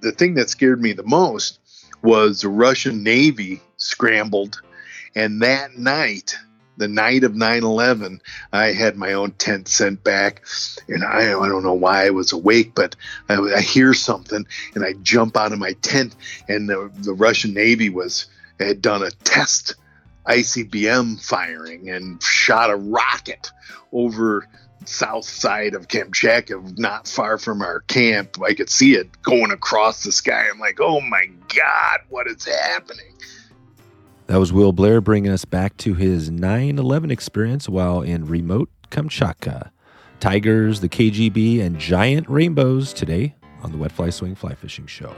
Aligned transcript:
the 0.00 0.12
thing 0.12 0.34
that 0.34 0.50
scared 0.50 0.80
me 0.80 0.92
the 0.92 1.02
most 1.02 1.58
was 2.02 2.40
the 2.40 2.48
Russian 2.48 3.02
Navy 3.02 3.60
scrambled, 3.76 4.60
and 5.14 5.42
that 5.42 5.76
night 5.76 6.36
the 6.76 6.88
night 6.88 7.24
of 7.24 7.32
9-11 7.32 8.20
i 8.52 8.66
had 8.66 8.96
my 8.96 9.14
own 9.14 9.30
tent 9.32 9.68
sent 9.68 10.04
back. 10.04 10.44
And 10.88 11.04
i, 11.04 11.20
I 11.20 11.48
don't 11.48 11.62
know 11.62 11.74
why 11.74 12.06
i 12.06 12.10
was 12.10 12.32
awake 12.32 12.74
but 12.74 12.96
I, 13.28 13.36
I 13.36 13.60
hear 13.60 13.94
something 13.94 14.46
and 14.74 14.84
i 14.84 14.92
jump 15.02 15.36
out 15.36 15.52
of 15.52 15.58
my 15.58 15.72
tent. 15.82 16.14
And 16.48 16.68
the, 16.68 16.90
the 16.98 17.14
russian 17.14 17.54
navy 17.54 17.88
was 17.88 18.26
had 18.60 18.82
done 18.82 19.02
a 19.02 19.10
test 19.10 19.74
icbm 20.26 21.20
firing 21.22 21.88
and 21.88 22.22
shot 22.22 22.70
a 22.70 22.76
rocket 22.76 23.50
over 23.92 24.46
south 24.84 25.24
side 25.24 25.74
of 25.74 25.88
Kamchatka, 25.88 26.78
not 26.78 27.08
far 27.08 27.38
from 27.38 27.62
our 27.62 27.80
camp. 27.80 28.40
I 28.42 28.54
could 28.54 28.70
see 28.70 28.94
it 28.94 29.08
going 29.22 29.50
across 29.50 30.02
the 30.02 30.12
sky. 30.12 30.46
I'm 30.50 30.58
like, 30.58 30.78
oh 30.80 31.00
my 31.00 31.26
God, 31.54 32.00
what 32.08 32.26
is 32.26 32.44
happening? 32.44 33.12
That 34.26 34.38
was 34.38 34.52
Will 34.52 34.72
Blair 34.72 35.00
bringing 35.00 35.30
us 35.30 35.44
back 35.44 35.76
to 35.78 35.94
his 35.94 36.30
9 36.30 36.78
11 36.78 37.10
experience 37.10 37.68
while 37.68 38.02
in 38.02 38.26
remote 38.26 38.70
Kamchatka. 38.90 39.70
Tigers, 40.18 40.80
the 40.80 40.88
KGB, 40.88 41.60
and 41.60 41.78
giant 41.78 42.28
rainbows 42.28 42.92
today 42.92 43.34
on 43.62 43.70
the 43.70 43.78
Wet 43.78 43.92
Fly 43.92 44.10
Swing 44.10 44.34
Fly 44.34 44.54
Fishing 44.54 44.86
Show. 44.86 45.14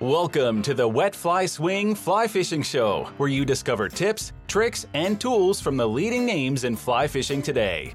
Welcome 0.00 0.62
to 0.62 0.72
the 0.74 0.88
Wet 0.88 1.14
Fly 1.14 1.46
Swing 1.46 1.94
Fly 1.94 2.26
Fishing 2.26 2.62
Show, 2.62 3.10
where 3.18 3.28
you 3.28 3.44
discover 3.44 3.88
tips, 3.88 4.32
tricks, 4.48 4.86
and 4.94 5.20
tools 5.20 5.60
from 5.60 5.76
the 5.76 5.86
leading 5.86 6.24
names 6.24 6.64
in 6.64 6.74
fly 6.74 7.06
fishing 7.06 7.42
today. 7.42 7.94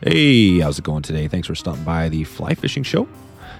Hey, 0.00 0.60
how's 0.60 0.78
it 0.78 0.84
going 0.84 1.02
today? 1.02 1.26
Thanks 1.26 1.48
for 1.48 1.56
stopping 1.56 1.82
by 1.82 2.08
the 2.08 2.22
Fly 2.22 2.54
Fishing 2.54 2.84
Show. 2.84 3.08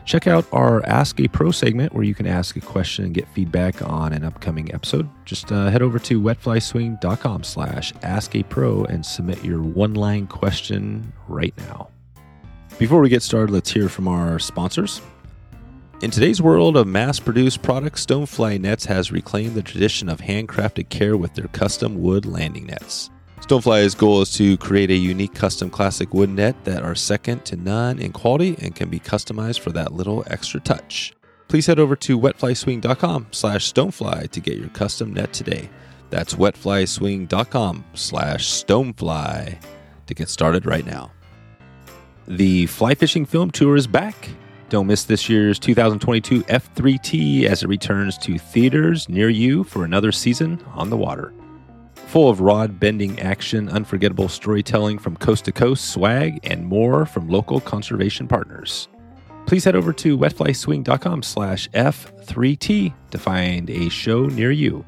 Check 0.05 0.29
out 0.29 0.47
our 0.53 0.87
Ask 0.87 1.19
a 1.19 1.27
Pro 1.27 1.51
segment 1.51 1.93
where 1.93 2.05
you 2.05 2.15
can 2.15 2.29
ask 2.29 2.55
a 2.55 2.61
question 2.61 3.07
and 3.07 3.13
get 3.13 3.27
feedback 3.35 3.83
on 3.83 4.13
an 4.13 4.23
upcoming 4.23 4.73
episode. 4.73 5.09
Just 5.25 5.51
uh, 5.51 5.69
head 5.69 5.83
over 5.83 5.99
to 5.99 6.21
wetflyswing.com 6.21 7.43
slash 7.43 7.93
ask 8.05 8.37
a 8.37 8.45
pro 8.45 8.85
and 8.85 9.05
submit 9.05 9.45
your 9.45 9.61
one-line 9.61 10.29
question 10.29 11.13
right 11.27 11.55
now. 11.59 11.89
Before 12.79 13.01
we 13.01 13.09
get 13.09 13.25
started, 13.25 13.53
let's 13.53 13.73
hear 13.73 13.89
from 13.89 14.07
our 14.07 14.39
sponsors. 14.39 15.03
In 16.03 16.13
today's 16.13 16.41
world 16.41 16.77
of 16.77 16.87
mass 16.87 17.19
produced 17.19 17.63
products, 17.63 18.07
Stonefly 18.07 18.61
Nets 18.61 18.85
has 18.85 19.11
reclaimed 19.11 19.57
the 19.57 19.63
tradition 19.63 20.09
of 20.09 20.21
handcrafted 20.21 20.89
care 20.89 21.17
with 21.17 21.35
their 21.35 21.49
custom 21.49 22.01
wood 22.01 22.25
landing 22.25 22.67
nets. 22.67 23.11
Stonefly's 23.49 23.95
goal 23.95 24.21
is 24.21 24.31
to 24.35 24.59
create 24.59 24.91
a 24.91 24.95
unique 24.95 25.33
custom 25.33 25.71
classic 25.71 26.13
wood 26.13 26.29
net 26.29 26.55
that 26.65 26.83
are 26.83 26.95
second 26.95 27.47
to 27.47 27.57
none 27.57 27.99
in 27.99 28.13
quality 28.13 28.55
and 28.61 28.77
can 28.77 28.91
be 28.91 29.01
customized 29.01 29.61
for 29.61 29.71
that 29.71 29.95
little 29.95 30.23
extra 30.27 30.61
touch. 30.61 31.15
Please 31.49 31.65
head 31.65 31.79
over 31.79 31.97
to 31.97 32.21
wetflyswing.com 32.21 33.29
slash 33.31 33.73
stonefly 33.73 34.31
to 34.33 34.41
get 34.41 34.59
your 34.59 34.69
custom 34.69 35.15
net 35.15 35.33
today. 35.33 35.71
That's 36.11 36.35
wetflyswing.com 36.35 37.87
slash 37.95 38.47
stonefly 38.47 39.59
to 40.07 40.15
get 40.15 40.29
started 40.29 40.67
right 40.67 40.85
now. 40.85 41.11
The 42.27 42.67
Fly 42.67 42.95
Fishing 42.97 43.25
Film 43.25 43.51
Tour 43.51 43.77
is 43.77 43.87
back. 43.87 44.29
Don't 44.69 44.87
miss 44.87 45.05
this 45.05 45.31
year's 45.31 45.59
2022 45.59 46.43
F3T 46.43 47.45
as 47.45 47.63
it 47.63 47.69
returns 47.71 48.19
to 48.19 48.37
theaters 48.37 49.09
near 49.09 49.31
you 49.31 49.65
for 49.65 49.87
another 49.87 50.13
season 50.13 50.63
on 50.75 50.91
the 50.91 50.99
water 50.99 51.33
full 52.09 52.31
of 52.31 52.41
rod 52.41 52.81
bending 52.81 53.21
action, 53.21 53.69
unforgettable 53.69 54.29
storytelling 54.29 54.99
from 54.99 55.17
coast 55.17 55.45
to 55.45 55.53
coast, 55.53 55.91
swag, 55.91 56.41
and 56.43 56.65
more 56.65 57.05
from 57.05 57.29
local 57.29 57.61
conservation 57.61 58.27
partners. 58.27 58.89
Please 59.47 59.65
head 59.65 59.77
over 59.77 59.93
to 59.93 60.17
wetflyswing.com 60.17 61.23
slash 61.23 61.69
F3T 61.71 62.95
to 63.11 63.19
find 63.19 63.71
a 63.71 63.89
show 63.91 64.27
near 64.27 64.51
you. 64.51 64.85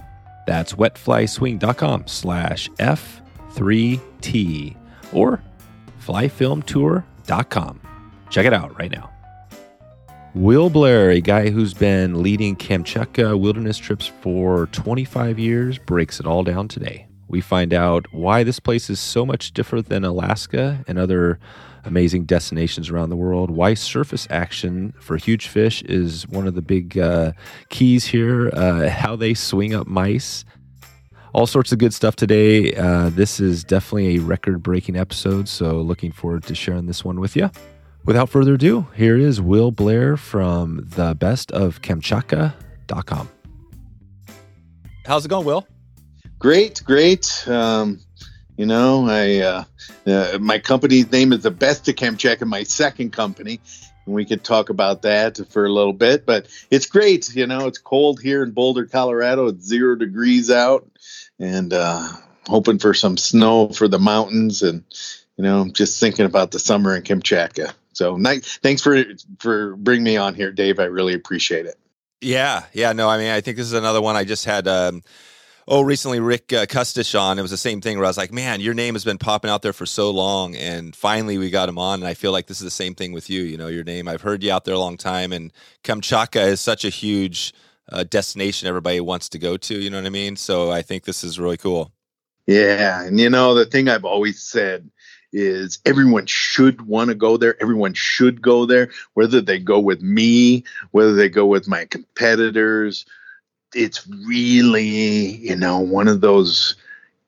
That's 0.46 0.72
wetflyswing.com 0.72 2.06
slash 2.06 2.70
F3T 2.70 4.76
or 5.12 5.42
flyfilmtour.com. 6.02 7.80
Check 8.30 8.46
it 8.46 8.54
out 8.54 8.78
right 8.78 8.90
now. 8.90 9.10
Will 10.34 10.70
Blair, 10.70 11.10
a 11.10 11.20
guy 11.20 11.50
who's 11.50 11.74
been 11.74 12.22
leading 12.22 12.56
Kamchatka 12.56 13.38
wilderness 13.38 13.76
trips 13.76 14.06
for 14.06 14.68
25 14.68 15.38
years, 15.38 15.76
breaks 15.76 16.20
it 16.20 16.26
all 16.26 16.44
down 16.44 16.68
today 16.68 17.09
we 17.30 17.40
find 17.40 17.72
out 17.72 18.12
why 18.12 18.42
this 18.42 18.58
place 18.58 18.90
is 18.90 18.98
so 18.98 19.24
much 19.24 19.52
different 19.52 19.88
than 19.88 20.04
Alaska 20.04 20.84
and 20.88 20.98
other 20.98 21.38
amazing 21.84 22.24
destinations 22.24 22.90
around 22.90 23.10
the 23.10 23.16
world. 23.16 23.50
Why 23.50 23.74
surface 23.74 24.26
action 24.30 24.92
for 25.00 25.16
huge 25.16 25.46
fish 25.46 25.80
is 25.82 26.26
one 26.28 26.46
of 26.46 26.54
the 26.54 26.62
big 26.62 26.98
uh, 26.98 27.32
keys 27.68 28.06
here. 28.06 28.50
Uh, 28.52 28.90
how 28.90 29.16
they 29.16 29.34
swing 29.34 29.74
up 29.74 29.86
mice. 29.86 30.44
All 31.32 31.46
sorts 31.46 31.70
of 31.70 31.78
good 31.78 31.94
stuff 31.94 32.16
today. 32.16 32.74
Uh, 32.74 33.10
this 33.10 33.38
is 33.38 33.62
definitely 33.62 34.16
a 34.16 34.18
record 34.18 34.62
breaking 34.62 34.96
episode, 34.96 35.48
so 35.48 35.80
looking 35.80 36.10
forward 36.10 36.42
to 36.44 36.56
sharing 36.56 36.86
this 36.86 37.04
one 37.04 37.20
with 37.20 37.36
you. 37.36 37.48
Without 38.04 38.28
further 38.28 38.54
ado, 38.54 38.88
here 38.96 39.16
is 39.16 39.40
Will 39.40 39.70
Blair 39.70 40.16
from 40.16 40.84
the 40.84 41.14
best 41.14 41.52
of 41.52 41.80
Kamchatka.com. 41.82 43.28
How's 45.06 45.24
it 45.24 45.28
going, 45.28 45.46
Will? 45.46 45.66
Great, 46.40 46.82
great. 46.84 47.46
Um, 47.46 48.00
you 48.56 48.64
know, 48.64 49.06
I 49.06 49.40
uh, 49.40 49.64
uh, 50.06 50.38
my 50.40 50.58
company's 50.58 51.12
name 51.12 51.34
is 51.34 51.42
the 51.42 51.50
Best 51.50 51.86
of 51.88 51.96
Kamchatka, 51.96 52.46
my 52.46 52.62
second 52.62 53.12
company, 53.12 53.60
and 54.06 54.14
we 54.14 54.24
could 54.24 54.42
talk 54.42 54.70
about 54.70 55.02
that 55.02 55.38
for 55.50 55.66
a 55.66 55.68
little 55.68 55.92
bit. 55.92 56.24
But 56.24 56.48
it's 56.70 56.86
great. 56.86 57.34
You 57.36 57.46
know, 57.46 57.66
it's 57.66 57.76
cold 57.76 58.22
here 58.22 58.42
in 58.42 58.52
Boulder, 58.52 58.86
Colorado. 58.86 59.48
It's 59.48 59.66
zero 59.66 59.96
degrees 59.96 60.50
out, 60.50 60.90
and 61.38 61.74
uh, 61.74 62.08
hoping 62.48 62.78
for 62.78 62.94
some 62.94 63.18
snow 63.18 63.68
for 63.68 63.86
the 63.86 63.98
mountains, 63.98 64.62
and 64.62 64.82
you 65.36 65.44
know, 65.44 65.68
just 65.68 66.00
thinking 66.00 66.24
about 66.24 66.52
the 66.52 66.58
summer 66.58 66.96
in 66.96 67.02
Kamchatka. 67.02 67.74
So, 67.92 68.16
nice. 68.16 68.56
Thanks 68.56 68.80
for 68.80 69.04
for 69.40 69.76
bringing 69.76 70.04
me 70.04 70.16
on 70.16 70.34
here, 70.34 70.52
Dave. 70.52 70.78
I 70.78 70.84
really 70.84 71.12
appreciate 71.12 71.66
it. 71.66 71.78
Yeah, 72.22 72.64
yeah. 72.72 72.94
No, 72.94 73.10
I 73.10 73.18
mean, 73.18 73.30
I 73.30 73.42
think 73.42 73.58
this 73.58 73.66
is 73.66 73.74
another 73.74 74.00
one. 74.00 74.16
I 74.16 74.24
just 74.24 74.46
had. 74.46 74.66
Um, 74.66 75.02
oh, 75.68 75.82
recently 75.82 76.20
Rick 76.20 76.52
uh, 76.52 76.66
on. 77.14 77.38
It 77.38 77.42
was 77.42 77.50
the 77.50 77.56
same 77.56 77.80
thing 77.80 77.96
where 77.96 78.06
I 78.06 78.08
was 78.08 78.16
like, 78.16 78.32
man, 78.32 78.60
your 78.60 78.74
name 78.74 78.94
has 78.94 79.04
been 79.04 79.18
popping 79.18 79.50
out 79.50 79.62
there 79.62 79.72
for 79.72 79.86
so 79.86 80.10
long, 80.10 80.56
and 80.56 80.94
finally 80.94 81.38
we 81.38 81.50
got 81.50 81.68
him 81.68 81.78
on. 81.78 82.00
And 82.00 82.08
I 82.08 82.14
feel 82.14 82.32
like 82.32 82.46
this 82.46 82.58
is 82.58 82.64
the 82.64 82.70
same 82.70 82.94
thing 82.94 83.12
with 83.12 83.30
you. 83.30 83.42
You 83.42 83.56
know, 83.56 83.68
your 83.68 83.84
name. 83.84 84.08
I've 84.08 84.22
heard 84.22 84.42
you 84.42 84.52
out 84.52 84.64
there 84.64 84.74
a 84.74 84.78
long 84.78 84.96
time, 84.96 85.32
and 85.32 85.52
Kamchatka 85.84 86.46
is 86.46 86.60
such 86.60 86.84
a 86.84 86.90
huge 86.90 87.52
uh, 87.90 88.04
destination 88.04 88.68
everybody 88.68 89.00
wants 89.00 89.28
to 89.30 89.38
go 89.38 89.56
to. 89.56 89.74
You 89.74 89.90
know 89.90 89.98
what 89.98 90.06
I 90.06 90.10
mean? 90.10 90.36
So 90.36 90.70
I 90.70 90.82
think 90.82 91.04
this 91.04 91.24
is 91.24 91.38
really 91.38 91.56
cool. 91.56 91.92
Yeah, 92.46 93.02
and 93.02 93.20
you 93.20 93.30
know 93.30 93.54
the 93.54 93.66
thing 93.66 93.88
I've 93.88 94.04
always 94.04 94.42
said 94.42 94.90
is 95.32 95.78
everyone 95.86 96.26
should 96.26 96.82
want 96.82 97.08
to 97.08 97.14
go 97.14 97.36
there. 97.36 97.60
Everyone 97.62 97.94
should 97.94 98.42
go 98.42 98.66
there, 98.66 98.90
whether 99.14 99.40
they 99.40 99.58
go 99.58 99.78
with 99.78 100.02
me, 100.02 100.64
whether 100.90 101.14
they 101.14 101.28
go 101.28 101.46
with 101.46 101.68
my 101.68 101.84
competitors, 101.84 103.04
it's 103.74 104.06
really 104.06 105.36
you 105.36 105.56
know 105.56 105.78
one 105.78 106.08
of 106.08 106.20
those 106.20 106.76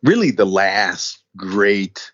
really 0.03 0.31
the 0.31 0.47
last 0.47 1.21
great 1.37 2.13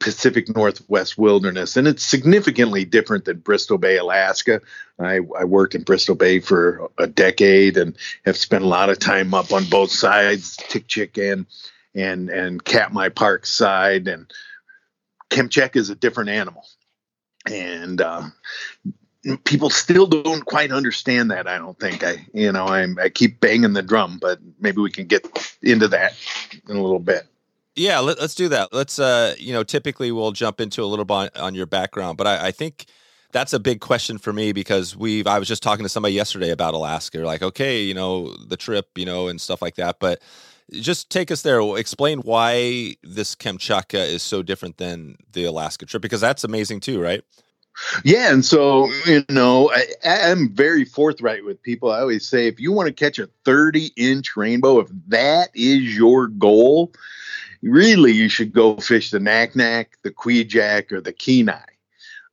Pacific 0.00 0.54
Northwest 0.54 1.18
wilderness, 1.18 1.76
and 1.76 1.86
it's 1.86 2.02
significantly 2.02 2.86
different 2.86 3.26
than 3.26 3.38
Bristol 3.38 3.76
Bay, 3.76 3.98
Alaska. 3.98 4.62
I, 4.98 5.16
I, 5.38 5.44
worked 5.44 5.74
in 5.74 5.82
Bristol 5.82 6.14
Bay 6.14 6.40
for 6.40 6.90
a 6.98 7.06
decade 7.06 7.76
and 7.76 7.96
have 8.24 8.36
spent 8.36 8.64
a 8.64 8.66
lot 8.66 8.88
of 8.88 8.98
time 8.98 9.34
up 9.34 9.52
on 9.52 9.64
both 9.64 9.90
sides, 9.90 10.56
Tikchik 10.56 11.32
and 11.32 11.46
and 11.94 12.30
and 12.30 12.64
Katmai 12.64 13.10
Park 13.10 13.44
side, 13.44 14.08
and 14.08 14.32
Kamchatka 15.28 15.76
is 15.76 15.90
a 15.90 15.94
different 15.94 16.30
animal, 16.30 16.64
and 17.46 18.00
uh, 18.00 18.22
people 19.44 19.70
still 19.70 20.06
don't 20.06 20.44
quite 20.44 20.72
understand 20.72 21.30
that. 21.30 21.46
I 21.46 21.58
don't 21.58 21.78
think 21.78 22.02
I, 22.02 22.26
you 22.32 22.50
know, 22.52 22.66
I'm, 22.66 22.98
I 22.98 23.08
keep 23.08 23.40
banging 23.40 23.74
the 23.74 23.82
drum, 23.82 24.18
but 24.20 24.38
maybe 24.58 24.80
we 24.80 24.90
can 24.90 25.06
get 25.06 25.26
into 25.62 25.88
that 25.88 26.14
in 26.68 26.76
a 26.76 26.82
little 26.82 26.98
bit. 26.98 27.26
Yeah, 27.76 28.00
let, 28.00 28.18
us 28.18 28.34
do 28.34 28.48
that. 28.48 28.72
Let's, 28.72 28.98
uh, 28.98 29.34
you 29.38 29.52
know, 29.52 29.62
typically 29.62 30.10
we'll 30.12 30.32
jump 30.32 30.60
into 30.60 30.82
a 30.82 30.86
little 30.86 31.04
bit 31.04 31.36
on 31.36 31.54
your 31.54 31.66
background, 31.66 32.18
but 32.18 32.26
I, 32.26 32.48
I 32.48 32.50
think 32.50 32.86
that's 33.32 33.52
a 33.52 33.60
big 33.60 33.80
question 33.80 34.18
for 34.18 34.32
me 34.32 34.52
because 34.52 34.96
we've. 34.96 35.26
I 35.26 35.38
was 35.38 35.46
just 35.46 35.62
talking 35.62 35.84
to 35.84 35.88
somebody 35.88 36.14
yesterday 36.14 36.50
about 36.50 36.74
Alaska. 36.74 37.18
Like, 37.18 37.42
okay, 37.42 37.82
you 37.82 37.94
know, 37.94 38.34
the 38.34 38.56
trip, 38.56 38.88
you 38.96 39.06
know, 39.06 39.28
and 39.28 39.40
stuff 39.40 39.62
like 39.62 39.76
that, 39.76 40.00
but 40.00 40.20
just 40.72 41.10
take 41.10 41.30
us 41.30 41.42
there. 41.42 41.60
Explain 41.76 42.20
why 42.20 42.96
this 43.02 43.34
Kamchatka 43.34 44.04
is 44.08 44.22
so 44.22 44.42
different 44.42 44.78
than 44.78 45.16
the 45.32 45.44
Alaska 45.44 45.86
trip 45.86 46.02
because 46.02 46.20
that's 46.20 46.44
amazing 46.44 46.80
too, 46.80 47.00
right? 47.00 47.22
Yeah, 48.04 48.32
and 48.32 48.44
so 48.44 48.90
you 49.06 49.24
know, 49.28 49.70
I, 49.72 49.86
am 50.04 50.50
very 50.54 50.84
forthright 50.84 51.44
with 51.44 51.62
people. 51.62 51.90
I 51.90 52.00
always 52.00 52.28
say, 52.28 52.46
if 52.46 52.60
you 52.60 52.72
want 52.72 52.88
to 52.88 52.92
catch 52.92 53.18
a 53.18 53.28
30 53.44 53.92
inch 53.96 54.36
rainbow, 54.36 54.80
if 54.80 54.88
that 55.08 55.50
is 55.54 55.96
your 55.96 56.28
goal, 56.28 56.92
really 57.62 58.12
you 58.12 58.28
should 58.28 58.52
go 58.52 58.76
fish 58.76 59.10
the 59.10 59.18
Naknek, 59.18 59.86
the 60.02 60.10
Kvichak, 60.10 60.92
or 60.92 61.00
the 61.00 61.12
Kenai. 61.12 61.64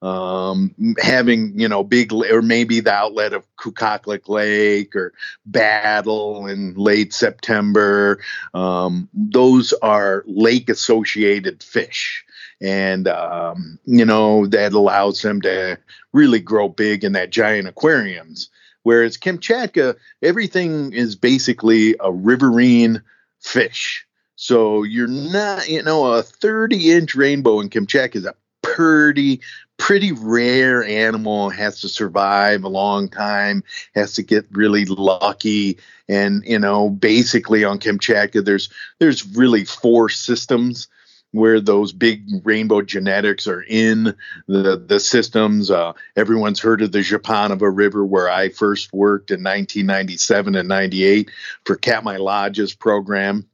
um, 0.01 0.75
having 0.99 1.59
you 1.59 1.67
know 1.67 1.83
big 1.83 2.13
or 2.13 2.41
maybe 2.41 2.79
the 2.79 2.93
outlet 2.93 3.33
of 3.33 3.45
Kukaklek 3.57 4.29
Lake 4.29 4.95
or 4.95 5.13
Battle 5.45 6.45
in 6.45 6.75
late 6.75 7.13
September. 7.13 8.19
Um, 8.53 9.09
those 9.13 9.73
are 9.81 10.23
lake 10.27 10.69
associated 10.69 11.63
fish, 11.63 12.23
and 12.61 13.07
um, 13.07 13.79
you 13.85 14.05
know 14.05 14.47
that 14.47 14.73
allows 14.73 15.21
them 15.21 15.41
to 15.41 15.77
really 16.13 16.39
grow 16.39 16.67
big 16.69 17.03
in 17.03 17.13
that 17.13 17.29
giant 17.29 17.67
aquariums. 17.67 18.49
Whereas 18.83 19.17
Kamchatka, 19.17 19.95
everything 20.21 20.93
is 20.93 21.15
basically 21.15 21.95
a 21.99 22.11
riverine 22.11 23.01
fish. 23.41 24.05
So 24.35 24.83
you're 24.83 25.07
not, 25.07 25.67
you 25.67 25.83
know, 25.83 26.13
a 26.13 26.23
30 26.23 26.91
inch 26.93 27.15
rainbow 27.15 27.59
in 27.59 27.69
Kamchatka 27.69 28.15
is 28.15 28.25
a 28.25 28.35
pretty, 28.61 29.41
pretty 29.77 30.11
rare 30.11 30.83
animal 30.83 31.49
has 31.49 31.81
to 31.81 31.89
survive 31.89 32.63
a 32.63 32.69
long 32.69 33.09
time 33.09 33.63
has 33.93 34.13
to 34.13 34.23
get 34.23 34.45
really 34.51 34.85
lucky 34.85 35.77
and 36.09 36.43
you 36.45 36.57
know 36.57 36.89
basically 36.89 37.63
on 37.63 37.79
kamchatka 37.79 38.43
there's 38.43 38.69
there's 38.97 39.25
really 39.35 39.63
four 39.63 40.09
systems 40.09 40.87
where 41.31 41.59
those 41.59 41.91
big 41.91 42.23
rainbow 42.43 42.81
genetics 42.81 43.47
are 43.47 43.61
in 43.61 44.15
the 44.47 44.77
the 44.77 44.99
systems 44.99 45.69
uh, 45.69 45.93
everyone's 46.15 46.59
heard 46.59 46.81
of 46.81 46.91
the 46.91 46.99
Zhupanova 46.99 47.69
River 47.73 48.05
where 48.05 48.29
I 48.29 48.49
first 48.49 48.93
worked 48.93 49.31
in 49.31 49.43
1997 49.43 50.55
and 50.55 50.69
98 50.69 51.29
for 51.65 51.75
Katmai 51.75 52.17
Lodge's 52.17 52.73
program 52.73 53.47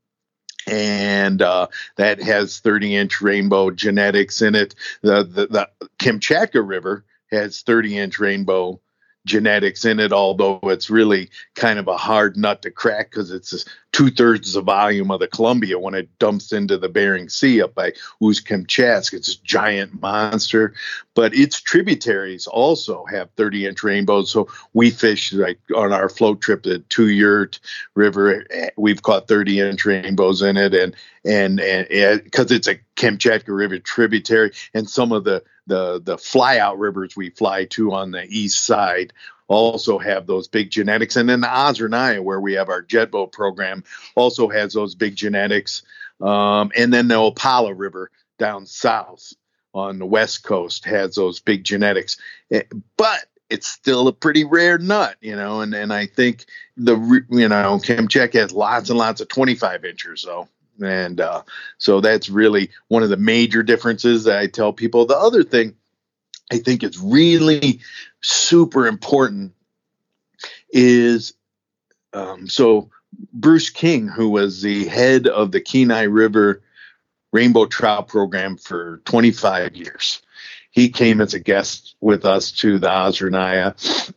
and 0.68 1.42
uh, 1.42 1.68
that 1.98 2.22
has 2.22 2.60
30 2.60 2.96
inch 2.96 3.22
rainbow 3.22 3.72
genetics 3.72 4.42
in 4.42 4.56
it. 4.56 4.76
The, 5.02 5.24
the, 5.24 5.48
the 5.48 5.70
Kamchatka 6.00 6.66
River 6.66 7.06
has 7.32 7.62
30 7.62 7.98
inch 7.98 8.20
rainbow 8.20 8.80
genetics 9.26 9.86
in 9.86 10.00
it, 10.00 10.12
although 10.12 10.60
it's 10.64 10.90
really 10.90 11.30
kind 11.56 11.80
of 11.80 11.88
a 11.88 11.98
hard 11.98 12.36
nut 12.36 12.62
to 12.62 12.72
crack 12.72 13.10
because 13.10 13.32
it's 13.32 13.66
two 13.94 14.10
thirds 14.10 14.54
the 14.54 14.62
volume 14.62 15.12
of 15.12 15.20
the 15.20 15.28
Columbia 15.28 15.80
when 15.80 15.94
it 15.94 16.10
dumps 16.20 16.52
into 16.52 16.78
the 16.78 16.90
Bering 16.90 17.30
Sea 17.30 17.62
up 17.62 17.76
by 17.76 17.94
Ust-Kamchatsk. 18.22 19.14
It's 19.14 19.36
a 19.36 19.44
giant 19.44 20.02
monster, 20.02 20.74
but 21.14 21.34
its 21.34 21.62
tributaries 21.62 22.48
also 22.48 23.06
have 23.06 23.30
30 23.38 23.68
inch 23.68 23.84
rainbows. 23.84 24.32
So 24.32 24.50
we 24.74 24.90
fish 24.90 25.32
like 25.32 25.60
on 25.76 25.94
our 25.94 26.10
float 26.10 26.42
trip 26.42 26.64
the 26.64 26.80
Two 26.80 27.10
Yurt 27.10 27.60
River, 27.96 28.46
eh, 28.50 28.70
we've 28.78 29.04
caught 29.04 29.28
30 29.28 29.62
inch 29.62 29.86
rainbows 29.86 30.42
in 30.42 30.58
it, 30.58 30.74
and 30.74 30.96
and 31.24 31.62
and 31.62 31.88
eh, 31.90 32.18
because 32.18 32.52
it's 32.52 32.68
a 32.68 32.80
Kamchatka 32.98 33.56
River 33.56 33.80
tributary, 33.80 34.52
and 34.74 34.90
some 34.90 35.12
of 35.12 35.24
the 35.24 35.44
the 35.68 36.02
the 36.04 36.18
fly 36.18 36.58
out 36.58 36.80
rivers 36.80 37.16
we 37.16 37.30
fly 37.30 37.66
to 37.66 37.94
on 37.94 38.12
the 38.12 38.26
east 38.30 38.66
side 38.66 39.14
also 39.48 40.00
have 40.00 40.26
those 40.26 40.48
big 40.48 40.70
genetics. 40.70 41.16
And 41.16 41.30
then 41.30 41.42
the 41.42 41.48
Ozernaya, 41.48 42.24
where 42.24 42.40
we 42.40 42.54
have 42.54 42.70
our 42.70 42.82
jet 42.82 43.12
boat 43.12 43.32
program, 43.32 43.84
also 44.16 44.50
has 44.50 44.74
those 44.74 44.96
big 44.96 45.16
genetics. 45.16 45.84
Um, 46.22 46.72
and 46.76 46.94
then 46.94 47.08
the 47.08 47.16
Opala 47.16 47.74
River 47.78 48.10
down 48.40 48.66
south 48.66 49.34
on 49.74 50.00
the 50.00 50.06
west 50.06 50.44
coast 50.44 50.86
has 50.86 51.16
those 51.16 51.40
big 51.40 51.64
genetics. 51.64 52.18
Eh, 52.52 52.64
but 52.98 53.26
it's 53.50 53.68
still 53.68 54.08
a 54.08 54.14
pretty 54.14 54.44
rare 54.44 54.78
nut, 54.78 55.18
you 55.22 55.36
know, 55.36 55.62
and, 55.62 55.74
and 55.74 55.92
I 55.94 56.08
think 56.08 56.46
the, 56.78 56.96
you 57.30 57.50
know, 57.50 57.80
Kamchatka 57.84 58.40
has 58.40 58.52
lots 58.52 58.90
and 58.90 58.98
lots 58.98 59.22
of 59.22 59.28
25 59.28 59.86
inchers, 59.86 60.24
though. 60.24 60.48
And 60.82 61.22
uh, 61.22 61.44
so 61.78 62.02
that's 62.02 62.30
really 62.30 62.72
one 62.88 63.04
of 63.04 63.10
the 63.10 63.18
major 63.18 63.64
differences 63.64 64.24
that 64.26 64.40
I 64.40 64.48
tell 64.48 64.74
people. 64.74 65.06
The 65.06 65.18
other 65.18 65.44
thing 65.44 65.76
I 66.52 66.58
think 66.58 66.84
is 66.84 66.98
really 67.00 67.82
super 68.22 68.88
important 68.88 69.54
is 70.70 71.34
um, 72.14 72.48
so 72.48 72.90
Bruce 73.32 73.70
King, 73.70 74.08
who 74.08 74.30
was 74.30 74.62
the 74.62 74.86
head 74.86 75.28
of 75.28 75.52
the 75.52 75.62
Kenai 75.62 76.04
River 76.04 76.62
Rainbow 77.32 77.66
Trout 77.66 78.08
Program 78.08 78.58
for 78.58 79.02
25 79.06 79.76
years, 79.76 80.22
he 80.72 80.90
came 80.90 81.22
as 81.22 81.34
a 81.34 81.40
guest 81.40 81.96
with 82.02 82.26
us 82.26 82.52
to 82.52 82.80
the 82.80 82.88
Ozernaya 82.88 84.12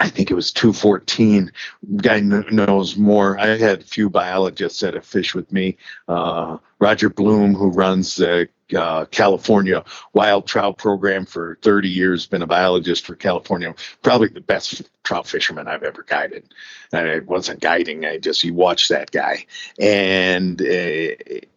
I 0.00 0.08
think 0.08 0.30
it 0.30 0.34
was 0.34 0.50
214. 0.50 1.52
Guy 1.96 2.20
knows 2.20 2.96
more. 2.96 3.38
I 3.38 3.58
had 3.58 3.80
a 3.80 3.84
few 3.84 4.08
biologists 4.08 4.80
that 4.80 4.94
have 4.94 5.04
fished 5.04 5.34
with 5.34 5.52
me. 5.52 5.76
Uh, 6.08 6.56
Roger 6.78 7.10
Bloom, 7.10 7.54
who 7.54 7.68
runs 7.68 8.16
the 8.16 8.48
uh, 8.74 9.04
California 9.06 9.84
wild 10.14 10.46
trout 10.46 10.78
program 10.78 11.26
for 11.26 11.58
30 11.60 11.90
years, 11.90 12.26
been 12.26 12.40
a 12.40 12.46
biologist 12.46 13.04
for 13.04 13.14
California, 13.14 13.74
probably 14.02 14.28
the 14.28 14.40
best 14.40 14.90
trout 15.04 15.26
fisherman 15.26 15.68
I've 15.68 15.82
ever 15.82 16.02
guided. 16.02 16.44
And 16.92 17.06
I 17.06 17.18
wasn't 17.18 17.60
guiding, 17.60 18.06
I 18.06 18.16
just, 18.16 18.42
you 18.42 18.54
watch 18.54 18.88
that 18.88 19.10
guy. 19.10 19.44
And 19.78 20.62
uh, 20.62 20.64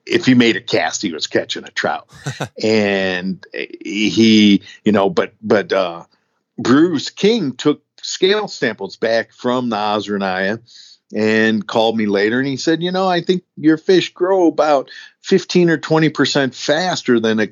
if 0.06 0.26
he 0.26 0.34
made 0.34 0.58
a 0.58 0.62
cast, 0.62 1.02
he 1.02 1.14
was 1.14 1.28
catching 1.28 1.64
a 1.64 1.72
trout. 1.72 2.10
and 2.62 3.46
he, 3.54 4.62
you 4.84 4.92
know, 4.92 5.10
but, 5.10 5.34
but, 5.42 5.72
uh, 5.72 6.04
Bruce 6.58 7.10
King 7.10 7.54
took 7.54 7.82
scale 8.04 8.48
samples 8.48 8.98
back 8.98 9.34
from 9.34 9.70
the 9.70 9.76
Ozernaya 9.76 10.60
and 11.16 11.66
called 11.66 11.98
me 11.98 12.06
later 12.06 12.40
and 12.40 12.48
he 12.48 12.58
said, 12.58 12.82
You 12.82 12.92
know, 12.92 13.08
I 13.08 13.22
think 13.22 13.44
your 13.56 13.78
fish 13.78 14.14
grow 14.14 14.48
about 14.48 14.90
15 15.22 15.70
or 15.70 15.78
20% 15.78 16.54
faster 16.54 17.20
than 17.20 17.40
a 17.40 17.48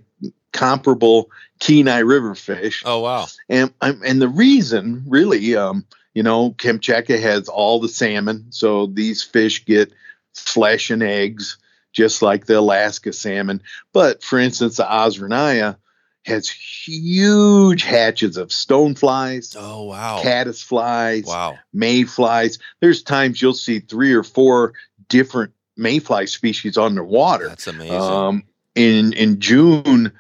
comparable 0.52 1.30
Kenai 1.60 2.00
River 2.00 2.36
fish. 2.36 2.84
Oh, 2.86 3.00
wow. 3.00 3.28
And, 3.50 3.74
and 3.82 4.22
the 4.22 4.28
reason, 4.28 5.04
really, 5.08 5.56
um, 5.56 5.86
you 6.14 6.24
know, 6.24 6.52
Kamchatka 6.52 7.20
has 7.22 7.48
all 7.48 7.80
the 7.80 7.88
salmon. 7.88 8.48
So 8.50 8.88
these 8.88 9.24
fish 9.24 9.66
get 9.66 9.94
flesh 10.34 10.90
and 10.90 11.04
eggs, 11.04 11.58
just 11.94 12.22
like 12.22 12.46
the 12.46 12.60
Alaska 12.60 13.14
salmon. 13.14 13.62
But 13.94 14.24
for 14.24 14.40
instance, 14.40 14.78
the 14.78 14.84
Ozernaya, 14.84 15.78
has 16.26 16.48
huge 16.50 17.84
hatches 17.84 18.38
of 18.38 18.50
stoneflies. 18.50 19.56
Oh 19.60 19.84
wow! 19.84 20.22
Caddisflies. 20.24 21.26
Wow. 21.26 21.58
Mayflies. 21.74 22.60
There's 22.80 23.04
times 23.04 23.42
you'll 23.42 23.54
see 23.54 23.80
three 23.80 24.14
or 24.14 24.24
four 24.24 24.74
different 25.08 25.54
mayfly 25.78 26.28
species 26.28 26.78
on 26.78 26.96
the 26.96 27.04
water. 27.04 27.48
That's 27.48 27.68
amazing. 27.68 27.96
Um, 27.96 28.44
in 28.76 29.14
in 29.14 29.40
June, 29.40 30.12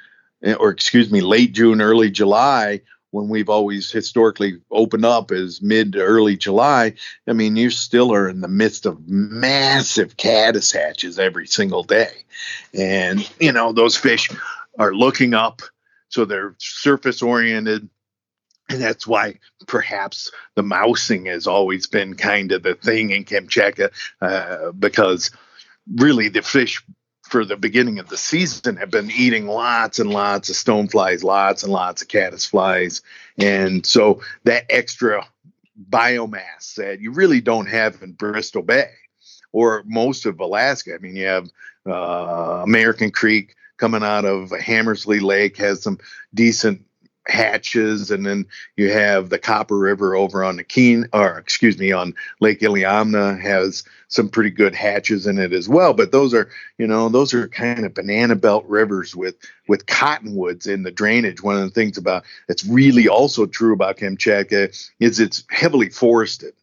or 0.59 0.69
excuse 0.69 1.11
me, 1.11 1.21
late 1.21 1.53
June, 1.53 1.81
early 1.81 2.09
July, 2.09 2.81
when 3.11 3.27
we've 3.27 3.49
always 3.49 3.91
historically 3.91 4.59
opened 4.71 5.05
up 5.05 5.31
as 5.31 5.61
mid 5.61 5.93
to 5.93 6.01
early 6.01 6.35
July, 6.35 6.93
I 7.27 7.33
mean, 7.33 7.55
you 7.55 7.69
still 7.69 8.13
are 8.13 8.27
in 8.27 8.41
the 8.41 8.47
midst 8.47 8.85
of 8.85 9.07
massive 9.07 10.17
caddis 10.17 10.71
hatches 10.71 11.19
every 11.19 11.45
single 11.45 11.83
day. 11.83 12.11
And, 12.73 13.29
you 13.39 13.51
know, 13.51 13.73
those 13.73 13.97
fish 13.97 14.29
are 14.79 14.93
looking 14.93 15.33
up 15.33 15.61
so 16.11 16.25
they're 16.25 16.55
surface 16.59 17.21
oriented 17.21 17.89
and 18.71 18.81
that's 18.81 19.05
why 19.05 19.37
perhaps 19.67 20.31
the 20.55 20.63
mousing 20.63 21.25
has 21.25 21.45
always 21.45 21.87
been 21.87 22.15
kind 22.15 22.51
of 22.51 22.63
the 22.63 22.75
thing 22.75 23.09
in 23.09 23.25
Kamchatka, 23.25 23.91
uh, 24.21 24.71
because 24.71 25.31
really 25.93 26.29
the 26.29 26.41
fish 26.41 26.81
for 27.23 27.43
the 27.43 27.57
beginning 27.57 27.99
of 27.99 28.07
the 28.07 28.17
season 28.17 28.77
have 28.77 28.91
been 28.91 29.11
eating 29.11 29.47
lots 29.47 29.99
and 29.99 30.09
lots 30.09 30.49
of 30.49 30.55
stoneflies, 30.55 31.23
lots 31.23 31.63
and 31.63 31.71
lots 31.71 32.01
of 32.01 32.07
caddisflies, 32.07 33.01
and 33.37 33.85
so 33.85 34.21
that 34.43 34.65
extra 34.69 35.25
biomass 35.89 36.75
that 36.75 36.99
you 37.01 37.11
really 37.11 37.41
don't 37.41 37.67
have 37.67 38.01
in 38.01 38.13
Bristol 38.13 38.61
Bay 38.61 38.91
or 39.51 39.83
most 39.85 40.25
of 40.25 40.39
Alaska. 40.39 40.95
I 40.95 40.97
mean, 40.99 41.15
you 41.15 41.25
have 41.25 41.49
uh, 41.85 42.61
American 42.63 43.11
Creek, 43.11 43.55
coming 43.81 44.03
out 44.03 44.25
of 44.25 44.51
Hammersly 44.51 45.19
Lake 45.19 45.57
has 45.57 45.81
some 45.81 45.97
decent 46.35 46.85
hatches, 47.27 48.11
and 48.11 48.23
then 48.23 48.45
you 48.77 48.91
have 48.91 49.29
the 49.29 49.39
Copper 49.39 49.77
River 49.77 50.15
over 50.15 50.43
on 50.43 50.55
the 50.55 50.63
Keen, 50.63 51.07
or 51.13 51.39
excuse 51.39 51.79
me, 51.79 51.91
on 51.91 52.13
Lake 52.39 52.59
Iliamna 52.59 53.41
has 53.41 53.83
some 54.07 54.29
pretty 54.29 54.51
good 54.51 54.75
hatches 54.75 55.25
in 55.25 55.39
it 55.39 55.51
as 55.51 55.67
well. 55.67 55.93
But 55.93 56.11
those 56.11 56.31
are, 56.35 56.49
you 56.77 56.85
know, 56.85 57.09
those 57.09 57.33
are 57.33 57.47
kind 57.47 57.83
of 57.83 57.95
banana 57.95 58.35
belt 58.35 58.65
rivers 58.67 59.15
with 59.15 59.35
with 59.67 59.87
cottonwoods 59.87 60.67
in 60.67 60.83
the 60.83 60.91
drainage. 60.91 61.41
One 61.41 61.57
of 61.57 61.63
the 61.63 61.71
things 61.71 61.97
about 61.97 62.23
that's 62.47 62.63
really 62.65 63.07
also 63.07 63.47
true 63.47 63.73
about 63.73 63.97
Kamchatka 63.97 64.91
is 64.99 65.19
it's 65.19 65.43
heavily 65.49 65.89
forested 65.89 66.53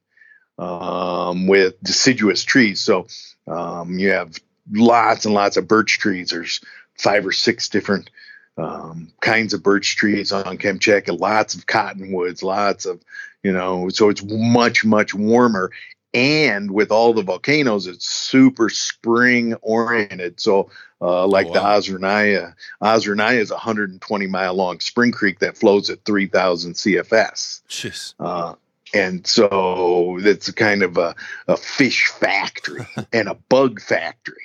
um, 0.56 1.48
with 1.48 1.82
deciduous 1.82 2.44
trees. 2.44 2.80
So 2.80 3.08
um, 3.48 3.98
you 3.98 4.10
have 4.10 4.38
lots 4.70 5.24
and 5.24 5.34
lots 5.34 5.56
of 5.56 5.68
birch 5.68 5.98
trees. 5.98 6.30
There's 6.30 6.60
five 6.98 7.26
or 7.26 7.32
six 7.32 7.68
different 7.68 8.10
um, 8.58 9.12
kinds 9.20 9.54
of 9.54 9.62
birch 9.62 9.96
trees 9.96 10.32
on 10.32 10.58
Kamchatka, 10.58 11.18
lots 11.18 11.54
of 11.54 11.66
cottonwoods, 11.66 12.42
lots 12.42 12.86
of, 12.86 13.00
you 13.42 13.52
know, 13.52 13.88
so 13.88 14.08
it's 14.08 14.22
much, 14.24 14.84
much 14.84 15.14
warmer. 15.14 15.70
and 16.14 16.70
with 16.70 16.90
all 16.90 17.12
the 17.12 17.22
volcanoes, 17.22 17.86
it's 17.86 18.08
super 18.08 18.68
spring 18.68 19.54
oriented. 19.62 20.40
So, 20.40 20.70
uh, 21.00 21.26
like 21.26 21.46
oh, 21.46 21.50
wow. 21.50 21.54
the 21.54 21.92
Ozernaya, 21.92 22.54
Ozernaya 22.82 23.38
is 23.38 23.50
a 23.50 23.54
120 23.54 24.26
mile 24.26 24.54
long 24.54 24.80
spring 24.80 25.12
creek 25.12 25.38
that 25.40 25.56
flows 25.56 25.90
at 25.90 26.04
3,000 26.04 26.72
CFS. 26.72 27.62
Jeez. 27.68 28.14
Uh, 28.18 28.54
and 28.94 29.26
so 29.26 30.18
it's 30.20 30.50
kind 30.52 30.82
of 30.82 30.96
a, 30.96 31.14
a 31.46 31.56
fish 31.56 32.08
factory 32.08 32.86
and 33.12 33.28
a 33.28 33.34
bug 33.34 33.80
factory. 33.80 34.36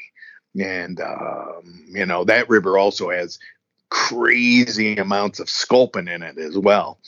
And, 0.59 1.01
um, 1.01 1.85
you 1.89 2.05
know, 2.05 2.23
that 2.25 2.49
river 2.49 2.77
also 2.77 3.09
has 3.09 3.39
crazy 3.89 4.95
amounts 4.97 5.39
of 5.39 5.49
sculpin 5.49 6.07
in 6.07 6.21
it 6.23 6.37
as 6.37 6.57
well. 6.57 6.99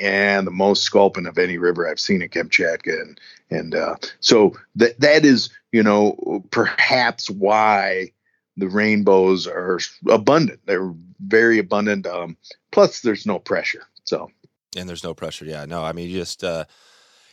And 0.00 0.46
the 0.46 0.52
most 0.52 0.82
sculpin 0.82 1.26
of 1.26 1.38
any 1.38 1.58
river 1.58 1.88
I've 1.88 2.00
seen 2.00 2.22
in 2.22 2.28
Kamchatka. 2.28 3.00
And, 3.00 3.20
and 3.50 3.74
uh, 3.74 3.96
so 4.20 4.56
that, 4.76 4.98
that 5.00 5.24
is, 5.24 5.50
you 5.70 5.82
know, 5.82 6.44
perhaps 6.50 7.30
why 7.30 8.12
the 8.56 8.68
rainbows 8.68 9.46
are 9.46 9.78
abundant. 10.08 10.60
They're 10.66 10.92
very 11.20 11.58
abundant. 11.58 12.06
Um, 12.06 12.36
plus, 12.72 13.00
there's 13.00 13.26
no 13.26 13.38
pressure. 13.38 13.86
So 14.04 14.30
and 14.76 14.88
there's 14.88 15.04
no 15.04 15.14
pressure. 15.14 15.44
Yeah, 15.44 15.64
no, 15.64 15.82
I 15.82 15.92
mean, 15.92 16.08
you 16.08 16.18
just 16.18 16.44
uh, 16.44 16.64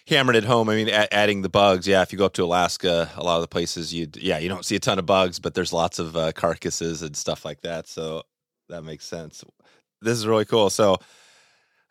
hammered 0.07 0.35
it 0.35 0.43
home. 0.43 0.69
I 0.69 0.75
mean, 0.75 0.89
a- 0.89 1.13
adding 1.13 1.41
the 1.41 1.49
bugs. 1.49 1.87
Yeah, 1.87 2.01
if 2.01 2.11
you 2.11 2.17
go 2.17 2.25
up 2.25 2.33
to 2.33 2.43
Alaska, 2.43 3.09
a 3.15 3.23
lot 3.23 3.35
of 3.35 3.41
the 3.41 3.47
places 3.47 3.93
you, 3.93 4.07
yeah, 4.15 4.37
you 4.37 4.49
don't 4.49 4.65
see 4.65 4.75
a 4.75 4.79
ton 4.79 4.99
of 4.99 5.05
bugs, 5.05 5.39
but 5.39 5.53
there's 5.53 5.73
lots 5.73 5.99
of 5.99 6.15
uh, 6.15 6.31
carcasses 6.33 7.01
and 7.01 7.15
stuff 7.15 7.45
like 7.45 7.61
that. 7.61 7.87
So 7.87 8.23
that 8.69 8.83
makes 8.83 9.05
sense. 9.05 9.43
This 10.01 10.17
is 10.17 10.27
really 10.27 10.45
cool. 10.45 10.69
So, 10.69 10.97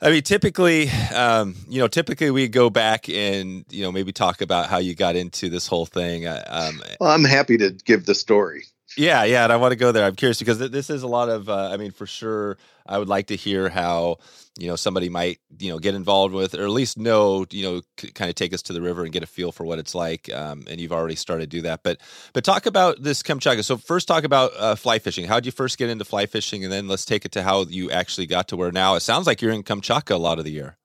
I 0.00 0.11
mean, 0.11 0.23
typically, 0.23 0.90
um, 1.14 1.54
you 1.69 1.78
know, 1.78 1.88
typically 1.88 2.31
we 2.31 2.49
go 2.49 2.71
back 2.71 3.09
and 3.09 3.64
you 3.71 3.83
know 3.83 3.92
maybe 3.92 4.12
talk 4.12 4.40
about 4.40 4.69
how 4.69 4.78
you 4.78 4.95
got 4.95 5.16
into 5.16 5.49
this 5.49 5.66
whole 5.66 5.87
thing. 5.87 6.26
Uh, 6.26 6.42
um, 6.49 6.83
well, 7.00 7.11
I'm 7.11 7.25
happy 7.25 7.57
to 7.59 7.71
give 7.71 8.04
the 8.04 8.14
story. 8.14 8.64
Yeah, 8.96 9.25
yeah, 9.25 9.44
and 9.44 9.52
I 9.52 9.56
want 9.56 9.72
to 9.72 9.76
go 9.76 9.90
there. 9.92 10.04
I'm 10.04 10.16
curious 10.16 10.38
because 10.38 10.58
this 10.58 10.90
is 10.90 11.02
a 11.02 11.08
lot 11.08 11.28
of. 11.28 11.49
Uh, 11.49 11.70
I 11.72 11.76
mean, 11.78 11.92
for 11.92 12.06
sure, 12.06 12.58
I 12.87 12.99
would 12.99 13.08
like 13.08 13.28
to 13.28 13.37
hear 13.37 13.68
how 13.68 14.18
you 14.58 14.68
know 14.68 14.76
somebody 14.76 15.08
might 15.08 15.38
you 15.58 15.70
know 15.70 15.78
get 15.78 15.94
involved 15.94 16.34
with, 16.34 16.54
or 16.54 16.64
at 16.64 16.70
least 16.70 16.99
know 16.99 17.46
you 17.50 17.62
know 17.62 17.82
c- 17.99 18.11
kind 18.11 18.28
of 18.28 18.34
take 18.34 18.52
us 18.52 18.61
to 18.62 18.72
the 18.75 18.82
river 18.82 19.04
and 19.04 19.12
get 19.12 19.22
a 19.22 19.26
feel 19.26 19.50
for 19.50 19.64
what 19.64 19.78
it's 19.78 19.94
like. 19.94 20.30
Um, 20.32 20.64
and 20.68 20.80
you've 20.80 20.92
already 20.92 21.14
started 21.14 21.50
to 21.50 21.56
do 21.56 21.62
that, 21.62 21.82
but 21.82 22.00
but 22.34 22.44
talk 22.44 22.66
about 22.66 23.02
this 23.02 23.22
Kamchatka. 23.22 23.64
So 23.64 23.78
first, 23.78 24.08
talk 24.08 24.25
about 24.25 24.52
uh, 24.58 24.75
fly 24.75 24.99
fishing. 24.99 25.26
How 25.26 25.37
did 25.37 25.46
you 25.46 25.52
first 25.52 25.78
get 25.78 25.88
into 25.88 26.04
fly 26.04 26.26
fishing, 26.26 26.62
and 26.62 26.72
then 26.72 26.87
let's 26.87 27.06
take 27.06 27.25
it 27.25 27.32
to 27.32 27.42
how 27.42 27.62
you 27.64 27.90
actually 27.90 28.26
got 28.26 28.49
to 28.49 28.56
where 28.56 28.72
now. 28.72 28.94
It 28.96 29.00
sounds 29.00 29.26
like 29.26 29.40
you're 29.40 29.52
in 29.52 29.62
Kamchatka 29.62 30.14
a 30.14 30.18
lot 30.18 30.38
of 30.38 30.44
the 30.44 30.52
year. 30.52 30.76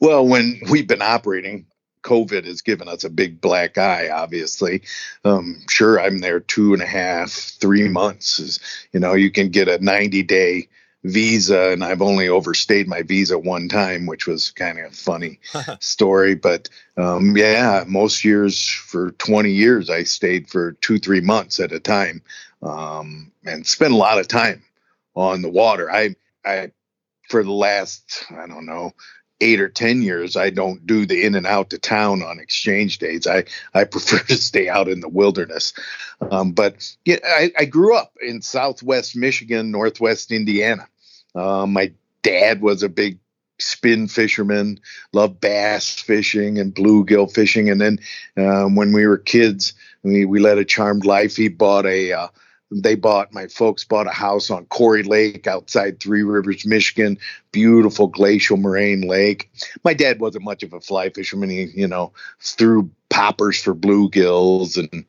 Well, 0.00 0.26
when 0.26 0.60
we've 0.70 0.88
been 0.88 1.02
operating, 1.02 1.66
COVID 2.02 2.44
has 2.44 2.62
given 2.62 2.88
us 2.88 3.04
a 3.04 3.10
big 3.10 3.40
black 3.40 3.78
eye, 3.78 4.08
obviously. 4.10 4.82
Um, 5.24 5.60
sure, 5.68 6.00
I'm 6.00 6.18
there 6.18 6.40
two 6.40 6.72
and 6.72 6.82
a 6.82 6.86
half, 6.86 7.30
three 7.30 7.88
months. 7.88 8.60
You 8.92 9.00
know, 9.00 9.14
you 9.14 9.30
can 9.30 9.48
get 9.50 9.68
a 9.68 9.82
90 9.82 10.22
day 10.22 10.68
visa, 11.04 11.70
and 11.70 11.84
I've 11.84 12.02
only 12.02 12.28
overstayed 12.28 12.88
my 12.88 13.02
visa 13.02 13.38
one 13.38 13.68
time, 13.68 14.06
which 14.06 14.26
was 14.26 14.50
kind 14.50 14.78
of 14.78 14.92
a 14.92 14.94
funny 14.94 15.40
story. 15.80 16.34
But 16.34 16.68
um, 16.96 17.36
yeah, 17.36 17.84
most 17.86 18.24
years 18.24 18.68
for 18.68 19.12
20 19.12 19.50
years, 19.50 19.90
I 19.90 20.02
stayed 20.04 20.48
for 20.48 20.72
two, 20.72 20.98
three 20.98 21.20
months 21.20 21.60
at 21.60 21.72
a 21.72 21.80
time 21.80 22.22
um, 22.62 23.32
and 23.44 23.66
spent 23.66 23.94
a 23.94 23.96
lot 23.96 24.18
of 24.18 24.28
time 24.28 24.62
on 25.14 25.42
the 25.42 25.50
water. 25.50 25.90
I, 25.90 26.16
I, 26.44 26.72
for 27.28 27.42
the 27.44 27.52
last, 27.52 28.24
I 28.30 28.46
don't 28.46 28.66
know, 28.66 28.92
eight 29.40 29.60
or 29.60 29.68
ten 29.68 30.02
years 30.02 30.36
i 30.36 30.50
don't 30.50 30.86
do 30.86 31.06
the 31.06 31.24
in 31.24 31.34
and 31.34 31.46
out 31.46 31.70
to 31.70 31.78
town 31.78 32.22
on 32.22 32.38
exchange 32.38 32.98
days 32.98 33.26
i 33.26 33.44
i 33.74 33.84
prefer 33.84 34.18
to 34.26 34.36
stay 34.36 34.68
out 34.68 34.88
in 34.88 35.00
the 35.00 35.08
wilderness. 35.08 35.72
Um, 36.32 36.50
but 36.50 36.96
yeah, 37.04 37.18
I, 37.24 37.52
I, 37.56 37.64
grew 37.64 37.96
up 37.96 38.12
in 38.20 38.42
southwest 38.42 39.14
michigan 39.14 39.70
northwest 39.70 40.32
indiana. 40.32 40.88
Uh, 41.34 41.64
my 41.66 41.92
dad 42.22 42.60
was 42.60 42.82
a 42.82 42.88
big 42.88 43.18
spin 43.60 44.08
fisherman 44.08 44.80
loved 45.12 45.40
bass 45.40 45.90
fishing 45.90 46.58
and 46.58 46.74
bluegill 46.74 47.32
fishing. 47.32 47.70
And 47.70 47.80
then 47.80 47.98
um, 48.36 48.74
when 48.74 48.92
we 48.92 49.06
were 49.06 49.18
kids 49.18 49.74
we, 50.02 50.24
we 50.24 50.40
led 50.40 50.58
a 50.58 50.64
charmed 50.64 51.04
life. 51.04 51.36
He 51.36 51.48
bought 51.48 51.86
a 51.86 52.12
uh, 52.12 52.28
they 52.70 52.94
bought 52.94 53.32
my 53.32 53.46
folks 53.46 53.84
bought 53.84 54.06
a 54.06 54.10
house 54.10 54.50
on 54.50 54.66
Corey 54.66 55.02
Lake 55.02 55.46
outside 55.46 56.00
Three 56.00 56.22
Rivers, 56.22 56.66
Michigan. 56.66 57.18
Beautiful 57.52 58.08
glacial 58.08 58.56
moraine 58.56 59.02
lake. 59.02 59.50
My 59.84 59.94
dad 59.94 60.20
wasn't 60.20 60.44
much 60.44 60.62
of 60.62 60.72
a 60.72 60.80
fly 60.80 61.10
fisherman. 61.10 61.50
He, 61.50 61.64
you 61.74 61.88
know, 61.88 62.12
threw 62.40 62.90
poppers 63.08 63.60
for 63.60 63.74
bluegills 63.74 64.76
and 64.76 65.06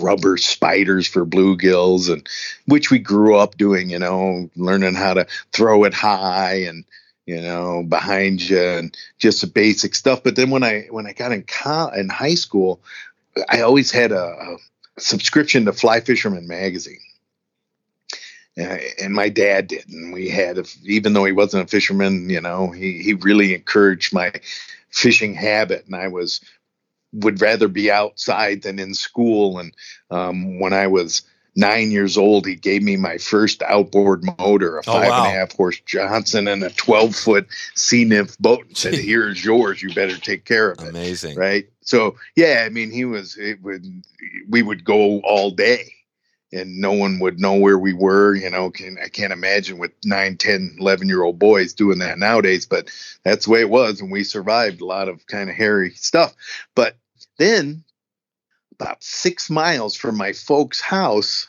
rubber 0.00 0.36
spiders 0.36 1.06
for 1.06 1.24
bluegills 1.24 2.10
and 2.10 2.28
which 2.66 2.90
we 2.90 2.98
grew 2.98 3.36
up 3.36 3.56
doing, 3.56 3.90
you 3.90 3.98
know, 3.98 4.50
learning 4.56 4.94
how 4.94 5.14
to 5.14 5.26
throw 5.52 5.84
it 5.84 5.94
high 5.94 6.54
and 6.54 6.84
you 7.26 7.40
know 7.40 7.84
behind 7.84 8.40
you 8.42 8.60
and 8.60 8.96
just 9.18 9.40
the 9.40 9.46
basic 9.46 9.94
stuff. 9.94 10.22
But 10.24 10.34
then 10.36 10.50
when 10.50 10.64
I 10.64 10.86
when 10.90 11.06
I 11.06 11.12
got 11.12 11.32
in 11.32 11.44
co- 11.44 11.92
in 11.94 12.08
high 12.08 12.34
school, 12.34 12.80
I 13.48 13.60
always 13.60 13.92
had 13.92 14.10
a, 14.10 14.24
a 14.24 14.56
subscription 14.98 15.64
to 15.64 15.72
Fly 15.72 16.00
Fisherman 16.00 16.46
magazine. 16.46 17.00
Uh, 18.58 18.78
and 19.02 19.14
my 19.14 19.30
dad 19.30 19.68
did, 19.68 19.88
and 19.88 20.12
we 20.12 20.28
had, 20.28 20.58
a, 20.58 20.64
even 20.84 21.14
though 21.14 21.24
he 21.24 21.32
wasn't 21.32 21.64
a 21.64 21.66
fisherman, 21.66 22.28
you 22.28 22.40
know, 22.40 22.70
he 22.70 23.02
he 23.02 23.14
really 23.14 23.54
encouraged 23.54 24.12
my 24.12 24.30
fishing 24.90 25.34
habit, 25.34 25.86
and 25.86 25.96
I 25.96 26.08
was 26.08 26.40
would 27.12 27.40
rather 27.40 27.68
be 27.68 27.90
outside 27.90 28.62
than 28.62 28.78
in 28.78 28.94
school. 28.94 29.58
And 29.58 29.74
um, 30.10 30.58
when 30.60 30.72
I 30.72 30.86
was 30.86 31.22
nine 31.54 31.90
years 31.90 32.16
old, 32.16 32.46
he 32.46 32.54
gave 32.54 32.82
me 32.82 32.96
my 32.96 33.18
first 33.18 33.62
outboard 33.62 34.24
motor, 34.38 34.78
a 34.78 34.80
oh, 34.86 34.92
five 34.92 35.08
wow. 35.08 35.24
and 35.24 35.34
a 35.34 35.38
half 35.38 35.52
horse 35.52 35.80
Johnson 35.86 36.48
and 36.48 36.62
a 36.62 36.70
12 36.70 37.14
foot 37.14 37.46
sea 37.74 38.04
nymph 38.04 38.38
boat 38.38 38.66
and 38.66 38.76
said, 38.76 38.94
here's 38.98 39.44
yours. 39.44 39.82
You 39.82 39.94
better 39.94 40.18
take 40.18 40.44
care 40.44 40.70
of 40.70 40.80
it. 40.80 40.88
Amazing. 40.88 41.36
Right. 41.36 41.68
So, 41.82 42.16
yeah, 42.36 42.64
I 42.64 42.68
mean, 42.68 42.90
he 42.90 43.04
was, 43.04 43.36
it 43.36 43.62
would, 43.62 43.84
we 44.48 44.62
would 44.62 44.84
go 44.84 45.20
all 45.20 45.50
day 45.50 45.92
and 46.52 46.78
no 46.78 46.92
one 46.92 47.18
would 47.18 47.40
know 47.40 47.54
where 47.54 47.78
we 47.78 47.92
were. 47.92 48.34
You 48.34 48.50
know, 48.50 48.70
can, 48.70 48.98
I 49.02 49.08
can't 49.08 49.32
imagine 49.32 49.78
with 49.78 49.92
nine, 50.04 50.36
10, 50.36 50.76
11 50.78 51.08
year 51.08 51.22
old 51.22 51.38
boys 51.38 51.72
doing 51.72 51.98
that 52.00 52.18
nowadays, 52.18 52.66
but 52.66 52.90
that's 53.24 53.46
the 53.46 53.50
way 53.50 53.60
it 53.60 53.70
was. 53.70 54.00
And 54.00 54.10
we 54.10 54.24
survived 54.24 54.80
a 54.80 54.86
lot 54.86 55.08
of 55.08 55.26
kind 55.26 55.50
of 55.50 55.56
hairy 55.56 55.90
stuff. 55.90 56.34
But 56.74 56.96
then 57.38 57.84
about 58.78 59.02
six 59.02 59.48
miles 59.48 59.96
from 59.96 60.16
my 60.16 60.32
folks' 60.32 60.80
house, 60.80 61.48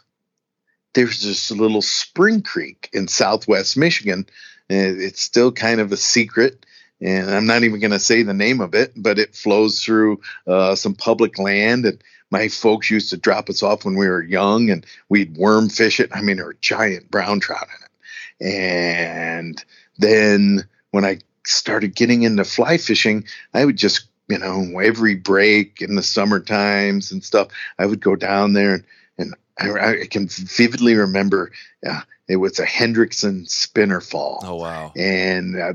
there's 0.94 1.24
this 1.24 1.52
little 1.52 1.82
spring 1.82 2.42
creek 2.42 2.90
in 2.94 3.08
southwest 3.08 3.76
Michigan. 3.76 4.26
It's 4.70 5.22
still 5.22 5.52
kind 5.52 5.80
of 5.80 5.92
a 5.92 5.98
secret. 5.98 6.66
And 7.04 7.30
I'm 7.30 7.46
not 7.46 7.64
even 7.64 7.80
going 7.80 7.92
to 7.92 8.00
say 8.00 8.24
the 8.24 8.34
name 8.34 8.62
of 8.62 8.74
it, 8.74 8.94
but 8.96 9.20
it 9.20 9.36
flows 9.36 9.84
through 9.84 10.22
uh, 10.48 10.76
some 10.76 10.96
public 10.96 11.38
land. 11.38 11.86
And 11.86 12.02
my 12.32 12.48
folks 12.48 12.90
used 12.90 13.10
to 13.10 13.18
drop 13.18 13.50
us 13.50 13.62
off 13.62 13.84
when 13.84 13.96
we 13.96 14.08
were 14.08 14.24
young 14.24 14.70
and 14.70 14.86
we'd 15.10 15.36
worm 15.36 15.70
fish 15.70 16.00
it. 16.00 16.12
I 16.14 16.22
mean, 16.22 16.38
there 16.38 16.46
were 16.46 16.58
giant 16.62 17.12
brown 17.12 17.42
trout 17.42 17.68
in 17.68 18.48
it. 18.48 18.56
And 18.56 19.66
then 19.98 20.68
when 20.92 21.04
I 21.04 21.20
started 21.46 21.94
getting 21.94 22.24
into 22.24 22.46
fly 22.46 22.78
fishing, 22.78 23.26
I 23.54 23.66
would 23.66 23.78
just 23.78 24.08
you 24.30 24.38
know, 24.38 24.80
every 24.80 25.16
break 25.16 25.82
in 25.82 25.96
the 25.96 26.04
summer 26.04 26.40
times 26.40 27.12
and 27.12 27.24
stuff, 27.24 27.50
I 27.78 27.86
would 27.86 28.02
go 28.02 28.16
down 28.16 28.54
there 28.54 28.84
and, 29.18 29.36
I, 29.60 30.02
I 30.02 30.08
can 30.10 30.28
vividly 30.28 30.96
remember 30.96 31.52
uh, 31.88 32.02
it 32.28 32.38
was 32.38 32.60
a 32.60 32.66
Hendrickson 32.66 33.50
spinner 33.50 34.02
fall. 34.02 34.40
Oh, 34.44 34.56
wow. 34.56 34.94
And 34.96 35.60
uh, 35.60 35.74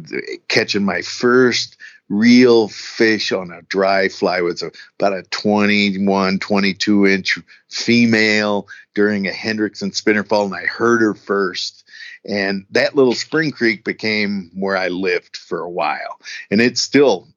catching 0.49 0.85
my 0.85 1.03
first 1.03 1.77
real 2.09 2.69
fish 2.69 3.33
on 3.33 3.53
a 3.53 3.63
dry 3.63 4.09
fly 4.09 4.41
was 4.41 4.63
a, 4.63 4.73
about 4.99 5.13
a 5.13 5.23
21, 5.25 6.39
22 6.39 7.07
inch 7.07 7.39
female 7.69 8.67
during 8.95 9.27
a 9.27 9.31
Hendrickson 9.31 9.95
spinner 9.95 10.25
fall. 10.25 10.47
And 10.47 10.55
I 10.55 10.65
heard 10.65 11.03
her 11.03 11.15
first. 11.15 11.85
And 12.25 12.67
that 12.71 12.97
little 12.97 13.15
spring 13.15 13.51
creek 13.51 13.85
became 13.85 14.51
where 14.55 14.77
I 14.77 14.89
lived 14.89 15.37
for 15.37 15.61
a 15.61 15.71
while. 15.71 16.21
And 16.51 16.61
it's 16.61 16.81
still 16.81 17.29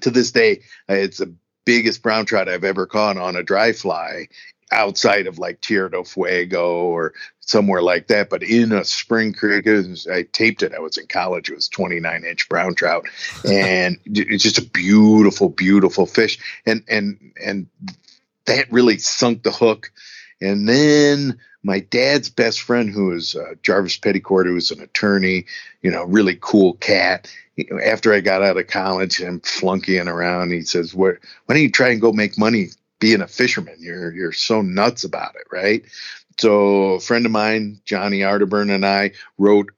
to 0.00 0.10
this 0.10 0.30
day, 0.30 0.60
it's 0.88 1.18
the 1.18 1.34
biggest 1.64 2.02
brown 2.02 2.24
trout 2.24 2.48
I've 2.48 2.64
ever 2.64 2.86
caught 2.86 3.16
on 3.16 3.36
a 3.36 3.42
dry 3.42 3.72
fly 3.72 4.28
outside 4.70 5.26
of 5.26 5.38
like 5.38 5.60
Tierra 5.60 5.90
del 5.90 6.04
Fuego 6.04 6.84
or 6.84 7.14
somewhere 7.40 7.82
like 7.82 8.08
that. 8.08 8.30
But 8.30 8.42
in 8.42 8.72
a 8.72 8.84
spring 8.84 9.32
creek, 9.32 9.66
was, 9.66 10.06
I 10.06 10.22
taped 10.22 10.62
it. 10.62 10.74
I 10.74 10.80
was 10.80 10.96
in 10.96 11.06
college. 11.06 11.48
It 11.50 11.54
was 11.54 11.68
29 11.68 12.24
inch 12.24 12.48
brown 12.48 12.74
trout, 12.74 13.06
and 13.48 13.98
it's 14.04 14.42
just 14.42 14.58
a 14.58 14.64
beautiful, 14.64 15.48
beautiful 15.48 16.06
fish. 16.06 16.38
And 16.66 16.84
and 16.88 17.32
and 17.44 17.66
that 18.46 18.70
really 18.72 18.98
sunk 18.98 19.42
the 19.42 19.50
hook. 19.50 19.92
And 20.40 20.68
then 20.68 21.38
my 21.64 21.80
dad's 21.80 22.30
best 22.30 22.60
friend, 22.60 22.90
who 22.90 23.06
was 23.06 23.34
uh, 23.34 23.54
Jarvis 23.62 23.98
Petticord, 23.98 24.46
who 24.46 24.54
was 24.54 24.70
an 24.70 24.80
attorney, 24.80 25.46
you 25.82 25.90
know, 25.90 26.04
really 26.04 26.38
cool 26.40 26.74
cat. 26.74 27.32
After 27.84 28.14
I 28.14 28.20
got 28.20 28.42
out 28.42 28.56
of 28.56 28.68
college 28.68 29.18
and 29.18 29.42
flunkying 29.42 30.06
around, 30.06 30.52
he 30.52 30.62
says, 30.62 30.94
"What? 30.94 31.16
"Why 31.46 31.54
don't 31.54 31.62
you 31.62 31.70
try 31.72 31.88
and 31.88 32.00
go 32.00 32.12
make 32.12 32.38
money 32.38 32.68
being 32.98 33.20
a 33.20 33.28
fisherman? 33.28 33.76
You're 33.78 34.12
you're 34.14 34.32
so 34.32 34.62
nuts 34.62 35.04
about 35.04 35.34
it, 35.36 35.46
right?" 35.50 35.84
So 36.40 36.94
a 36.94 37.00
friend 37.00 37.26
of 37.26 37.32
mine, 37.32 37.80
Johnny 37.84 38.20
Arterburn, 38.20 38.72
and 38.72 38.86
I 38.86 39.12
wrote 39.38 39.72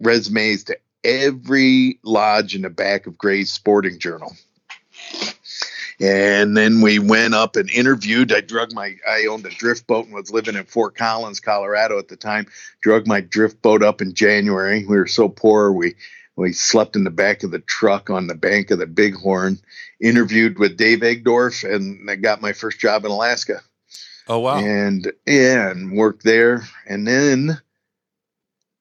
resumes 0.00 0.64
to 0.64 0.78
every 1.04 1.98
lodge 2.02 2.54
in 2.54 2.62
the 2.62 2.70
back 2.70 3.06
of 3.06 3.18
Gray's 3.18 3.52
Sporting 3.52 3.98
Journal. 3.98 4.34
And 5.98 6.54
then 6.56 6.82
we 6.82 6.98
went 6.98 7.34
up 7.34 7.56
and 7.56 7.70
interviewed. 7.70 8.32
I 8.32 8.42
drug 8.42 8.72
my, 8.74 8.96
I 9.08 9.26
owned 9.26 9.46
a 9.46 9.50
drift 9.50 9.86
boat 9.86 10.04
and 10.04 10.14
was 10.14 10.30
living 10.30 10.54
in 10.54 10.64
Fort 10.64 10.94
Collins, 10.94 11.40
Colorado 11.40 11.98
at 11.98 12.08
the 12.08 12.16
time. 12.16 12.46
Drug 12.82 13.06
my 13.06 13.22
drift 13.22 13.62
boat 13.62 13.82
up 13.82 14.02
in 14.02 14.12
January. 14.12 14.84
We 14.84 14.96
were 14.96 15.06
so 15.06 15.28
poor, 15.28 15.72
we 15.72 15.94
we 16.36 16.52
slept 16.52 16.96
in 16.96 17.04
the 17.04 17.10
back 17.10 17.42
of 17.42 17.50
the 17.50 17.58
truck 17.58 18.10
on 18.10 18.26
the 18.26 18.34
bank 18.34 18.70
of 18.70 18.78
the 18.78 18.86
Bighorn. 18.86 19.58
Interviewed 20.00 20.58
with 20.58 20.76
Dave 20.76 21.00
Egdorf, 21.00 21.64
and 21.64 22.10
I 22.10 22.16
got 22.16 22.42
my 22.42 22.52
first 22.52 22.78
job 22.78 23.06
in 23.06 23.10
Alaska. 23.10 23.62
Oh 24.28 24.40
wow! 24.40 24.58
And 24.58 25.10
yeah, 25.26 25.70
and 25.70 25.96
worked 25.96 26.22
there, 26.22 26.64
and 26.86 27.06
then 27.06 27.58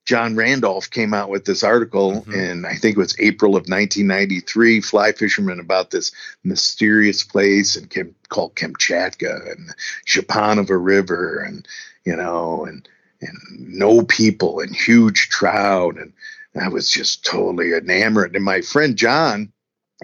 John 0.05 0.35
Randolph 0.35 0.89
came 0.89 1.13
out 1.13 1.29
with 1.29 1.45
this 1.45 1.63
article, 1.63 2.13
mm-hmm. 2.13 2.33
and 2.33 2.65
I 2.67 2.75
think 2.75 2.95
it 2.95 3.00
was 3.00 3.19
April 3.19 3.51
of 3.51 3.62
1993, 3.62 4.81
Fly 4.81 5.12
Fisherman, 5.13 5.59
about 5.59 5.89
this 5.89 6.12
mysterious 6.43 7.24
place 7.24 7.75
and 7.75 7.89
Kim, 7.89 8.13
called 8.29 8.55
Kamchatka 8.55 9.51
and 9.51 9.71
Zhupanova 10.07 10.77
River, 10.79 11.39
and 11.39 11.67
you 12.05 12.15
know, 12.15 12.65
and 12.65 12.88
and 13.21 13.38
no 13.57 14.03
people 14.03 14.59
and 14.59 14.75
huge 14.75 15.29
trout, 15.29 15.97
and 15.97 16.13
I 16.59 16.69
was 16.69 16.89
just 16.89 17.25
totally 17.25 17.74
enamored. 17.74 18.35
And 18.35 18.45
my 18.45 18.62
friend 18.62 18.95
John 18.95 19.51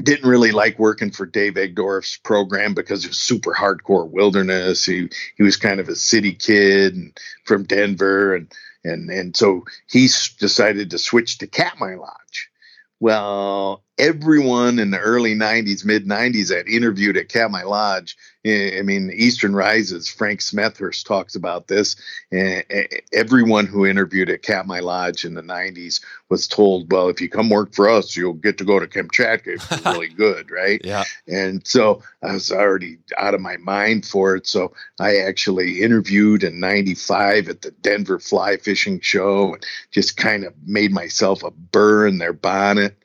didn't 0.01 0.29
really 0.29 0.51
like 0.51 0.79
working 0.79 1.11
for 1.11 1.25
Dave 1.25 1.53
Egdorf's 1.53 2.17
program 2.17 2.73
because 2.73 3.03
it 3.03 3.09
was 3.09 3.17
super 3.17 3.53
hardcore 3.53 4.09
wilderness. 4.09 4.85
He 4.85 5.09
he 5.35 5.43
was 5.43 5.57
kind 5.57 5.79
of 5.79 5.89
a 5.89 5.95
city 5.95 6.33
kid 6.33 6.95
and 6.95 7.17
from 7.45 7.63
Denver 7.63 8.35
and 8.35 8.51
and 8.83 9.09
and 9.09 9.35
so 9.35 9.63
he 9.89 10.07
decided 10.39 10.89
to 10.89 10.97
switch 10.97 11.37
to 11.39 11.47
Katmai 11.47 11.95
Lodge. 11.95 12.49
Well, 12.99 13.83
everyone 13.97 14.77
in 14.77 14.91
the 14.91 14.99
early 14.99 15.35
90s, 15.35 15.83
mid 15.83 16.05
90s 16.05 16.49
that 16.49 16.67
interviewed 16.67 17.17
at 17.17 17.29
Katmai 17.29 17.63
Lodge, 17.63 18.15
I 18.43 18.81
mean, 18.83 19.11
Eastern 19.13 19.55
Rises, 19.55 20.09
Frank 20.09 20.39
Smethurst 20.39 21.05
talks 21.05 21.35
about 21.35 21.67
this. 21.67 21.95
And 22.31 22.63
everyone 23.13 23.67
who 23.67 23.85
interviewed 23.85 24.31
at 24.31 24.41
Katmai 24.41 24.79
Lodge 24.79 25.25
in 25.25 25.35
the 25.35 25.43
90s 25.43 26.03
was 26.29 26.47
told, 26.47 26.91
well, 26.91 27.09
if 27.09 27.21
you 27.21 27.29
come 27.29 27.51
work 27.51 27.75
for 27.75 27.87
us, 27.87 28.17
you'll 28.17 28.33
get 28.33 28.57
to 28.57 28.65
go 28.65 28.79
to 28.79 28.87
Kamchatka. 28.87 29.47
It's 29.47 29.85
really 29.85 30.07
good, 30.17 30.49
right? 30.49 30.81
Yeah. 30.83 31.03
And 31.27 31.65
so 31.67 32.01
I 32.23 32.33
was 32.33 32.51
already 32.51 32.97
out 33.17 33.35
of 33.35 33.41
my 33.41 33.57
mind 33.57 34.07
for 34.07 34.35
it. 34.35 34.47
So 34.47 34.73
I 34.99 35.17
actually 35.17 35.83
interviewed 35.83 36.43
in 36.43 36.59
95 36.59 37.47
at 37.47 37.61
the 37.61 37.71
Denver 37.71 38.17
Fly 38.17 38.57
Fishing 38.57 38.99
Show 39.01 39.53
and 39.53 39.65
just 39.91 40.17
kind 40.17 40.45
of 40.45 40.53
made 40.65 40.91
myself 40.91 41.43
a 41.43 41.51
burr 41.51 42.07
in 42.07 42.17
their 42.17 42.33
bonnet 42.33 42.97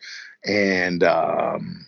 and 0.46 1.02
um, 1.04 1.84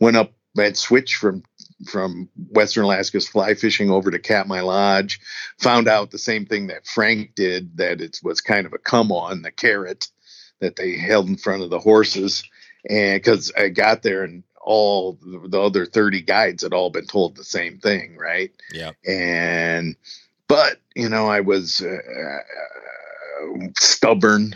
went 0.00 0.16
up 0.16 0.32
and 0.56 0.76
switched 0.76 1.16
from 1.16 1.42
from 1.86 2.28
Western 2.50 2.84
Alaska's 2.84 3.28
fly 3.28 3.54
fishing 3.54 3.90
over 3.90 4.10
to 4.10 4.18
Katmai 4.18 4.60
Lodge. 4.60 5.20
Found 5.58 5.88
out 5.88 6.10
the 6.10 6.18
same 6.18 6.46
thing 6.46 6.68
that 6.68 6.86
Frank 6.86 7.34
did 7.34 7.76
that 7.76 8.00
it 8.00 8.20
was 8.22 8.40
kind 8.40 8.66
of 8.66 8.72
a 8.72 8.78
come 8.78 9.12
on 9.12 9.42
the 9.42 9.50
carrot 9.50 10.08
that 10.60 10.76
they 10.76 10.96
held 10.96 11.28
in 11.28 11.36
front 11.36 11.62
of 11.62 11.70
the 11.70 11.78
horses, 11.78 12.44
and 12.88 13.20
because 13.20 13.52
I 13.56 13.68
got 13.68 14.02
there 14.02 14.24
and 14.24 14.44
all 14.62 15.18
the 15.22 15.60
other 15.60 15.84
30 15.84 16.22
guides 16.22 16.62
had 16.62 16.72
all 16.72 16.88
been 16.88 17.06
told 17.06 17.36
the 17.36 17.44
same 17.44 17.78
thing, 17.78 18.16
right? 18.16 18.50
Yeah. 18.72 18.92
And 19.06 19.96
but 20.48 20.78
you 20.94 21.08
know 21.08 21.26
I 21.26 21.40
was 21.40 21.82
uh, 21.82 22.38
stubborn 23.78 24.54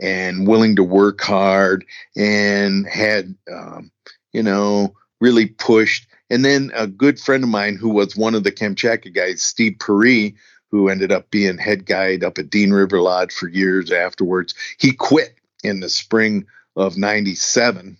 and 0.00 0.46
willing 0.46 0.76
to 0.76 0.84
work 0.84 1.20
hard 1.20 1.84
and 2.16 2.86
had, 2.86 3.34
um, 3.50 3.90
you 4.32 4.42
know, 4.42 4.94
really 5.20 5.46
pushed. 5.46 6.06
And 6.28 6.44
then 6.44 6.72
a 6.74 6.86
good 6.86 7.20
friend 7.20 7.44
of 7.44 7.50
mine 7.50 7.76
who 7.76 7.90
was 7.90 8.16
one 8.16 8.34
of 8.34 8.44
the 8.44 8.52
Kamchatka 8.52 9.14
guys, 9.14 9.42
Steve 9.42 9.76
Perry, 9.78 10.36
who 10.70 10.88
ended 10.88 11.12
up 11.12 11.30
being 11.30 11.58
head 11.58 11.86
guide 11.86 12.24
up 12.24 12.38
at 12.38 12.50
Dean 12.50 12.72
River 12.72 13.00
Lodge 13.00 13.32
for 13.32 13.48
years 13.48 13.92
afterwards, 13.92 14.54
he 14.78 14.92
quit 14.92 15.36
in 15.62 15.80
the 15.80 15.88
spring 15.88 16.46
of 16.74 16.96
97 16.96 17.96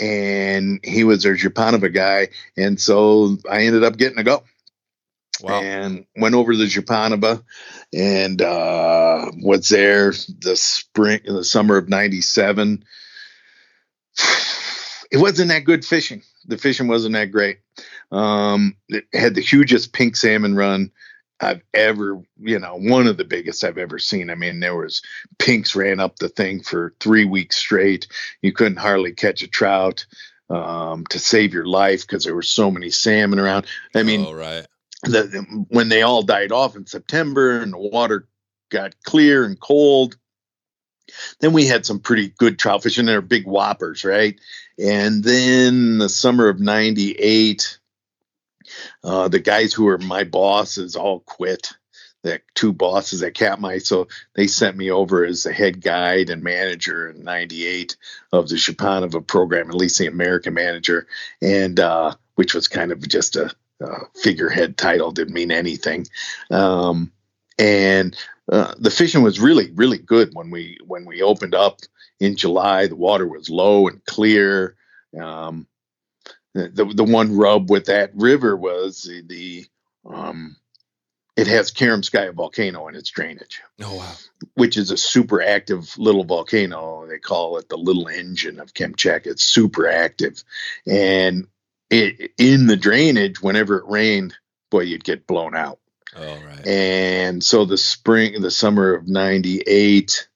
and 0.00 0.80
he 0.82 1.04
was 1.04 1.22
their 1.22 1.36
Zhupanova 1.36 1.92
guy. 1.92 2.28
And 2.56 2.80
so 2.80 3.36
I 3.48 3.62
ended 3.64 3.84
up 3.84 3.96
getting 3.96 4.16
to 4.16 4.24
go. 4.24 4.42
Wow. 5.42 5.60
And 5.60 6.06
went 6.16 6.34
over 6.34 6.52
to 6.52 6.58
the 6.58 6.64
Zhupanova 6.64 7.42
and 7.94 8.42
uh, 8.42 9.30
was 9.42 9.68
there 9.68 10.10
the 10.10 10.56
spring, 10.56 11.20
in 11.24 11.34
the 11.34 11.44
summer 11.44 11.76
of 11.76 11.88
'97. 11.88 12.84
It 15.10 15.18
wasn't 15.18 15.48
that 15.48 15.64
good 15.64 15.84
fishing. 15.84 16.22
The 16.46 16.58
fishing 16.58 16.88
wasn't 16.88 17.14
that 17.14 17.32
great. 17.32 17.58
Um, 18.12 18.76
it 18.88 19.04
had 19.12 19.34
the 19.34 19.40
hugest 19.40 19.92
pink 19.92 20.16
salmon 20.16 20.54
run 20.54 20.90
I've 21.40 21.62
ever, 21.72 22.22
you 22.38 22.58
know, 22.58 22.76
one 22.76 23.06
of 23.06 23.16
the 23.16 23.24
biggest 23.24 23.64
I've 23.64 23.78
ever 23.78 23.98
seen. 23.98 24.30
I 24.30 24.34
mean, 24.34 24.60
there 24.60 24.76
was 24.76 25.02
pinks 25.38 25.74
ran 25.74 26.00
up 26.00 26.16
the 26.16 26.28
thing 26.28 26.62
for 26.62 26.94
three 27.00 27.24
weeks 27.24 27.56
straight. 27.56 28.06
You 28.42 28.52
couldn't 28.52 28.78
hardly 28.78 29.12
catch 29.12 29.42
a 29.42 29.48
trout 29.48 30.06
um, 30.50 31.06
to 31.06 31.18
save 31.18 31.54
your 31.54 31.66
life 31.66 32.06
because 32.06 32.24
there 32.24 32.34
were 32.34 32.42
so 32.42 32.70
many 32.70 32.90
salmon 32.90 33.38
around. 33.38 33.66
I 33.94 34.02
mean, 34.02 34.26
oh, 34.26 34.32
right 34.32 34.66
the, 35.02 35.64
when 35.68 35.88
they 35.88 36.02
all 36.02 36.22
died 36.22 36.52
off 36.52 36.76
in 36.76 36.86
September 36.86 37.60
and 37.60 37.72
the 37.72 37.78
water 37.78 38.28
got 38.70 38.94
clear 39.04 39.44
and 39.44 39.58
cold, 39.58 40.16
then 41.40 41.52
we 41.52 41.66
had 41.66 41.86
some 41.86 42.00
pretty 42.00 42.28
good 42.28 42.58
trout 42.58 42.82
fishing. 42.82 43.06
They're 43.06 43.20
big 43.20 43.46
whoppers, 43.46 44.04
right? 44.04 44.38
And 44.78 45.22
then 45.22 45.98
the 45.98 46.08
summer 46.08 46.48
of 46.48 46.60
'98, 46.60 47.78
uh, 49.04 49.28
the 49.28 49.38
guys 49.38 49.72
who 49.72 49.84
were 49.84 49.98
my 49.98 50.24
bosses 50.24 50.96
all 50.96 51.20
quit. 51.20 51.70
The 52.22 52.42
two 52.54 52.74
bosses 52.74 53.22
at 53.22 53.32
Katmai, 53.32 53.78
so 53.78 54.08
they 54.34 54.46
sent 54.46 54.76
me 54.76 54.90
over 54.90 55.24
as 55.24 55.44
the 55.44 55.54
head 55.54 55.80
guide 55.80 56.28
and 56.28 56.42
manager 56.42 57.08
in 57.08 57.24
'98 57.24 57.96
of 58.30 58.46
the 58.46 58.56
Zhupanova 58.56 59.26
program, 59.26 59.70
at 59.70 59.74
least 59.74 59.98
the 59.98 60.06
American 60.06 60.52
manager, 60.52 61.06
and 61.40 61.80
uh, 61.80 62.14
which 62.34 62.52
was 62.52 62.68
kind 62.68 62.92
of 62.92 63.08
just 63.08 63.36
a 63.36 63.50
figurehead 64.14 64.76
title 64.76 65.12
didn't 65.12 65.34
mean 65.34 65.50
anything. 65.50 66.06
Um, 66.50 67.12
and 67.58 68.16
uh, 68.50 68.74
the 68.78 68.90
fishing 68.90 69.22
was 69.22 69.40
really, 69.40 69.70
really 69.72 69.98
good 69.98 70.30
when 70.32 70.50
we 70.50 70.78
when 70.86 71.04
we 71.04 71.22
opened 71.22 71.54
up 71.54 71.80
in 72.18 72.36
July. 72.36 72.86
The 72.86 72.96
water 72.96 73.26
was 73.26 73.48
low 73.48 73.88
and 73.88 74.04
clear. 74.04 74.76
Um, 75.18 75.66
the 76.54 76.92
the 76.94 77.04
one 77.04 77.36
rub 77.36 77.70
with 77.70 77.86
that 77.86 78.10
river 78.14 78.56
was 78.56 79.02
the, 79.02 79.22
the 79.22 79.66
um, 80.12 80.56
it 81.36 81.46
has 81.46 81.72
Karamskaya 81.72 82.34
volcano 82.34 82.88
in 82.88 82.96
its 82.96 83.10
drainage. 83.10 83.62
Oh 83.82 83.96
wow! 83.96 84.12
Which 84.54 84.76
is 84.76 84.90
a 84.90 84.96
super 84.96 85.42
active 85.42 85.96
little 85.96 86.24
volcano. 86.24 87.06
They 87.06 87.18
call 87.18 87.58
it 87.58 87.68
the 87.68 87.76
little 87.78 88.08
engine 88.08 88.60
of 88.60 88.74
Kamchatka. 88.74 89.26
It's 89.26 89.44
super 89.44 89.88
active, 89.88 90.42
and 90.86 91.46
it, 91.88 92.32
in 92.36 92.66
the 92.66 92.76
drainage, 92.76 93.42
whenever 93.42 93.78
it 93.78 93.86
rained, 93.86 94.34
boy, 94.70 94.80
you'd 94.80 95.04
get 95.04 95.26
blown 95.26 95.56
out. 95.56 95.79
Oh, 96.16 96.38
right. 96.44 96.66
And 96.66 97.42
so 97.42 97.64
the 97.64 97.78
spring, 97.78 98.40
the 98.40 98.50
summer 98.50 98.94
of 98.94 99.08
98, 99.08 100.28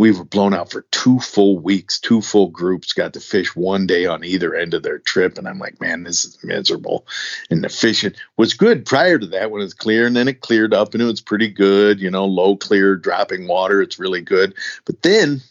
we 0.00 0.12
were 0.12 0.24
blown 0.24 0.54
out 0.54 0.70
for 0.70 0.86
two 0.90 1.20
full 1.20 1.58
weeks, 1.58 2.00
two 2.00 2.22
full 2.22 2.48
groups 2.48 2.94
got 2.94 3.12
to 3.12 3.20
fish 3.20 3.54
one 3.54 3.86
day 3.86 4.06
on 4.06 4.24
either 4.24 4.54
end 4.54 4.72
of 4.72 4.82
their 4.82 4.98
trip. 4.98 5.36
And 5.36 5.46
I'm 5.46 5.58
like, 5.58 5.78
man, 5.78 6.04
this 6.04 6.24
is 6.24 6.38
miserable. 6.42 7.06
And 7.50 7.62
the 7.62 7.68
fishing 7.68 8.14
was 8.38 8.54
good 8.54 8.86
prior 8.86 9.18
to 9.18 9.26
that 9.26 9.50
when 9.50 9.60
it 9.60 9.64
was 9.64 9.74
clear. 9.74 10.06
And 10.06 10.16
then 10.16 10.26
it 10.26 10.40
cleared 10.40 10.72
up 10.72 10.94
and 10.94 11.02
it 11.02 11.06
was 11.06 11.20
pretty 11.20 11.48
good, 11.48 12.00
you 12.00 12.10
know, 12.10 12.24
low 12.24 12.56
clear, 12.56 12.96
dropping 12.96 13.46
water. 13.46 13.82
It's 13.82 13.98
really 13.98 14.22
good. 14.22 14.54
But 14.86 15.02
then, 15.02 15.42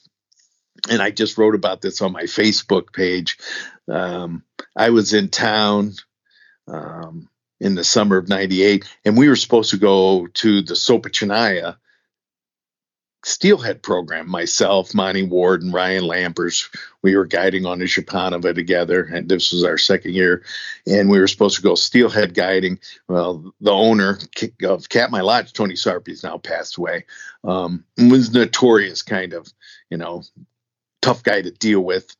and 0.90 1.00
I 1.00 1.12
just 1.12 1.38
wrote 1.38 1.54
about 1.54 1.82
this 1.82 2.02
on 2.02 2.12
my 2.12 2.24
Facebook 2.24 2.92
page. 2.92 3.38
Um, 3.88 4.44
I 4.76 4.90
was 4.90 5.14
in 5.14 5.30
town 5.30 5.94
um, 6.68 7.30
in 7.60 7.76
the 7.76 7.84
summer 7.84 8.18
of 8.18 8.30
'98, 8.30 8.86
and 9.06 9.18
we 9.18 9.28
were 9.28 9.36
supposed 9.36 9.72
to 9.72 9.78
go 9.78 10.28
to 10.28 10.62
the 10.62 10.76
Sopochnaya 10.76 11.78
steelhead 13.26 13.84
program. 13.84 14.30
Myself, 14.30 14.94
Monty 14.94 15.24
Ward, 15.24 15.62
and 15.62 15.74
Ryan 15.74 16.04
Lampers, 16.04 16.70
we 17.02 17.16
were 17.16 17.26
guiding 17.26 17.66
on 17.66 17.80
the 17.80 17.86
Zhupanova 17.86 18.56
together, 18.56 19.04
and 19.04 19.28
this 19.28 19.52
was 19.52 19.64
our 19.64 19.78
second 19.78 20.14
year. 20.14 20.44
And 20.88 21.10
we 21.10 21.20
were 21.20 21.28
supposed 21.28 21.58
to 21.58 21.62
go 21.62 21.76
steelhead 21.76 22.34
guiding. 22.34 22.80
Well, 23.08 23.54
the 23.60 23.72
owner 23.72 24.20
of 24.64 24.90
Katmai 24.90 25.22
Lodge, 25.22 25.54
Tony 25.54 25.76
Sarpy, 25.76 26.12
has 26.12 26.24
now 26.24 26.38
passed 26.38 26.78
away. 26.78 27.06
Um, 27.44 27.84
was 27.98 28.34
notorious, 28.34 29.02
kind 29.02 29.34
of, 29.34 29.52
you 29.90 29.98
know, 29.98 30.24
tough 31.02 31.24
guy 31.24 31.42
to 31.42 31.52
deal 31.52 31.82
with. 31.82 32.16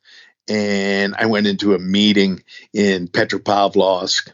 And 0.48 1.14
I 1.16 1.26
went 1.26 1.46
into 1.46 1.74
a 1.74 1.78
meeting 1.78 2.42
in 2.72 3.08
Petropavlovsk 3.08 4.32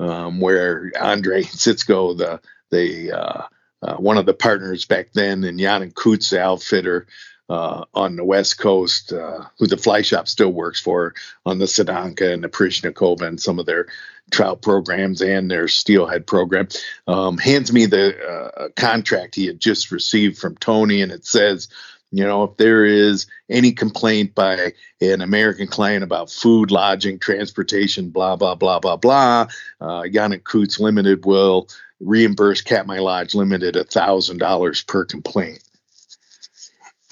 um, 0.00 0.40
where 0.40 0.90
Andre 0.98 1.42
Sitsko, 1.42 2.16
the 2.16 2.40
the 2.70 3.12
uh, 3.12 3.42
uh, 3.82 3.96
one 3.96 4.16
of 4.18 4.26
the 4.26 4.34
partners 4.34 4.84
back 4.86 5.12
then, 5.12 5.44
and 5.44 5.60
and 5.60 5.94
Kutz, 5.94 6.30
the 6.30 6.40
outfitter 6.40 7.06
uh, 7.48 7.84
on 7.94 8.16
the 8.16 8.24
West 8.24 8.58
Coast, 8.58 9.12
uh, 9.12 9.44
who 9.58 9.66
the 9.66 9.76
fly 9.76 10.02
shop 10.02 10.26
still 10.26 10.52
works 10.52 10.80
for 10.80 11.14
on 11.44 11.58
the 11.58 11.66
Sedanka 11.66 12.32
and 12.32 12.42
the 12.42 12.48
Prishnikova 12.48 13.22
and 13.22 13.40
some 13.40 13.58
of 13.58 13.66
their 13.66 13.88
trout 14.30 14.62
programs 14.62 15.20
and 15.20 15.50
their 15.50 15.68
steelhead 15.68 16.26
program, 16.26 16.68
um, 17.06 17.36
hands 17.36 17.72
me 17.72 17.86
the 17.86 18.16
uh, 18.24 18.68
contract 18.76 19.34
he 19.34 19.46
had 19.46 19.60
just 19.60 19.90
received 19.90 20.38
from 20.38 20.56
Tony, 20.56 21.02
and 21.02 21.12
it 21.12 21.26
says 21.26 21.68
you 22.12 22.24
know, 22.24 22.44
if 22.44 22.56
there 22.56 22.84
is 22.84 23.26
any 23.48 23.72
complaint 23.72 24.34
by 24.34 24.72
an 25.00 25.20
American 25.20 25.68
client 25.68 26.02
about 26.02 26.30
food, 26.30 26.70
lodging, 26.70 27.18
transportation, 27.18 28.10
blah, 28.10 28.36
blah, 28.36 28.56
blah, 28.56 28.80
blah, 28.80 28.96
blah, 28.96 29.46
uh, 29.80 30.02
Yannick 30.02 30.42
Kutz 30.42 30.80
Limited 30.80 31.24
will 31.24 31.68
reimburse 32.00 32.62
Katmai 32.62 32.98
Lodge 32.98 33.34
Limited 33.34 33.76
$1,000 33.76 34.86
per 34.86 35.04
complaint. 35.04 35.62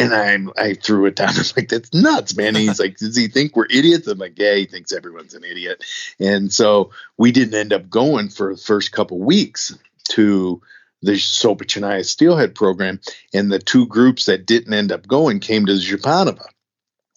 And 0.00 0.14
I 0.14 0.38
I 0.62 0.74
threw 0.74 1.06
it 1.06 1.16
down. 1.16 1.28
I 1.34 1.38
was 1.38 1.56
like, 1.56 1.68
that's 1.68 1.92
nuts, 1.92 2.36
man. 2.36 2.54
And 2.54 2.58
he's 2.58 2.78
like, 2.78 2.98
does 2.98 3.16
he 3.16 3.26
think 3.26 3.56
we're 3.56 3.66
idiots? 3.66 4.06
I'm 4.06 4.18
like, 4.18 4.38
yeah, 4.38 4.54
he 4.54 4.64
thinks 4.64 4.92
everyone's 4.92 5.34
an 5.34 5.42
idiot. 5.42 5.84
And 6.20 6.52
so 6.52 6.90
we 7.16 7.32
didn't 7.32 7.54
end 7.54 7.72
up 7.72 7.90
going 7.90 8.28
for 8.28 8.54
the 8.54 8.60
first 8.60 8.92
couple 8.92 9.18
weeks 9.18 9.76
to 10.10 10.62
the 11.02 11.12
Sopochnaya 11.12 12.04
Steelhead 12.04 12.54
program, 12.54 13.00
and 13.32 13.50
the 13.50 13.58
two 13.58 13.86
groups 13.86 14.26
that 14.26 14.46
didn't 14.46 14.74
end 14.74 14.92
up 14.92 15.06
going 15.06 15.40
came 15.40 15.66
to 15.66 15.72
Zhupanova. 15.72 16.46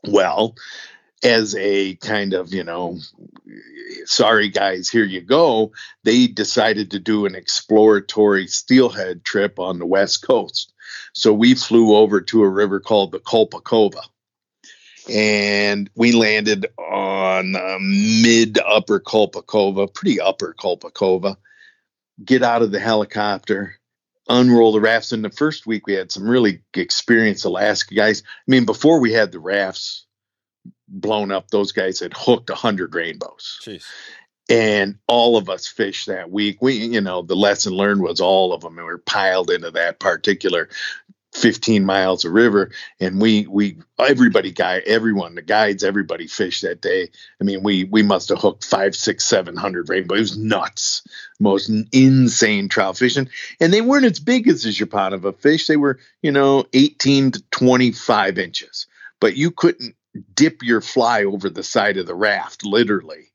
Well, 0.08 0.56
as 1.24 1.56
a 1.56 1.96
kind 1.96 2.34
of, 2.34 2.54
you 2.54 2.64
know, 2.64 3.00
sorry 4.06 4.50
guys, 4.50 4.90
here 4.90 5.06
you 5.06 5.22
go, 5.22 5.72
they 6.04 6.28
decided 6.28 6.92
to 6.92 7.00
do 7.00 7.26
an 7.26 7.36
exploratory 7.36 8.48
steelhead 8.48 9.24
trip 9.24 9.60
on 9.60 9.80
the 9.80 9.86
West 9.86 10.26
Coast. 10.26 10.74
So 11.14 11.34
we 11.34 11.56
flew 11.56 11.96
over 11.96 12.22
to 12.22 12.44
a 12.44 12.50
river 12.50 12.80
called 12.80 13.12
the 13.12 13.20
Kolpakova. 13.20 14.02
And 15.10 15.90
we 15.96 16.12
landed 16.12 16.68
on 16.78 17.56
uh, 17.56 17.78
mid 17.82 18.60
upper 18.60 19.00
Kolpakova, 19.00 19.94
pretty 19.94 20.20
upper 20.22 20.56
Kolpakova 20.58 21.38
get 22.24 22.44
out 22.44 22.62
of 22.62 22.72
the 22.72 22.80
helicopter, 22.80 23.76
unroll 24.28 24.72
the 24.72 24.80
rafts. 24.80 25.12
In 25.12 25.22
the 25.22 25.30
first 25.30 25.66
week, 25.66 25.88
we 25.88 25.94
had 25.94 26.12
some 26.12 26.28
really 26.28 26.62
experienced 26.74 27.46
Alaska 27.46 27.96
guys. 27.96 28.24
I 28.26 28.52
mean, 28.52 28.66
before 28.66 29.00
we 29.00 29.12
had 29.12 29.32
the 29.32 29.40
rafts 29.40 30.06
blown 30.88 31.32
up, 31.32 31.50
those 31.50 31.72
guys 31.72 32.00
had 32.00 32.14
hooked 32.16 32.50
a 32.50 32.56
hundred 32.56 32.94
rainbows. 32.96 33.60
Jeez. 33.64 33.86
And 34.50 34.98
all 35.08 35.38
of 35.38 35.50
us 35.50 35.68
fished 35.68 36.08
that 36.08 36.30
week. 36.30 36.62
We, 36.62 36.74
you 36.74 37.02
know, 37.02 37.22
the 37.22 37.36
lesson 37.36 37.74
learned 37.74 38.02
was 38.02 38.20
all 38.20 38.54
of 38.54 38.62
them, 38.62 38.78
and 38.78 38.86
we 38.86 38.92
were 38.92 38.98
piled 38.98 39.50
into 39.50 39.72
that 39.72 40.00
particular 40.00 40.68
15 41.34 41.86
miles 41.86 42.26
of 42.26 42.34
river 42.34 42.72
and 43.00 43.22
we 43.22 43.48
we 43.48 43.78
everybody 44.00 44.52
guy 44.52 44.80
everyone 44.86 45.36
the 45.36 45.42
guides 45.42 45.84
everybody 45.84 46.28
fished 46.28 46.62
that 46.62 46.82
day. 46.82 47.10
I 47.40 47.44
mean 47.44 47.64
we 47.64 47.86
we 47.86 48.04
must 48.04 48.30
have 48.30 48.40
hooked 48.40 48.66
five 48.66 48.96
six 48.96 49.24
seven 49.24 49.56
hundred 49.56 49.90
rainbows. 49.90 50.18
It 50.18 50.22
was 50.22 50.38
nuts. 50.38 51.08
Most 51.40 51.72
insane 51.94 52.68
trout 52.68 52.98
fishing. 52.98 53.30
And 53.60 53.74
they 53.74 53.82
weren't 53.82 54.06
as 54.06 54.20
big 54.20 54.48
as 54.48 54.64
the 54.64 54.70
Zhupanova 54.70 55.38
fish. 55.38 55.68
They 55.68 55.78
were 55.78 56.00
you 56.22 56.32
know 56.32 56.66
18 56.74 57.32
to 57.32 57.44
25 57.52 58.38
inches. 58.38 58.88
But 59.22 59.38
you 59.38 59.52
couldn't 59.52 59.96
dip 60.34 60.62
your 60.64 60.82
fly 60.82 61.24
over 61.24 61.50
the 61.50 61.64
side 61.64 61.98
of 61.98 62.08
the 62.08 62.16
raft 62.16 62.66
literally 62.66 63.32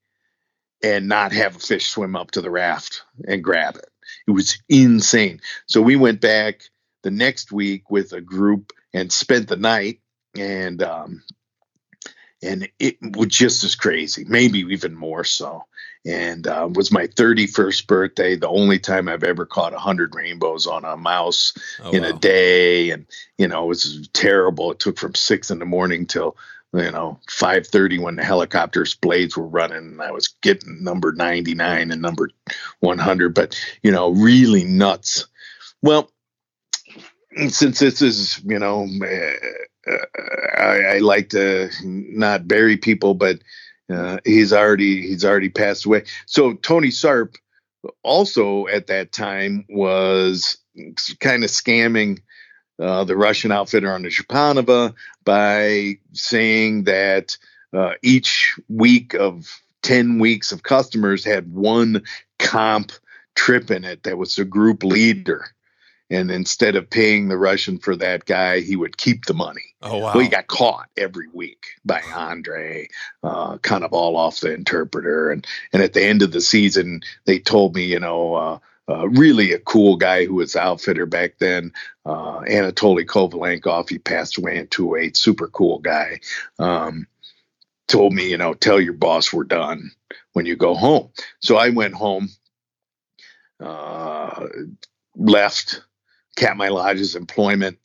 and 0.82 1.08
not 1.08 1.32
have 1.32 1.56
a 1.56 1.60
fish 1.60 1.88
swim 1.88 2.14
up 2.14 2.32
to 2.32 2.40
the 2.40 2.50
raft 2.50 3.02
and 3.26 3.42
grab 3.42 3.76
it. 3.76 3.88
It 4.28 4.32
was 4.32 4.58
insane. 4.68 5.40
So 5.66 5.80
we 5.80 5.96
went 5.96 6.20
back 6.20 6.62
the 7.06 7.10
next 7.12 7.52
week 7.52 7.88
with 7.88 8.12
a 8.12 8.20
group 8.20 8.72
and 8.92 9.12
spent 9.12 9.46
the 9.46 9.56
night 9.56 10.00
and 10.36 10.82
um, 10.82 11.22
and 12.42 12.68
it 12.80 12.96
was 13.00 13.28
just 13.28 13.62
as 13.62 13.76
crazy, 13.76 14.24
maybe 14.26 14.58
even 14.58 14.92
more 14.92 15.22
so. 15.22 15.62
And 16.04 16.48
uh, 16.48 16.68
was 16.72 16.90
my 16.90 17.06
31st 17.06 17.86
birthday, 17.86 18.34
the 18.34 18.48
only 18.48 18.80
time 18.80 19.08
I've 19.08 19.22
ever 19.22 19.46
caught 19.46 19.72
100 19.72 20.16
rainbows 20.16 20.66
on 20.66 20.84
a 20.84 20.96
mouse 20.96 21.54
oh, 21.80 21.92
in 21.92 22.02
wow. 22.02 22.08
a 22.08 22.12
day. 22.12 22.90
And, 22.90 23.06
you 23.38 23.46
know, 23.46 23.64
it 23.64 23.68
was 23.68 24.08
terrible. 24.12 24.72
It 24.72 24.80
took 24.80 24.98
from 24.98 25.14
six 25.14 25.52
in 25.52 25.60
the 25.60 25.64
morning 25.64 26.06
till, 26.06 26.36
you 26.72 26.90
know, 26.90 27.20
5.30 27.28 28.00
when 28.00 28.16
the 28.16 28.24
helicopter's 28.24 28.96
blades 28.96 29.36
were 29.36 29.46
running. 29.46 29.78
And 29.78 30.02
I 30.02 30.10
was 30.10 30.28
getting 30.42 30.82
number 30.82 31.12
99 31.12 31.92
and 31.92 32.02
number 32.02 32.30
100, 32.80 33.34
but, 33.34 33.60
you 33.82 33.92
know, 33.92 34.10
really 34.10 34.64
nuts. 34.64 35.26
Well, 35.82 36.10
since 37.48 37.78
this 37.78 38.02
is, 38.02 38.40
you 38.44 38.58
know, 38.58 38.88
uh, 39.02 39.96
I, 40.58 40.96
I, 40.96 40.98
like 40.98 41.30
to 41.30 41.70
not 41.82 42.48
bury 42.48 42.76
people, 42.76 43.14
but 43.14 43.38
uh, 43.92 44.18
he's 44.24 44.52
already 44.52 45.02
he's 45.02 45.24
already 45.24 45.48
passed 45.48 45.84
away. 45.84 46.04
So 46.26 46.54
Tony 46.54 46.88
Sarp 46.88 47.36
also 48.02 48.66
at 48.66 48.88
that 48.88 49.12
time 49.12 49.64
was 49.68 50.58
kind 51.20 51.44
of 51.44 51.50
scamming 51.50 52.20
uh, 52.80 53.04
the 53.04 53.16
Russian 53.16 53.52
outfitter 53.52 53.92
on 53.92 54.02
the 54.02 54.08
Zhupanova 54.08 54.94
by 55.24 55.98
saying 56.12 56.84
that 56.84 57.36
uh, 57.72 57.92
each 58.02 58.58
week 58.68 59.14
of 59.14 59.60
10 59.82 60.18
weeks 60.18 60.52
of 60.52 60.62
customers 60.62 61.24
had 61.24 61.52
one 61.52 62.02
comp 62.38 62.92
trip 63.34 63.70
in 63.70 63.84
it 63.84 64.02
that 64.02 64.18
was 64.18 64.34
the 64.34 64.44
group 64.44 64.82
leader 64.82 65.46
and 66.10 66.30
instead 66.30 66.76
of 66.76 66.88
paying 66.88 67.28
the 67.28 67.36
Russian 67.36 67.78
for 67.78 67.96
that 67.96 68.24
guy, 68.26 68.60
he 68.60 68.76
would 68.76 68.96
keep 68.96 69.26
the 69.26 69.34
money. 69.34 69.74
Oh 69.82 69.98
wow! 69.98 70.14
Well, 70.14 70.22
he 70.22 70.28
got 70.28 70.46
caught 70.46 70.88
every 70.96 71.28
week 71.32 71.66
by 71.84 72.00
Andre, 72.14 72.88
uh, 73.22 73.58
kind 73.58 73.84
of 73.84 73.92
all 73.92 74.16
off 74.16 74.40
the 74.40 74.52
interpreter, 74.52 75.30
and 75.30 75.46
and 75.72 75.82
at 75.82 75.92
the 75.92 76.04
end 76.04 76.22
of 76.22 76.32
the 76.32 76.40
season, 76.40 77.02
they 77.24 77.38
told 77.38 77.74
me, 77.74 77.84
you 77.84 78.00
know. 78.00 78.34
Uh, 78.34 78.58
uh, 78.88 79.08
really 79.08 79.52
a 79.52 79.58
cool 79.58 79.96
guy 79.96 80.24
who 80.24 80.34
was 80.34 80.54
outfitter 80.54 81.06
back 81.06 81.38
then, 81.40 81.72
uh, 82.04 82.38
Anatoly 82.42 83.04
Kovalenkov. 83.04 83.88
He 83.88 83.98
passed 83.98 84.38
away 84.38 84.58
in 84.58 84.68
28. 84.68 85.16
Super 85.16 85.48
cool 85.48 85.80
guy. 85.80 86.20
Um, 86.60 87.08
told 87.88 88.12
me, 88.12 88.30
you 88.30 88.36
know, 88.36 88.54
tell 88.54 88.80
your 88.80 88.92
boss 88.92 89.32
we're 89.32 89.42
done 89.42 89.90
when 90.34 90.46
you 90.46 90.56
go 90.56 90.74
home. 90.74 91.10
So 91.40 91.56
I 91.56 91.70
went 91.70 91.94
home, 91.94 92.28
uh, 93.58 94.46
left, 95.16 95.82
Katmai 96.36 96.68
Lodge's 96.68 97.16
employment. 97.16 97.78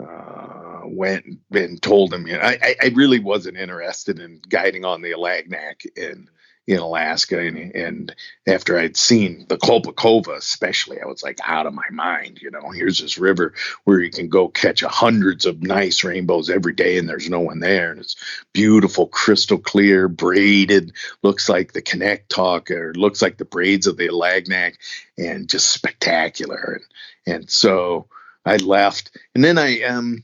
Uh, 0.00 0.48
went 0.84 1.24
and 1.52 1.82
told 1.82 2.12
him, 2.12 2.26
you 2.26 2.34
know, 2.34 2.40
I, 2.40 2.76
I 2.82 2.92
really 2.94 3.18
wasn't 3.18 3.58
interested 3.58 4.18
in 4.20 4.40
guiding 4.48 4.84
on 4.84 5.02
the 5.02 5.12
Alagnak 5.12 5.84
in 5.96 6.28
in 6.68 6.80
Alaska, 6.80 7.40
and, 7.40 7.74
and 7.74 8.14
after 8.46 8.78
I'd 8.78 8.98
seen 8.98 9.46
the 9.48 9.56
Kolpakova, 9.56 10.36
especially, 10.36 11.00
I 11.00 11.06
was 11.06 11.22
like 11.22 11.38
out 11.42 11.64
of 11.64 11.72
my 11.72 11.88
mind. 11.90 12.40
You 12.42 12.50
know, 12.50 12.68
here's 12.70 12.98
this 12.98 13.16
river 13.16 13.54
where 13.84 14.00
you 14.00 14.10
can 14.10 14.28
go 14.28 14.48
catch 14.48 14.82
hundreds 14.82 15.46
of 15.46 15.62
nice 15.62 16.04
rainbows 16.04 16.50
every 16.50 16.74
day, 16.74 16.98
and 16.98 17.08
there's 17.08 17.30
no 17.30 17.40
one 17.40 17.60
there, 17.60 17.90
and 17.90 18.00
it's 18.00 18.16
beautiful, 18.52 19.06
crystal 19.06 19.56
clear, 19.56 20.08
braided, 20.08 20.92
looks 21.22 21.48
like 21.48 21.72
the 21.72 21.80
Kanektok, 21.80 22.70
or 22.70 22.92
looks 22.92 23.22
like 23.22 23.38
the 23.38 23.46
braids 23.46 23.86
of 23.86 23.96
the 23.96 24.08
Alagnak, 24.08 24.74
and 25.16 25.48
just 25.48 25.72
spectacular. 25.72 26.82
And 27.26 27.34
and 27.34 27.50
so 27.50 28.08
I 28.44 28.56
left, 28.56 29.16
and 29.34 29.42
then 29.42 29.56
I 29.56 29.84
um 29.84 30.22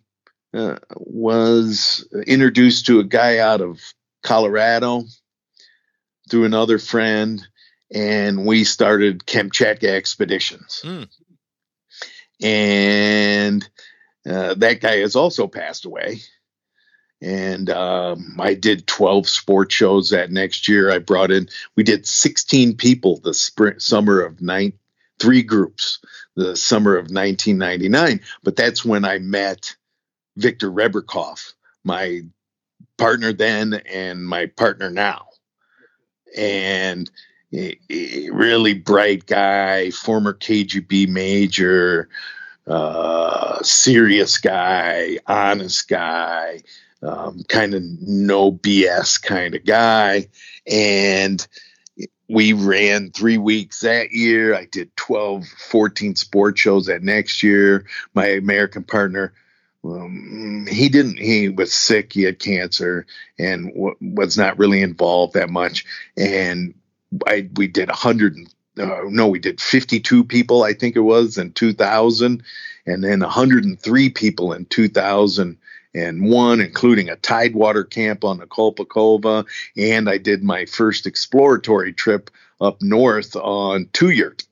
uh, 0.53 0.77
was 0.91 2.07
introduced 2.27 2.85
to 2.87 3.01
a 3.01 3.05
guy 3.05 3.39
out 3.39 3.63
of 3.63 3.81
Colorado 4.23 5.05
through 6.29 6.45
another 6.45 6.79
friend, 6.79 7.47
and 7.93 8.47
we 8.47 8.65
started 8.65 9.27
Kamchatka 9.27 9.89
expeditions. 9.89 10.83
Mm. 10.85 11.09
And 12.43 13.69
uh, 14.29 14.55
that 14.55 14.81
guy 14.81 14.99
has 14.99 15.17
also 15.17 15.47
passed 15.47 15.85
away. 15.85 16.21
And 17.23 17.71
um, 17.71 18.37
I 18.39 18.55
did 18.55 18.87
12 18.87 19.29
sports 19.29 19.75
shows 19.75 20.11
that 20.11 20.31
next 20.31 20.69
year. 20.69 20.91
I 20.91 20.99
brought 20.99 21.31
in, 21.31 21.49
we 21.77 21.83
did 21.83 22.07
16 22.07 22.77
people 22.77 23.19
the 23.21 23.33
spring, 23.33 23.79
summer 23.79 24.21
of 24.21 24.43
nine, 24.43 24.75
three 25.19 25.43
groups 25.43 26.01
the 26.37 26.57
summer 26.57 26.97
of 26.97 27.05
1999. 27.05 28.21
But 28.43 28.57
that's 28.57 28.85
when 28.85 29.05
I 29.05 29.19
met 29.19 29.75
Victor 30.37 30.71
Rebrikov, 30.71 31.55
my 31.85 32.23
partner 32.99 33.33
then 33.33 33.75
and 33.75 34.27
my 34.27 34.47
partner 34.47 34.91
now. 34.91 35.27
And 36.37 37.11
really 38.33 38.75
bright 38.75 39.27
guy, 39.27 39.91
former 39.91 40.35
KGB 40.35 41.09
major, 41.09 42.09
uh, 42.67 43.63
serious 43.63 44.39
guy, 44.39 45.19
honest 45.27 45.89
guy, 45.89 46.63
um, 47.03 47.45
kind 47.49 47.75
of 47.75 47.83
no 48.01 48.53
BS 48.53 49.23
kind 49.23 49.55
of 49.55 49.65
guy. 49.65 50.27
And 50.67 51.47
we 52.29 52.53
ran 52.53 53.11
three 53.11 53.39
weeks 53.39 53.81
that 53.81 54.13
year. 54.13 54.55
I 54.55 54.65
did 54.65 54.95
12, 54.97 55.47
14 55.47 56.17
sport 56.17 56.59
shows 56.59 56.87
that 56.87 57.03
next 57.03 57.43
year. 57.43 57.87
My 58.15 58.27
American 58.27 58.83
partner, 58.83 59.33
um, 59.85 60.67
he 60.69 60.89
didn't, 60.89 61.19
he 61.19 61.49
was 61.49 61.73
sick. 61.73 62.13
He 62.13 62.23
had 62.23 62.39
cancer 62.39 63.07
and 63.39 63.73
w- 63.75 63.97
was 64.01 64.39
not 64.39 64.59
really 64.59 64.83
involved 64.83 65.35
that 65.35 65.51
much. 65.51 65.85
And 66.17 66.75
I, 67.27 67.49
we 67.57 67.67
did 67.67 67.89
100, 67.89 68.37
uh, 68.79 69.01
no, 69.09 69.29
we 69.29 69.39
did 69.39 69.61
52 69.61 70.25
people, 70.25 70.63
I 70.63 70.73
think 70.73 70.97
it 70.97 71.01
was 71.01 71.39
in 71.39 71.53
2000, 71.53 72.43
and 72.87 73.05
then 73.05 73.21
103 73.21 74.11
people 74.11 74.53
in 74.53 74.65
2000 74.67 75.59
and 75.95 76.29
one, 76.29 76.61
including 76.61 77.09
a 77.09 77.17
tidewater 77.17 77.85
camp 77.85 78.25
on 78.25 78.39
the 78.39 78.47
Kolpakova. 78.47 79.47
And 79.77 80.09
I 80.09 80.19
did 80.19 80.43
my 80.43 80.65
first 80.67 81.07
exploratory 81.07 81.93
trip 81.93 82.31
up 82.61 82.83
north 82.83 83.37
on 83.37 83.89
Two 83.93 84.11
Yurt, 84.11 84.43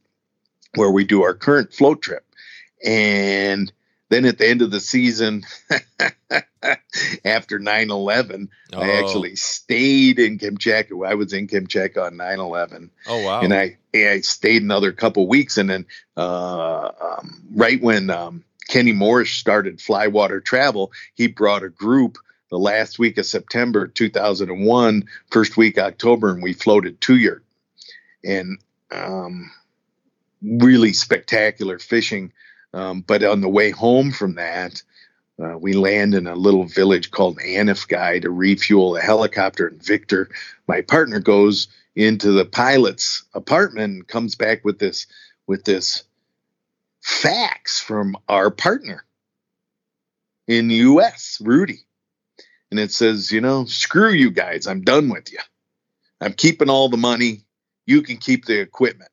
where 0.76 0.90
we 0.90 1.04
do 1.04 1.22
our 1.22 1.34
current 1.34 1.72
float 1.72 2.00
trip. 2.00 2.24
And 2.84 3.72
then 4.12 4.24
at 4.26 4.38
the 4.38 4.48
end 4.48 4.62
of 4.62 4.70
the 4.70 4.80
season, 4.80 5.44
after 7.24 7.58
9 7.58 7.90
11, 7.90 8.50
oh. 8.74 8.80
I 8.80 8.90
actually 8.98 9.36
stayed 9.36 10.18
in 10.18 10.38
Kamchatka. 10.38 11.06
I 11.06 11.14
was 11.14 11.32
in 11.32 11.46
Kamchatka 11.46 12.06
on 12.06 12.16
9 12.16 12.38
11. 12.38 12.90
Oh, 13.06 13.24
wow. 13.24 13.40
And 13.40 13.54
I, 13.54 13.78
I 13.94 14.20
stayed 14.20 14.62
another 14.62 14.92
couple 14.92 15.26
weeks. 15.26 15.56
And 15.56 15.70
then 15.70 15.86
uh, 16.16 16.90
um, 17.00 17.42
right 17.54 17.80
when 17.82 18.10
um, 18.10 18.44
Kenny 18.68 18.92
Morrish 18.92 19.38
started 19.38 19.78
Flywater 19.78 20.44
Travel, 20.44 20.92
he 21.14 21.26
brought 21.26 21.62
a 21.62 21.68
group 21.70 22.18
the 22.50 22.58
last 22.58 22.98
week 22.98 23.16
of 23.16 23.24
September 23.24 23.86
2001, 23.86 25.04
first 25.30 25.56
week 25.56 25.78
October, 25.78 26.30
and 26.32 26.42
we 26.42 26.52
floated 26.52 27.00
Two 27.00 27.16
Yurt. 27.16 27.42
And 28.22 28.58
um, 28.90 29.50
really 30.42 30.92
spectacular 30.92 31.78
fishing. 31.78 32.32
Um, 32.74 33.02
but 33.02 33.22
on 33.22 33.40
the 33.40 33.48
way 33.48 33.70
home 33.70 34.12
from 34.12 34.34
that, 34.36 34.82
uh, 35.42 35.56
we 35.58 35.72
land 35.72 36.14
in 36.14 36.26
a 36.26 36.34
little 36.34 36.64
village 36.64 37.10
called 37.10 37.38
Anifguy 37.38 38.22
to 38.22 38.30
refuel 38.30 38.96
a 38.96 39.00
helicopter. 39.00 39.66
And 39.66 39.82
Victor, 39.82 40.30
my 40.68 40.82
partner, 40.82 41.20
goes 41.20 41.68
into 41.94 42.32
the 42.32 42.44
pilot's 42.44 43.24
apartment 43.34 43.94
and 43.94 44.08
comes 44.08 44.34
back 44.34 44.64
with 44.64 44.78
this 44.78 45.06
with 45.46 45.64
this 45.64 46.04
fax 47.02 47.80
from 47.80 48.16
our 48.28 48.50
partner 48.50 49.04
in 50.46 50.68
the 50.68 50.76
US, 50.76 51.40
Rudy. 51.42 51.80
And 52.70 52.80
it 52.80 52.92
says, 52.92 53.30
you 53.30 53.40
know, 53.40 53.66
screw 53.66 54.10
you 54.10 54.30
guys. 54.30 54.66
I'm 54.66 54.82
done 54.82 55.10
with 55.10 55.30
you. 55.32 55.38
I'm 56.20 56.32
keeping 56.32 56.70
all 56.70 56.88
the 56.88 56.96
money. 56.96 57.42
You 57.86 58.02
can 58.02 58.16
keep 58.16 58.46
the 58.46 58.60
equipment. 58.60 59.10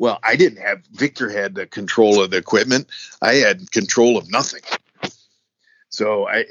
Well, 0.00 0.18
I 0.22 0.36
didn't 0.36 0.62
have, 0.62 0.82
Victor 0.92 1.28
had 1.28 1.54
the 1.54 1.66
control 1.66 2.22
of 2.22 2.30
the 2.30 2.38
equipment. 2.38 2.88
I 3.20 3.34
had 3.34 3.70
control 3.70 4.16
of 4.16 4.30
nothing. 4.30 4.62
So 5.90 6.26
I 6.26 6.46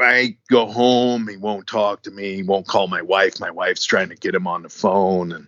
I 0.00 0.38
go 0.48 0.64
home. 0.64 1.28
He 1.28 1.36
won't 1.36 1.66
talk 1.66 2.04
to 2.04 2.10
me. 2.10 2.36
He 2.36 2.42
won't 2.42 2.66
call 2.66 2.88
my 2.88 3.02
wife. 3.02 3.38
My 3.38 3.50
wife's 3.50 3.84
trying 3.84 4.08
to 4.08 4.14
get 4.14 4.34
him 4.34 4.46
on 4.46 4.62
the 4.62 4.70
phone 4.70 5.32
and 5.32 5.46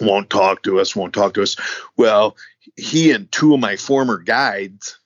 won't 0.00 0.28
talk 0.30 0.64
to 0.64 0.80
us. 0.80 0.96
Won't 0.96 1.14
talk 1.14 1.34
to 1.34 1.42
us. 1.42 1.56
Well, 1.96 2.36
he 2.74 3.12
and 3.12 3.30
two 3.30 3.54
of 3.54 3.60
my 3.60 3.76
former 3.76 4.18
guides 4.18 4.98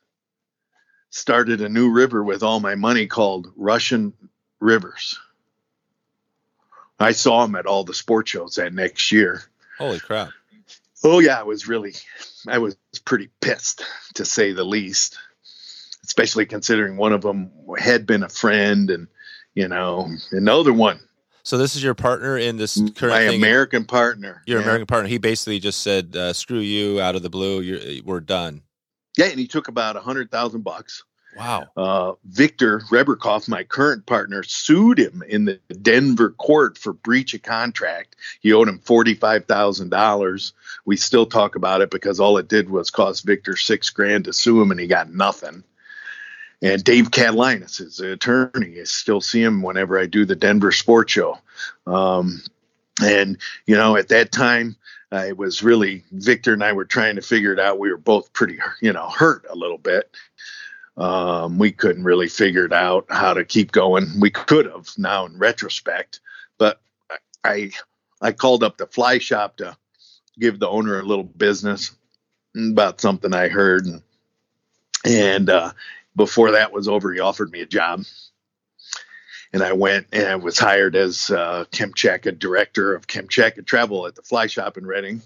started 1.10 1.60
a 1.60 1.68
new 1.68 1.90
river 1.90 2.24
with 2.24 2.42
all 2.42 2.60
my 2.60 2.76
money 2.76 3.08
called 3.08 3.52
Russian 3.56 4.14
Rivers. 4.58 5.18
I 6.98 7.12
saw 7.12 7.44
him 7.44 7.56
at 7.56 7.66
all 7.66 7.84
the 7.84 7.92
sport 7.92 8.26
shows 8.28 8.54
that 8.54 8.72
next 8.72 9.12
year. 9.12 9.42
Holy 9.76 10.00
crap. 10.00 10.30
Oh 11.04 11.20
yeah, 11.20 11.38
I 11.38 11.44
was 11.44 11.68
really 11.68 11.94
I 12.46 12.58
was 12.58 12.76
pretty 13.04 13.28
pissed 13.40 13.84
to 14.14 14.24
say 14.24 14.52
the 14.52 14.64
least. 14.64 15.18
Especially 16.04 16.46
considering 16.46 16.96
one 16.96 17.12
of 17.12 17.20
them 17.20 17.50
had 17.78 18.06
been 18.06 18.22
a 18.22 18.28
friend 18.28 18.90
and 18.90 19.08
you 19.54 19.68
know, 19.68 20.08
another 20.32 20.72
one 20.72 21.00
so 21.48 21.56
this 21.56 21.76
is 21.76 21.82
your 21.82 21.94
partner 21.94 22.36
in 22.36 22.58
this 22.58 22.76
current 22.94 23.14
my 23.14 23.26
thing? 23.26 23.40
American 23.40 23.86
partner. 23.86 24.42
Your 24.44 24.58
yeah. 24.58 24.64
American 24.64 24.86
partner. 24.86 25.08
He 25.08 25.16
basically 25.16 25.58
just 25.58 25.80
said, 25.80 26.14
uh, 26.14 26.34
"Screw 26.34 26.58
you!" 26.58 27.00
Out 27.00 27.16
of 27.16 27.22
the 27.22 27.30
blue, 27.30 27.62
You're, 27.62 28.02
we're 28.04 28.20
done. 28.20 28.60
Yeah, 29.16 29.28
and 29.28 29.40
he 29.40 29.46
took 29.46 29.68
about 29.68 29.96
a 29.96 30.00
hundred 30.00 30.30
thousand 30.30 30.60
bucks. 30.60 31.04
Wow. 31.36 31.66
Uh, 31.76 32.12
Victor 32.24 32.80
Rebrikov, 32.90 33.48
my 33.48 33.62
current 33.62 34.06
partner, 34.06 34.42
sued 34.42 34.98
him 34.98 35.22
in 35.28 35.44
the 35.44 35.60
Denver 35.80 36.30
court 36.30 36.76
for 36.76 36.92
breach 36.92 37.34
of 37.34 37.42
contract. 37.42 38.16
He 38.40 38.52
owed 38.52 38.68
him 38.68 38.80
forty-five 38.80 39.44
thousand 39.44 39.90
dollars. 39.90 40.52
We 40.84 40.96
still 40.96 41.26
talk 41.26 41.54
about 41.54 41.80
it 41.80 41.90
because 41.90 42.18
all 42.18 42.38
it 42.38 42.48
did 42.48 42.70
was 42.70 42.90
cost 42.90 43.24
Victor 43.24 43.56
six 43.56 43.90
grand 43.90 44.24
to 44.24 44.32
sue 44.32 44.60
him, 44.60 44.70
and 44.70 44.80
he 44.80 44.86
got 44.86 45.12
nothing. 45.12 45.62
And 46.60 46.82
Dave 46.82 47.12
Catalinas 47.12 47.80
is 47.80 47.98
the 47.98 48.12
attorney. 48.12 48.80
I 48.80 48.84
still 48.84 49.20
see 49.20 49.40
him 49.40 49.62
whenever 49.62 49.96
I 49.96 50.06
do 50.06 50.24
the 50.24 50.34
Denver 50.34 50.72
Sports 50.72 51.12
Show. 51.12 51.38
Um, 51.86 52.42
and, 53.00 53.38
you 53.66 53.76
know, 53.76 53.96
at 53.96 54.08
that 54.08 54.32
time, 54.32 54.74
uh, 55.12 55.24
it 55.28 55.36
was 55.36 55.62
really 55.62 56.02
Victor 56.10 56.54
and 56.54 56.64
I 56.64 56.72
were 56.72 56.84
trying 56.84 57.14
to 57.14 57.22
figure 57.22 57.52
it 57.52 57.60
out. 57.60 57.78
We 57.78 57.92
were 57.92 57.96
both 57.96 58.32
pretty, 58.32 58.58
you 58.80 58.92
know, 58.92 59.08
hurt 59.08 59.46
a 59.48 59.54
little 59.54 59.78
bit. 59.78 60.10
Um, 60.98 61.58
we 61.58 61.70
couldn't 61.70 62.02
really 62.02 62.28
figure 62.28 62.64
it 62.64 62.72
out 62.72 63.06
how 63.08 63.32
to 63.34 63.44
keep 63.44 63.70
going. 63.70 64.08
We 64.18 64.30
could 64.30 64.66
have 64.66 64.90
now 64.98 65.26
in 65.26 65.38
retrospect, 65.38 66.18
but 66.58 66.80
I 67.44 67.70
I 68.20 68.32
called 68.32 68.64
up 68.64 68.76
the 68.76 68.86
fly 68.86 69.18
shop 69.18 69.58
to 69.58 69.76
give 70.40 70.58
the 70.58 70.68
owner 70.68 70.98
a 70.98 71.04
little 71.04 71.24
business 71.24 71.92
about 72.56 73.00
something 73.00 73.32
I 73.32 73.46
heard, 73.46 73.86
and 73.86 74.02
and 75.04 75.48
uh, 75.48 75.72
before 76.16 76.52
that 76.52 76.72
was 76.72 76.88
over, 76.88 77.12
he 77.12 77.20
offered 77.20 77.52
me 77.52 77.60
a 77.60 77.66
job. 77.66 78.02
And 79.52 79.62
I 79.62 79.72
went 79.72 80.08
and 80.12 80.26
I 80.26 80.36
was 80.36 80.58
hired 80.58 80.96
as 80.96 81.30
uh, 81.30 81.64
Kamchatka 81.70 82.38
director 82.38 82.94
of 82.94 83.06
Kamchatka 83.06 83.64
travel 83.64 84.06
at 84.06 84.16
the 84.16 84.22
fly 84.22 84.48
shop 84.48 84.76
in 84.76 84.84
Redding. 84.84 85.22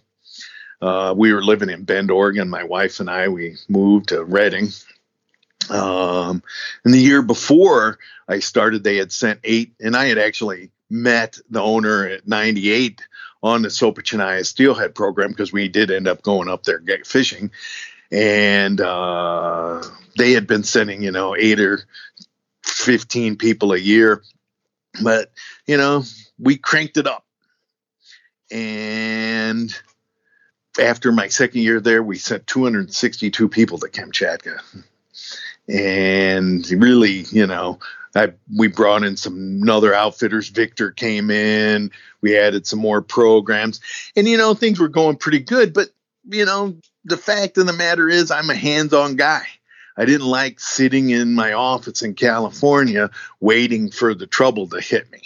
Uh, 0.81 1.15
we 1.17 1.33
were 1.33 1.43
living 1.43 1.71
in 1.71 1.85
Bend, 1.85 2.11
Oregon. 2.11 2.49
My 2.49 2.65
wife 2.65 3.01
and 3.01 3.09
I, 3.09 3.29
we 3.29 3.57
moved 3.69 4.09
to 4.11 4.23
Redding. 4.23 4.69
Um, 5.70 6.42
and 6.85 6.92
the 6.92 6.98
year 6.98 7.22
before 7.22 7.98
I 8.29 8.40
started, 8.40 8.85
they 8.85 8.96
had 8.96 9.12
sent 9.12 9.40
eight, 9.44 9.75
and 9.81 9.96
I 9.96 10.07
had 10.07 10.18
actually 10.18 10.70
met 10.90 11.38
the 11.51 11.61
owner 11.61 12.07
at 12.07 12.29
98 12.29 13.01
on 13.42 13.62
the 13.62 13.68
Sopochnaya 13.68 14.44
Steelhead 14.46 14.94
program 14.94 15.31
because 15.31 15.53
we 15.53 15.68
did 15.68 15.90
end 15.90 16.07
up 16.07 16.22
going 16.22 16.48
up 16.48 16.62
there 16.64 16.81
fishing. 17.05 17.51
And 18.11 18.81
uh, 18.81 19.83
they 20.16 20.33
had 20.33 20.46
been 20.46 20.64
sending 20.64 21.03
you 21.03 21.11
know 21.11 21.35
eight 21.35 21.59
or 21.61 21.81
15 22.64 23.37
people 23.37 23.72
a 23.72 23.79
year. 23.79 24.22
But 25.03 25.33
you 25.66 25.77
know 25.77 26.05
we 26.38 26.57
cranked 26.59 26.98
it 26.98 27.07
up. 27.07 27.25
And 28.51 29.75
after 30.79 31.11
my 31.11 31.29
second 31.29 31.62
year 31.62 31.81
there 31.81 32.03
we 32.03 32.18
sent 32.18 32.46
262 32.46 33.48
people 33.48 33.79
to 33.79 33.88
kamchatka 33.88 34.61
and 35.68 36.68
really 36.70 37.25
you 37.31 37.46
know 37.46 37.79
I, 38.14 38.33
we 38.55 38.68
brought 38.68 39.05
in 39.05 39.16
some 39.16 39.66
other 39.68 39.94
outfitters. 39.94 40.48
Victor 40.48 40.90
came 40.90 41.31
in. 41.31 41.90
We 42.20 42.37
added 42.37 42.66
some 42.66 42.79
more 42.79 43.01
programs, 43.01 43.81
and 44.16 44.29
you 44.29 44.37
know 44.37 44.55
things 44.55 44.79
were 44.79 44.88
going 44.88 45.16
pretty 45.16 45.40
good. 45.40 45.72
But 45.72 45.88
you 46.29 46.44
know 46.44 46.77
the 47.05 47.16
fact 47.16 47.59
of 47.59 47.66
the 47.66 47.72
matter 47.72 48.09
is, 48.09 48.31
I'm 48.31 48.51
a 48.51 48.55
hands 48.55 48.92
on 48.92 49.16
guy. 49.16 49.46
I 49.96 50.05
didn't 50.05 50.27
like 50.27 50.59
sitting 50.59 51.11
in 51.11 51.35
my 51.35 51.53
office 51.53 52.03
in 52.03 52.14
California 52.14 53.11
waiting 53.40 53.90
for 53.90 54.14
the 54.14 54.27
trouble 54.27 54.66
to 54.68 54.81
hit 54.81 55.11
me. 55.11 55.20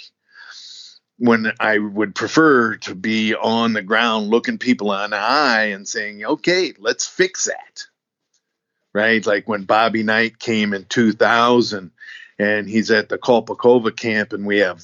When 1.19 1.53
I 1.61 1.79
would 1.79 2.15
prefer 2.15 2.77
to 2.79 2.95
be 2.95 3.35
on 3.35 3.73
the 3.73 3.83
ground 3.83 4.29
looking 4.29 4.59
people 4.59 4.93
in 4.93 5.11
the 5.11 5.17
eye 5.17 5.67
and 5.67 5.87
saying, 5.87 6.25
okay, 6.25 6.75
let's 6.79 7.07
fix 7.07 7.45
that. 7.45 7.87
Right? 8.97 9.25
Like 9.27 9.47
when 9.47 9.65
Bobby 9.65 10.03
Knight 10.03 10.39
came 10.39 10.73
in 10.73 10.87
2000 10.87 11.91
and 12.39 12.69
he's 12.69 12.91
at 12.91 13.11
the 13.11 13.19
Kolpakova 13.19 13.95
camp 13.95 14.33
and 14.33 14.47
we 14.47 14.59
have 14.59 14.83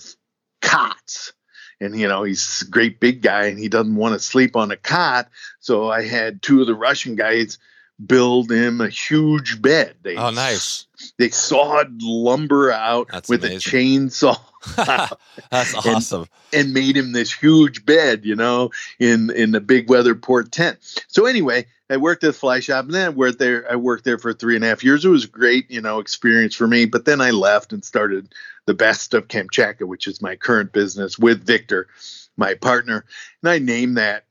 cots 0.61 1.33
and 1.81 1.98
you 1.98 2.09
know 2.09 2.22
he's 2.22 2.62
a 2.62 2.70
great 2.70 3.01
big 3.01 3.20
guy 3.20 3.46
and 3.46 3.59
he 3.59 3.68
doesn't 3.68 3.96
want 3.96 4.14
to 4.14 4.20
sleep 4.20 4.55
on 4.55 4.70
a 4.70 4.77
cot 4.77 5.29
so 5.59 5.90
i 5.90 6.03
had 6.03 6.40
two 6.40 6.61
of 6.61 6.68
the 6.68 6.75
russian 6.75 7.16
guys 7.16 7.59
build 8.05 8.51
him 8.51 8.81
a 8.81 8.88
huge 8.88 9.61
bed 9.61 9.94
they 10.03 10.16
oh 10.16 10.31
nice 10.31 10.87
they 11.18 11.29
sawed 11.29 12.01
lumber 12.01 12.70
out 12.70 13.09
That's 13.11 13.29
with 13.29 13.44
amazing. 13.44 13.57
a 13.57 13.77
chainsaw 13.77 14.38
That's 15.51 15.75
awesome. 15.75 16.27
And, 16.53 16.66
and, 16.66 16.75
made 16.75 16.96
him 16.96 17.12
this 17.12 17.33
huge 17.33 17.85
bed, 17.85 18.25
you 18.25 18.37
know, 18.37 18.70
in 19.01 19.31
in 19.31 19.51
the 19.51 19.61
big 19.61 19.88
weatherport 19.88 20.51
tent. 20.53 20.79
So 21.09 21.27
anyway, 21.27 21.66
I 21.92 21.98
worked 21.98 22.24
at 22.24 22.35
fly 22.35 22.61
shop, 22.61 22.87
and 22.87 22.94
then 22.94 23.07
I 23.07 23.11
worked 23.11 23.38
there. 23.38 23.70
I 23.70 23.76
worked 23.76 24.05
there 24.05 24.16
for 24.16 24.33
three 24.33 24.57
and 24.57 24.64
a 24.64 24.68
half 24.68 24.83
years. 24.83 25.05
It 25.05 25.11
was 25.11 25.24
a 25.24 25.28
great, 25.28 25.70
you 25.70 25.83
know, 25.83 25.98
experience 25.98 26.55
for 26.55 26.66
me. 26.66 26.87
But 26.87 27.05
then 27.05 27.20
I 27.20 27.33
left 27.33 27.74
and 27.74 27.85
started 27.85 28.35
the 28.64 28.72
best 28.72 29.12
of 29.12 29.28
Kamchatka, 29.28 29.87
which 29.87 30.07
is 30.07 30.22
my 30.22 30.37
current 30.37 30.72
business 30.72 31.18
with 31.18 31.46
Victor, 31.46 31.88
my 32.35 32.55
partner, 32.55 33.05
and 33.42 33.50
I 33.50 33.59
named 33.59 33.98
that. 33.98 34.24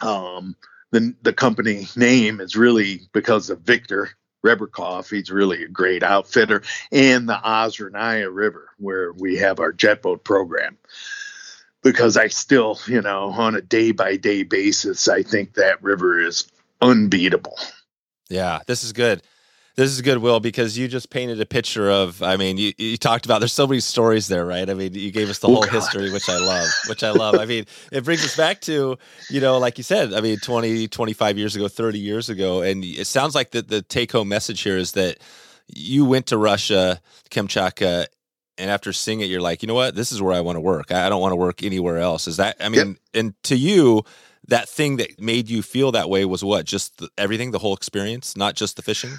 Um, 0.00 0.56
the 0.90 1.14
the 1.22 1.32
company 1.32 1.86
name 1.94 2.40
is 2.40 2.56
really 2.56 3.02
because 3.12 3.50
of 3.50 3.60
Victor 3.60 4.10
Rebrikov. 4.44 5.08
He's 5.08 5.30
really 5.30 5.62
a 5.62 5.68
great 5.68 6.02
outfitter, 6.02 6.64
and 6.90 7.28
the 7.28 7.34
Ozernaya 7.34 8.34
River, 8.34 8.68
where 8.78 9.12
we 9.12 9.36
have 9.36 9.60
our 9.60 9.70
jet 9.70 10.02
boat 10.02 10.24
program. 10.24 10.76
Because 11.82 12.16
I 12.16 12.26
still, 12.28 12.78
you 12.88 13.00
know, 13.00 13.30
on 13.30 13.54
a 13.54 13.62
day 13.62 13.92
by 13.92 14.16
day 14.16 14.42
basis, 14.42 15.06
I 15.06 15.22
think 15.22 15.54
that 15.54 15.82
river 15.82 16.20
is 16.20 16.50
unbeatable. 16.80 17.58
Yeah, 18.28 18.60
this 18.66 18.84
is 18.84 18.92
good. 18.92 19.22
This 19.76 19.92
is 19.92 20.02
good, 20.02 20.18
Will, 20.18 20.40
because 20.40 20.76
you 20.76 20.88
just 20.88 21.10
painted 21.10 21.40
a 21.40 21.46
picture 21.46 21.90
of. 21.90 22.22
I 22.22 22.36
mean, 22.36 22.58
you, 22.58 22.72
you 22.76 22.96
talked 22.96 23.24
about 23.24 23.38
there's 23.38 23.52
so 23.52 23.66
many 23.66 23.80
stories 23.80 24.28
there, 24.28 24.44
right? 24.44 24.68
I 24.68 24.74
mean, 24.74 24.94
you 24.94 25.10
gave 25.10 25.30
us 25.30 25.38
the 25.38 25.48
oh, 25.48 25.54
whole 25.54 25.62
God. 25.62 25.72
history, 25.72 26.12
which 26.12 26.28
I 26.28 26.38
love, 26.38 26.68
which 26.88 27.02
I 27.02 27.12
love. 27.12 27.36
I 27.36 27.46
mean, 27.46 27.64
it 27.92 28.04
brings 28.04 28.24
us 28.24 28.36
back 28.36 28.60
to, 28.62 28.98
you 29.30 29.40
know, 29.40 29.58
like 29.58 29.78
you 29.78 29.84
said, 29.84 30.12
I 30.12 30.20
mean, 30.20 30.38
20, 30.38 30.88
25 30.88 31.38
years 31.38 31.56
ago, 31.56 31.68
30 31.68 31.98
years 31.98 32.28
ago. 32.28 32.62
And 32.62 32.84
it 32.84 33.06
sounds 33.06 33.34
like 33.34 33.52
the, 33.52 33.62
the 33.62 33.80
take 33.80 34.12
home 34.12 34.28
message 34.28 34.60
here 34.60 34.76
is 34.76 34.92
that 34.92 35.18
you 35.66 36.04
went 36.04 36.26
to 36.26 36.36
Russia, 36.36 37.00
Kamchatka, 37.30 38.06
and 38.58 38.70
after 38.70 38.92
seeing 38.92 39.20
it, 39.20 39.30
you're 39.30 39.40
like, 39.40 39.62
you 39.62 39.66
know 39.66 39.74
what? 39.74 39.94
This 39.94 40.12
is 40.12 40.20
where 40.20 40.34
I 40.34 40.40
want 40.40 40.56
to 40.56 40.60
work. 40.60 40.92
I 40.92 41.08
don't 41.08 41.20
want 41.20 41.32
to 41.32 41.36
work 41.36 41.62
anywhere 41.62 41.98
else. 41.98 42.28
Is 42.28 42.36
that, 42.36 42.56
I 42.60 42.68
mean, 42.68 42.88
yep. 42.88 42.96
and 43.14 43.42
to 43.44 43.56
you, 43.56 44.04
that 44.50 44.68
thing 44.68 44.96
that 44.98 45.20
made 45.20 45.48
you 45.48 45.62
feel 45.62 45.92
that 45.92 46.10
way 46.10 46.24
was 46.24 46.44
what? 46.44 46.66
Just 46.66 46.98
the, 46.98 47.08
everything, 47.16 47.50
the 47.50 47.58
whole 47.58 47.74
experience, 47.74 48.36
not 48.36 48.54
just 48.54 48.76
the 48.76 48.82
fishing? 48.82 49.12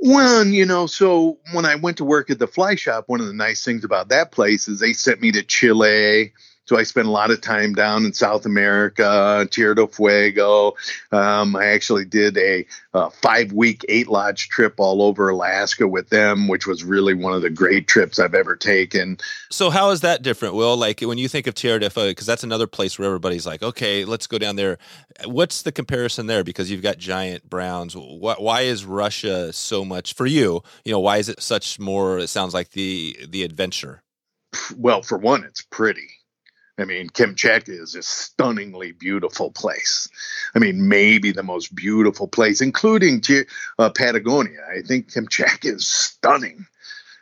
Well, 0.00 0.46
you 0.46 0.64
know, 0.64 0.86
so 0.86 1.38
when 1.52 1.64
I 1.64 1.74
went 1.74 1.96
to 1.96 2.04
work 2.04 2.30
at 2.30 2.38
the 2.38 2.46
fly 2.46 2.76
shop, 2.76 3.04
one 3.08 3.20
of 3.20 3.26
the 3.26 3.32
nice 3.32 3.64
things 3.64 3.82
about 3.82 4.10
that 4.10 4.30
place 4.30 4.68
is 4.68 4.78
they 4.78 4.92
sent 4.92 5.20
me 5.20 5.32
to 5.32 5.42
Chile 5.42 6.32
so 6.68 6.76
I 6.76 6.82
spent 6.82 7.08
a 7.08 7.10
lot 7.10 7.30
of 7.30 7.40
time 7.40 7.72
down 7.72 8.04
in 8.04 8.12
South 8.12 8.44
America, 8.44 9.48
Tierra 9.50 9.74
del 9.74 9.86
Fuego. 9.86 10.74
Um, 11.12 11.56
I 11.56 11.68
actually 11.68 12.04
did 12.04 12.36
a, 12.36 12.66
a 12.92 13.10
five 13.10 13.52
week, 13.52 13.86
eight 13.88 14.08
lodge 14.08 14.50
trip 14.50 14.74
all 14.76 15.00
over 15.00 15.30
Alaska 15.30 15.88
with 15.88 16.10
them, 16.10 16.46
which 16.46 16.66
was 16.66 16.84
really 16.84 17.14
one 17.14 17.32
of 17.32 17.40
the 17.40 17.48
great 17.48 17.88
trips 17.88 18.18
I've 18.18 18.34
ever 18.34 18.54
taken. 18.54 19.16
So, 19.50 19.70
how 19.70 19.92
is 19.92 20.02
that 20.02 20.20
different, 20.20 20.56
Will? 20.56 20.76
Like 20.76 21.00
when 21.00 21.16
you 21.16 21.26
think 21.26 21.46
of 21.46 21.54
Tierra 21.54 21.80
del 21.80 21.88
Fuego, 21.88 22.10
because 22.10 22.26
that's 22.26 22.44
another 22.44 22.66
place 22.66 22.98
where 22.98 23.06
everybody's 23.06 23.46
like, 23.46 23.62
okay, 23.62 24.04
let's 24.04 24.26
go 24.26 24.36
down 24.36 24.56
there. 24.56 24.76
What's 25.24 25.62
the 25.62 25.72
comparison 25.72 26.26
there? 26.26 26.44
Because 26.44 26.70
you've 26.70 26.82
got 26.82 26.98
giant 26.98 27.48
browns. 27.48 27.96
Why 27.96 28.60
is 28.60 28.84
Russia 28.84 29.54
so 29.54 29.86
much 29.86 30.12
for 30.12 30.26
you? 30.26 30.62
You 30.84 30.92
know, 30.92 31.00
why 31.00 31.16
is 31.16 31.30
it 31.30 31.40
such 31.40 31.80
more? 31.80 32.18
It 32.18 32.28
sounds 32.28 32.52
like 32.52 32.72
the 32.72 33.16
the 33.26 33.42
adventure. 33.42 34.02
Well, 34.76 35.00
for 35.00 35.16
one, 35.16 35.44
it's 35.44 35.62
pretty 35.62 36.08
I 36.78 36.84
mean, 36.84 37.08
Kamchatka 37.08 37.70
is 37.70 37.96
a 37.96 38.02
stunningly 38.02 38.92
beautiful 38.92 39.50
place. 39.50 40.08
I 40.54 40.60
mean, 40.60 40.88
maybe 40.88 41.32
the 41.32 41.42
most 41.42 41.74
beautiful 41.74 42.28
place, 42.28 42.60
including 42.60 43.20
uh, 43.78 43.90
Patagonia. 43.90 44.60
I 44.70 44.82
think 44.82 45.12
Kamchatka 45.12 45.74
is 45.74 45.88
stunning 45.88 46.66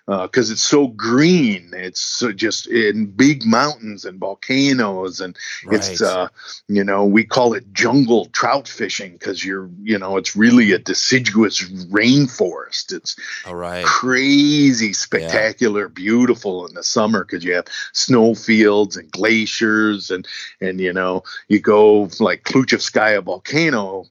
because 0.06 0.50
uh, 0.50 0.52
it's 0.52 0.62
so 0.62 0.88
green. 0.88 1.70
It's 1.72 2.00
so 2.00 2.32
just 2.32 2.68
in 2.68 3.06
big 3.06 3.44
mountains 3.44 4.04
and 4.04 4.20
volcanoes, 4.20 5.20
and 5.20 5.36
right. 5.64 5.76
it's 5.76 6.00
uh, 6.00 6.28
you 6.68 6.84
know 6.84 7.04
we 7.04 7.24
call 7.24 7.54
it 7.54 7.72
jungle 7.72 8.26
trout 8.26 8.68
fishing 8.68 9.12
because 9.12 9.44
you're 9.44 9.68
you 9.82 9.98
know 9.98 10.16
it's 10.16 10.36
really 10.36 10.72
a 10.72 10.78
deciduous 10.78 11.62
rainforest. 11.88 12.92
It's 12.92 13.16
All 13.46 13.56
right. 13.56 13.84
crazy, 13.84 14.92
spectacular, 14.92 15.82
yeah. 15.82 15.92
beautiful 15.94 16.66
in 16.66 16.74
the 16.74 16.84
summer 16.84 17.24
because 17.24 17.42
you 17.42 17.54
have 17.54 17.66
snowfields 17.92 18.96
and 18.96 19.10
glaciers, 19.10 20.10
and 20.10 20.26
and 20.60 20.80
you 20.80 20.92
know 20.92 21.24
you 21.48 21.58
go 21.58 22.08
like 22.20 22.44
Kluchevskaya 22.44 23.24
volcano 23.24 24.04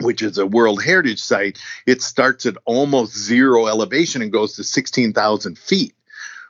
which 0.00 0.22
is 0.22 0.38
a 0.38 0.46
World 0.46 0.82
Heritage 0.82 1.20
Site, 1.20 1.58
it 1.86 2.02
starts 2.02 2.46
at 2.46 2.56
almost 2.64 3.16
zero 3.16 3.66
elevation 3.66 4.22
and 4.22 4.32
goes 4.32 4.56
to 4.56 4.64
16,000 4.64 5.58
feet 5.58 5.94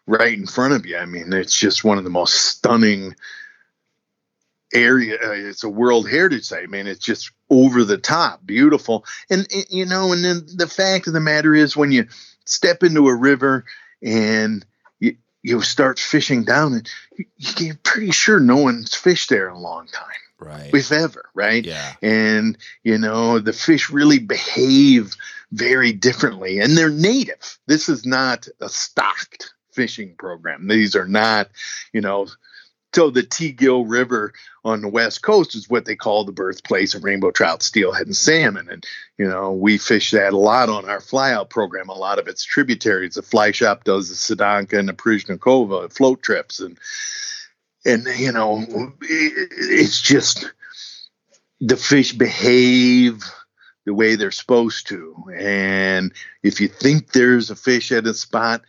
right 0.07 0.37
in 0.37 0.47
front 0.47 0.75
of 0.75 0.87
you. 0.87 0.97
I 0.97 1.07
mean, 1.07 1.33
it's 1.33 1.59
just 1.59 1.85
one 1.85 1.99
of 1.99 2.05
the 2.05 2.11
most 2.11 2.35
stunning 2.35 3.15
area. 4.73 5.17
Uh, 5.17 5.33
it's 5.33 5.65
a 5.65 5.69
World 5.69 6.09
Heritage 6.09 6.45
Site. 6.45 6.65
I 6.65 6.67
mean, 6.67 6.87
it's 6.87 7.05
just 7.05 7.31
over 7.51 7.85
the 7.85 7.99
top, 7.99 8.45
beautiful. 8.45 9.05
And, 9.31 9.47
you 9.71 9.87
know, 9.87 10.13
and 10.13 10.25
then 10.25 10.47
the 10.57 10.69
fact 10.69 11.07
of 11.07 11.13
the 11.13 11.21
matter 11.21 11.55
is 11.55 11.77
when 11.77 11.93
you 11.93 12.07
step 12.45 12.83
into 12.83 13.09
a 13.09 13.15
river 13.15 13.65
and 14.03 14.65
you, 15.01 15.17
you 15.43 15.61
start 15.63 15.99
fishing 15.99 16.45
down 16.45 16.75
it, 16.75 16.89
you, 17.17 17.27
you're 17.59 17.79
pretty 17.83 18.11
sure 18.11 18.41
no 18.41 18.57
one's 18.57 18.95
fished 18.95 19.31
there 19.31 19.49
in 19.49 19.55
a 19.55 19.61
long 19.61 19.87
time 19.87 20.05
right 20.45 20.71
if 20.75 20.93
ever 20.93 21.31
right 21.35 21.65
yeah 21.65 21.95
and 22.03 22.59
you 22.83 22.99
know 22.99 23.39
the 23.39 23.53
fish 23.53 23.91
really 23.91 24.19
behave 24.19 25.15
very 25.53 25.93
differently 25.93 26.61
and 26.61 26.77
they're 26.77 26.91
native 26.91 27.59
this 27.67 27.89
is 27.89 28.05
not 28.05 28.47
a 28.61 28.69
stocked 28.69 29.53
fishing 29.73 30.15
program 30.17 30.69
these 30.69 30.95
are 30.95 31.09
not 31.09 31.49
you 31.93 32.01
know 32.01 32.27
so 32.95 33.11
the 33.11 33.25
Tigil 33.25 33.85
River 33.89 34.33
on 34.65 34.81
the 34.81 34.89
west 34.89 35.23
coast 35.23 35.57
is 35.57 35.69
what 35.69 35.85
they 35.85 35.97
call 35.97 36.25
the 36.25 36.33
birthplace 36.33 36.95
of 36.95 37.03
rainbow 37.03 37.33
trout, 37.33 37.63
steelhead, 37.63 38.07
and 38.07 38.17
salmon. 38.17 38.69
And 38.71 38.87
you 39.19 39.29
know 39.29 39.53
we 39.53 39.79
fish 39.79 40.13
that 40.13 40.33
a 40.33 40.39
lot 40.39 40.69
on 40.69 40.89
our 40.89 41.01
flyout 41.01 41.51
program. 41.51 41.89
A 41.89 41.95
lot 41.95 42.21
of 42.21 42.29
its 42.29 42.45
tributaries. 42.45 43.15
The 43.15 43.23
fly 43.23 43.51
shop 43.51 43.83
does 43.83 44.09
the 44.09 44.15
Sedanka 44.15 44.79
and 44.79 44.89
the 44.89 44.93
Prizhnikova 44.93 45.93
float 45.93 46.23
trips, 46.23 46.61
and 46.61 46.79
and 47.85 48.07
you 48.17 48.33
know 48.33 48.65
it's 49.03 50.01
just 50.01 50.51
the 51.61 51.77
fish 51.77 52.13
behave 52.13 53.23
the 53.87 53.95
way 53.95 54.17
they're 54.17 54.31
supposed 54.31 54.87
to. 54.89 55.15
And 55.37 56.13
if 56.43 56.61
you 56.61 56.69
think 56.69 57.13
there's 57.13 57.51
a 57.51 57.57
fish 57.57 57.93
at 57.93 58.07
a 58.07 58.15
spot 58.15 58.63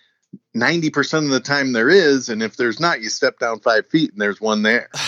90% 0.56 1.25
of 1.25 1.30
the 1.30 1.39
time 1.39 1.73
there 1.73 1.89
is. 1.89 2.30
And 2.30 2.43
if 2.43 2.58
there's 2.58 2.80
not 2.80 3.01
you 3.01 3.10
step 3.10 3.39
down 3.39 3.60
five 3.60 3.88
feet 3.88 4.12
and 4.12 4.21
there's 4.21 4.41
one 4.41 4.63
there. 4.63 4.89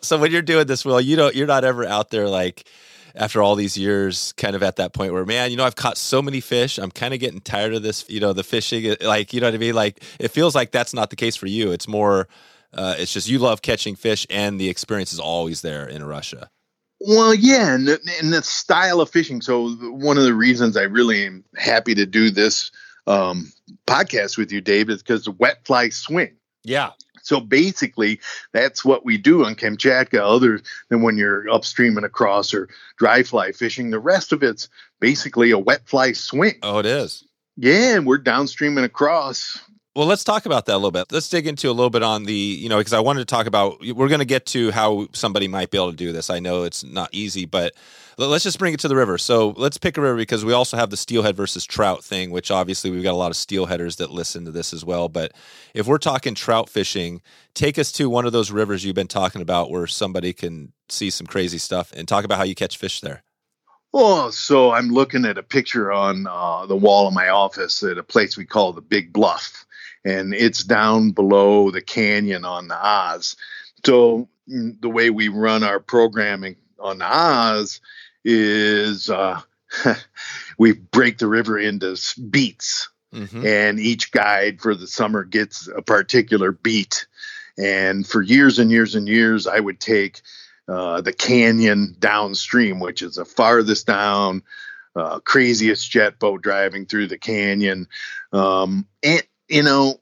So 0.00 0.18
when 0.18 0.30
you're 0.30 0.42
doing 0.42 0.68
this 0.68 0.84
will 0.84 1.00
you 1.00 1.16
don't 1.16 1.34
you're 1.34 1.48
not 1.48 1.64
ever 1.64 1.84
out 1.84 2.10
there 2.10 2.28
like 2.28 2.68
after 3.16 3.42
all 3.42 3.56
these 3.56 3.76
years 3.76 4.32
kind 4.36 4.54
of 4.54 4.62
at 4.62 4.76
that 4.76 4.92
point 4.92 5.12
where 5.12 5.24
man 5.24 5.50
you 5.50 5.56
know 5.56 5.64
i've 5.64 5.74
caught 5.74 5.98
so 5.98 6.22
many 6.22 6.40
fish. 6.40 6.78
I'm 6.78 6.92
kind 6.92 7.12
of 7.12 7.18
getting 7.18 7.40
tired 7.40 7.74
of 7.74 7.82
this 7.82 8.08
you 8.08 8.20
know 8.20 8.32
the 8.32 8.44
fishing 8.44 8.94
like 9.00 9.32
you 9.34 9.40
know 9.40 9.48
what 9.48 9.54
i 9.54 9.58
mean? 9.58 9.74
Like 9.74 10.02
it 10.20 10.28
feels 10.28 10.54
like 10.54 10.70
that's 10.70 10.94
not 10.94 11.10
the 11.10 11.16
case 11.16 11.34
for 11.34 11.46
you. 11.46 11.72
It's 11.72 11.88
more 11.88 12.28
uh, 12.76 12.94
it's 12.98 13.12
just 13.12 13.28
you 13.28 13.38
love 13.38 13.62
catching 13.62 13.96
fish, 13.96 14.26
and 14.30 14.60
the 14.60 14.68
experience 14.68 15.12
is 15.12 15.20
always 15.20 15.62
there 15.62 15.86
in 15.88 16.04
Russia. 16.04 16.50
Well, 17.00 17.34
yeah, 17.34 17.74
and, 17.74 17.88
and 17.88 18.32
the 18.32 18.42
style 18.42 19.00
of 19.00 19.10
fishing. 19.10 19.40
So 19.42 19.70
one 19.74 20.16
of 20.16 20.24
the 20.24 20.34
reasons 20.34 20.76
I 20.76 20.82
really 20.82 21.26
am 21.26 21.44
happy 21.56 21.94
to 21.94 22.06
do 22.06 22.30
this 22.30 22.70
um, 23.06 23.52
podcast 23.86 24.38
with 24.38 24.50
you, 24.50 24.60
Dave, 24.60 24.88
is 24.90 25.02
because 25.02 25.24
the 25.24 25.32
wet 25.32 25.64
fly 25.64 25.90
swing. 25.90 26.36
Yeah. 26.64 26.92
So 27.22 27.40
basically, 27.40 28.20
that's 28.52 28.84
what 28.84 29.04
we 29.04 29.18
do 29.18 29.44
on 29.44 29.56
Kamchatka, 29.56 30.20
other 30.20 30.60
than 30.88 31.02
when 31.02 31.16
you're 31.16 31.50
upstream 31.50 31.96
and 31.96 32.06
across 32.06 32.54
or 32.54 32.68
dry 32.98 33.24
fly 33.24 33.52
fishing. 33.52 33.90
The 33.90 33.98
rest 33.98 34.32
of 34.32 34.42
it's 34.42 34.68
basically 35.00 35.50
a 35.50 35.58
wet 35.58 35.82
fly 35.86 36.12
swing. 36.12 36.54
Oh, 36.62 36.78
it 36.78 36.86
is. 36.86 37.24
Yeah, 37.56 37.96
and 37.96 38.06
we're 38.06 38.18
downstream 38.18 38.78
and 38.78 38.86
across 38.86 39.60
well, 39.96 40.06
let's 40.06 40.24
talk 40.24 40.44
about 40.44 40.66
that 40.66 40.74
a 40.74 40.76
little 40.76 40.90
bit. 40.90 41.10
Let's 41.10 41.28
dig 41.30 41.46
into 41.46 41.70
a 41.70 41.72
little 41.72 41.88
bit 41.88 42.02
on 42.02 42.24
the, 42.24 42.34
you 42.34 42.68
know, 42.68 42.76
because 42.76 42.92
I 42.92 43.00
wanted 43.00 43.20
to 43.20 43.24
talk 43.24 43.46
about, 43.46 43.80
we're 43.80 44.08
going 44.08 44.18
to 44.18 44.26
get 44.26 44.44
to 44.46 44.70
how 44.70 45.08
somebody 45.12 45.48
might 45.48 45.70
be 45.70 45.78
able 45.78 45.90
to 45.90 45.96
do 45.96 46.12
this. 46.12 46.28
I 46.28 46.38
know 46.38 46.64
it's 46.64 46.84
not 46.84 47.08
easy, 47.12 47.46
but 47.46 47.72
let's 48.18 48.44
just 48.44 48.58
bring 48.58 48.74
it 48.74 48.80
to 48.80 48.88
the 48.88 48.96
river. 48.96 49.16
So 49.16 49.54
let's 49.56 49.78
pick 49.78 49.96
a 49.96 50.02
river 50.02 50.18
because 50.18 50.44
we 50.44 50.52
also 50.52 50.76
have 50.76 50.90
the 50.90 50.98
steelhead 50.98 51.34
versus 51.34 51.64
trout 51.64 52.04
thing, 52.04 52.30
which 52.30 52.50
obviously 52.50 52.90
we've 52.90 53.02
got 53.02 53.14
a 53.14 53.16
lot 53.16 53.30
of 53.30 53.38
steelheaders 53.38 53.96
that 53.96 54.10
listen 54.10 54.44
to 54.44 54.50
this 54.50 54.74
as 54.74 54.84
well. 54.84 55.08
But 55.08 55.32
if 55.72 55.86
we're 55.86 55.96
talking 55.96 56.34
trout 56.34 56.68
fishing, 56.68 57.22
take 57.54 57.78
us 57.78 57.90
to 57.92 58.10
one 58.10 58.26
of 58.26 58.32
those 58.32 58.50
rivers 58.50 58.84
you've 58.84 58.94
been 58.94 59.08
talking 59.08 59.40
about 59.40 59.70
where 59.70 59.86
somebody 59.86 60.34
can 60.34 60.74
see 60.90 61.08
some 61.08 61.26
crazy 61.26 61.58
stuff 61.58 61.90
and 61.96 62.06
talk 62.06 62.26
about 62.26 62.36
how 62.36 62.44
you 62.44 62.54
catch 62.54 62.76
fish 62.76 63.00
there. 63.00 63.22
Oh, 63.94 64.28
so 64.28 64.72
I'm 64.72 64.90
looking 64.90 65.24
at 65.24 65.38
a 65.38 65.42
picture 65.42 65.90
on 65.90 66.26
uh, 66.28 66.66
the 66.66 66.76
wall 66.76 67.08
of 67.08 67.14
my 67.14 67.30
office 67.30 67.82
at 67.82 67.96
a 67.96 68.02
place 68.02 68.36
we 68.36 68.44
call 68.44 68.74
the 68.74 68.82
Big 68.82 69.10
Bluff 69.10 69.64
and 70.06 70.32
it's 70.32 70.62
down 70.62 71.10
below 71.10 71.72
the 71.72 71.82
canyon 71.82 72.44
on 72.44 72.68
the 72.68 72.76
Oz. 72.76 73.36
So 73.84 74.28
mm, 74.48 74.80
the 74.80 74.88
way 74.88 75.10
we 75.10 75.28
run 75.28 75.64
our 75.64 75.80
programming 75.80 76.56
on 76.78 77.02
Oz 77.02 77.80
is 78.24 79.10
uh, 79.10 79.40
we 80.58 80.72
break 80.72 81.18
the 81.18 81.26
river 81.26 81.58
into 81.58 81.98
beats, 82.30 82.88
mm-hmm. 83.12 83.44
and 83.44 83.80
each 83.80 84.12
guide 84.12 84.60
for 84.60 84.76
the 84.76 84.86
summer 84.86 85.24
gets 85.24 85.68
a 85.68 85.82
particular 85.82 86.52
beat. 86.52 87.08
And 87.58 88.06
for 88.06 88.22
years 88.22 88.60
and 88.60 88.70
years 88.70 88.94
and 88.94 89.08
years, 89.08 89.48
I 89.48 89.58
would 89.58 89.80
take 89.80 90.20
uh, 90.68 91.00
the 91.00 91.12
canyon 91.12 91.96
downstream, 91.98 92.78
which 92.78 93.02
is 93.02 93.16
the 93.16 93.24
farthest 93.24 93.86
down, 93.86 94.42
uh, 94.94 95.18
craziest 95.20 95.90
jet 95.90 96.20
boat 96.20 96.42
driving 96.42 96.86
through 96.86 97.08
the 97.08 97.18
canyon. 97.18 97.88
Um, 98.32 98.86
and, 99.02 99.22
you 99.48 99.62
know, 99.62 100.00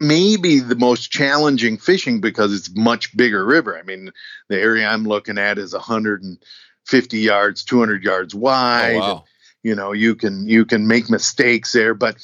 maybe 0.00 0.60
the 0.60 0.76
most 0.76 1.10
challenging 1.10 1.76
fishing 1.76 2.20
because 2.20 2.54
it's 2.54 2.74
much 2.74 3.16
bigger 3.16 3.44
river. 3.44 3.78
I 3.78 3.82
mean, 3.82 4.10
the 4.48 4.58
area 4.58 4.86
I'm 4.86 5.04
looking 5.04 5.38
at 5.38 5.58
is 5.58 5.74
150 5.74 7.18
yards, 7.18 7.64
200 7.64 8.02
yards 8.02 8.34
wide. 8.34 8.96
Oh, 8.96 8.98
wow. 8.98 9.10
and, 9.10 9.20
you 9.62 9.74
know, 9.74 9.92
you 9.92 10.14
can 10.14 10.48
you 10.48 10.64
can 10.64 10.86
make 10.86 11.10
mistakes 11.10 11.72
there, 11.72 11.92
but 11.92 12.16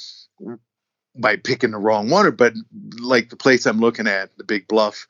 by 1.15 1.35
picking 1.35 1.71
the 1.71 1.77
wrong 1.77 2.09
water. 2.09 2.31
But 2.31 2.53
like 2.99 3.29
the 3.29 3.35
place 3.35 3.65
I'm 3.65 3.79
looking 3.79 4.07
at, 4.07 4.35
the 4.37 4.43
Big 4.43 4.67
Bluff, 4.67 5.07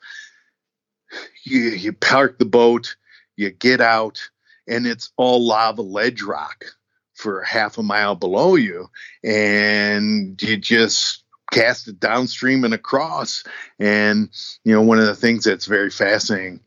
you 1.44 1.60
you 1.60 1.92
park 1.94 2.38
the 2.38 2.44
boat, 2.44 2.96
you 3.36 3.50
get 3.50 3.80
out, 3.80 4.20
and 4.66 4.86
it's 4.86 5.10
all 5.16 5.46
lava 5.46 5.82
ledge 5.82 6.22
rock 6.22 6.66
for 7.14 7.42
half 7.42 7.78
a 7.78 7.82
mile 7.82 8.14
below 8.14 8.56
you, 8.56 8.88
and 9.24 10.40
you 10.42 10.58
just 10.58 11.24
cast 11.52 11.88
it 11.88 12.00
downstream 12.00 12.64
and 12.64 12.74
across. 12.74 13.44
And 13.78 14.30
you 14.64 14.74
know, 14.74 14.82
one 14.82 14.98
of 14.98 15.06
the 15.06 15.14
things 15.14 15.44
that's 15.44 15.66
very 15.66 15.90
fascinating 15.90 16.60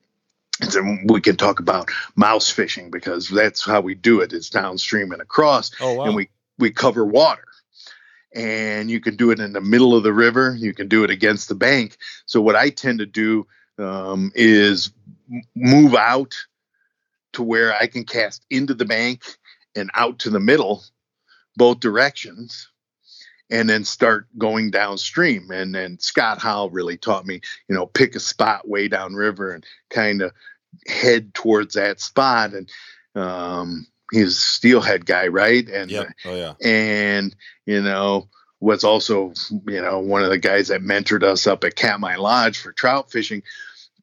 is 0.61 0.77
we 1.05 1.21
can 1.21 1.37
talk 1.37 1.59
about 1.59 1.89
mouse 2.15 2.49
fishing 2.49 2.91
because 2.91 3.29
that's 3.29 3.65
how 3.65 3.81
we 3.81 3.95
do 3.95 4.21
it. 4.21 4.33
It's 4.33 4.49
downstream 4.49 5.11
and 5.11 5.21
across, 5.21 5.71
oh, 5.79 5.93
wow. 5.93 6.05
and 6.05 6.15
we 6.15 6.29
we 6.57 6.71
cover 6.71 7.05
water. 7.05 7.43
And 8.33 8.89
you 8.89 9.01
can 9.01 9.17
do 9.17 9.31
it 9.31 9.41
in 9.41 9.51
the 9.51 9.59
middle 9.59 9.95
of 9.95 10.03
the 10.03 10.13
river. 10.13 10.55
You 10.55 10.73
can 10.73 10.87
do 10.87 11.03
it 11.03 11.09
against 11.09 11.49
the 11.49 11.55
bank. 11.55 11.97
So 12.25 12.39
what 12.41 12.55
I 12.55 12.69
tend 12.69 12.99
to 12.99 13.05
do 13.05 13.45
um, 13.77 14.31
is 14.35 14.93
move 15.53 15.95
out 15.95 16.35
to 17.33 17.43
where 17.43 17.75
I 17.75 17.87
can 17.87 18.05
cast 18.05 18.45
into 18.49 18.73
the 18.73 18.85
bank 18.85 19.23
and 19.75 19.89
out 19.93 20.19
to 20.19 20.29
the 20.29 20.39
middle, 20.39 20.83
both 21.57 21.81
directions, 21.81 22.69
and 23.51 23.69
then 23.69 23.83
start 23.83 24.27
going 24.37 24.71
downstream. 24.71 25.51
And 25.51 25.75
then 25.75 25.99
Scott 25.99 26.39
Howell 26.39 26.69
really 26.69 26.97
taught 26.97 27.25
me, 27.25 27.41
you 27.67 27.75
know, 27.75 27.85
pick 27.85 28.15
a 28.15 28.19
spot 28.19 28.67
way 28.67 28.87
downriver 28.87 29.51
and 29.51 29.65
kind 29.89 30.21
of 30.21 30.31
head 30.87 31.33
towards 31.33 31.75
that 31.75 31.99
spot. 31.99 32.53
And 32.53 32.69
um, 33.13 33.87
he's 34.11 34.29
a 34.29 34.39
steelhead 34.39 35.05
guy, 35.05 35.27
right? 35.27 35.67
And 35.67 35.91
yep. 35.91 36.07
oh 36.25 36.35
yeah, 36.35 36.53
and 36.63 37.35
you 37.65 37.81
know 37.81 38.29
was 38.61 38.83
also 38.83 39.33
you 39.67 39.81
know 39.81 39.99
one 39.99 40.23
of 40.23 40.29
the 40.29 40.37
guys 40.37 40.69
that 40.69 40.81
mentored 40.81 41.23
us 41.23 41.45
up 41.45 41.63
at 41.65 41.75
Katmai 41.75 42.15
Lodge 42.15 42.59
for 42.59 42.71
trout 42.71 43.11
fishing 43.11 43.43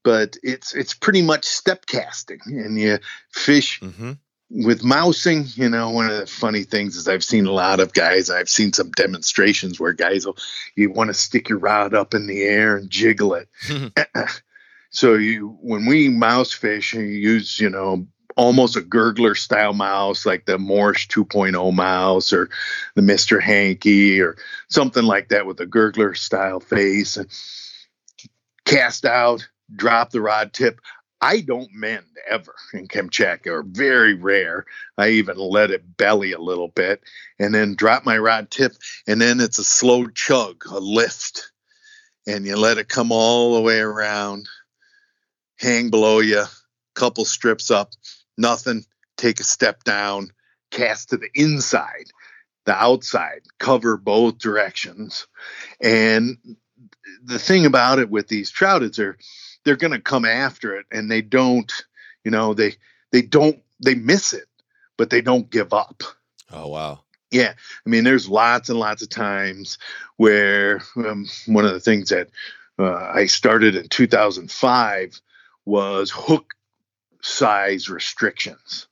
but 0.03 0.37
it's 0.43 0.75
it's 0.75 0.95
pretty 0.95 1.23
much 1.23 1.45
step 1.45 1.87
casting 1.87 2.41
and 2.47 2.79
you 2.79 2.99
fish 3.31 3.81
mm-hmm. 3.81 4.13
With 4.51 4.83
mousing 4.83 5.45
you 5.55 5.69
know 5.69 5.91
one 5.91 6.09
of 6.09 6.17
the 6.19 6.27
funny 6.27 6.63
things 6.63 6.97
is 6.97 7.07
i've 7.07 7.23
seen 7.23 7.45
a 7.45 7.53
lot 7.53 7.81
of 7.81 7.93
guys 7.93 8.31
i've 8.31 8.49
seen 8.49 8.73
some 8.73 8.91
demonstrations 8.93 9.79
where 9.79 9.93
guys 9.93 10.25
will 10.25 10.39
you 10.75 10.91
want 10.91 11.09
to 11.09 11.15
stick 11.15 11.51
your 11.51 11.59
rod 11.59 11.93
up 11.93 12.15
in 12.15 12.27
the 12.27 12.43
air 12.43 12.77
and 12.77 12.89
jiggle 12.89 13.35
it 13.35 13.49
so 14.91 15.15
you 15.15 15.59
when 15.61 15.85
we 15.85 16.09
mouse 16.09 16.51
fish 16.51 16.95
you 16.95 17.03
use 17.03 17.61
you 17.61 17.69
know 17.69 18.07
almost 18.37 18.77
a 18.77 18.81
gurgler 18.81 19.37
style 19.37 19.75
mouse 19.75 20.25
like 20.25 20.47
the 20.47 20.57
Morrish 20.57 21.09
2.0 21.09 21.75
mouse 21.75 22.33
or 22.33 22.49
the 22.95 23.03
Mr. 23.03 23.43
Hanky 23.43 24.21
or 24.21 24.37
something 24.69 25.03
like 25.03 25.31
that 25.31 25.45
with 25.45 25.59
a 25.61 25.67
gurgler 25.67 26.17
style 26.17 26.61
face 26.61 27.17
and 27.17 27.29
cast 28.65 29.05
out 29.05 29.49
drop 29.75 30.11
the 30.11 30.21
rod 30.21 30.53
tip. 30.53 30.81
I 31.21 31.41
don't 31.41 31.73
mend 31.75 32.07
ever 32.29 32.55
in 32.73 32.87
Kamchatka, 32.87 33.49
or 33.49 33.63
very 33.63 34.15
rare. 34.15 34.67
I 34.97 35.11
even 35.11 35.37
let 35.37 35.71
it 35.71 35.97
belly 35.97 36.33
a 36.33 36.41
little 36.41 36.69
bit 36.69 37.03
and 37.39 37.55
then 37.55 37.75
drop 37.75 38.05
my 38.05 38.19
rod 38.19 38.51
tip, 38.51 38.73
and 39.07 39.21
then 39.21 39.41
it's 39.41 39.59
a 39.59 39.65
slow 39.65 40.07
chug, 40.07 40.65
a 40.71 40.79
lift, 40.79 41.51
and 42.27 42.47
you 42.47 42.57
let 42.57 42.79
it 42.79 42.89
come 42.89 43.11
all 43.11 43.55
the 43.55 43.63
way 43.63 43.81
around, 43.81 44.49
hang 45.57 45.91
below 45.91 46.21
you, 46.21 46.45
couple 46.95 47.25
strips 47.25 47.71
up, 47.71 47.93
nothing, 48.37 48.85
take 49.17 49.41
a 49.41 49.45
step 49.45 49.83
down, 49.85 50.31
cast 50.71 51.11
to 51.11 51.17
the 51.17 51.31
inside, 51.35 52.11
the 52.65 52.75
outside, 52.75 53.43
cover 53.59 53.97
both 53.97 54.39
directions. 54.39 55.27
And 55.81 56.39
the 57.25 57.39
thing 57.39 57.67
about 57.67 57.99
it 57.99 58.11
with 58.11 58.29
these 58.29 58.51
trout 58.51 58.83
is 58.83 58.97
they're 58.97 59.17
they're 59.69 59.77
going 59.77 59.93
to 59.93 60.01
come 60.01 60.25
after 60.25 60.77
it 60.77 60.87
and 60.91 61.11
they 61.11 61.21
don't 61.21 61.85
you 62.25 62.31
know 62.31 62.55
they 62.55 62.73
they 63.13 63.21
don't 63.21 63.61
they 63.85 63.95
miss 63.95 64.33
it 64.33 64.47
but 64.97 65.11
they 65.11 65.21
don't 65.21 65.51
give 65.51 65.75
up. 65.75 66.03
Oh 66.51 66.69
wow. 66.69 67.01
Yeah 67.31 67.53
i 67.87 67.91
mean 67.91 68.05
there's 68.05 68.31
lots 68.31 68.71
and 68.71 68.81
lots 68.81 69.03
of 69.03 69.11
times 69.11 69.77
where 70.17 70.81
um, 70.97 71.27
one 71.45 71.67
of 71.67 71.75
the 71.75 71.81
things 71.81 72.09
that 72.09 72.31
uh, 72.79 73.11
i 73.15 73.27
started 73.27 73.77
in 73.77 73.89
2005 73.89 75.21
was 75.67 76.11
hook 76.11 76.55
size 77.21 77.91
restrictions. 77.91 78.87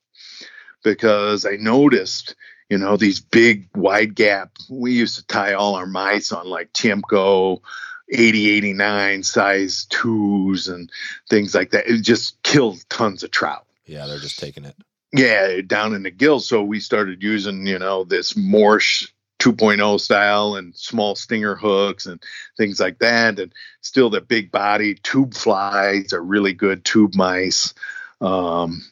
Because 0.84 1.46
i 1.46 1.56
noticed 1.56 2.34
you 2.68 2.76
know 2.76 2.98
these 2.98 3.20
big 3.20 3.70
wide 3.74 4.14
gap 4.14 4.50
we 4.68 4.92
used 4.92 5.16
to 5.16 5.26
tie 5.26 5.54
all 5.54 5.74
our 5.74 5.86
mice 5.86 6.32
on 6.32 6.46
like 6.46 6.70
Tiemco 6.74 7.62
80, 8.10 8.50
89 8.50 9.22
size 9.22 9.86
twos 9.88 10.68
and 10.68 10.90
things 11.28 11.54
like 11.54 11.70
that. 11.70 11.86
It 11.86 12.02
just 12.02 12.42
killed 12.42 12.84
tons 12.88 13.22
of 13.22 13.30
trout. 13.30 13.66
Yeah, 13.84 14.06
they're 14.06 14.18
just 14.18 14.38
taking 14.38 14.64
it. 14.64 14.76
Yeah, 15.12 15.60
down 15.66 15.94
in 15.94 16.02
the 16.02 16.10
gill. 16.10 16.40
So 16.40 16.62
we 16.62 16.80
started 16.80 17.22
using, 17.22 17.66
you 17.66 17.78
know, 17.78 18.04
this 18.04 18.34
Morrish 18.34 19.08
2.0 19.38 20.00
style 20.00 20.56
and 20.56 20.74
small 20.74 21.14
stinger 21.14 21.54
hooks 21.54 22.06
and 22.06 22.22
things 22.56 22.80
like 22.80 22.98
that. 22.98 23.38
And 23.38 23.52
still 23.80 24.10
the 24.10 24.20
big 24.20 24.50
body 24.50 24.94
tube 24.94 25.34
flies 25.34 26.12
are 26.12 26.22
really 26.22 26.52
good 26.52 26.84
tube 26.84 27.14
mice. 27.14 27.74
Um, 28.20 28.82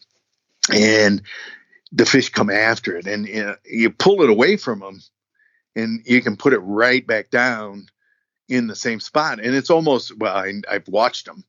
and 0.73 1.23
the 1.93 2.07
fish 2.07 2.31
come 2.31 2.51
after 2.51 2.97
it 2.97 3.07
and 3.07 3.27
you, 3.27 3.45
know, 3.45 3.57
you 3.65 3.91
pull 3.91 4.23
it 4.23 4.31
away 4.31 4.57
from 4.57 4.81
them 4.81 5.03
and 5.77 6.03
you 6.07 6.21
can 6.23 6.37
put 6.37 6.53
it 6.53 6.59
right 6.59 7.07
back 7.07 7.31
down 7.31 7.87
in 8.49 8.67
the 8.67 8.77
same 8.77 9.01
spot. 9.01 9.41
And 9.41 9.55
it's 9.55 9.71
almost, 9.71 10.17
well, 10.17 10.37
I, 10.37 10.53
I've 10.71 10.89
watched 10.89 11.27
them 11.27 11.45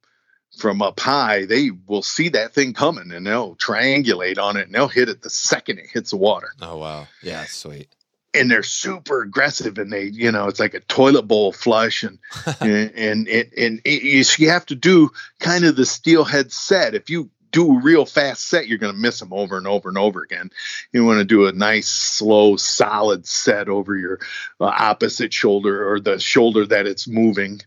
from 0.57 0.81
up 0.81 0.99
high. 0.99 1.45
They 1.45 1.71
will 1.71 2.03
see 2.03 2.29
that 2.29 2.53
thing 2.53 2.73
coming 2.73 3.11
and 3.11 3.25
they'll 3.25 3.55
triangulate 3.55 4.39
on 4.39 4.57
it 4.57 4.67
and 4.67 4.75
they'll 4.75 4.87
hit 4.87 5.09
it 5.09 5.21
the 5.21 5.29
second 5.29 5.79
it 5.79 5.87
hits 5.87 6.11
the 6.11 6.17
water. 6.17 6.49
Oh, 6.61 6.77
wow. 6.77 7.07
Yeah, 7.21 7.45
sweet. 7.45 7.89
And 8.33 8.51
they're 8.51 8.63
super 8.63 9.21
aggressive 9.21 9.77
and 9.77 9.91
they, 9.91 10.05
you 10.05 10.31
know, 10.31 10.47
it's 10.47 10.59
like 10.59 10.73
a 10.73 10.81
toilet 10.81 11.23
bowl 11.23 11.53
flush 11.53 12.03
and, 12.03 12.19
and, 12.59 12.91
and, 12.95 13.27
it, 13.27 13.53
and 13.57 13.81
it, 13.85 14.03
you, 14.03 14.23
you 14.37 14.49
have 14.49 14.65
to 14.67 14.75
do 14.75 15.11
kind 15.39 15.63
of 15.63 15.75
the 15.75 15.85
steelhead 15.85 16.51
set. 16.51 16.95
If 16.95 17.09
you 17.09 17.29
do 17.55 17.77
a 17.77 17.81
real 17.81 18.05
fast 18.05 18.49
set, 18.49 18.67
you're 18.67 18.77
going 18.77 18.93
to 18.93 18.99
miss 18.99 19.17
them 19.17 19.31
over 19.31 19.57
and 19.57 19.65
over 19.65 19.87
and 19.87 19.97
over 19.97 20.21
again. 20.21 20.51
You 20.91 21.05
want 21.05 21.19
to 21.19 21.25
do 21.25 21.47
a 21.47 21.53
nice, 21.53 21.87
slow, 21.87 22.57
solid 22.57 23.25
set 23.25 23.69
over 23.69 23.95
your 23.95 24.19
uh, 24.59 24.65
opposite 24.65 25.33
shoulder 25.33 25.89
or 25.89 26.01
the 26.01 26.19
shoulder 26.19 26.65
that 26.65 26.85
it's 26.85 27.07
moving 27.07 27.61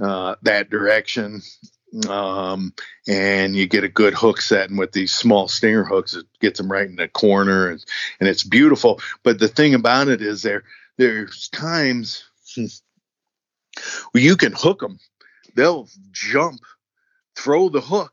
uh, 0.00 0.34
that 0.42 0.68
direction. 0.68 1.42
Um, 2.08 2.74
and 3.06 3.54
you 3.54 3.68
get 3.68 3.84
a 3.84 3.88
good 3.88 4.14
hook 4.14 4.40
set. 4.40 4.68
And 4.68 4.78
with 4.78 4.90
these 4.90 5.12
small 5.12 5.46
stinger 5.46 5.84
hooks, 5.84 6.14
it 6.14 6.26
gets 6.40 6.58
them 6.58 6.70
right 6.70 6.88
in 6.88 6.96
the 6.96 7.08
corner 7.08 7.68
and, 7.68 7.84
and 8.18 8.28
it's 8.28 8.44
beautiful. 8.44 9.00
But 9.22 9.38
the 9.38 9.48
thing 9.48 9.74
about 9.74 10.08
it 10.08 10.22
is 10.22 10.42
there, 10.42 10.64
there's 10.98 11.48
times 11.48 12.24
you 14.14 14.36
can 14.36 14.52
hook 14.52 14.80
them. 14.80 14.98
They'll 15.54 15.88
jump, 16.10 16.60
throw 17.36 17.68
the 17.68 17.80
hook, 17.80 18.12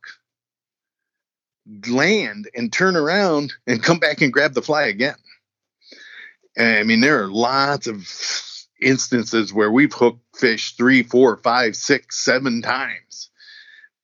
land 1.87 2.49
and 2.55 2.71
turn 2.71 2.95
around 2.95 3.53
and 3.65 3.83
come 3.83 3.99
back 3.99 4.21
and 4.21 4.33
grab 4.33 4.53
the 4.53 4.61
fly 4.61 4.83
again. 4.83 5.15
I 6.57 6.83
mean, 6.83 7.01
there 7.01 7.23
are 7.23 7.27
lots 7.27 7.87
of 7.87 8.07
instances 8.81 9.53
where 9.53 9.71
we've 9.71 9.93
hooked 9.93 10.23
fish 10.35 10.75
three, 10.75 11.03
four, 11.03 11.37
five, 11.37 11.75
six, 11.75 12.23
seven 12.23 12.61
times, 12.61 13.29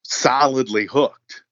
solidly 0.03 0.86
hooked, 0.86 1.43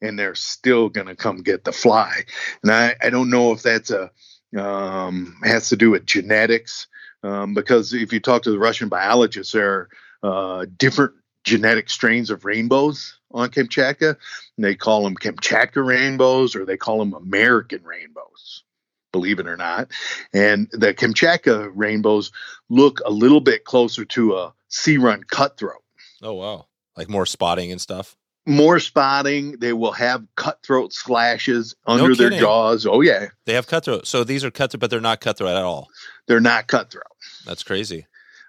and 0.00 0.18
they're 0.18 0.34
still 0.34 0.88
going 0.88 1.06
to 1.06 1.16
come 1.16 1.42
get 1.42 1.64
the 1.64 1.72
fly. 1.72 2.24
And 2.62 2.72
I, 2.72 2.96
I 3.02 3.10
don't 3.10 3.30
know 3.30 3.52
if 3.52 3.62
that's 3.62 3.90
a 3.90 4.10
um, 4.56 5.36
has 5.44 5.68
to 5.68 5.76
do 5.76 5.92
with 5.92 6.06
genetics, 6.06 6.88
um, 7.22 7.54
because 7.54 7.92
if 7.92 8.12
you 8.12 8.18
talk 8.18 8.42
to 8.42 8.50
the 8.50 8.58
Russian 8.58 8.88
biologists, 8.88 9.52
there 9.52 9.88
are 10.22 10.62
uh, 10.62 10.66
different 10.76 11.12
genetic 11.44 11.90
strains 11.90 12.30
of 12.30 12.44
rainbows 12.44 13.18
on 13.30 13.50
Kamchatka. 13.50 14.16
They 14.58 14.74
call 14.74 15.04
them 15.04 15.16
Kamchatka 15.16 15.84
rainbows 15.84 16.54
or 16.54 16.64
they 16.64 16.76
call 16.76 16.98
them 16.98 17.14
American 17.14 17.82
rainbows, 17.82 18.64
believe 19.12 19.38
it 19.38 19.46
or 19.46 19.56
not. 19.56 19.90
And 20.32 20.68
the 20.72 20.94
Kamchatka 20.94 21.70
rainbows 21.74 22.32
look 22.68 23.00
a 23.04 23.10
little 23.10 23.40
bit 23.40 23.64
closer 23.64 24.04
to 24.06 24.36
a 24.36 24.54
sea 24.68 24.98
run 24.98 25.24
cutthroat. 25.24 25.82
Oh, 26.22 26.34
wow. 26.34 26.66
Like 26.96 27.08
more 27.08 27.26
spotting 27.26 27.72
and 27.72 27.80
stuff? 27.80 28.16
More 28.46 28.80
spotting. 28.80 29.58
They 29.58 29.72
will 29.72 29.92
have 29.92 30.26
cutthroat 30.34 30.92
slashes 30.92 31.74
under 31.86 32.08
no 32.08 32.14
their 32.14 32.30
jaws. 32.30 32.86
Oh, 32.86 33.00
yeah. 33.00 33.28
They 33.46 33.54
have 33.54 33.66
cutthroat. 33.66 34.06
So 34.06 34.24
these 34.24 34.44
are 34.44 34.50
cutthroat, 34.50 34.80
but 34.80 34.90
they're 34.90 35.00
not 35.00 35.20
cutthroat 35.20 35.56
at 35.56 35.62
all. 35.62 35.88
They're 36.26 36.40
not 36.40 36.66
cutthroat. 36.66 37.04
That's 37.46 37.62
crazy. 37.62 38.06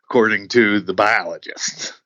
According 0.09 0.49
to 0.49 0.81
the 0.81 0.93
biologists 0.93 2.00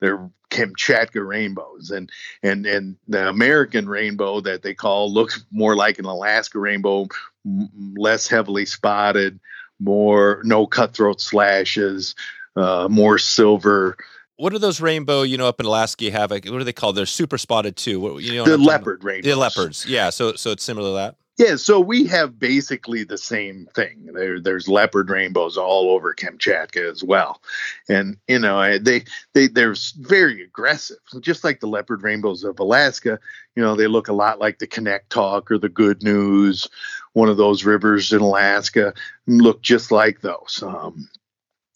they're 0.00 0.30
Kamchatka 0.50 1.26
rainbows, 1.26 1.90
and 1.90 2.10
and 2.42 2.66
and 2.66 2.96
the 3.08 3.28
American 3.28 3.88
rainbow 3.88 4.40
that 4.40 4.62
they 4.62 4.74
call 4.74 5.12
looks 5.12 5.44
more 5.50 5.74
like 5.74 5.98
an 5.98 6.04
Alaska 6.04 6.58
rainbow, 6.58 7.08
m- 7.44 7.68
less 7.96 8.28
heavily 8.28 8.64
spotted, 8.64 9.40
more 9.80 10.40
no 10.44 10.66
cutthroat 10.66 11.20
slashes, 11.20 12.14
uh, 12.54 12.88
more 12.90 13.18
silver. 13.18 13.96
What 14.36 14.52
are 14.52 14.58
those 14.58 14.80
rainbow? 14.80 15.22
You 15.22 15.36
know, 15.36 15.48
up 15.48 15.60
in 15.60 15.66
Alaska, 15.66 16.04
you 16.04 16.12
have 16.12 16.30
like, 16.30 16.44
what 16.44 16.60
are 16.60 16.64
they 16.64 16.72
called? 16.72 16.96
They're 16.96 17.06
super 17.06 17.38
spotted 17.38 17.76
too. 17.76 17.98
What 17.98 18.22
you 18.22 18.36
know? 18.36 18.44
The 18.44 18.58
leopard 18.58 19.02
rainbows. 19.02 19.32
The 19.32 19.36
leopards, 19.36 19.86
yeah. 19.86 20.10
So 20.10 20.34
so 20.34 20.52
it's 20.52 20.62
similar 20.62 20.90
to 20.90 20.94
that. 20.94 21.16
Yeah, 21.38 21.56
so 21.56 21.80
we 21.80 22.06
have 22.06 22.38
basically 22.38 23.04
the 23.04 23.18
same 23.18 23.68
thing. 23.74 24.08
There, 24.14 24.40
there's 24.40 24.68
leopard 24.68 25.10
rainbows 25.10 25.58
all 25.58 25.90
over 25.90 26.14
Kamchatka 26.14 26.90
as 26.90 27.04
well, 27.04 27.42
and 27.90 28.16
you 28.26 28.38
know 28.38 28.78
they 28.78 29.04
they 29.34 29.46
they're 29.48 29.74
very 29.98 30.42
aggressive, 30.42 30.96
just 31.20 31.44
like 31.44 31.60
the 31.60 31.66
leopard 31.66 32.02
rainbows 32.02 32.42
of 32.42 32.58
Alaska. 32.58 33.20
You 33.54 33.62
know 33.62 33.76
they 33.76 33.86
look 33.86 34.08
a 34.08 34.14
lot 34.14 34.38
like 34.38 34.58
the 34.58 34.66
Kanektok 34.66 35.50
or 35.50 35.58
the 35.58 35.68
Goodnews, 35.68 36.70
one 37.12 37.28
of 37.28 37.36
those 37.36 37.64
rivers 37.64 38.14
in 38.14 38.22
Alaska, 38.22 38.94
look 39.26 39.60
just 39.60 39.92
like 39.92 40.22
those. 40.22 40.62
Um, 40.66 41.10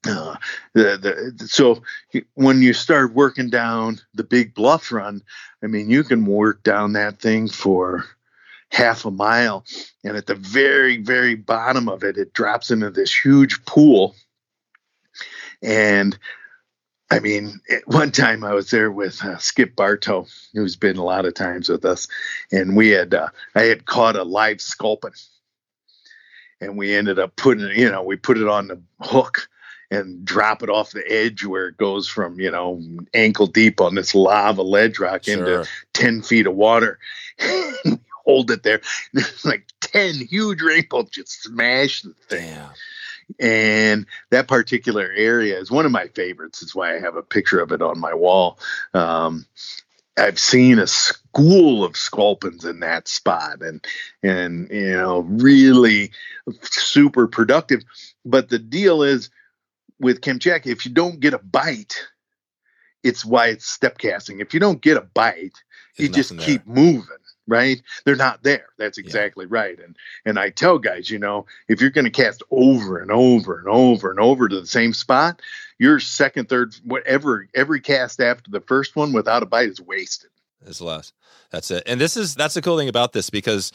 uh, 0.06 0.36
the, 0.72 1.34
the, 1.36 1.48
so 1.48 1.82
when 2.32 2.62
you 2.62 2.72
start 2.72 3.12
working 3.12 3.50
down 3.50 4.00
the 4.14 4.24
big 4.24 4.54
bluff 4.54 4.90
run, 4.90 5.20
I 5.62 5.66
mean 5.66 5.90
you 5.90 6.02
can 6.02 6.24
work 6.24 6.62
down 6.62 6.94
that 6.94 7.20
thing 7.20 7.46
for 7.46 8.06
half 8.70 9.04
a 9.04 9.10
mile. 9.10 9.64
And 10.04 10.16
at 10.16 10.26
the 10.26 10.34
very, 10.34 10.98
very 10.98 11.34
bottom 11.34 11.88
of 11.88 12.04
it, 12.04 12.16
it 12.16 12.32
drops 12.32 12.70
into 12.70 12.90
this 12.90 13.12
huge 13.14 13.64
pool. 13.64 14.14
And 15.62 16.18
I 17.10 17.18
mean, 17.18 17.60
at 17.70 17.82
one 17.86 18.12
time 18.12 18.44
I 18.44 18.54
was 18.54 18.70
there 18.70 18.90
with 18.90 19.22
uh, 19.24 19.38
Skip 19.38 19.76
Bartow, 19.76 20.26
who's 20.54 20.76
been 20.76 20.96
a 20.96 21.04
lot 21.04 21.26
of 21.26 21.34
times 21.34 21.68
with 21.68 21.84
us, 21.84 22.08
and 22.52 22.76
we 22.76 22.88
had 22.88 23.12
uh, 23.14 23.28
I 23.54 23.62
had 23.62 23.84
caught 23.84 24.16
a 24.16 24.22
live 24.22 24.60
sculpin, 24.60 25.12
and 26.60 26.78
we 26.78 26.94
ended 26.94 27.18
up 27.18 27.36
putting 27.36 27.68
you 27.76 27.90
know, 27.90 28.02
we 28.02 28.16
put 28.16 28.38
it 28.38 28.48
on 28.48 28.68
the 28.68 28.80
hook 29.00 29.48
and 29.90 30.24
drop 30.24 30.62
it 30.62 30.70
off 30.70 30.92
the 30.92 31.04
edge 31.10 31.44
where 31.44 31.66
it 31.66 31.76
goes 31.76 32.06
from 32.06 32.38
you 32.38 32.50
know 32.50 32.80
ankle 33.12 33.48
deep 33.48 33.80
on 33.80 33.96
this 33.96 34.14
lava 34.14 34.62
ledge 34.62 35.00
rock 35.00 35.24
sure. 35.24 35.34
into 35.34 35.70
ten 35.92 36.22
feet 36.22 36.46
of 36.46 36.54
water. 36.54 36.98
hold 38.30 38.50
it 38.50 38.62
there. 38.62 38.80
like 39.44 39.66
10 39.80 40.14
huge 40.26 40.62
rainbows 40.62 41.10
just 41.10 41.42
smash 41.42 42.02
the 42.02 42.14
thing. 42.28 42.54
Damn. 42.54 42.70
And 43.38 44.06
that 44.30 44.48
particular 44.48 45.12
area 45.14 45.58
is 45.58 45.70
one 45.70 45.86
of 45.86 45.92
my 45.92 46.08
favorites. 46.08 46.62
It's 46.62 46.74
why 46.74 46.96
I 46.96 47.00
have 47.00 47.16
a 47.16 47.22
picture 47.22 47.60
of 47.60 47.70
it 47.72 47.82
on 47.82 47.98
my 47.98 48.14
wall. 48.14 48.58
Um, 48.92 49.46
I've 50.16 50.38
seen 50.38 50.78
a 50.78 50.86
school 50.86 51.84
of 51.84 51.96
sculpins 51.96 52.64
in 52.64 52.80
that 52.80 53.08
spot 53.08 53.62
and 53.62 53.84
and 54.22 54.68
you 54.70 54.92
know 54.92 55.20
really 55.20 56.10
super 56.62 57.26
productive 57.26 57.82
but 58.24 58.48
the 58.48 58.58
deal 58.58 59.02
is 59.02 59.30
with 59.98 60.20
Kamchatka 60.20 60.66
if 60.66 60.84
you 60.84 60.90
don't 60.90 61.20
get 61.20 61.34
a 61.34 61.38
bite 61.38 61.94
it's 63.02 63.24
why 63.24 63.48
it's 63.48 63.66
step 63.66 63.98
casting 63.98 64.40
if 64.40 64.52
you 64.52 64.60
don't 64.60 64.82
get 64.82 64.96
a 64.96 65.02
bite 65.02 65.52
There's 65.96 66.08
you 66.08 66.14
just 66.14 66.36
keep 66.38 66.64
there. 66.66 66.74
moving 66.74 67.19
right 67.50 67.82
they're 68.04 68.16
not 68.16 68.42
there 68.42 68.66
that's 68.78 68.96
exactly 68.96 69.44
yeah. 69.44 69.58
right 69.58 69.78
and 69.80 69.96
and 70.24 70.38
i 70.38 70.48
tell 70.48 70.78
guys 70.78 71.10
you 71.10 71.18
know 71.18 71.44
if 71.68 71.80
you're 71.80 71.90
going 71.90 72.04
to 72.04 72.10
cast 72.10 72.42
over 72.50 72.98
and 72.98 73.10
over 73.10 73.58
and 73.58 73.68
over 73.68 74.10
and 74.10 74.20
over 74.20 74.48
to 74.48 74.60
the 74.60 74.66
same 74.66 74.92
spot 74.92 75.42
your 75.78 76.00
second 76.00 76.48
third 76.48 76.74
whatever 76.84 77.48
every 77.54 77.80
cast 77.80 78.20
after 78.20 78.50
the 78.50 78.60
first 78.60 78.96
one 78.96 79.12
without 79.12 79.42
a 79.42 79.46
bite 79.46 79.68
is 79.68 79.80
wasted 79.80 80.30
it's 80.64 80.80
less 80.80 81.12
that's 81.50 81.70
it 81.70 81.82
and 81.86 82.00
this 82.00 82.16
is 82.16 82.34
that's 82.34 82.54
the 82.54 82.62
cool 82.62 82.78
thing 82.78 82.88
about 82.88 83.12
this 83.12 83.28
because 83.28 83.72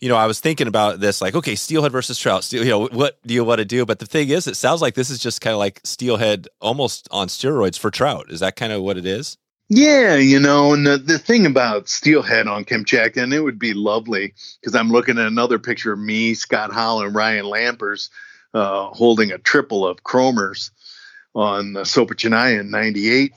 you 0.00 0.10
know, 0.10 0.16
I 0.16 0.26
was 0.26 0.40
thinking 0.40 0.66
about 0.66 1.00
this, 1.00 1.22
like, 1.22 1.34
okay, 1.34 1.54
steelhead 1.54 1.92
versus 1.92 2.18
trout. 2.18 2.44
Steel, 2.44 2.62
you 2.62 2.70
know, 2.70 2.86
what 2.88 3.18
do 3.26 3.32
you 3.32 3.44
want 3.44 3.60
to 3.60 3.64
do? 3.64 3.86
But 3.86 3.98
the 3.98 4.06
thing 4.06 4.28
is, 4.28 4.46
it 4.46 4.56
sounds 4.56 4.82
like 4.82 4.94
this 4.94 5.08
is 5.08 5.18
just 5.18 5.40
kind 5.40 5.52
of 5.52 5.58
like 5.58 5.80
steelhead, 5.84 6.48
almost 6.60 7.08
on 7.10 7.28
steroids 7.28 7.78
for 7.78 7.90
trout. 7.90 8.30
Is 8.30 8.40
that 8.40 8.56
kind 8.56 8.72
of 8.72 8.82
what 8.82 8.98
it 8.98 9.06
is? 9.06 9.38
Yeah, 9.68 10.14
you 10.14 10.38
know, 10.38 10.74
and 10.74 10.86
the, 10.86 10.96
the 10.96 11.18
thing 11.18 11.44
about 11.44 11.88
steelhead 11.88 12.46
on 12.46 12.64
Kamchatka, 12.64 13.20
and 13.20 13.34
it 13.34 13.40
would 13.40 13.58
be 13.58 13.74
lovely 13.74 14.34
because 14.60 14.76
I'm 14.76 14.90
looking 14.90 15.18
at 15.18 15.26
another 15.26 15.58
picture 15.58 15.92
of 15.92 15.98
me, 15.98 16.34
Scott 16.34 16.72
Howell, 16.72 17.02
and 17.02 17.14
Ryan 17.14 17.46
Lampers 17.46 18.10
uh, 18.54 18.86
holding 18.86 19.32
a 19.32 19.38
triple 19.38 19.86
of 19.86 20.04
chromers 20.04 20.70
on 21.34 21.72
the 21.72 21.82
Sopochnaya 21.82 22.60
in 22.60 22.70
98. 22.70 23.32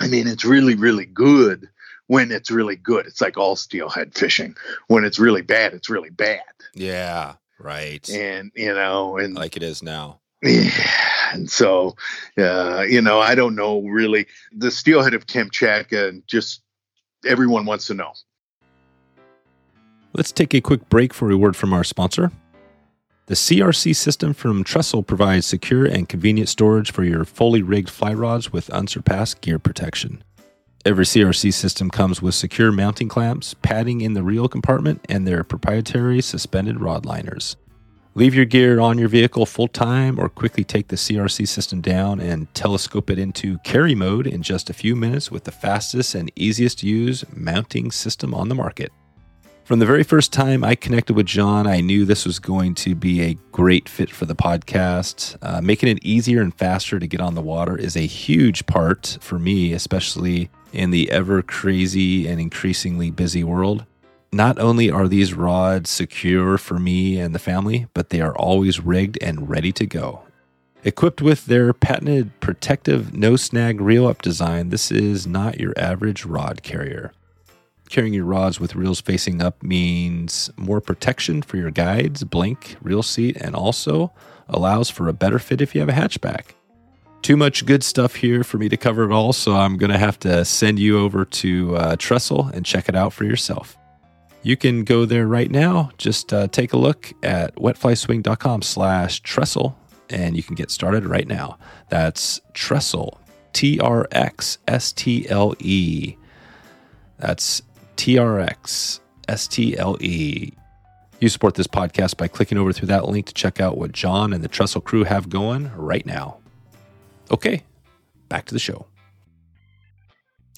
I 0.00 0.08
mean, 0.08 0.26
it's 0.26 0.44
really, 0.44 0.74
really 0.74 1.06
good 1.06 1.68
when 2.06 2.32
it's 2.32 2.50
really 2.50 2.76
good. 2.76 3.06
It's 3.06 3.20
like 3.20 3.36
all 3.36 3.56
steelhead 3.56 4.14
fishing. 4.14 4.56
When 4.88 5.04
it's 5.04 5.18
really 5.18 5.42
bad, 5.42 5.74
it's 5.74 5.90
really 5.90 6.10
bad. 6.10 6.42
Yeah, 6.74 7.34
right. 7.58 8.08
And, 8.08 8.52
you 8.54 8.74
know, 8.74 9.18
and 9.18 9.34
like 9.34 9.56
it 9.56 9.62
is 9.62 9.82
now. 9.82 10.20
And 11.32 11.50
so 11.50 11.96
uh, 12.38 12.84
you 12.88 13.00
know 13.00 13.20
i 13.20 13.34
don't 13.34 13.54
know 13.54 13.82
really. 13.82 14.26
The 14.52 14.70
steelhead 14.70 15.14
of 15.14 15.26
kamchatka 15.26 16.08
and 16.08 16.26
just 16.26 16.62
everyone 17.26 17.66
wants 17.66 17.86
to 17.88 17.94
know. 17.94 18.12
Let's 20.12 20.32
take 20.32 20.54
a 20.54 20.60
quick 20.60 20.88
break 20.88 21.12
for 21.12 21.30
a 21.30 21.36
word 21.36 21.56
from 21.56 21.72
our 21.72 21.84
sponsor. 21.84 22.30
The 23.26 23.34
crc 23.34 23.96
system 23.96 24.32
from 24.34 24.62
Trxstle 24.62 25.06
provides 25.06 25.46
secure 25.46 25.84
and 25.84 26.08
convenient 26.08 26.48
storage 26.48 26.92
for 26.92 27.02
your 27.02 27.24
fully 27.24 27.60
rigged 27.60 27.90
fly 27.90 28.14
rods 28.14 28.52
with 28.52 28.70
unsurpassed 28.70 29.40
gear 29.40 29.58
protection. 29.58 30.22
Every 30.86 31.04
CRC 31.04 31.52
system 31.52 31.90
comes 31.90 32.22
with 32.22 32.36
secure 32.36 32.70
mounting 32.70 33.08
clamps, 33.08 33.54
padding 33.54 34.02
in 34.02 34.14
the 34.14 34.22
reel 34.22 34.46
compartment, 34.46 35.04
and 35.08 35.26
their 35.26 35.42
proprietary 35.42 36.22
suspended 36.22 36.80
rod 36.80 37.04
liners. 37.04 37.56
Leave 38.16 38.34
your 38.34 38.46
gear 38.46 38.80
on 38.80 38.96
your 38.96 39.10
vehicle 39.10 39.44
full 39.44 39.68
time 39.68 40.18
or 40.18 40.30
quickly 40.30 40.64
take 40.64 40.88
the 40.88 40.96
CRC 40.96 41.46
system 41.46 41.82
down 41.82 42.18
and 42.18 42.52
telescope 42.54 43.10
it 43.10 43.18
into 43.18 43.58
carry 43.58 43.94
mode 43.94 44.26
in 44.26 44.40
just 44.40 44.70
a 44.70 44.72
few 44.72 44.96
minutes 44.96 45.30
with 45.30 45.44
the 45.44 45.52
fastest 45.52 46.14
and 46.14 46.32
easiest 46.34 46.78
to 46.78 46.86
use 46.88 47.26
mounting 47.34 47.90
system 47.90 48.32
on 48.32 48.48
the 48.48 48.54
market. 48.54 48.90
From 49.64 49.80
the 49.80 49.84
very 49.84 50.02
first 50.02 50.32
time 50.32 50.64
I 50.64 50.76
connected 50.76 51.14
with 51.14 51.26
John, 51.26 51.66
I 51.66 51.82
knew 51.82 52.06
this 52.06 52.24
was 52.24 52.38
going 52.38 52.74
to 52.76 52.94
be 52.94 53.20
a 53.20 53.34
great 53.52 53.86
fit 53.86 54.08
for 54.08 54.24
the 54.24 54.34
podcast. 54.34 55.36
Uh, 55.42 55.60
making 55.60 55.90
it 55.90 56.02
easier 56.02 56.40
and 56.40 56.54
faster 56.54 56.98
to 56.98 57.06
get 57.06 57.20
on 57.20 57.34
the 57.34 57.42
water 57.42 57.76
is 57.76 57.98
a 57.98 58.06
huge 58.06 58.64
part 58.64 59.18
for 59.20 59.38
me, 59.38 59.74
especially 59.74 60.48
in 60.72 60.88
the 60.88 61.10
ever 61.10 61.42
crazy 61.42 62.26
and 62.26 62.40
increasingly 62.40 63.10
busy 63.10 63.44
world. 63.44 63.84
Not 64.32 64.58
only 64.58 64.90
are 64.90 65.08
these 65.08 65.34
rods 65.34 65.88
secure 65.88 66.58
for 66.58 66.78
me 66.78 67.18
and 67.18 67.34
the 67.34 67.38
family, 67.38 67.86
but 67.94 68.10
they 68.10 68.20
are 68.20 68.36
always 68.36 68.80
rigged 68.80 69.18
and 69.22 69.48
ready 69.48 69.72
to 69.72 69.86
go. 69.86 70.22
Equipped 70.84 71.22
with 71.22 71.46
their 71.46 71.72
patented 71.72 72.38
protective 72.40 73.16
no 73.16 73.36
snag 73.36 73.80
reel 73.80 74.06
up 74.06 74.22
design, 74.22 74.68
this 74.68 74.90
is 74.90 75.26
not 75.26 75.60
your 75.60 75.72
average 75.76 76.24
rod 76.24 76.62
carrier. 76.62 77.12
Carrying 77.88 78.14
your 78.14 78.24
rods 78.24 78.58
with 78.58 78.74
reels 78.74 79.00
facing 79.00 79.40
up 79.40 79.62
means 79.62 80.50
more 80.56 80.80
protection 80.80 81.40
for 81.40 81.56
your 81.56 81.70
guides, 81.70 82.24
blank, 82.24 82.76
reel 82.82 83.02
seat, 83.02 83.36
and 83.36 83.54
also 83.54 84.12
allows 84.48 84.90
for 84.90 85.08
a 85.08 85.12
better 85.12 85.38
fit 85.38 85.60
if 85.60 85.74
you 85.74 85.80
have 85.80 85.88
a 85.88 85.92
hatchback. 85.92 86.54
Too 87.22 87.36
much 87.36 87.64
good 87.64 87.82
stuff 87.82 88.16
here 88.16 88.44
for 88.44 88.58
me 88.58 88.68
to 88.68 88.76
cover 88.76 89.04
it 89.04 89.12
all, 89.12 89.32
so 89.32 89.56
I'm 89.56 89.76
going 89.76 89.90
to 89.90 89.98
have 89.98 90.18
to 90.20 90.44
send 90.44 90.78
you 90.78 90.98
over 90.98 91.24
to 91.24 91.76
uh, 91.76 91.96
Trxstle 91.96 92.52
and 92.52 92.66
check 92.66 92.88
it 92.88 92.94
out 92.94 93.12
for 93.12 93.24
yourself 93.24 93.76
you 94.46 94.56
can 94.56 94.84
go 94.84 95.04
there 95.04 95.26
right 95.26 95.50
now. 95.50 95.90
Just 95.98 96.32
uh, 96.32 96.46
take 96.46 96.72
a 96.72 96.76
look 96.76 97.12
at 97.24 97.56
wetflyswing.com 97.56 98.62
slash 98.62 99.20
trxstle 99.22 99.74
and 100.08 100.36
you 100.36 100.42
can 100.44 100.54
get 100.54 100.70
started 100.70 101.04
right 101.04 101.26
now. 101.26 101.58
That's 101.88 102.40
Trxstle, 102.54 103.18
T 103.52 103.80
R 103.80 104.06
X 104.12 104.58
S 104.68 104.92
T 104.92 105.28
L 105.28 105.56
E. 105.58 106.16
That's 107.18 107.60
T 107.96 108.18
R 108.18 108.38
X 108.38 109.00
S 109.26 109.48
T 109.48 109.76
L 109.76 109.96
E. 110.00 110.52
You 111.18 111.28
support 111.28 111.56
this 111.56 111.66
podcast 111.66 112.16
by 112.16 112.28
clicking 112.28 112.56
over 112.56 112.72
through 112.72 112.86
that 112.86 113.08
link 113.08 113.26
to 113.26 113.34
check 113.34 113.60
out 113.60 113.76
what 113.76 113.90
John 113.90 114.32
and 114.32 114.44
the 114.44 114.48
Trxstle 114.48 114.84
crew 114.84 115.02
have 115.02 115.28
going 115.28 115.72
right 115.74 116.06
now. 116.06 116.38
Okay, 117.32 117.64
back 118.28 118.44
to 118.44 118.54
the 118.54 118.60
show. 118.60 118.86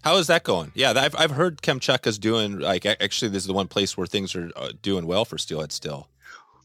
How 0.02 0.16
is 0.16 0.26
that 0.28 0.44
going? 0.44 0.72
Yeah, 0.74 0.92
I've 0.96 1.14
I've 1.16 1.30
heard 1.32 1.62
Kamchatka's 1.62 2.18
doing 2.18 2.58
like 2.58 2.86
actually 2.86 3.30
this 3.30 3.42
is 3.42 3.46
the 3.46 3.52
one 3.52 3.68
place 3.68 3.96
where 3.96 4.06
things 4.06 4.34
are 4.34 4.50
uh, 4.56 4.70
doing 4.82 5.06
well 5.06 5.24
for 5.24 5.38
steelhead 5.38 5.72
still. 5.72 6.08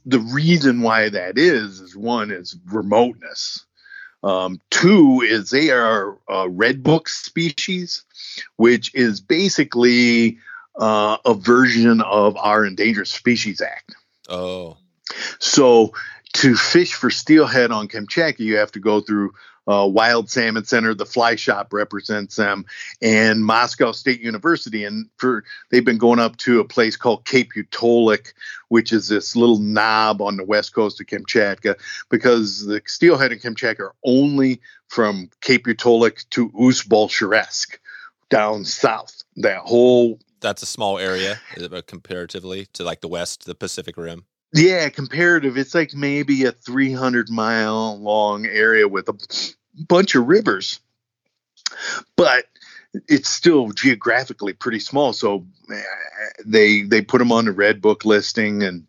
The 0.06 0.20
reason 0.20 0.82
why 0.82 1.10
that 1.10 1.38
is 1.38 1.80
is 1.80 1.96
one 1.96 2.32
is 2.32 2.56
remoteness. 2.72 3.66
Um, 4.24 4.62
two 4.70 5.22
is 5.22 5.50
they 5.50 5.70
are 5.72 6.18
a 6.30 6.48
red 6.48 6.82
book 6.82 7.10
species, 7.10 8.06
which 8.56 8.94
is 8.96 9.20
basically 9.20 10.38
uh, 10.80 11.18
a 11.26 11.34
version 11.34 12.02
of 12.02 12.38
our 12.38 12.66
Endangered 12.66 13.08
Species 13.08 13.62
Act. 13.62 13.96
Oh, 14.30 14.78
so 15.40 15.94
to 16.34 16.56
fish 16.56 16.94
for 16.94 17.10
steelhead 17.10 17.72
on 17.72 17.88
Kamchatka, 17.88 18.40
you 18.40 18.58
have 18.58 18.72
to 18.74 18.80
go 18.80 19.02
through 19.02 19.34
uh, 19.68 19.88
Wild 19.90 20.30
Salmon 20.30 20.66
Center. 20.66 20.94
The 20.94 21.06
fly 21.06 21.36
shop 21.36 21.74
represents 21.74 22.36
them, 22.36 22.66
and 23.02 23.46
Moscow 23.46 23.92
State 23.92 24.22
University. 24.22 24.84
And 24.84 25.10
for 25.18 25.44
they've 25.72 25.86
been 25.86 25.98
going 25.98 26.20
up 26.20 26.38
to 26.38 26.60
a 26.60 26.66
place 26.66 26.96
called 26.96 27.26
Cape 27.26 27.52
Utkholok, 27.56 28.34
which 28.70 28.92
is 28.92 29.08
this 29.08 29.36
little 29.36 29.60
knob 29.60 30.22
on 30.22 30.38
the 30.38 30.46
west 30.46 30.74
coast 30.74 31.02
of 31.02 31.08
Kamchatka, 31.08 31.76
because 32.10 32.66
the 32.66 32.82
steelhead 32.86 33.32
in 33.32 33.40
Kamchatka 33.40 33.80
are 33.80 33.96
only 34.04 34.62
from 34.88 35.30
Cape 35.42 35.66
Utkholok 35.66 36.28
to 36.32 36.52
Ust-Bolsheretsk 36.60 37.78
down 38.30 38.66
south. 38.66 39.24
That 39.38 39.60
whole 39.60 40.20
that's 40.42 40.62
a 40.62 40.68
small 40.68 41.00
area 41.00 41.40
uh, 41.58 41.82
comparatively 41.88 42.68
to 42.74 42.84
like 42.84 43.02
the 43.02 43.08
west, 43.08 43.46
the 43.46 43.56
Pacific 43.56 43.96
Rim. 43.98 44.26
Yeah, 44.54 44.90
comparative. 44.90 45.58
It's 45.58 45.74
like 45.74 45.94
maybe 45.94 46.46
a 46.46 46.52
300 46.52 47.30
mile 47.30 48.00
long 48.00 48.46
area 48.46 48.88
with 48.88 49.10
a 49.10 49.54
bunch 49.88 50.16
of 50.16 50.28
rivers, 50.28 50.80
but 52.16 52.46
it's 53.08 53.30
still 53.30 53.72
geographically 53.72 54.54
pretty 54.54 54.80
small. 54.80 55.14
So 55.14 55.46
eh, 55.72 55.82
they 56.46 56.84
they 56.84 57.02
put 57.02 57.18
them 57.18 57.32
on 57.32 57.46
the 57.46 57.52
red 57.52 57.82
book 57.82 58.06
listing, 58.06 58.62
and 58.62 58.86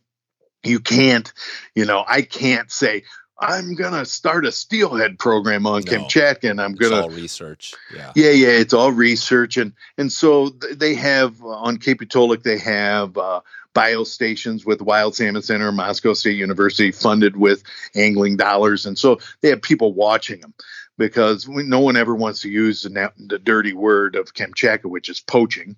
you 0.62 0.80
can't, 0.80 1.32
you 1.74 1.86
know, 1.86 2.04
I 2.06 2.22
can't 2.22 2.70
say 2.70 3.04
I'm 3.38 3.74
gonna 3.74 4.04
start 4.04 4.46
a 4.46 4.52
steelhead 4.52 5.18
program 5.18 5.66
on 5.66 5.82
no, 5.82 5.92
Kamchatka, 5.92 6.50
and 6.50 6.60
I'm 6.60 6.74
gonna 6.74 7.08
research. 7.08 7.74
Yeah, 7.94 8.12
yeah, 8.14 8.30
yeah. 8.30 8.48
It's 8.48 8.74
all 8.74 8.92
research, 8.92 9.56
and 9.56 9.72
and 9.98 10.12
so 10.12 10.50
they 10.50 10.94
have 10.94 11.42
on 11.42 11.78
Cape 11.78 12.00
Utkholok 12.00 12.42
they 12.42 12.58
have 12.58 13.18
uh, 13.18 13.40
biostations 13.74 14.64
with 14.64 14.80
Wild 14.80 15.14
Salmon 15.14 15.42
Center, 15.42 15.72
Moscow 15.72 16.14
State 16.14 16.36
University, 16.36 16.92
funded 16.92 17.36
with 17.36 17.62
angling 17.94 18.36
dollars, 18.36 18.86
and 18.86 18.98
so 18.98 19.18
they 19.40 19.48
have 19.50 19.62
people 19.62 19.92
watching 19.92 20.40
them 20.40 20.54
because 20.96 21.48
we, 21.48 21.64
no 21.64 21.80
one 21.80 21.96
ever 21.96 22.14
wants 22.14 22.40
to 22.42 22.48
use 22.48 22.82
the, 22.82 23.12
the 23.18 23.38
dirty 23.38 23.72
word 23.72 24.16
of 24.16 24.34
Kamchatka, 24.34 24.84
which 24.84 25.08
is 25.08 25.20
poaching. 25.20 25.76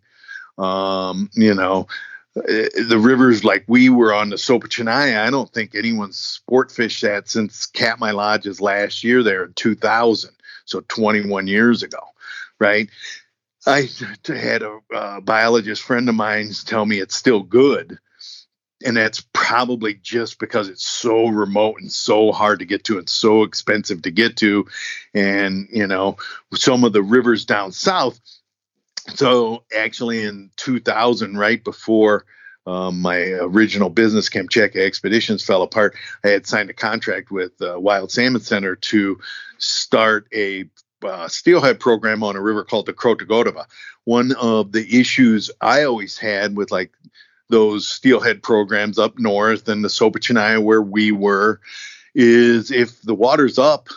Um, 0.58 1.30
you 1.34 1.54
know, 1.54 1.86
eh, 2.36 2.68
the 2.88 2.98
rivers 2.98 3.44
like 3.44 3.64
we 3.66 3.88
were 3.88 4.14
on 4.14 4.30
the 4.30 4.36
Sopochnaya, 4.36 5.18
I 5.18 5.30
don't 5.30 5.50
think 5.52 5.74
anyone's 5.74 6.18
sport 6.18 6.70
fished 6.70 7.02
that 7.02 7.28
since 7.28 7.66
Katmai 7.66 8.12
Lodge's 8.12 8.60
last 8.60 9.04
year 9.04 9.22
there 9.22 9.44
in 9.44 9.52
2000, 9.54 10.30
so 10.64 10.80
21 10.88 11.46
years 11.46 11.82
ago, 11.82 12.00
right? 12.58 12.88
I 13.66 13.88
had 14.26 14.62
a 14.62 14.78
uh, 14.94 15.20
biologist 15.20 15.82
friend 15.82 16.08
of 16.08 16.14
mine 16.14 16.50
tell 16.64 16.86
me 16.86 17.00
it's 17.00 17.16
still 17.16 17.42
good. 17.42 17.98
And 18.84 18.96
that's 18.96 19.26
probably 19.32 19.94
just 19.94 20.38
because 20.38 20.68
it's 20.68 20.86
so 20.86 21.28
remote 21.28 21.80
and 21.80 21.90
so 21.90 22.30
hard 22.30 22.58
to 22.58 22.66
get 22.66 22.84
to 22.84 22.98
and 22.98 23.08
so 23.08 23.42
expensive 23.42 24.02
to 24.02 24.10
get 24.10 24.36
to. 24.36 24.66
And, 25.14 25.66
you 25.72 25.86
know, 25.86 26.18
some 26.54 26.84
of 26.84 26.92
the 26.92 27.02
rivers 27.02 27.44
down 27.46 27.72
south. 27.72 28.20
So 29.14 29.64
actually 29.74 30.22
in 30.24 30.50
2000, 30.56 31.38
right 31.38 31.62
before 31.64 32.26
um, 32.66 33.00
my 33.00 33.16
original 33.16 33.88
business, 33.88 34.28
Kamchatka 34.28 34.76
Expeditions, 34.76 35.44
fell 35.44 35.62
apart, 35.62 35.96
I 36.24 36.28
had 36.28 36.46
signed 36.46 36.68
a 36.68 36.74
contract 36.74 37.30
with 37.30 37.52
uh, 37.62 37.80
Wild 37.80 38.10
Salmon 38.10 38.42
Center 38.42 38.76
to 38.76 39.18
start 39.58 40.26
a 40.34 40.68
uh, 41.06 41.28
steelhead 41.28 41.80
program 41.80 42.22
on 42.22 42.36
a 42.36 42.40
river 42.40 42.64
called 42.64 42.86
the 42.86 42.92
Krutogorova. 42.92 43.66
One 44.04 44.32
of 44.32 44.72
the 44.72 44.98
issues 44.98 45.50
I 45.60 45.84
always 45.84 46.18
had 46.18 46.56
with 46.56 46.70
like 46.70 46.92
those 47.48 47.88
steelhead 47.88 48.42
programs 48.42 48.98
up 48.98 49.18
north 49.18 49.68
and 49.68 49.84
the 49.84 49.88
Sopochnaya 49.88 50.62
where 50.62 50.82
we 50.82 51.12
were 51.12 51.60
is 52.14 52.70
if 52.70 53.00
the 53.02 53.14
water's 53.14 53.58
up 53.58 53.88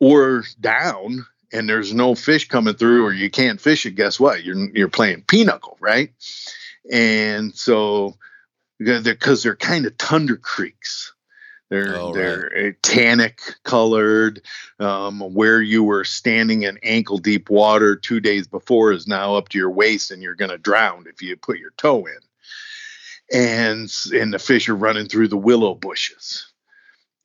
or 0.00 0.44
down 0.60 1.26
and 1.52 1.68
there's 1.68 1.92
no 1.92 2.14
fish 2.14 2.48
coming 2.48 2.74
through 2.74 3.04
or 3.04 3.12
you 3.12 3.30
can't 3.30 3.60
fish 3.60 3.86
it, 3.86 3.92
guess 3.92 4.18
what? 4.18 4.44
You're 4.44 4.70
you're 4.76 4.88
playing 4.88 5.24
pinochle, 5.26 5.76
right? 5.80 6.12
And 6.90 7.54
so 7.54 8.16
because 8.78 9.42
they're 9.42 9.56
kind 9.56 9.86
of 9.86 9.96
tundra 9.98 10.38
creeks. 10.38 11.12
They're 11.70 11.96
oh, 11.96 12.12
they're 12.12 12.50
right. 12.54 12.82
tannic 12.82 13.40
colored. 13.62 14.42
Um, 14.80 15.20
where 15.20 15.62
you 15.62 15.84
were 15.84 16.04
standing 16.04 16.64
in 16.64 16.78
ankle 16.82 17.18
deep 17.18 17.48
water 17.48 17.96
two 17.96 18.20
days 18.20 18.48
before 18.48 18.92
is 18.92 19.06
now 19.06 19.36
up 19.36 19.48
to 19.50 19.58
your 19.58 19.70
waist, 19.70 20.10
and 20.10 20.20
you're 20.20 20.34
going 20.34 20.50
to 20.50 20.58
drown 20.58 21.06
if 21.06 21.22
you 21.22 21.36
put 21.36 21.58
your 21.58 21.70
toe 21.76 22.06
in. 22.06 22.18
And 23.32 23.94
and 24.12 24.34
the 24.34 24.40
fish 24.40 24.68
are 24.68 24.74
running 24.74 25.06
through 25.06 25.28
the 25.28 25.36
willow 25.36 25.74
bushes. 25.74 26.46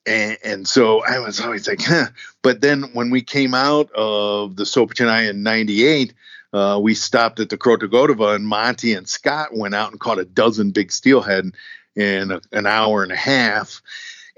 And, 0.06 0.38
and 0.44 0.68
so 0.68 1.04
I 1.04 1.18
was 1.18 1.42
always 1.42 1.68
like, 1.68 1.82
huh. 1.82 2.10
But 2.44 2.62
then 2.62 2.84
when 2.94 3.10
we 3.10 3.24
came 3.24 3.56
out 3.56 3.92
of 3.94 4.56
the 4.56 4.66
Sopochnaya 4.66 5.32
in 5.32 5.42
'98, 5.42 6.14
uh, 6.54 6.80
we 6.80 6.94
stopped 6.94 7.40
at 7.40 7.50
the 7.50 7.58
Krutogorova, 7.58 8.36
and 8.36 8.46
Monty 8.46 8.94
and 8.94 9.10
Scott 9.10 9.58
went 9.58 9.74
out 9.74 9.90
and 9.90 10.00
caught 10.00 10.20
a 10.20 10.26
dozen 10.26 10.70
big 10.70 10.92
steelhead 10.92 11.52
in 11.96 12.30
a, 12.30 12.42
an 12.52 12.68
hour 12.68 13.02
and 13.02 13.12
a 13.12 13.16
half 13.16 13.82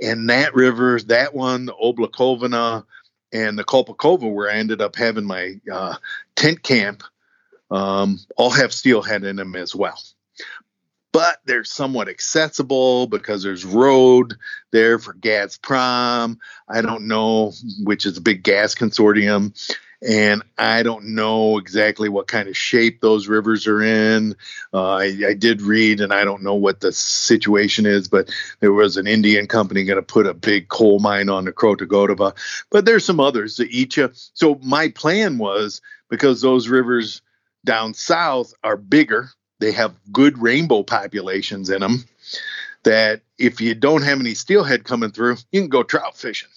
and 0.01 0.29
that 0.29 0.53
river, 0.53 0.99
that 1.01 1.33
one, 1.33 1.65
the 1.65 1.73
Oblukovina 1.73 2.85
and 3.31 3.57
the 3.57 3.63
Kolpakova, 3.63 4.31
where 4.31 4.49
I 4.49 4.55
ended 4.55 4.81
up 4.81 4.95
having 4.95 5.25
my 5.25 5.59
uh, 5.71 5.95
tent 6.35 6.63
camp, 6.63 7.03
um, 7.71 8.19
all 8.37 8.51
have 8.51 8.73
steelhead 8.73 9.23
in 9.23 9.35
them 9.35 9.55
as 9.55 9.75
well. 9.75 9.99
But 11.11 11.39
they're 11.45 11.63
somewhat 11.63 12.09
accessible 12.09 13.07
because 13.07 13.41
there's 13.41 13.65
road 13.65 14.35
there 14.71 14.99
for 14.99 15.13
Gazprom. 15.15 16.37
I 16.69 16.81
don't 16.81 17.07
know, 17.07 17.53
which 17.83 18.05
is 18.05 18.17
a 18.17 18.21
big 18.21 18.43
gas 18.43 18.75
consortium 18.75 19.55
and 20.05 20.43
I 20.57 20.83
don't 20.83 21.15
know 21.15 21.57
exactly 21.57 22.07
what 22.07 22.27
kind 22.27 22.47
of 22.47 22.55
shape 22.55 23.01
those 23.01 23.27
rivers 23.27 23.65
are 23.65 23.81
in. 23.81 24.35
Uh, 24.73 24.95
I, 24.95 25.17
I, 25.29 25.33
did 25.33 25.61
read, 25.61 26.01
and 26.01 26.13
I 26.13 26.23
don't 26.23 26.43
know 26.43 26.53
what 26.53 26.81
the 26.81 26.91
situation 26.91 27.87
is, 27.87 28.07
but 28.07 28.29
there 28.59 28.73
was 28.73 28.97
an 28.97 29.07
Indian 29.07 29.47
company 29.47 29.85
going 29.85 29.97
to 29.97 30.03
put 30.03 30.27
a 30.27 30.35
big 30.35 30.67
coal 30.67 30.99
mine 30.99 31.29
on 31.29 31.45
the 31.45 31.51
Krutogorova. 31.51 32.35
But 32.69 32.85
there's 32.85 33.05
some 33.05 33.19
others, 33.19 33.57
the 33.57 33.67
Icha. 33.67 34.29
So 34.33 34.59
my 34.61 34.89
plan 34.89 35.39
was 35.39 35.81
because 36.09 36.41
those 36.41 36.67
rivers 36.67 37.21
down 37.65 37.93
south 37.95 38.53
are 38.63 38.77
bigger, 38.77 39.29
they 39.59 39.71
have 39.71 39.95
good 40.11 40.37
rainbow 40.37 40.83
populations 40.83 41.69
in 41.69 41.81
them. 41.81 42.05
That 42.83 43.21
if 43.37 43.59
you 43.59 43.73
don't 43.73 44.03
have 44.03 44.19
any 44.19 44.35
steelhead 44.35 44.83
coming 44.83 45.11
through, 45.11 45.37
you 45.51 45.61
can 45.61 45.69
go 45.69 45.83
trout 45.83 46.15
fishing, 46.15 46.49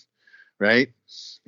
right? 0.58 0.92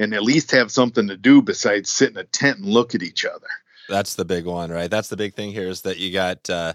And 0.03 0.13
at 0.15 0.23
least 0.23 0.51
have 0.51 0.71
something 0.71 1.09
to 1.09 1.17
do 1.17 1.41
besides 1.41 1.89
sit 1.89 2.11
in 2.11 2.17
a 2.17 2.25
tent 2.25 2.59
and 2.59 2.67
look 2.67 2.95
at 2.95 3.03
each 3.03 3.25
other. 3.25 3.47
That's 3.89 4.15
the 4.15 4.25
big 4.25 4.45
one, 4.45 4.71
right? 4.71 4.91
That's 4.91 5.09
the 5.09 5.17
big 5.17 5.35
thing 5.35 5.53
here 5.53 5.69
is 5.69 5.83
that 5.83 5.99
you 5.99 6.13
got, 6.13 6.49
uh, 6.51 6.75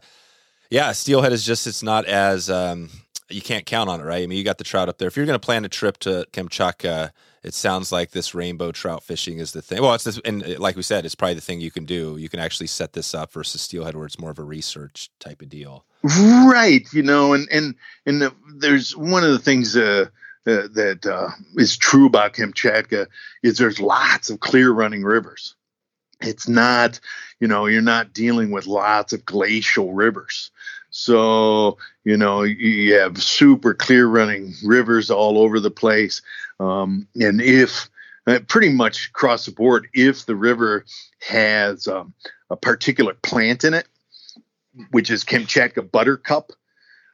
yeah, 0.70 0.92
steelhead 0.92 1.34
is 1.34 1.46
just, 1.46 1.68
it's 1.68 1.84
not 1.84 2.06
as, 2.06 2.50
um, 2.50 2.90
you 3.30 3.42
can't 3.42 3.66
count 3.66 3.90
on 3.90 4.00
it, 4.00 4.04
right? 4.04 4.24
I 4.24 4.28
mean, 4.28 4.38
you 4.38 4.44
got 4.44 4.58
the 4.58 4.64
trout 4.64 4.90
up 4.90 4.98
there. 4.98 5.08
If 5.08 5.18
you're 5.18 5.26
going 5.26 5.40
to 5.40 5.46
plan 5.46 5.66
a 5.66 5.70
trip 5.70 5.98
to 6.00 6.26
Kamchatka, 6.32 7.12
it 7.44 7.54
sounds 7.54 7.92
like 7.92 8.12
this 8.12 8.34
rainbow 8.34 8.72
trout 8.72 9.04
fishing 9.04 9.40
is 9.40 9.52
the 9.52 9.62
thing. 9.62 9.82
Well, 9.82 9.94
it's 9.94 10.04
this, 10.04 10.20
and 10.26 10.44
uh, 10.44 10.56
like 10.60 10.76
we 10.76 10.82
said, 10.82 11.06
it's 11.06 11.16
probably 11.16 11.36
the 11.36 11.42
thing 11.42 11.62
you 11.62 11.72
can 11.72 11.86
do. 11.86 12.18
You 12.18 12.30
can 12.30 12.40
actually 12.40 12.68
set 12.68 12.94
this 12.94 13.14
up 13.14 13.32
versus 13.32 13.62
steelhead, 13.62 13.96
where 13.96 14.06
it's 14.06 14.20
more 14.20 14.32
of 14.32 14.40
a 14.40 14.44
research 14.44 15.10
type 15.20 15.42
of 15.42 15.50
deal. 15.50 15.86
Right. 16.04 16.86
You 16.94 17.04
know, 17.04 17.34
and 17.34 17.48
and 17.52 17.76
and 18.06 18.22
the, 18.22 18.34
there's 18.58 18.96
one 18.96 19.24
of 19.24 19.32
the 19.32 19.40
things 19.40 19.76
uh, 19.76 20.08
uh, 20.48 20.68
that 20.74 21.06
uh, 21.06 21.30
is 21.56 21.78
true 21.78 22.06
about 22.08 22.34
Kamchatka 22.34 23.08
is 23.44 23.58
there's 23.58 23.82
lots 23.82 24.30
of 24.30 24.40
clear 24.40 24.72
running 24.72 25.04
rivers. 25.04 25.56
It's 26.22 26.48
not, 26.48 27.00
you 27.40 27.48
know, 27.48 27.66
you're 27.66 27.82
not 27.82 28.14
dealing 28.14 28.52
with 28.52 28.66
lots 28.66 29.14
of 29.14 29.26
glacial 29.26 29.94
rivers. 29.94 30.52
So, 30.90 31.78
you 32.06 32.18
know, 32.18 32.44
you 32.44 32.96
have 32.96 33.22
super 33.22 33.74
clear 33.74 34.08
running 34.08 34.54
rivers 34.64 35.12
all 35.12 35.38
over 35.38 35.60
the 35.60 35.70
place. 35.70 36.22
Um, 36.60 37.08
and 37.16 37.42
if 37.42 37.90
uh, 38.26 38.40
pretty 38.48 38.70
much 38.70 39.10
across 39.10 39.46
the 39.46 39.52
board, 39.52 39.90
if 39.94 40.26
the 40.26 40.36
river 40.36 40.86
has 41.20 41.88
um, 41.88 42.14
a 42.50 42.56
particular 42.56 43.14
plant 43.14 43.64
in 43.64 43.74
it, 43.74 43.88
which 44.92 45.12
is 45.12 45.24
Kamchatka 45.24 45.92
buttercup, 45.92 46.52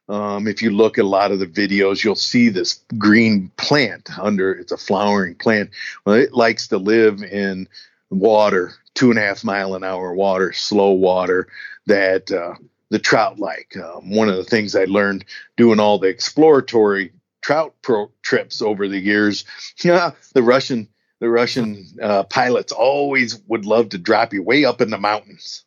um, 0.10 0.48
if 0.48 0.62
you 0.62 0.70
look 0.70 0.98
at 0.98 1.06
a 1.06 1.08
lot 1.08 1.32
of 1.32 1.40
the 1.40 1.48
videos, 1.48 2.04
you'll 2.04 2.16
see 2.16 2.50
this 2.50 2.84
green 2.98 3.52
plant 3.58 4.10
under. 4.20 4.52
It's 4.52 4.72
a 4.72 4.78
flowering 4.78 5.36
plant. 5.36 5.70
Well, 6.06 6.16
it 6.16 6.34
likes 6.34 6.68
to 6.70 6.78
live 6.78 7.24
in 7.24 7.68
water, 8.10 8.74
two 8.94 9.10
and 9.10 9.20
a 9.20 9.22
half 9.22 9.44
mile 9.44 9.76
an 9.76 9.84
hour 9.84 10.14
water, 10.14 10.52
slow 10.54 10.92
water 10.92 11.48
that 11.86 12.32
uh, 12.32 12.56
the 12.90 13.00
trout 13.00 13.40
like. 13.40 13.76
Um, 13.78 14.12
one 14.12 14.30
of 14.30 14.36
the 14.36 14.44
things 14.44 14.76
I 14.76 14.86
learned 14.86 15.26
doing 15.58 15.80
all 15.80 16.00
the 16.00 16.10
exploratory 16.10 17.12
trout 17.42 17.74
pro 17.82 18.12
trips 18.22 18.62
over 18.62 18.88
the 18.88 19.00
years, 19.00 19.46
yeah, 19.84 20.12
the 20.34 20.44
Russian 20.44 20.88
the 21.20 21.30
Russian 21.30 21.86
uh, 22.02 22.24
pilots 22.24 22.74
always 22.74 23.42
would 23.48 23.66
love 23.66 23.90
to 23.90 23.98
drop 23.98 24.34
you 24.34 24.44
way 24.44 24.66
up 24.66 24.82
in 24.82 24.90
the 24.90 24.98
mountains. 24.98 25.64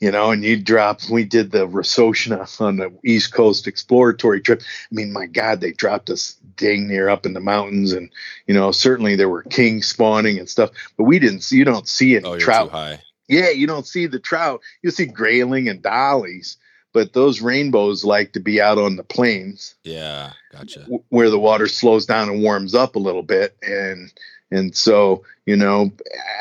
You 0.00 0.10
know, 0.10 0.30
and 0.30 0.44
you 0.44 0.60
drop. 0.60 1.00
We 1.10 1.24
did 1.24 1.50
the 1.50 1.66
Rosochna 1.66 2.60
on 2.60 2.76
the 2.76 2.92
East 3.04 3.32
Coast 3.32 3.66
exploratory 3.66 4.40
trip. 4.40 4.62
I 4.62 4.94
mean, 4.94 5.12
my 5.12 5.26
God, 5.26 5.60
they 5.60 5.72
dropped 5.72 6.10
us 6.10 6.36
dang 6.56 6.88
near 6.88 7.08
up 7.08 7.24
in 7.24 7.32
the 7.32 7.40
mountains, 7.40 7.92
and 7.92 8.10
you 8.46 8.54
know, 8.54 8.72
certainly 8.72 9.16
there 9.16 9.28
were 9.28 9.42
kings 9.42 9.86
spawning 9.86 10.38
and 10.38 10.48
stuff, 10.48 10.70
but 10.96 11.04
we 11.04 11.18
didn't 11.18 11.40
see. 11.40 11.56
You 11.56 11.64
don't 11.64 11.88
see 11.88 12.16
any 12.16 12.26
oh, 12.26 12.38
trout. 12.38 12.70
high. 12.70 13.00
Yeah, 13.28 13.50
you 13.50 13.66
don't 13.66 13.86
see 13.86 14.06
the 14.06 14.20
trout. 14.20 14.60
You 14.82 14.90
see 14.90 15.06
grayling 15.06 15.68
and 15.68 15.82
dollies, 15.82 16.58
but 16.92 17.12
those 17.12 17.40
rainbows 17.40 18.04
like 18.04 18.32
to 18.34 18.40
be 18.40 18.60
out 18.60 18.78
on 18.78 18.96
the 18.96 19.02
plains. 19.02 19.74
Yeah, 19.82 20.32
gotcha. 20.52 20.80
W- 20.80 21.02
where 21.08 21.30
the 21.30 21.38
water 21.38 21.68
slows 21.68 22.06
down 22.06 22.28
and 22.28 22.42
warms 22.42 22.74
up 22.74 22.96
a 22.96 23.00
little 23.00 23.22
bit, 23.22 23.56
and 23.62 24.12
and 24.50 24.76
so 24.76 25.24
you 25.46 25.56
know, 25.56 25.92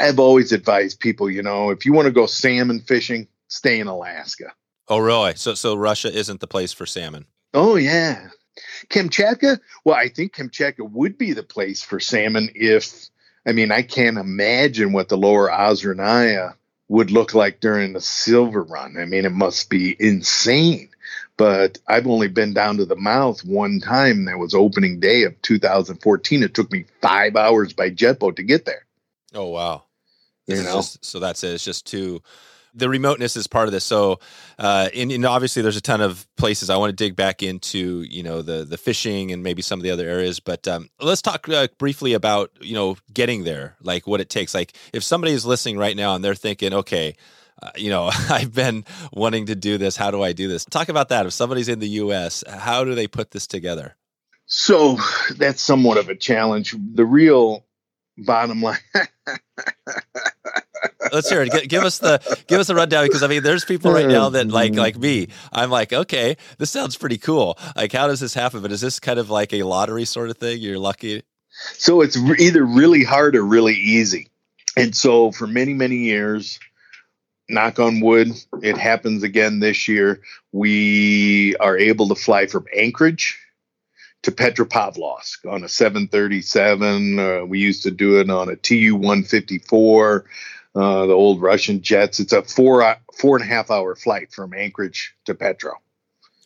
I've 0.02 0.20
always 0.20 0.52
advised 0.52 1.00
people, 1.00 1.30
you 1.30 1.44
know, 1.44 1.70
if 1.70 1.86
you 1.86 1.94
want 1.94 2.08
to 2.08 2.12
go 2.12 2.26
salmon 2.26 2.82
fishing, 2.82 3.28
stay 3.48 3.80
in 3.80 3.88
Alaska. 3.88 4.54
Oh, 4.88 5.00
really? 5.00 5.36
So 5.36 5.54
so 5.56 5.76
Russia 5.76 6.16
isn't 6.16 6.40
the 6.40 6.48
place 6.48 6.72
for 6.72 6.86
salmon. 6.86 7.26
Oh 7.54 7.76
yeah, 7.76 8.30
Kamchatka. 8.90 9.60
Well, 9.84 9.96
I 9.96 10.10
think 10.10 10.36
Kamchatka 10.36 10.90
would 10.92 11.18
be 11.18 11.34
the 11.34 11.44
place 11.44 11.84
for 11.84 12.00
salmon 12.00 12.50
if. 12.54 13.10
I 13.48 13.52
mean, 13.52 13.72
I 13.72 13.84
can't 13.84 14.18
imagine 14.18 14.92
what 14.92 15.08
the 15.08 15.18
lower 15.18 15.50
Ozernaya 15.50 16.56
would 16.88 17.12
look 17.12 17.36
like 17.36 17.60
during 17.60 17.94
the 17.94 18.02
silver 18.02 18.64
run. 18.64 18.98
I 18.98 19.06
mean, 19.06 19.24
it 19.24 19.32
must 19.32 19.70
be 19.70 19.96
insane. 20.00 20.90
But 21.38 21.78
I've 21.88 22.08
only 22.08 22.28
been 22.28 22.54
down 22.54 22.78
to 22.78 22.86
the 22.86 22.96
mouth 22.96 23.44
one 23.44 23.82
time. 23.82 24.26
That 24.26 24.40
was 24.40 24.54
opening 24.54 25.00
day 25.00 25.24
of 25.24 25.40
2014. 25.42 26.44
It 26.44 26.54
took 26.54 26.72
me 26.72 26.86
five 27.02 27.36
hours 27.36 27.74
by 27.74 27.90
jet 27.90 28.20
boat 28.20 28.38
to 28.38 28.44
get 28.44 28.66
there. 28.66 28.86
Oh 29.34 29.50
wow! 29.50 29.84
You 30.48 30.64
know, 30.64 30.76
just, 30.76 31.04
so 31.04 31.20
that's 31.20 31.44
it. 31.44 31.54
It's 31.54 31.66
just 31.66 31.86
too 31.86 32.22
the 32.76 32.90
remoteness 32.90 33.36
is 33.36 33.48
part 33.48 33.68
of 33.68 33.72
this. 33.72 33.86
So, 33.86 34.20
uh, 34.60 34.90
and, 34.94 35.12
and, 35.12 35.26
obviously, 35.26 35.62
there's 35.62 35.78
a 35.78 35.82
ton 35.82 36.02
of 36.02 36.28
places 36.36 36.70
I 36.70 36.78
want 36.78 36.90
to 36.90 36.96
dig 36.96 37.16
back 37.16 37.42
into. 37.42 38.04
You 38.04 38.24
know, 38.24 38.42
the 38.42 38.66
the 38.66 38.78
fishing 38.78 39.32
and 39.32 39.42
maybe 39.42 39.62
some 39.62 39.80
of 39.80 39.84
the 39.84 39.92
other 39.92 40.08
areas. 40.08 40.40
But 40.40 40.68
um, 40.68 40.90
let's 41.00 41.22
talk 41.22 41.48
uh, 41.50 41.68
briefly 41.78 42.14
about 42.14 42.52
you 42.62 42.74
know 42.74 42.98
getting 43.14 43.44
there, 43.44 43.76
like 43.82 44.06
what 44.06 44.22
it 44.22 44.30
takes. 44.30 44.54
Like 44.54 44.74
if 44.94 45.04
somebody 45.04 45.34
is 45.34 45.46
listening 45.46 45.78
right 45.78 45.96
now 45.96 46.16
and 46.16 46.24
they're 46.24 46.36
thinking, 46.36 46.74
okay. 46.74 47.16
Uh, 47.64 47.72
you 47.78 47.90
know, 47.90 48.12
I've 48.30 48.54
been 48.54 48.84
wanting 49.14 49.46
to 49.46 49.56
do 49.56 49.78
this. 49.78 49.96
How 49.96 50.12
do 50.12 50.22
I 50.22 50.34
do 50.34 50.50
this? 50.50 50.66
Talk 50.66 50.90
about 50.90 51.08
that. 51.08 51.26
If 51.26 51.32
somebody's 51.32 51.70
in 51.70 51.80
the 51.80 51.88
U.S., 51.88 52.44
how 52.50 52.84
do 52.84 52.94
they 52.96 53.08
put 53.08 53.32
this 53.32 53.48
together? 53.48 53.96
So 54.46 54.98
that's 55.38 55.62
somewhat 55.62 55.98
of 55.98 56.10
a 56.10 56.16
challenge. 56.16 56.76
The 56.94 57.06
real 57.06 57.66
bottom 58.18 58.62
line 58.62 58.78
let's 61.12 61.30
hear 61.30 61.42
it. 61.42 61.70
give 61.70 61.84
us 61.84 62.00
the 62.00 62.20
give 62.48 62.60
us 62.60 62.70
a 62.70 62.76
rundown 62.76 63.06
because 63.06 63.24
I 63.24 63.28
mean, 63.28 63.44
there's 63.44 63.66
people 63.66 63.92
right 63.92 64.08
now 64.08 64.30
that 64.30 64.48
like 64.48 64.72
mm-hmm. 64.72 64.80
like 64.80 64.98
me. 64.98 65.28
I'm 65.52 65.70
like, 65.70 65.94
okay, 65.94 66.38
this 66.58 66.72
sounds 66.72 66.96
pretty 66.96 67.18
cool. 67.18 67.58
Like, 67.76 67.92
how 67.92 68.08
does 68.08 68.20
this 68.20 68.34
happen? 68.34 68.62
But 68.62 68.72
is 68.72 68.82
this 68.82 69.00
kind 69.00 69.20
of 69.20 69.30
like 69.30 69.54
a 69.54 69.64
lottery 69.64 70.06
sort 70.06 70.30
of 70.30 70.38
thing? 70.38 70.60
You're 70.60 70.80
lucky. 70.80 71.24
So 71.74 72.02
it's 72.02 72.18
either 72.18 72.66
really 72.66 73.04
hard 73.04 73.36
or 73.36 73.44
really 73.44 73.76
easy. 73.76 74.30
And 74.76 74.96
so 74.96 75.32
for 75.32 75.48
many 75.48 75.74
many 75.74 75.98
years, 75.98 76.60
knock 77.50 77.80
on 77.80 78.02
wood, 78.02 78.32
it 78.62 78.78
happens 78.78 79.24
again 79.24 79.60
this 79.60 79.88
year. 79.88 80.22
We 80.52 81.56
are 81.58 81.78
able 81.78 82.10
to 82.10 82.16
fly 82.16 82.48
from 82.48 82.66
Anchorage 82.76 83.40
to 84.26 84.32
Petropavlovsk 84.32 85.46
on 85.52 85.64
a 85.64 85.70
737. 85.70 87.20
Uh, 87.20 87.46
we 87.46 87.60
used 87.60 87.84
to 87.84 87.92
do 87.92 88.20
it 88.20 88.30
on 88.30 88.50
a 88.50 88.56
Tu 88.56 88.96
154 88.96 90.26
uh, 90.76 91.06
the 91.06 91.14
old 91.14 91.42
Russian 91.42 91.82
jets. 91.82 92.20
It's 92.20 92.34
a 92.34 92.42
four 92.42 92.98
four 93.18 93.38
and 93.38 93.46
a 93.46 93.48
half 93.48 93.72
hour 93.72 93.96
flight 93.96 94.34
from 94.34 94.54
Anchorage 94.54 95.16
to 95.26 95.34
Petro. 95.34 95.76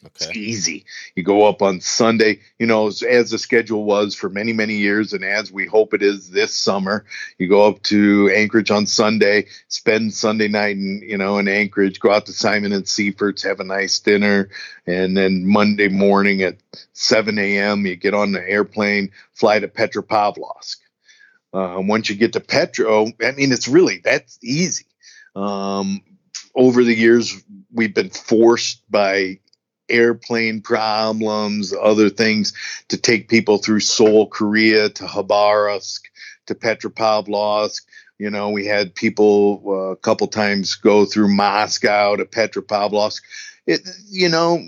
Okay. 0.06 0.28
It's 0.28 0.38
easy. 0.38 0.86
You 1.16 1.24
go 1.24 1.46
up 1.46 1.62
on 1.62 1.82
Sunday, 1.82 2.40
you 2.58 2.66
know, 2.66 2.88
as, 2.88 3.04
as, 3.04 3.32
the 3.32 3.38
schedule 3.38 3.84
was 3.84 4.16
for 4.16 4.30
many, 4.30 4.54
many 4.54 4.76
years, 4.76 5.12
and 5.12 5.26
as 5.26 5.52
we 5.52 5.66
hope 5.66 5.94
it 5.94 6.02
is 6.02 6.30
this 6.30 6.56
summer. 6.56 7.04
You 7.38 7.50
go 7.50 7.68
up 7.68 7.84
to 7.84 8.32
Anchorage 8.34 8.72
on 8.72 8.86
Sunday, 8.86 9.48
spend 9.68 10.14
Sunday 10.14 10.48
night 10.48 10.78
in, 10.78 11.02
you 11.06 11.18
know, 11.18 11.38
in 11.38 11.50
Anchorage, 11.50 12.00
go 12.00 12.14
out 12.14 12.28
to 12.28 12.32
Simon 12.32 12.72
and 12.72 12.88
Seafort's, 12.88 13.44
have 13.44 13.60
a 13.60 13.66
nice 13.66 14.00
dinner, 14.00 14.50
and 14.88 15.18
then 15.18 15.46
Monday 15.46 15.90
morning 15.90 16.44
at 16.44 16.56
7 16.94 17.38
a.m., 17.38 17.86
you 17.86 17.98
get 17.98 18.14
on 18.14 18.32
the 18.32 18.50
airplane, 18.50 19.12
fly 19.34 19.60
to 19.60 19.68
Petropavlovsk. 19.68 20.78
Uh, 21.52 21.82
once 21.82 22.10
you 22.10 22.16
get 22.16 22.34
to 22.34 22.40
Petro, 22.40 23.08
I 23.22 23.32
mean, 23.32 23.52
it's 23.52 23.68
really 23.68 23.98
that's 23.98 24.40
easy. 24.42 24.86
Um, 25.36 26.02
over 26.56 26.84
the 26.84 26.96
years, 26.96 27.44
we've 27.74 27.94
been 27.94 28.12
forced 28.12 28.90
by 28.90 29.40
airplane 29.90 30.62
problems, 30.62 31.74
other 31.74 32.10
things, 32.10 32.54
to 32.90 32.98
take 32.98 33.30
people 33.30 33.58
through 33.58 33.82
Seoul, 33.82 34.28
Korea, 34.28 34.90
to 34.90 35.04
Khabarovsk, 35.04 36.02
to 36.48 36.56
Petropavlovsk. 36.56 37.82
You 38.18 38.30
know, 38.30 38.50
we 38.50 38.66
had 38.66 38.96
people 38.96 39.64
uh, 39.66 39.72
a 39.92 39.96
couple 39.96 40.28
times 40.28 40.76
go 40.76 41.06
through 41.06 41.34
Moscow 41.34 42.16
to 42.16 42.26
Petropavlovsk. 42.26 43.22
It, 43.66 43.88
you 44.10 44.30
know, 44.30 44.62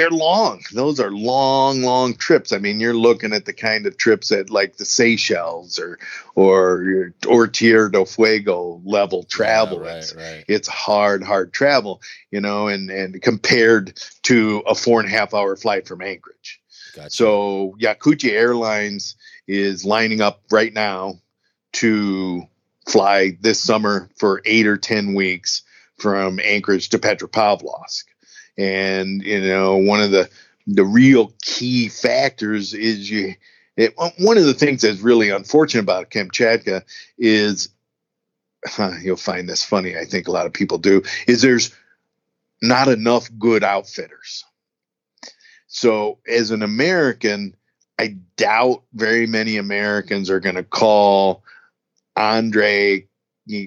they're 0.00 0.10
long. 0.10 0.62
Those 0.72 0.98
are 0.98 1.10
long, 1.10 1.82
long 1.82 2.14
trips. 2.14 2.54
I 2.54 2.58
mean, 2.58 2.80
you're 2.80 2.94
looking 2.94 3.34
at 3.34 3.44
the 3.44 3.52
kind 3.52 3.84
of 3.84 3.98
trips 3.98 4.32
at 4.32 4.48
like 4.48 4.78
the 4.78 4.86
Seychelles 4.86 5.78
or 5.78 5.98
or 6.34 7.12
or 7.28 7.46
Tierra 7.46 7.92
del 7.92 8.06
Fuego 8.06 8.80
level 8.82 9.24
travel. 9.24 9.84
Yeah, 9.84 9.96
right, 9.96 10.14
right. 10.16 10.44
It's 10.48 10.68
hard, 10.68 11.22
hard 11.22 11.52
travel, 11.52 12.00
you 12.30 12.40
know, 12.40 12.68
and 12.68 12.90
and 12.90 13.20
compared 13.20 14.00
to 14.22 14.62
a 14.66 14.74
four 14.74 15.00
and 15.00 15.08
a 15.08 15.12
half 15.12 15.34
hour 15.34 15.54
flight 15.54 15.86
from 15.86 16.00
Anchorage. 16.00 16.62
Gotcha. 16.96 17.10
So 17.10 17.76
Yakutia 17.78 18.32
Airlines 18.32 19.16
is 19.46 19.84
lining 19.84 20.22
up 20.22 20.40
right 20.50 20.72
now 20.72 21.20
to 21.74 22.44
fly 22.88 23.36
this 23.42 23.60
summer 23.60 24.08
for 24.16 24.40
eight 24.46 24.66
or 24.66 24.78
ten 24.78 25.12
weeks 25.12 25.62
from 25.98 26.40
Anchorage 26.40 26.88
to 26.88 26.98
Petropavlovsk 26.98 28.04
and 28.60 29.22
you 29.22 29.40
know 29.40 29.78
one 29.78 30.02
of 30.02 30.10
the 30.10 30.28
the 30.66 30.84
real 30.84 31.32
key 31.40 31.88
factors 31.88 32.74
is 32.74 33.10
you 33.10 33.34
it, 33.76 33.94
one 34.18 34.36
of 34.36 34.44
the 34.44 34.54
things 34.54 34.82
that's 34.82 35.00
really 35.00 35.30
unfortunate 35.30 35.82
about 35.82 36.10
Kamchatka 36.10 36.82
is 37.16 37.70
huh, 38.66 38.92
you'll 39.02 39.16
find 39.16 39.48
this 39.48 39.64
funny 39.64 39.96
I 39.96 40.04
think 40.04 40.28
a 40.28 40.32
lot 40.32 40.46
of 40.46 40.52
people 40.52 40.78
do 40.78 41.02
is 41.26 41.40
there's 41.40 41.74
not 42.60 42.88
enough 42.88 43.30
good 43.38 43.64
outfitters. 43.64 44.44
So 45.66 46.18
as 46.28 46.50
an 46.50 46.62
American 46.62 47.56
I 47.98 48.16
doubt 48.36 48.82
very 48.92 49.26
many 49.26 49.56
Americans 49.56 50.28
are 50.28 50.40
going 50.40 50.56
to 50.56 50.64
call 50.64 51.42
Andre 52.16 53.06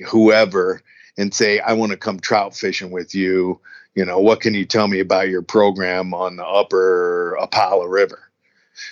whoever 0.08 0.82
and 1.18 1.34
say 1.34 1.60
I 1.60 1.74
want 1.74 1.92
to 1.92 1.98
come 1.98 2.20
trout 2.20 2.56
fishing 2.56 2.92
with 2.92 3.16
you 3.16 3.60
you 3.96 4.06
know, 4.06 4.20
what 4.20 4.42
can 4.42 4.54
you 4.54 4.66
tell 4.66 4.88
me 4.88 5.00
about 5.00 5.30
your 5.30 5.42
program 5.42 6.14
on 6.14 6.36
the 6.36 6.46
upper 6.46 7.38
Apala 7.42 7.90
River? 7.90 8.20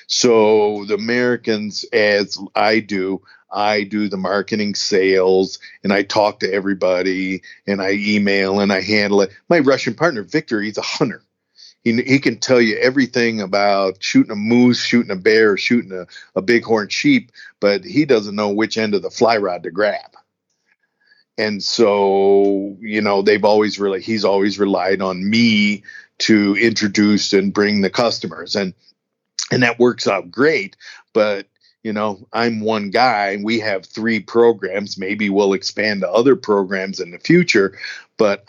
So 0.07 0.85
the 0.85 0.93
Americans, 0.93 1.85
as 1.91 2.37
I 2.55 2.79
do, 2.79 3.21
I 3.51 3.83
do 3.83 4.07
the 4.07 4.17
marketing 4.17 4.75
sales 4.75 5.59
and 5.83 5.91
I 5.91 6.03
talk 6.03 6.39
to 6.39 6.53
everybody 6.53 7.41
and 7.67 7.81
I 7.81 7.93
email 7.93 8.59
and 8.59 8.71
I 8.71 8.81
handle 8.81 9.21
it. 9.21 9.31
My 9.49 9.59
Russian 9.59 9.95
partner, 9.95 10.23
Victor, 10.23 10.61
he's 10.61 10.77
a 10.77 10.83
hunter. 10.83 11.23
He, 11.83 11.99
he 12.03 12.19
can 12.19 12.37
tell 12.37 12.61
you 12.61 12.77
everything 12.77 13.41
about 13.41 13.97
shooting 14.03 14.31
a 14.31 14.35
moose, 14.35 14.83
shooting 14.83 15.11
a 15.11 15.15
bear, 15.15 15.57
shooting 15.57 15.91
a, 15.91 16.05
a 16.35 16.41
bighorn 16.41 16.89
sheep, 16.89 17.31
but 17.59 17.83
he 17.83 18.05
doesn't 18.05 18.35
know 18.35 18.49
which 18.49 18.77
end 18.77 18.93
of 18.93 19.01
the 19.01 19.09
fly 19.09 19.37
rod 19.37 19.63
to 19.63 19.71
grab 19.71 20.11
and 21.41 21.63
so 21.63 22.77
you 22.79 23.01
know 23.01 23.21
they've 23.21 23.45
always 23.45 23.79
really 23.79 24.01
he's 24.01 24.23
always 24.23 24.59
relied 24.59 25.01
on 25.01 25.27
me 25.27 25.83
to 26.19 26.55
introduce 26.55 27.33
and 27.33 27.53
bring 27.53 27.81
the 27.81 27.89
customers 27.89 28.55
and 28.55 28.73
and 29.51 29.63
that 29.63 29.79
works 29.79 30.07
out 30.07 30.29
great 30.29 30.77
but 31.13 31.47
you 31.83 31.91
know 31.91 32.27
i'm 32.31 32.61
one 32.61 32.91
guy 32.91 33.37
we 33.41 33.59
have 33.59 33.85
three 33.85 34.19
programs 34.19 34.99
maybe 34.99 35.29
we'll 35.29 35.53
expand 35.53 36.01
to 36.01 36.11
other 36.11 36.35
programs 36.35 36.99
in 36.99 37.09
the 37.11 37.19
future 37.19 37.77
but 38.17 38.45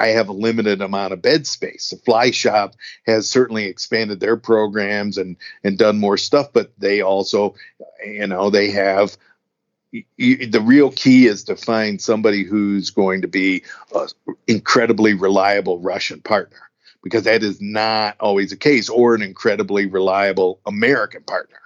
I 0.00 0.06
have 0.08 0.28
a 0.28 0.32
limited 0.32 0.80
amount 0.80 1.12
of 1.12 1.20
bed 1.20 1.46
space. 1.46 1.90
The 1.90 1.96
Fly 1.96 2.30
Shop 2.30 2.76
has 3.06 3.28
certainly 3.28 3.66
expanded 3.66 4.20
their 4.20 4.36
programs 4.36 5.18
and 5.18 5.36
and 5.64 5.76
done 5.76 5.98
more 5.98 6.16
stuff, 6.16 6.52
but 6.52 6.70
they 6.78 7.02
also, 7.02 7.56
you 8.06 8.26
know, 8.26 8.48
they 8.48 8.70
have 8.70 9.18
you, 9.92 10.46
the 10.46 10.60
real 10.60 10.90
key 10.90 11.26
is 11.26 11.44
to 11.44 11.56
find 11.56 12.00
somebody 12.00 12.44
who's 12.44 12.90
going 12.90 13.22
to 13.22 13.28
be 13.28 13.62
an 13.94 14.08
incredibly 14.46 15.14
reliable 15.14 15.78
Russian 15.80 16.20
partner 16.20 16.58
because 17.02 17.24
that 17.24 17.42
is 17.42 17.60
not 17.60 18.16
always 18.18 18.50
the 18.50 18.56
case, 18.56 18.88
or 18.88 19.14
an 19.14 19.22
incredibly 19.22 19.86
reliable 19.86 20.58
American 20.66 21.22
partner. 21.22 21.58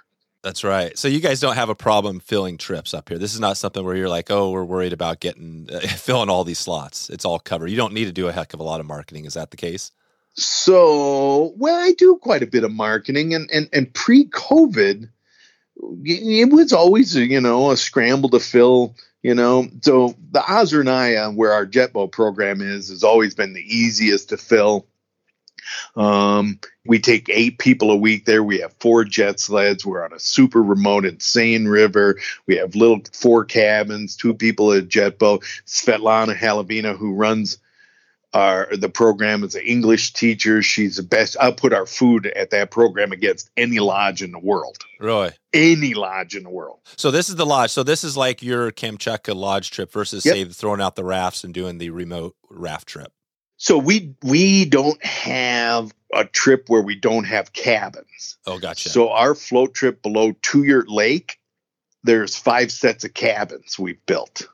That's 0.43 0.63
right. 0.63 0.95
So 0.97 1.07
you 1.07 1.19
guys 1.19 1.39
don't 1.39 1.55
have 1.55 1.69
a 1.69 1.75
problem 1.75 2.19
filling 2.19 2.57
trips 2.57 2.93
up 2.93 3.09
here. 3.09 3.17
This 3.17 3.33
is 3.33 3.39
not 3.39 3.57
something 3.57 3.83
where 3.83 3.95
you're 3.95 4.09
like, 4.09 4.29
oh, 4.31 4.51
we're 4.51 4.63
worried 4.63 4.93
about 4.93 5.19
getting 5.19 5.67
uh, 5.71 5.79
filling 5.87 6.29
all 6.29 6.43
these 6.43 6.59
slots. 6.59 7.09
It's 7.09 7.25
all 7.25 7.39
covered. 7.39 7.69
You 7.69 7.77
don't 7.77 7.93
need 7.93 8.05
to 8.05 8.11
do 8.11 8.27
a 8.27 8.31
heck 8.31 8.53
of 8.53 8.59
a 8.59 8.63
lot 8.63 8.79
of 8.79 8.85
marketing. 8.85 9.25
Is 9.25 9.35
that 9.35 9.51
the 9.51 9.57
case? 9.57 9.91
So, 10.33 11.53
well, 11.57 11.79
I 11.79 11.91
do 11.93 12.15
quite 12.17 12.41
a 12.41 12.47
bit 12.47 12.63
of 12.63 12.71
marketing, 12.71 13.33
and 13.33 13.49
and 13.51 13.67
and 13.73 13.93
pre-COVID, 13.93 15.09
it 16.03 16.51
was 16.51 16.73
always 16.73 17.15
you 17.15 17.41
know 17.41 17.71
a 17.71 17.77
scramble 17.77 18.29
to 18.29 18.39
fill. 18.39 18.95
You 19.23 19.35
know, 19.35 19.67
so 19.81 20.15
the 20.31 20.39
Ozernaya, 20.39 21.35
where 21.35 21.53
our 21.53 21.67
jet 21.67 21.93
boat 21.93 22.11
program 22.11 22.59
is, 22.59 22.89
has 22.89 23.03
always 23.03 23.35
been 23.35 23.53
the 23.53 23.61
easiest 23.61 24.29
to 24.29 24.37
fill. 24.37 24.87
Um, 25.95 26.59
we 26.85 26.99
take 26.99 27.29
eight 27.29 27.59
people 27.59 27.91
a 27.91 27.95
week 27.95 28.25
there. 28.25 28.43
We 28.43 28.59
have 28.59 28.73
four 28.79 29.03
jet 29.05 29.39
sleds. 29.39 29.85
We're 29.85 30.03
on 30.03 30.13
a 30.13 30.19
super 30.19 30.61
remote, 30.61 31.05
insane 31.05 31.67
river. 31.67 32.19
We 32.47 32.57
have 32.57 32.75
little 32.75 33.01
four 33.13 33.45
cabins, 33.45 34.15
two 34.15 34.33
people 34.33 34.73
at 34.73 34.87
jet 34.87 35.19
boat. 35.19 35.43
Svetlana 35.67 36.35
Halavina, 36.35 36.97
who 36.97 37.13
runs 37.13 37.59
our 38.33 38.69
the 38.75 38.89
program 38.89 39.43
is 39.43 39.55
an 39.55 39.63
English 39.63 40.13
teacher. 40.13 40.61
She's 40.61 40.97
the 40.97 41.03
best. 41.03 41.35
I'll 41.39 41.53
put 41.53 41.73
our 41.73 41.85
food 41.85 42.27
at 42.27 42.49
that 42.51 42.71
program 42.71 43.11
against 43.11 43.49
any 43.57 43.79
lodge 43.79 44.21
in 44.21 44.31
the 44.31 44.39
world. 44.39 44.77
Really? 44.99 45.31
Any 45.53 45.93
lodge 45.93 46.35
in 46.35 46.43
the 46.43 46.49
world. 46.49 46.79
So 46.95 47.11
this 47.11 47.29
is 47.29 47.35
the 47.35 47.45
lodge. 47.45 47.71
So 47.71 47.83
this 47.83 48.03
is 48.03 48.15
like 48.15 48.41
your 48.41 48.71
Kamchatka 48.71 49.35
lodge 49.35 49.71
trip 49.71 49.91
versus 49.91 50.25
yep. 50.25 50.35
say 50.35 50.45
throwing 50.45 50.81
out 50.81 50.95
the 50.95 51.03
rafts 51.03 51.43
and 51.43 51.53
doing 51.53 51.77
the 51.77 51.89
remote 51.89 52.35
raft 52.49 52.87
trip. 52.87 53.11
So 53.57 53.77
we 53.77 54.15
we 54.23 54.65
don't 54.65 55.03
have 55.05 55.93
a 56.13 56.25
trip 56.25 56.65
where 56.67 56.81
we 56.81 56.95
don't 56.95 57.25
have 57.25 57.53
cabins. 57.53 58.37
Oh, 58.47 58.57
gotcha. 58.57 58.89
So 58.89 59.11
our 59.11 59.35
float 59.35 59.73
trip 59.73 60.01
below 60.01 60.33
Two 60.41 60.63
Yurt 60.63 60.89
Lake, 60.89 61.37
there's 62.03 62.35
five 62.35 62.71
sets 62.71 63.03
of 63.03 63.13
cabins 63.13 63.77
we've 63.77 64.03
built, 64.05 64.47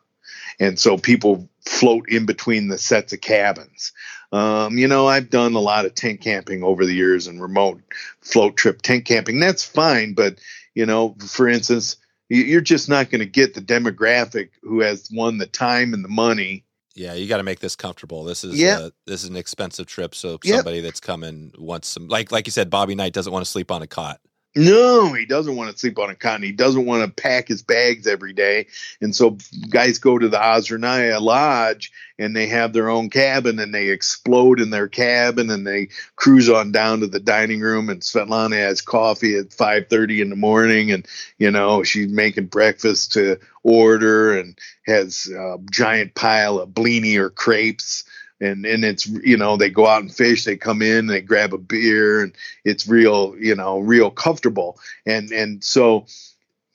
and 0.60 0.80
so 0.80 0.98
people 0.98 1.50
float 1.66 2.10
in 2.10 2.26
between 2.26 2.68
the 2.68 2.78
sets 2.78 3.14
of 3.14 3.22
cabins. 3.22 3.92
Um, 4.32 4.78
you 4.78 4.88
know, 4.88 5.08
I've 5.08 5.30
done 5.30 5.54
a 5.54 5.60
lot 5.60 5.86
of 5.86 5.96
tent 5.96 6.22
camping 6.22 6.64
over 6.64 6.86
the 6.86 6.94
years 6.94 7.28
and 7.28 7.42
remote 7.42 7.82
float 8.22 8.58
trip 8.58 8.82
tent 8.82 9.06
camping. 9.06 9.40
That's 9.40 9.64
fine, 9.64 10.14
but 10.14 10.40
you 10.76 10.86
know, 10.86 11.16
for 11.26 11.48
instance, 11.48 11.98
you're 12.30 12.62
just 12.62 12.90
not 12.90 13.10
going 13.10 13.20
to 13.20 13.26
get 13.26 13.54
the 13.54 13.62
demographic 13.62 14.50
who 14.62 14.82
has 14.82 15.10
won 15.12 15.38
the 15.38 15.48
time 15.48 15.94
and 15.94 16.04
the 16.04 16.10
money 16.10 16.66
yeah, 16.98 17.14
you 17.14 17.28
got 17.28 17.38
to 17.38 17.44
make 17.44 17.60
this 17.60 17.76
comfortable. 17.76 18.24
This 18.24 18.44
is 18.44 18.60
yeah. 18.60 18.80
Uh, 18.80 18.90
this 19.06 19.24
is 19.24 19.30
an 19.30 19.36
expensive 19.36 19.86
trip, 19.86 20.16
so 20.16 20.40
yep. 20.44 20.56
somebody 20.56 20.82
that's 20.82 21.00
coming 21.00 21.54
wants 21.58 21.88
some 21.88 22.08
like 22.08 22.32
like 22.32 22.48
you 22.48 22.52
said, 22.52 22.72
Bobby 22.72 22.96
Knight 22.96 23.14
doesn't 23.14 23.32
want 23.32 23.46
to 23.46 23.52
sleep 23.52 23.72
on 23.72 23.84
a 23.84 23.88
cot. 23.88 24.20
No, 24.58 25.14
he 25.14 25.28
doesn't 25.28 25.56
want 25.56 25.72
to 25.72 25.78
sleep 25.78 26.00
on 26.00 26.10
a 26.10 26.16
cot. 26.16 26.42
He 26.42 26.52
doesn't 26.52 26.88
want 26.88 27.04
to 27.06 27.22
pack 27.22 27.48
his 27.48 27.62
bags 27.62 28.08
every 28.08 28.34
day. 28.34 28.66
And 29.00 29.16
so 29.16 29.38
guys 29.70 30.00
go 30.00 30.18
to 30.18 30.28
the 30.28 30.38
Ozernaya 30.38 31.22
Lodge 31.22 31.92
and 32.18 32.36
they 32.36 32.48
have 32.48 32.74
their 32.74 32.90
own 32.90 33.12
cabin 33.12 33.60
and 33.60 33.72
they 33.72 33.90
explode 33.90 34.60
in 34.60 34.72
their 34.72 34.88
cabin 34.88 35.52
and 35.52 35.66
they 35.68 35.90
cruise 36.16 36.50
on 36.50 36.72
down 36.72 37.02
to 37.02 37.08
the 37.08 37.20
dining 37.20 37.60
room 37.60 37.90
and 37.90 38.02
Svetlana 38.02 38.56
has 38.56 38.82
coffee 38.82 39.38
at 39.38 39.50
5:30 39.50 40.22
in 40.22 40.30
the 40.32 40.36
morning 40.36 40.92
and 40.92 41.08
you 41.38 41.52
know 41.52 41.84
she's 41.84 42.12
making 42.12 42.48
breakfast 42.48 43.14
to 43.14 43.40
order 43.62 44.40
and 44.40 44.58
has 44.88 45.28
a 45.28 45.58
giant 45.70 46.16
pile 46.16 46.60
of 46.60 46.70
blini 46.70 47.18
or 47.18 47.30
crepes 47.30 48.06
and 48.40 48.66
and 48.66 48.84
it's 48.86 49.08
you 49.08 49.38
know 49.38 49.58
they 49.58 49.70
go 49.70 49.88
out 49.88 50.02
and 50.02 50.14
fish 50.14 50.46
they 50.46 50.56
come 50.58 50.82
in 50.82 51.08
they 51.08 51.22
grab 51.22 51.54
a 51.54 51.58
beer 51.58 52.22
and 52.22 52.34
it's 52.64 52.88
real 52.88 53.36
you 53.40 53.56
know 53.56 53.80
real 53.80 54.12
comfortable. 54.12 54.80
And 55.06 55.32
and 55.32 55.64
so 55.64 56.06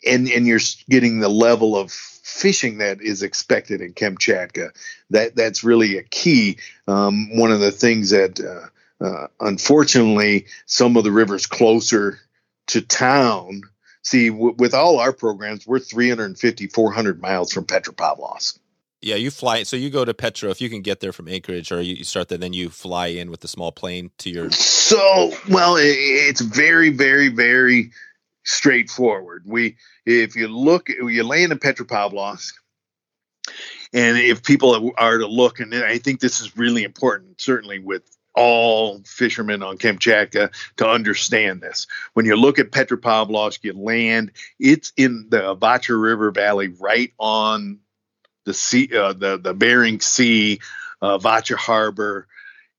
and 0.07 0.29
and 0.29 0.47
you're 0.47 0.61
getting 0.89 1.21
the 1.21 1.29
level 1.29 1.77
of 1.77 1.93
fishing 1.93 2.79
that 2.79 3.01
is 3.01 3.23
expected 3.23 3.81
in 3.81 3.93
Kamchatka. 3.93 4.71
That 5.11 5.37
that's 5.37 5.65
really 5.65 5.99
a 5.99 6.03
key. 6.03 6.59
Um, 6.89 7.37
one 7.37 7.53
of 7.53 7.61
the 7.61 7.73
things 7.73 8.11
that 8.11 8.41
uh, 8.41 9.05
uh, 9.05 9.27
unfortunately 9.41 10.47
some 10.67 10.97
of 10.97 11.05
the 11.05 11.13
rivers 11.13 11.47
closer 11.47 12.19
to 12.69 12.81
town 12.81 13.63
see 14.03 14.29
w- 14.31 14.55
with 14.59 14.75
all 14.75 15.01
our 15.01 15.13
programs 15.13 15.67
we're 15.67 15.81
350 15.81 16.69
400 16.69 17.21
miles 17.21 17.53
from 17.53 17.65
petropavlovsk 17.65 18.59
yeah, 19.03 19.17
you 19.17 19.31
fly. 19.31 19.65
So 19.65 19.77
you 19.77 19.91
go 19.91 20.05
to 20.05 20.15
Petro 20.15 20.51
if 20.51 20.61
you 20.61 20.71
can 20.71 20.81
get 20.81 21.01
there 21.01 21.13
from 21.13 21.29
Anchorage, 21.29 21.73
or 21.73 21.81
you 21.81 22.05
start 22.05 22.29
there, 22.29 22.39
then 22.39 22.53
you 22.53 22.71
fly 22.71 23.09
in 23.09 23.31
with 23.31 23.41
the 23.41 23.49
small 23.49 23.73
plane 23.73 24.11
to 24.19 24.31
your. 24.31 24.51
So 24.51 25.33
well, 25.51 25.77
it's 25.79 26.41
very, 26.41 26.91
very, 26.91 27.29
very 27.29 27.91
straightforward. 28.45 29.43
We, 29.45 29.77
if 30.07 30.37
you 30.37 30.49
look, 30.49 30.89
you 30.89 31.25
land 31.25 31.53
in 31.53 31.59
Petropavlovsk, 31.59 32.55
and 33.93 34.17
if 34.19 34.43
people 34.43 34.93
are 34.97 35.19
to 35.19 35.27
look, 35.27 35.61
and 35.61 35.75
I 35.75 35.99
think 35.99 36.21
this 36.21 36.41
is 36.41 36.57
really 36.57 36.85
important, 36.85 37.41
certainly 37.41 37.79
with 37.79 38.03
all 38.35 39.03
fishermen 39.05 39.63
on 39.63 39.77
Kamchatka 39.77 40.51
to 40.77 40.89
understand 40.89 41.61
this. 41.61 41.87
When 42.15 42.25
you 42.25 42.37
look 42.37 42.59
at 42.59 42.71
Petropavlovsk, 42.71 43.63
you 43.63 43.75
land, 43.75 44.33
it's 44.59 44.93
in 44.97 45.27
the 45.29 45.55
Avacha 45.55 46.01
River 46.01 46.31
Valley 46.31 46.69
right 46.69 47.13
on 47.19 47.81
the 48.45 48.55
sea, 48.55 48.89
uh, 48.97 49.13
the 49.13 49.39
the 49.39 49.55
Bering 49.55 50.01
Sea, 50.01 50.61
uh, 51.01 51.19
Vacha 51.19 51.57
Harbor, 51.57 52.27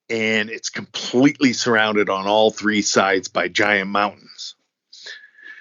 and 0.09 0.49
it's 0.49 0.70
completely 0.70 1.53
surrounded 1.53 2.09
on 2.09 2.28
all 2.28 2.51
three 2.51 2.82
sides 2.82 3.28
by 3.28 3.47
giant 3.47 3.89
mountains. 3.89 4.55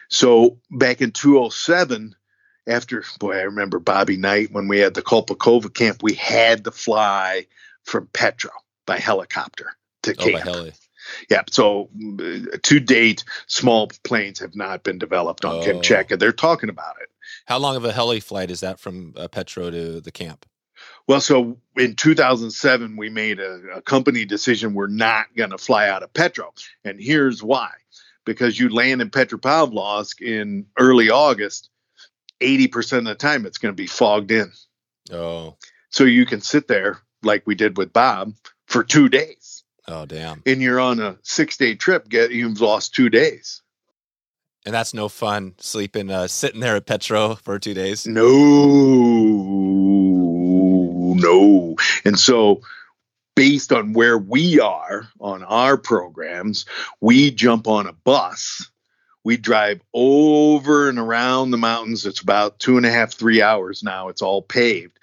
So 0.09 0.59
back 0.71 1.01
in 1.01 1.13
207, 1.13 2.15
after 2.67 3.03
boy, 3.19 3.39
I 3.39 3.43
remember 3.43 3.79
Bobby 3.79 4.17
Knight 4.17 4.53
when 4.53 4.69
we 4.69 4.79
had 4.79 4.95
the 4.95 5.03
Kolpakova 5.03 5.73
camp, 5.73 6.03
we 6.03 6.15
had 6.15 6.65
to 6.65 6.71
fly 6.71 7.47
from 7.85 8.09
Petro 8.13 8.53
by 8.87 8.99
helicopter 8.99 9.75
to 10.03 10.15
oh, 10.19 10.25
camp. 10.25 10.75
Yeah, 11.31 11.43
so 11.51 11.89
uh, 12.21 12.57
to 12.63 12.81
date, 12.81 13.25
small 13.47 13.91
planes 14.05 14.39
have 14.41 14.55
not 14.55 14.83
been 14.83 14.99
developed 14.99 15.45
on 15.45 15.57
oh. 15.57 15.63
Kamchatka. 15.63 16.19
They're 16.19 16.33
talking 16.33 16.69
about 16.69 16.97
it. 17.03 17.09
How 17.47 17.59
long 17.59 17.77
of 17.77 17.85
a 17.85 17.93
heli 17.93 18.21
flight 18.21 18.51
is 18.51 18.61
that 18.61 18.79
from 18.79 19.15
uh, 19.17 19.29
Petro 19.29 19.71
to 19.71 20.01
the 20.01 20.13
camp? 20.13 20.47
Well, 21.07 21.21
so 21.21 21.59
in 21.77 21.97
2007, 21.97 22.97
we 22.97 23.11
made 23.11 23.41
a, 23.41 23.61
a 23.77 23.83
company 23.83 24.25
decision 24.25 24.75
we're 24.75 24.87
not 24.87 25.27
going 25.37 25.51
to 25.51 25.59
fly 25.59 25.89
out 25.89 26.03
of 26.03 26.13
Petro. 26.13 26.53
And 26.85 27.01
here's 27.01 27.43
why 27.43 27.71
because 28.25 28.59
you 28.59 28.69
land 28.69 29.03
in 29.03 29.11
Petropavlovsk 29.11 30.21
in 30.21 30.67
early 30.79 31.11
August, 31.11 31.71
80% 32.41 32.99
of 32.99 33.05
the 33.05 33.15
time 33.15 33.47
it's 33.47 33.59
going 33.59 33.73
to 33.73 33.81
be 33.81 33.87
fogged 33.87 34.31
in. 34.31 34.53
Oh. 35.13 35.57
So 35.91 36.05
you 36.05 36.27
can 36.27 36.41
sit 36.41 36.69
there 36.69 36.99
like 37.23 37.47
we 37.47 37.55
did 37.55 37.77
with 37.77 37.93
Bob 37.93 38.35
for 38.67 38.85
two 38.85 39.09
days. 39.09 39.65
Oh, 39.89 40.07
damn. 40.07 40.43
And 40.47 40.63
you're 40.63 40.81
on 40.81 41.01
a 41.01 41.19
six 41.23 41.57
day 41.57 41.75
trip, 41.75 42.09
get 42.09 42.31
you've 42.31 42.61
lost 42.61 42.95
two 42.95 43.09
days. 43.09 43.62
And 44.65 44.75
that's 44.75 44.95
no 44.95 45.09
fun 45.09 45.55
sleeping, 45.59 46.11
uh, 46.11 46.29
sitting 46.29 46.61
there 46.61 46.77
at 46.77 46.87
Petro 46.87 47.35
for 47.35 47.59
two 47.59 47.75
days. 47.75 48.07
No, 48.07 48.23
no. 51.17 51.75
And 52.05 52.17
so, 52.19 52.61
based 53.35 53.73
on 53.73 53.93
where 53.93 54.17
we 54.17 54.61
are 54.61 55.09
on 55.19 55.43
our 55.43 55.77
programs, 55.77 56.65
we 57.01 57.33
jump 57.33 57.67
on 57.67 57.89
a 57.89 57.93
bus. 57.93 58.71
We 59.25 59.37
drive 59.37 59.81
over 59.93 60.89
and 60.89 60.99
around 60.99 61.51
the 61.51 61.59
mountains. 61.59 62.07
It's 62.07 62.21
about 62.21 62.61
two 62.61 62.77
and 62.77 62.87
a 62.87 62.91
half, 62.91 63.13
three 63.13 63.43
hours 63.43 63.83
now. 63.83 64.09
It's 64.09 64.23
all 64.23 64.43
paved 64.43 64.99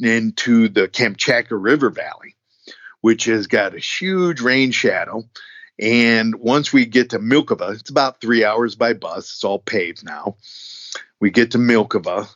into 0.00 0.68
the 0.68 0.88
Kamchatka 0.88 1.52
River 1.52 1.90
Valley, 1.90 2.34
which 3.00 3.26
has 3.26 3.46
got 3.46 3.74
a 3.74 3.78
huge 3.78 4.40
rain 4.40 4.72
shadow 4.72 5.24
and 5.78 6.34
once 6.36 6.72
we 6.72 6.86
get 6.86 7.10
to 7.10 7.18
Milkovo, 7.18 7.78
it's 7.78 7.90
about 7.90 8.20
three 8.20 8.44
hours 8.44 8.76
by 8.76 8.92
bus. 8.92 9.30
It's 9.30 9.44
all 9.44 9.58
paved 9.58 10.04
now. 10.04 10.36
We 11.20 11.30
get 11.30 11.52
to 11.52 11.58
Milkovo. 11.58 12.28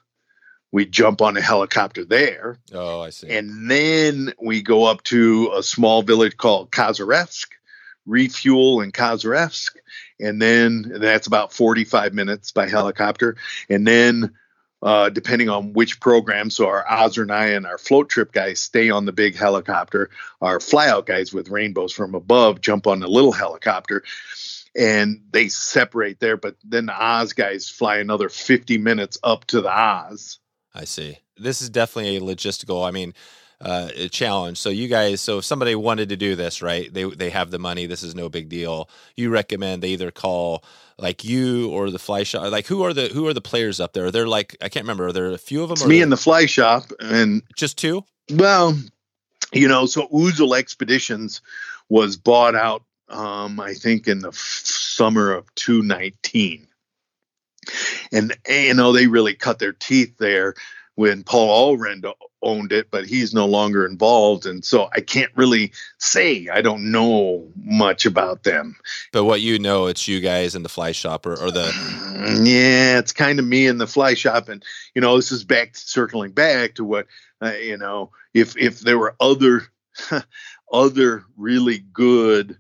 We 0.71 0.85
jump 0.85 1.23
on 1.23 1.37
a 1.37 1.41
helicopter 1.41 2.05
there. 2.05 2.59
Oh, 2.73 3.01
I 3.01 3.11
see. 3.11 3.31
And 3.31 3.71
then 3.71 4.35
we 4.43 4.63
go 4.63 4.85
up 4.85 5.03
to 5.05 5.53
a 5.57 5.63
small 5.63 6.03
village 6.03 6.37
called 6.37 6.71
Kozyrevsk, 6.71 7.47
refuel 8.07 8.83
in 8.83 8.93
Kozyrevsk. 8.93 9.71
And 10.21 10.43
then 10.43 10.93
that's 11.01 11.27
about 11.27 11.53
45 11.53 12.13
minutes 12.13 12.53
by 12.53 12.69
helicopter. 12.69 13.37
And 13.71 13.87
then 13.87 14.35
uh, 14.83 15.09
depending 15.09 15.49
on 15.49 15.73
which 15.73 16.01
program. 16.01 16.51
So 16.51 16.69
our 16.69 16.85
Ozernaya 16.85 17.57
and 17.57 17.67
our 17.67 17.79
float 17.79 18.09
trip 18.09 18.33
guys 18.33 18.61
stay 18.61 18.91
on 18.91 19.05
the 19.07 19.13
big 19.13 19.37
helicopter. 19.37 20.11
Our 20.41 20.59
flyout 20.59 21.07
guys 21.07 21.33
with 21.33 21.49
rainbows 21.49 21.93
from 21.93 22.15
above 22.15 22.61
jump 22.61 22.87
on 22.87 23.01
the 23.01 23.09
little 23.09 23.33
helicopter 23.33 24.05
and 24.77 25.23
they 25.33 25.49
separate 25.49 26.21
there. 26.21 26.37
But 26.37 26.57
then 26.65 26.87
the 26.87 26.95
Oz 26.95 27.33
guys 27.33 27.69
fly 27.69 27.99
another 27.99 28.29
50 28.29 28.79
minutes 28.79 29.19
up 29.23 29.45
to 29.47 29.61
the 29.61 29.71
Oz. 29.71 30.39
I 30.75 30.85
see. 30.85 31.19
This 31.37 31.61
is 31.61 31.71
definitely 31.71 32.17
a 32.17 32.21
logistical. 32.21 32.87
I 32.87 32.91
mean, 32.91 33.15
uh, 33.61 33.89
a 33.95 34.09
challenge. 34.09 34.59
So 34.59 34.71
you 34.71 34.89
guys, 34.89 35.21
so 35.21 35.39
if 35.39 35.45
somebody 35.45 35.75
wanted 35.75 36.09
to 36.11 36.17
do 36.17 36.37
this, 36.37 36.63
right? 36.63 36.93
They 36.93 37.05
they 37.05 37.31
have 37.31 37.51
the 37.51 37.59
money. 37.59 37.87
This 37.87 38.03
is 38.03 38.15
no 38.15 38.29
big 38.29 38.49
deal. 38.49 38.89
You 39.17 39.31
recommend 39.31 39.83
they 39.83 39.91
either 39.91 40.11
call 40.11 40.65
like 40.99 41.25
you 41.25 41.71
or 41.71 41.91
the 41.91 41.99
fly 41.99 42.23
shop. 42.23 42.51
Like 42.51 42.67
who 42.67 42.83
are 42.83 42.93
the 42.93 43.09
who 43.09 43.27
are 43.27 43.35
the 43.35 43.41
players 43.41 43.81
up 43.81 43.93
there? 43.93 44.11
They're 44.11 44.29
like 44.29 44.57
I 44.61 44.69
can't 44.69 44.85
remember. 44.85 45.09
Are 45.09 45.13
there 45.13 45.31
a 45.31 45.39
few 45.39 45.63
of 45.63 45.69
them? 45.69 45.77
It's 45.77 45.87
me 45.87 46.03
and 46.03 46.13
the 46.13 46.17
fly 46.17 46.47
shop, 46.47 46.85
and 47.01 47.43
just 47.57 47.79
two. 47.79 48.05
Well, 48.31 48.79
you 49.53 49.69
know, 49.69 49.87
so 49.87 50.07
Ouzel 50.09 50.57
Expeditions 50.57 51.41
was 51.89 52.17
bought 52.17 52.55
out. 52.55 52.83
Um, 53.09 53.59
I 53.59 53.73
think 53.73 54.07
in 54.07 54.21
the 54.21 54.29
f- 54.29 54.35
summer 54.35 55.33
of 55.33 55.53
219 55.55 56.69
and 58.13 58.37
you 58.49 58.75
know 58.75 58.93
they 58.93 59.07
really 59.07 59.35
cut 59.35 59.59
their 59.59 59.73
teeth 59.73 60.17
there 60.19 60.55
when 60.95 61.23
Paul 61.23 61.77
Allred 61.79 62.13
owned 62.43 62.73
it, 62.73 62.91
but 62.91 63.07
he's 63.07 63.35
no 63.35 63.47
longer 63.47 63.87
involved, 63.87 64.47
and 64.47 64.65
so 64.65 64.89
I 64.93 65.01
can't 65.01 65.33
really 65.35 65.73
say 65.99 66.49
I 66.53 66.63
don't 66.63 66.91
know 66.91 67.49
much 67.57 68.07
about 68.07 68.45
them. 68.45 68.77
But 69.13 69.25
what 69.25 69.41
you 69.41 69.59
know, 69.59 69.87
it's 69.87 70.09
you 70.09 70.21
guys 70.21 70.55
in 70.55 70.63
the 70.63 70.69
fly 70.69 70.93
shop 70.93 71.27
or, 71.27 71.33
or 71.33 71.51
the 71.51 71.73
yeah, 72.43 72.99
it's 72.99 73.13
kind 73.13 73.39
of 73.39 73.47
me 73.47 73.67
in 73.67 73.79
the 73.79 73.87
fly 73.87 74.15
shop, 74.15 74.49
and 74.49 74.65
you 74.95 75.01
know 75.01 75.17
this 75.17 75.33
is 75.33 75.45
back 75.45 75.77
circling 75.77 76.33
back 76.33 76.75
to 76.75 76.85
what 76.85 77.07
uh, 77.43 77.53
you 77.53 77.77
know 77.77 78.11
if 78.35 78.57
if 78.57 78.81
there 78.81 78.99
were 78.99 79.17
other 79.21 79.67
other 80.73 81.25
really 81.37 81.79
good 81.93 82.59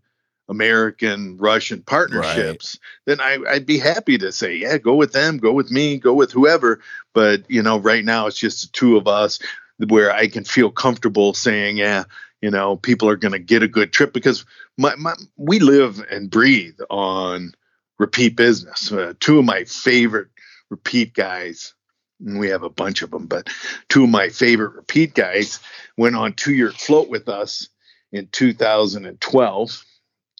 American 0.48 1.36
Russian 1.36 1.82
partnerships, 1.82 2.78
right. 2.80 3.16
then 3.16 3.20
I, 3.20 3.52
would 3.52 3.66
be 3.66 3.78
happy 3.78 4.16
to 4.18 4.32
say, 4.32 4.56
yeah, 4.56 4.78
go 4.78 4.94
with 4.94 5.12
them, 5.12 5.36
go 5.36 5.52
with 5.52 5.70
me, 5.70 5.98
go 5.98 6.14
with 6.14 6.32
whoever. 6.32 6.80
But 7.12 7.48
you 7.50 7.62
know, 7.62 7.78
right 7.78 8.04
now 8.04 8.26
it's 8.26 8.38
just 8.38 8.62
the 8.62 8.68
two 8.72 8.96
of 8.96 9.06
us 9.06 9.40
where 9.86 10.12
I 10.12 10.28
can 10.28 10.44
feel 10.44 10.70
comfortable 10.70 11.34
saying, 11.34 11.76
yeah, 11.76 12.04
you 12.40 12.50
know, 12.50 12.76
people 12.76 13.08
are 13.08 13.16
going 13.16 13.32
to 13.32 13.38
get 13.38 13.62
a 13.62 13.68
good 13.68 13.92
trip 13.92 14.12
because 14.12 14.44
my, 14.76 14.94
my 14.96 15.14
we 15.36 15.58
live 15.58 16.04
and 16.10 16.30
breathe 16.30 16.78
on 16.90 17.52
repeat 17.98 18.36
business. 18.36 18.92
Uh, 18.92 19.14
two 19.20 19.38
of 19.38 19.44
my 19.44 19.64
favorite 19.64 20.28
repeat 20.70 21.14
guys. 21.14 21.74
we 22.20 22.48
have 22.48 22.62
a 22.62 22.70
bunch 22.70 23.02
of 23.02 23.10
them, 23.10 23.26
but 23.26 23.48
two 23.88 24.04
of 24.04 24.10
my 24.10 24.28
favorite 24.28 24.74
repeat 24.74 25.14
guys 25.14 25.60
went 25.96 26.16
on 26.16 26.32
two 26.32 26.54
yurt 26.54 26.74
float 26.74 27.08
with 27.08 27.28
us 27.28 27.68
in 28.12 28.28
2012 28.28 29.84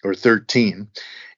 or 0.05 0.15
13. 0.15 0.89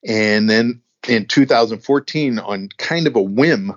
And 0.06 0.50
then 0.50 0.82
in 1.08 1.26
2014, 1.26 2.38
on 2.38 2.68
kind 2.76 3.06
of 3.06 3.16
a 3.16 3.22
whim, 3.22 3.74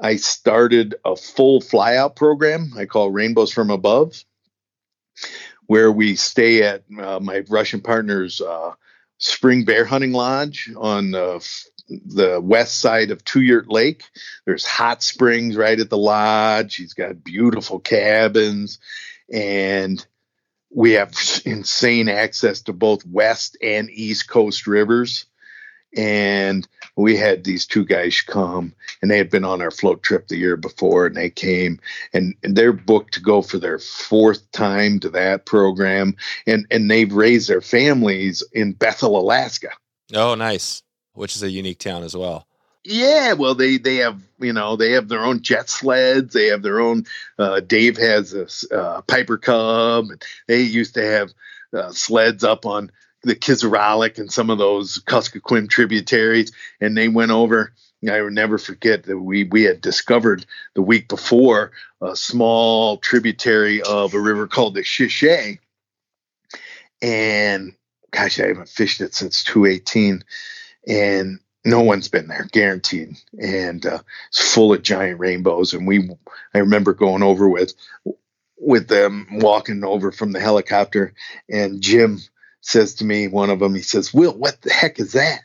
I 0.00 0.16
started 0.16 0.94
a 1.04 1.16
full 1.16 1.60
flyout 1.60 2.14
program 2.14 2.72
I 2.76 2.86
call 2.86 3.10
Rainbows 3.10 3.52
from 3.52 3.70
Above, 3.70 4.24
where 5.66 5.90
we 5.90 6.14
stay 6.14 6.62
at 6.62 6.84
uh, 6.98 7.20
my 7.20 7.44
Russian 7.48 7.80
partner's 7.80 8.40
uh, 8.40 8.72
spring 9.18 9.64
bear 9.64 9.84
hunting 9.84 10.12
lodge 10.12 10.70
on 10.76 11.10
the, 11.10 11.46
the 11.88 12.40
west 12.40 12.80
side 12.80 13.10
of 13.10 13.24
Two 13.24 13.42
Yurt 13.42 13.68
Lake. 13.68 14.04
There's 14.46 14.64
hot 14.64 15.02
springs 15.02 15.56
right 15.56 15.78
at 15.78 15.90
the 15.90 15.98
lodge. 15.98 16.76
He's 16.76 16.94
got 16.94 17.24
beautiful 17.24 17.80
cabins. 17.80 18.78
And 19.32 20.04
we 20.70 20.92
have 20.92 21.12
insane 21.44 22.08
access 22.08 22.62
to 22.62 22.72
both 22.72 23.04
west 23.04 23.56
and 23.62 23.90
east 23.90 24.28
coast 24.28 24.66
rivers 24.66 25.26
and 25.96 26.68
we 26.96 27.16
had 27.16 27.44
these 27.44 27.66
two 27.66 27.84
guys 27.84 28.20
come 28.20 28.74
and 29.00 29.10
they 29.10 29.16
had 29.16 29.30
been 29.30 29.44
on 29.44 29.62
our 29.62 29.70
float 29.70 30.02
trip 30.02 30.28
the 30.28 30.36
year 30.36 30.56
before 30.56 31.06
and 31.06 31.16
they 31.16 31.30
came 31.30 31.80
and, 32.12 32.34
and 32.42 32.56
they're 32.56 32.72
booked 32.72 33.14
to 33.14 33.20
go 33.20 33.40
for 33.40 33.58
their 33.58 33.78
fourth 33.78 34.50
time 34.52 35.00
to 35.00 35.08
that 35.08 35.46
program 35.46 36.14
and 36.46 36.66
and 36.70 36.90
they've 36.90 37.12
raised 37.12 37.48
their 37.48 37.62
families 37.62 38.42
in 38.52 38.72
bethel 38.72 39.18
alaska 39.18 39.70
oh 40.14 40.34
nice 40.34 40.82
which 41.14 41.34
is 41.34 41.42
a 41.42 41.50
unique 41.50 41.78
town 41.78 42.02
as 42.02 42.16
well 42.16 42.46
yeah, 42.84 43.34
well, 43.34 43.54
they 43.54 43.76
they 43.76 43.96
have 43.96 44.22
you 44.38 44.52
know 44.52 44.76
they 44.76 44.92
have 44.92 45.08
their 45.08 45.22
own 45.22 45.42
jet 45.42 45.68
sleds. 45.68 46.32
They 46.32 46.46
have 46.46 46.62
their 46.62 46.80
own. 46.80 47.04
Uh, 47.38 47.60
Dave 47.60 47.98
has 47.98 48.34
a 48.34 48.74
uh, 48.74 49.02
Piper 49.02 49.36
Cub. 49.36 50.06
And 50.10 50.24
they 50.46 50.62
used 50.62 50.94
to 50.94 51.04
have 51.04 51.30
uh, 51.74 51.92
sleds 51.92 52.44
up 52.44 52.64
on 52.64 52.90
the 53.22 53.34
Kisaralik 53.34 54.18
and 54.18 54.32
some 54.32 54.50
of 54.50 54.58
those 54.58 54.98
Kuskokwim 54.98 55.68
tributaries, 55.68 56.52
and 56.80 56.96
they 56.96 57.08
went 57.08 57.30
over. 57.30 57.72
I 58.08 58.20
will 58.22 58.30
never 58.30 58.58
forget 58.58 59.04
that 59.04 59.18
we 59.18 59.44
we 59.44 59.64
had 59.64 59.80
discovered 59.80 60.46
the 60.74 60.82
week 60.82 61.08
before 61.08 61.72
a 62.00 62.14
small 62.14 62.98
tributary 62.98 63.82
of 63.82 64.14
a 64.14 64.20
river 64.20 64.46
called 64.46 64.74
the 64.74 64.82
Sheshay, 64.82 65.58
and 67.02 67.74
gosh, 68.10 68.40
I 68.40 68.48
haven't 68.48 68.68
fished 68.68 69.00
it 69.00 69.14
since 69.14 69.44
2018, 69.44 70.24
and 70.86 71.40
no 71.64 71.82
one's 71.82 72.08
been 72.08 72.28
there, 72.28 72.46
guaranteed. 72.50 73.16
And 73.38 73.84
uh, 73.84 74.00
it's 74.28 74.54
full 74.54 74.72
of 74.72 74.82
giant 74.82 75.20
rainbows. 75.20 75.74
And 75.74 75.86
we, 75.86 76.08
I 76.54 76.58
remember 76.58 76.94
going 76.94 77.22
over 77.22 77.48
with, 77.48 77.74
with 78.58 78.88
them 78.88 79.26
walking 79.32 79.84
over 79.84 80.12
from 80.12 80.32
the 80.32 80.40
helicopter, 80.40 81.14
and 81.48 81.80
Jim 81.80 82.20
says 82.60 82.94
to 82.96 83.04
me, 83.04 83.28
one 83.28 83.50
of 83.50 83.60
them, 83.60 83.74
he 83.74 83.82
says, 83.82 84.12
"Will, 84.12 84.32
what 84.32 84.60
the 84.62 84.72
heck 84.72 84.98
is 84.98 85.12
that?" 85.12 85.40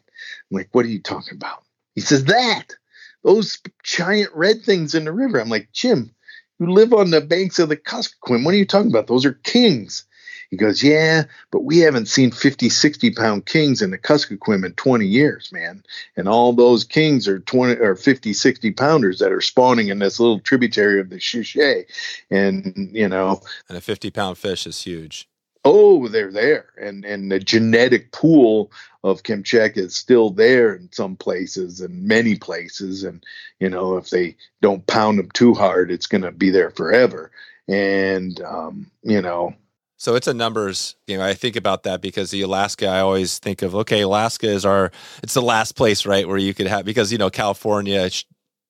I'm 0.51 0.57
like, 0.57 0.69
"What 0.71 0.85
are 0.85 0.89
you 0.89 1.01
talking 1.01 1.35
about?" 1.35 1.63
He 1.95 2.01
says, 2.01 2.25
"That, 2.25 2.75
those 3.23 3.59
giant 3.83 4.31
red 4.33 4.63
things 4.63 4.95
in 4.95 5.05
the 5.05 5.11
river." 5.11 5.39
I'm 5.39 5.49
like, 5.49 5.71
"Jim, 5.71 6.13
you 6.59 6.71
live 6.71 6.93
on 6.93 7.11
the 7.11 7.21
banks 7.21 7.59
of 7.59 7.69
the 7.69 7.77
Kuskokwim. 7.77 8.43
What 8.43 8.53
are 8.53 8.57
you 8.57 8.65
talking 8.65 8.91
about? 8.91 9.07
Those 9.07 9.25
are 9.25 9.33
kings." 9.33 10.05
He 10.53 10.57
goes, 10.57 10.83
Yeah, 10.83 11.23
but 11.49 11.63
we 11.63 11.79
haven't 11.79 12.05
seen 12.05 12.29
50, 12.29 12.69
60 12.69 13.09
pound 13.09 13.47
kings 13.47 13.81
in 13.81 13.89
the 13.89 13.97
Kuskokwim 13.97 14.63
in 14.63 14.73
20 14.73 15.03
years, 15.03 15.51
man. 15.51 15.83
And 16.15 16.29
all 16.29 16.53
those 16.53 16.83
kings 16.83 17.27
are 17.27 17.39
20 17.39 17.81
or 17.81 17.95
50, 17.95 18.33
60 18.33 18.71
pounders 18.73 19.17
that 19.17 19.31
are 19.31 19.41
spawning 19.41 19.87
in 19.87 19.97
this 19.97 20.19
little 20.19 20.39
tributary 20.39 20.99
of 20.99 21.09
the 21.09 21.15
Sheshay. 21.15 21.85
And, 22.29 22.91
you 22.93 23.09
know, 23.09 23.41
and 23.67 23.79
a 23.79 23.81
50 23.81 24.11
pound 24.11 24.37
fish 24.37 24.67
is 24.67 24.79
huge. 24.83 25.27
Oh, 25.65 26.07
they're 26.07 26.31
there. 26.31 26.67
And 26.79 27.05
and 27.05 27.31
the 27.31 27.39
genetic 27.39 28.11
pool 28.11 28.71
of 29.03 29.23
Kamchatka 29.23 29.77
is 29.77 29.95
still 29.95 30.29
there 30.29 30.73
in 30.73 30.89
some 30.91 31.15
places 31.15 31.81
and 31.81 32.03
many 32.03 32.35
places. 32.35 33.03
And, 33.03 33.23
you 33.59 33.69
know, 33.69 33.97
if 33.97 34.09
they 34.09 34.35
don't 34.61 34.85
pound 34.87 35.19
them 35.19 35.29
too 35.31 35.53
hard, 35.53 35.91
it's 35.91 36.07
going 36.07 36.21
to 36.21 36.31
be 36.31 36.49
there 36.49 36.69
forever. 36.69 37.31
And, 37.67 38.41
um, 38.41 38.89
you 39.03 39.21
know, 39.21 39.53
so 39.97 40.15
it's 40.15 40.27
a 40.27 40.33
numbers 40.33 40.95
game. 41.07 41.21
I 41.21 41.33
think 41.33 41.55
about 41.55 41.83
that 41.83 42.01
because 42.01 42.29
the 42.29 42.41
Alaska, 42.41 42.87
I 42.87 42.99
always 42.99 43.39
think 43.39 43.61
of 43.61 43.73
okay, 43.73 44.01
Alaska 44.01 44.47
is 44.47 44.65
our 44.65 44.91
it's 45.21 45.33
the 45.33 45.41
last 45.41 45.77
place, 45.77 46.05
right, 46.05 46.27
where 46.27 46.37
you 46.37 46.53
could 46.53 46.67
have 46.67 46.83
because 46.83 47.09
you 47.09 47.17
know 47.17 47.29
California 47.29 48.09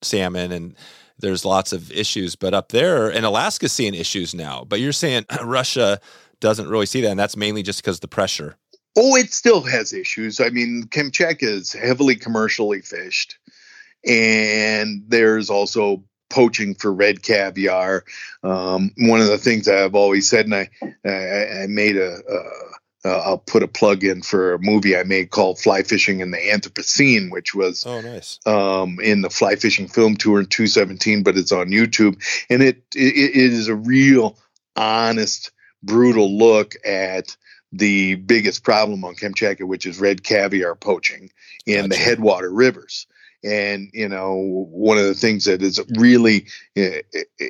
salmon 0.03 0.51
and 0.51 0.75
there's 1.17 1.43
lots 1.43 1.73
of 1.73 1.91
issues, 1.91 2.35
but 2.35 2.53
up 2.53 2.69
there 2.69 3.09
and 3.09 3.25
Alaska's 3.25 3.71
seeing 3.71 3.95
issues 3.95 4.35
now. 4.35 4.63
But 4.67 4.79
you're 4.79 4.91
saying 4.91 5.25
Russia 5.43 5.99
doesn't 6.43 6.67
really 6.67 6.85
see 6.85 6.99
that, 7.01 7.09
and 7.09 7.19
that's 7.19 7.37
mainly 7.37 7.63
just 7.63 7.81
because 7.81 8.01
the 8.01 8.07
pressure. 8.07 8.57
Oh, 8.97 9.15
it 9.15 9.33
still 9.33 9.61
has 9.61 9.93
issues. 9.93 10.41
I 10.41 10.49
mean, 10.49 10.83
Kamchatka 10.89 11.43
is 11.43 11.71
heavily 11.71 12.15
commercially 12.15 12.81
fished, 12.81 13.39
and 14.05 15.03
there's 15.07 15.49
also 15.49 16.03
poaching 16.29 16.75
for 16.75 16.93
red 16.93 17.23
caviar. 17.23 18.03
Um, 18.43 18.91
one 18.97 19.21
of 19.21 19.27
the 19.27 19.37
things 19.37 19.69
I've 19.69 19.95
always 19.95 20.29
said, 20.29 20.45
and 20.45 20.55
I, 20.55 20.69
I, 21.05 21.63
I 21.63 21.67
made 21.67 21.95
a, 21.95 22.19
uh, 23.05 23.09
I'll 23.09 23.37
put 23.37 23.63
a 23.63 23.67
plug 23.67 24.03
in 24.03 24.21
for 24.21 24.53
a 24.53 24.59
movie 24.59 24.97
I 24.97 25.03
made 25.03 25.29
called 25.29 25.59
Fly 25.59 25.83
Fishing 25.83 26.19
in 26.19 26.31
the 26.31 26.37
Anthropocene, 26.37 27.31
which 27.31 27.55
was 27.55 27.85
oh 27.85 28.01
nice 28.01 28.37
um, 28.45 28.99
in 29.01 29.21
the 29.21 29.29
fly 29.29 29.55
fishing 29.55 29.87
film 29.87 30.17
tour 30.17 30.41
in 30.41 30.47
2017, 30.47 31.23
but 31.23 31.37
it's 31.37 31.53
on 31.53 31.69
YouTube, 31.69 32.21
and 32.49 32.61
it, 32.61 32.83
it, 32.93 33.15
it 33.15 33.53
is 33.53 33.69
a 33.69 33.75
real 33.75 34.37
honest, 34.75 35.51
brutal 35.83 36.37
look 36.37 36.75
at 36.85 37.35
the 37.73 38.15
biggest 38.15 38.63
problem 38.63 39.03
on 39.03 39.15
Kamchatka, 39.15 39.63
which 39.63 39.85
is 39.85 39.99
red 39.99 40.23
caviar 40.23 40.75
poaching 40.75 41.31
in 41.65 41.75
gotcha. 41.75 41.89
the 41.89 41.95
headwater 41.95 42.51
rivers. 42.51 43.07
And 43.43 43.89
you 43.91 44.07
know, 44.07 44.35
one 44.71 44.97
of 44.97 45.03
the 45.03 45.15
things 45.15 45.45
that 45.45 45.61
is 45.61 45.81
really 45.97 46.47
uh, 46.77 47.01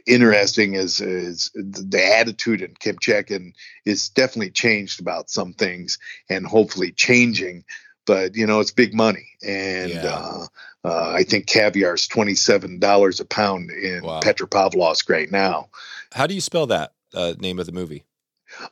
interesting 0.07 0.73
is 0.73 0.99
is 0.99 1.51
the 1.53 2.15
attitude 2.17 2.63
in 2.63 2.73
Kamchatka 2.73 3.53
is 3.85 4.09
definitely 4.09 4.49
changed 4.49 4.99
about 4.99 5.29
some 5.29 5.53
things, 5.53 5.99
and 6.29 6.47
hopefully 6.47 6.91
changing. 6.91 7.63
But 8.07 8.35
you 8.35 8.47
know, 8.47 8.59
it's 8.59 8.71
big 8.71 8.95
money, 8.95 9.27
and 9.45 9.91
yeah. 9.91 10.15
uh, 10.15 10.45
uh, 10.83 11.11
I 11.15 11.23
think 11.23 11.45
caviar 11.45 11.93
is 11.93 12.07
twenty 12.07 12.33
seven 12.33 12.79
dollars 12.79 13.19
a 13.19 13.25
pound 13.25 13.69
in 13.69 14.03
wow. 14.03 14.19
Petropavlovsk 14.19 15.07
right 15.09 15.29
now. 15.29 15.69
How 16.11 16.25
do 16.25 16.33
you 16.33 16.41
spell 16.41 16.65
that 16.67 16.93
uh, 17.13 17.35
name 17.37 17.59
of 17.59 17.67
the 17.67 17.71
movie? 17.71 18.03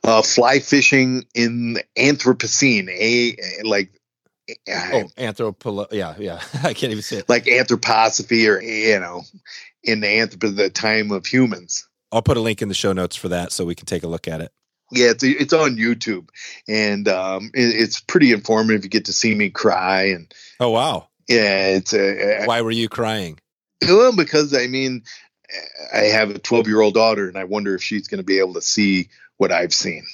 Uh, 0.04 0.22
fly 0.22 0.58
fishing 0.58 1.24
in 1.34 1.78
Anthropocene, 1.98 2.88
a 2.88 3.62
like 3.64 3.90
oh, 4.48 5.04
anthropo. 5.16 5.86
Yeah, 5.92 6.14
yeah. 6.18 6.40
I 6.62 6.74
can't 6.74 6.92
even 6.92 7.02
say 7.02 7.18
it. 7.18 7.28
Like 7.28 7.44
anthroposophy, 7.44 8.48
or 8.48 8.60
you 8.60 8.98
know, 9.00 9.22
in 9.82 10.00
the 10.00 10.06
anthropo, 10.06 10.54
the 10.54 10.70
time 10.70 11.10
of 11.10 11.26
humans. 11.26 11.86
I'll 12.10 12.22
put 12.22 12.36
a 12.36 12.40
link 12.40 12.60
in 12.60 12.68
the 12.68 12.74
show 12.74 12.92
notes 12.92 13.16
for 13.16 13.28
that 13.28 13.52
so 13.52 13.64
we 13.64 13.74
can 13.74 13.86
take 13.86 14.02
a 14.02 14.08
look 14.08 14.28
at 14.28 14.40
it. 14.40 14.52
Yeah, 14.90 15.10
it's 15.10 15.24
it's 15.24 15.54
on 15.54 15.76
YouTube, 15.76 16.28
and 16.68 17.08
um, 17.08 17.50
it, 17.54 17.74
it's 17.82 18.00
pretty 18.00 18.32
informative. 18.32 18.84
You 18.84 18.90
get 18.90 19.06
to 19.06 19.12
see 19.12 19.34
me 19.34 19.48
cry, 19.48 20.10
and 20.10 20.32
oh 20.60 20.70
wow, 20.70 21.08
yeah, 21.28 21.68
it's 21.68 21.94
a. 21.94 22.44
Why 22.44 22.60
were 22.60 22.70
you 22.70 22.88
crying? 22.90 23.38
Well, 23.80 24.14
because 24.14 24.54
I 24.54 24.66
mean, 24.66 25.04
I 25.94 26.00
have 26.00 26.30
a 26.30 26.38
12 26.38 26.68
year 26.68 26.80
old 26.80 26.94
daughter, 26.94 27.26
and 27.26 27.38
I 27.38 27.44
wonder 27.44 27.74
if 27.74 27.82
she's 27.82 28.08
going 28.08 28.18
to 28.18 28.24
be 28.24 28.38
able 28.38 28.54
to 28.54 28.62
see 28.62 29.08
what 29.42 29.50
I've 29.50 29.74
seen. 29.74 30.04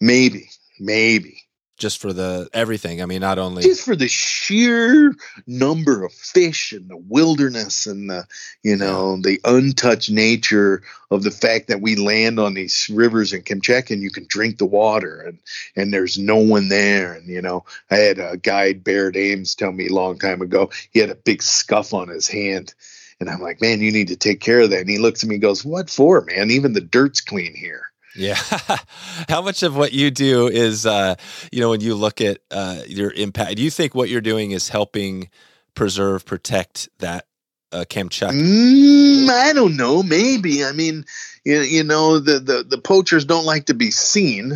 Maybe, 0.00 0.50
maybe. 0.80 1.42
Just 1.78 2.00
for 2.00 2.12
the 2.12 2.48
everything. 2.52 3.00
I 3.00 3.06
mean, 3.06 3.20
not 3.20 3.38
only 3.38 3.62
just 3.62 3.84
for 3.84 3.94
the 3.94 4.08
sheer 4.08 5.14
number 5.46 6.04
of 6.04 6.12
fish 6.12 6.72
and 6.72 6.88
the 6.88 6.96
wilderness 6.96 7.86
and 7.86 8.10
the 8.10 8.26
you 8.64 8.74
know 8.74 9.16
the 9.20 9.40
untouched 9.44 10.10
nature 10.10 10.82
of 11.10 11.22
the 11.22 11.30
fact 11.30 11.68
that 11.68 11.82
we 11.82 11.94
land 11.94 12.40
on 12.40 12.54
these 12.54 12.90
rivers 12.92 13.32
in 13.32 13.42
Kamchatka 13.42 13.90
and 13.90 14.02
you 14.02 14.10
can 14.10 14.26
drink 14.26 14.58
the 14.58 14.66
water 14.66 15.20
and 15.20 15.38
and 15.76 15.92
there's 15.92 16.18
no 16.18 16.38
one 16.38 16.68
there. 16.68 17.12
And 17.12 17.28
you 17.28 17.42
know 17.42 17.64
I 17.92 17.96
had 17.96 18.18
a 18.18 18.36
guide 18.38 18.82
Barrett 18.82 19.16
Ames 19.16 19.54
tell 19.54 19.70
me 19.70 19.86
a 19.86 19.94
long 19.94 20.18
time 20.18 20.42
ago 20.42 20.70
he 20.90 20.98
had 20.98 21.10
a 21.10 21.14
big 21.14 21.42
scuff 21.42 21.94
on 21.94 22.08
his 22.08 22.26
hand. 22.26 22.74
And 23.20 23.30
I'm 23.30 23.40
like 23.40 23.60
man 23.60 23.80
you 23.82 23.92
need 23.92 24.08
to 24.08 24.16
take 24.16 24.40
care 24.40 24.60
of 24.62 24.70
that. 24.70 24.80
And 24.80 24.90
he 24.90 24.98
looks 24.98 25.22
at 25.22 25.28
me 25.28 25.36
and 25.36 25.42
goes 25.42 25.64
what 25.64 25.90
for 25.90 26.22
man? 26.22 26.50
Even 26.50 26.72
the 26.72 26.80
dirt's 26.80 27.20
clean 27.20 27.54
here 27.54 27.86
yeah. 28.16 28.36
How 29.28 29.42
much 29.42 29.62
of 29.62 29.76
what 29.76 29.92
you 29.92 30.10
do 30.10 30.48
is, 30.48 30.86
uh, 30.86 31.16
you 31.52 31.60
know, 31.60 31.70
when 31.70 31.80
you 31.80 31.94
look 31.94 32.20
at 32.20 32.38
uh, 32.50 32.82
your 32.86 33.12
impact, 33.12 33.56
do 33.56 33.62
you 33.62 33.70
think 33.70 33.94
what 33.94 34.08
you're 34.08 34.20
doing 34.20 34.50
is 34.50 34.68
helping 34.68 35.30
preserve, 35.74 36.24
protect 36.24 36.88
that 36.98 37.26
uh, 37.72 37.84
Kamchatka? 37.88 38.32
Mm, 38.32 39.28
I 39.28 39.52
don't 39.52 39.76
know. 39.76 40.02
Maybe. 40.02 40.64
I 40.64 40.72
mean, 40.72 41.04
you, 41.44 41.60
you 41.60 41.84
know, 41.84 42.18
the, 42.18 42.38
the, 42.38 42.64
the 42.68 42.78
poachers 42.78 43.24
don't 43.24 43.44
like 43.44 43.66
to 43.66 43.74
be 43.74 43.90
seen. 43.90 44.52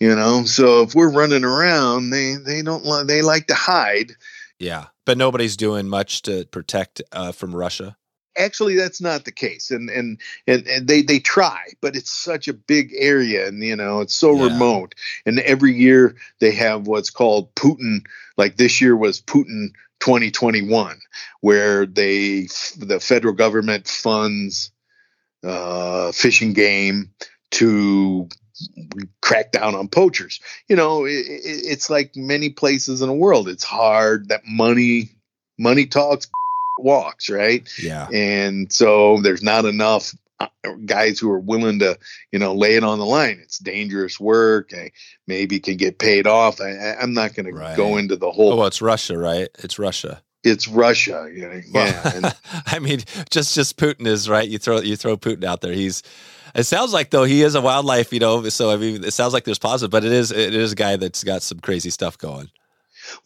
You 0.00 0.14
know, 0.14 0.44
so 0.44 0.82
if 0.82 0.94
we're 0.94 1.10
running 1.10 1.44
around, 1.44 2.10
they 2.10 2.34
they 2.34 2.62
don't 2.62 3.06
they 3.06 3.22
like 3.22 3.46
to 3.46 3.54
hide. 3.54 4.10
Yeah, 4.58 4.86
but 5.06 5.16
nobody's 5.16 5.56
doing 5.56 5.88
much 5.88 6.22
to 6.22 6.44
protect 6.46 7.00
uh, 7.12 7.30
from 7.30 7.54
Russia 7.54 7.96
actually 8.36 8.74
that's 8.74 9.00
not 9.00 9.24
the 9.24 9.32
case 9.32 9.70
and, 9.70 9.88
and 9.90 10.20
and 10.46 10.66
and 10.66 10.86
they 10.86 11.02
they 11.02 11.18
try 11.18 11.64
but 11.80 11.96
it's 11.96 12.10
such 12.10 12.48
a 12.48 12.52
big 12.52 12.92
area 12.96 13.46
and 13.46 13.62
you 13.62 13.76
know 13.76 14.00
it's 14.00 14.14
so 14.14 14.34
yeah. 14.34 14.44
remote 14.44 14.94
and 15.26 15.38
every 15.40 15.72
year 15.72 16.16
they 16.40 16.50
have 16.50 16.86
what's 16.86 17.10
called 17.10 17.54
putin 17.54 18.00
like 18.36 18.56
this 18.56 18.80
year 18.80 18.96
was 18.96 19.20
putin 19.20 19.68
2021 20.00 20.98
where 21.40 21.86
they 21.86 22.42
the 22.76 22.98
federal 23.00 23.34
government 23.34 23.86
funds 23.86 24.70
uh, 25.42 26.10
fishing 26.12 26.54
game 26.54 27.10
to 27.50 28.28
crack 29.20 29.52
down 29.52 29.74
on 29.74 29.88
poachers 29.88 30.40
you 30.68 30.76
know 30.76 31.04
it, 31.04 31.10
it, 31.10 31.42
it's 31.44 31.90
like 31.90 32.14
many 32.16 32.50
places 32.50 33.02
in 33.02 33.08
the 33.08 33.14
world 33.14 33.48
it's 33.48 33.64
hard 33.64 34.28
that 34.28 34.42
money 34.46 35.10
money 35.58 35.86
talks 35.86 36.28
walks, 36.78 37.28
right? 37.28 37.68
Yeah. 37.80 38.08
And 38.12 38.72
so 38.72 39.20
there's 39.20 39.42
not 39.42 39.64
enough 39.64 40.14
uh, 40.40 40.48
guys 40.84 41.18
who 41.18 41.30
are 41.30 41.38
willing 41.38 41.78
to, 41.78 41.98
you 42.32 42.38
know, 42.38 42.54
lay 42.54 42.74
it 42.74 42.84
on 42.84 42.98
the 42.98 43.06
line. 43.06 43.38
It's 43.42 43.58
dangerous 43.58 44.18
work. 44.18 44.70
I 44.74 44.90
maybe 45.26 45.60
can 45.60 45.76
get 45.76 45.98
paid 45.98 46.26
off. 46.26 46.60
I, 46.60 46.96
am 47.00 47.14
not 47.14 47.34
going 47.34 47.54
right. 47.54 47.70
to 47.70 47.76
go 47.76 47.96
into 47.96 48.16
the 48.16 48.30
whole. 48.30 48.52
Oh, 48.52 48.56
well, 48.56 48.66
it's 48.66 48.82
Russia, 48.82 49.16
right? 49.16 49.48
It's 49.60 49.78
Russia. 49.78 50.22
It's 50.42 50.68
Russia. 50.68 51.30
You 51.32 51.48
know, 51.48 51.60
yeah. 51.72 52.12
And, 52.14 52.36
I 52.66 52.78
mean, 52.78 53.00
just 53.30 53.54
just 53.54 53.76
Putin 53.76 54.06
is 54.06 54.28
right. 54.28 54.48
You 54.48 54.58
throw 54.58 54.80
you 54.80 54.96
throw 54.96 55.16
Putin 55.16 55.44
out 55.44 55.60
there. 55.60 55.72
He's. 55.72 56.02
It 56.54 56.64
sounds 56.64 56.92
like 56.92 57.10
though 57.10 57.24
he 57.24 57.42
is 57.42 57.56
a 57.56 57.60
wildlife, 57.60 58.12
you 58.12 58.20
know. 58.20 58.48
So 58.48 58.70
I 58.70 58.76
mean, 58.76 59.02
it 59.02 59.12
sounds 59.12 59.32
like 59.32 59.44
there's 59.44 59.58
positive, 59.58 59.90
but 59.90 60.04
it 60.04 60.12
is 60.12 60.30
it 60.30 60.54
is 60.54 60.72
a 60.72 60.76
guy 60.76 60.96
that's 60.96 61.24
got 61.24 61.42
some 61.42 61.58
crazy 61.58 61.90
stuff 61.90 62.16
going. 62.16 62.48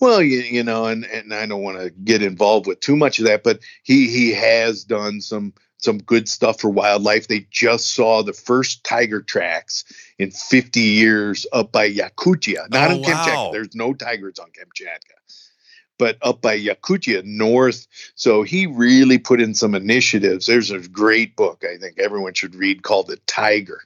Well, 0.00 0.22
you, 0.22 0.38
you 0.38 0.62
know, 0.62 0.86
and, 0.86 1.04
and 1.04 1.34
I 1.34 1.46
don't 1.46 1.62
want 1.62 1.78
to 1.78 1.90
get 1.90 2.22
involved 2.22 2.66
with 2.66 2.80
too 2.80 2.96
much 2.96 3.18
of 3.18 3.26
that, 3.26 3.42
but 3.42 3.60
he 3.82 4.08
he 4.08 4.32
has 4.32 4.84
done 4.84 5.20
some 5.20 5.52
some 5.78 5.98
good 5.98 6.28
stuff 6.28 6.60
for 6.60 6.70
wildlife. 6.70 7.28
They 7.28 7.46
just 7.50 7.94
saw 7.94 8.22
the 8.22 8.32
first 8.32 8.84
tiger 8.84 9.22
tracks 9.22 9.84
in 10.18 10.30
50 10.30 10.80
years 10.80 11.46
up 11.52 11.72
by 11.72 11.90
Yakutia, 11.90 12.68
not 12.70 12.90
oh, 12.90 12.94
in 12.94 13.02
Kamchatka. 13.02 13.34
Wow. 13.34 13.50
There's 13.52 13.74
no 13.74 13.94
tigers 13.94 14.38
on 14.40 14.48
Kamchatka, 14.48 15.14
but 15.96 16.18
up 16.20 16.42
by 16.42 16.58
Yakutia 16.58 17.24
north. 17.24 17.86
So 18.16 18.42
he 18.42 18.66
really 18.66 19.18
put 19.18 19.40
in 19.40 19.54
some 19.54 19.74
initiatives. 19.74 20.46
There's 20.46 20.72
a 20.72 20.80
great 20.80 21.36
book 21.36 21.64
I 21.64 21.78
think 21.78 21.98
everyone 21.98 22.34
should 22.34 22.56
read 22.56 22.82
called 22.82 23.06
The 23.06 23.18
Tiger 23.26 23.82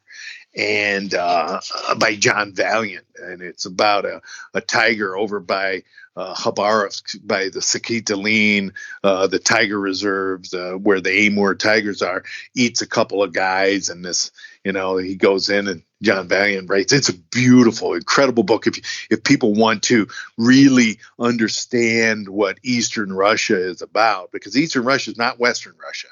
and 0.54 1.14
uh, 1.14 1.60
by 1.98 2.16
John 2.16 2.52
Vaillant, 2.52 3.04
and 3.16 3.42
it's 3.42 3.66
about 3.66 4.04
a, 4.04 4.20
a 4.54 4.60
tiger 4.60 5.16
over 5.16 5.40
by 5.40 5.82
uh, 6.14 6.34
by 6.52 7.48
the 7.48 7.60
Sakhalin, 7.60 8.72
uh, 9.02 9.26
the 9.28 9.38
tiger 9.38 9.80
reserves 9.80 10.52
uh, 10.52 10.72
where 10.72 11.00
the 11.00 11.26
Amur 11.26 11.54
tigers 11.54 12.02
are. 12.02 12.24
Eats 12.54 12.82
a 12.82 12.86
couple 12.86 13.22
of 13.22 13.32
guys, 13.32 13.88
and 13.88 14.04
this, 14.04 14.30
you 14.62 14.72
know, 14.72 14.98
he 14.98 15.14
goes 15.14 15.48
in 15.48 15.68
and 15.68 15.82
John 16.02 16.28
Vaillant 16.28 16.68
writes. 16.68 16.92
It's 16.92 17.08
a 17.08 17.16
beautiful, 17.16 17.94
incredible 17.94 18.42
book. 18.42 18.66
If 18.66 19.06
if 19.10 19.24
people 19.24 19.54
want 19.54 19.84
to 19.84 20.06
really 20.36 20.98
understand 21.18 22.28
what 22.28 22.58
Eastern 22.62 23.12
Russia 23.12 23.56
is 23.56 23.80
about, 23.80 24.32
because 24.32 24.56
Eastern 24.56 24.84
Russia 24.84 25.12
is 25.12 25.18
not 25.18 25.40
Western 25.40 25.74
Russia. 25.82 26.08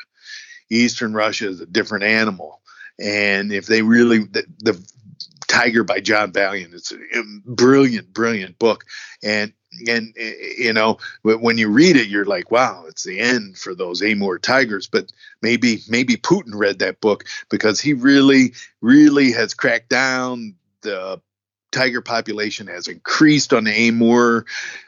Eastern 0.70 1.12
Russia 1.12 1.48
is 1.48 1.60
a 1.60 1.66
different 1.66 2.04
animal 2.04 2.60
and 3.00 3.52
if 3.52 3.66
they 3.66 3.82
really 3.82 4.18
the, 4.18 4.44
the 4.58 4.90
Tiger 5.48 5.82
by 5.82 5.98
John 5.98 6.30
Vaillant, 6.30 6.72
it's 6.74 6.92
a 6.92 6.96
brilliant, 7.44 8.12
brilliant 8.14 8.58
book, 8.60 8.84
and 9.22 9.52
and 9.88 10.14
you 10.16 10.72
know 10.72 10.98
when 11.22 11.58
you 11.58 11.68
read 11.68 11.96
it, 11.96 12.06
you're 12.06 12.24
like, 12.24 12.52
wow, 12.52 12.84
it's 12.86 13.02
the 13.02 13.18
end 13.18 13.58
for 13.58 13.74
those 13.74 14.00
Amur 14.00 14.38
tigers. 14.38 14.86
But 14.86 15.10
maybe 15.42 15.80
maybe 15.88 16.16
Putin 16.16 16.52
read 16.54 16.78
that 16.78 17.00
book 17.00 17.24
because 17.48 17.80
he 17.80 17.94
really, 17.94 18.52
really 18.80 19.32
has 19.32 19.54
cracked 19.54 19.88
down 19.88 20.54
the 20.82 21.20
tiger 21.72 22.00
population 22.00 22.66
has 22.66 22.88
increased 22.88 23.52
on 23.52 23.64
the 23.64 23.72
Amur 23.72 24.44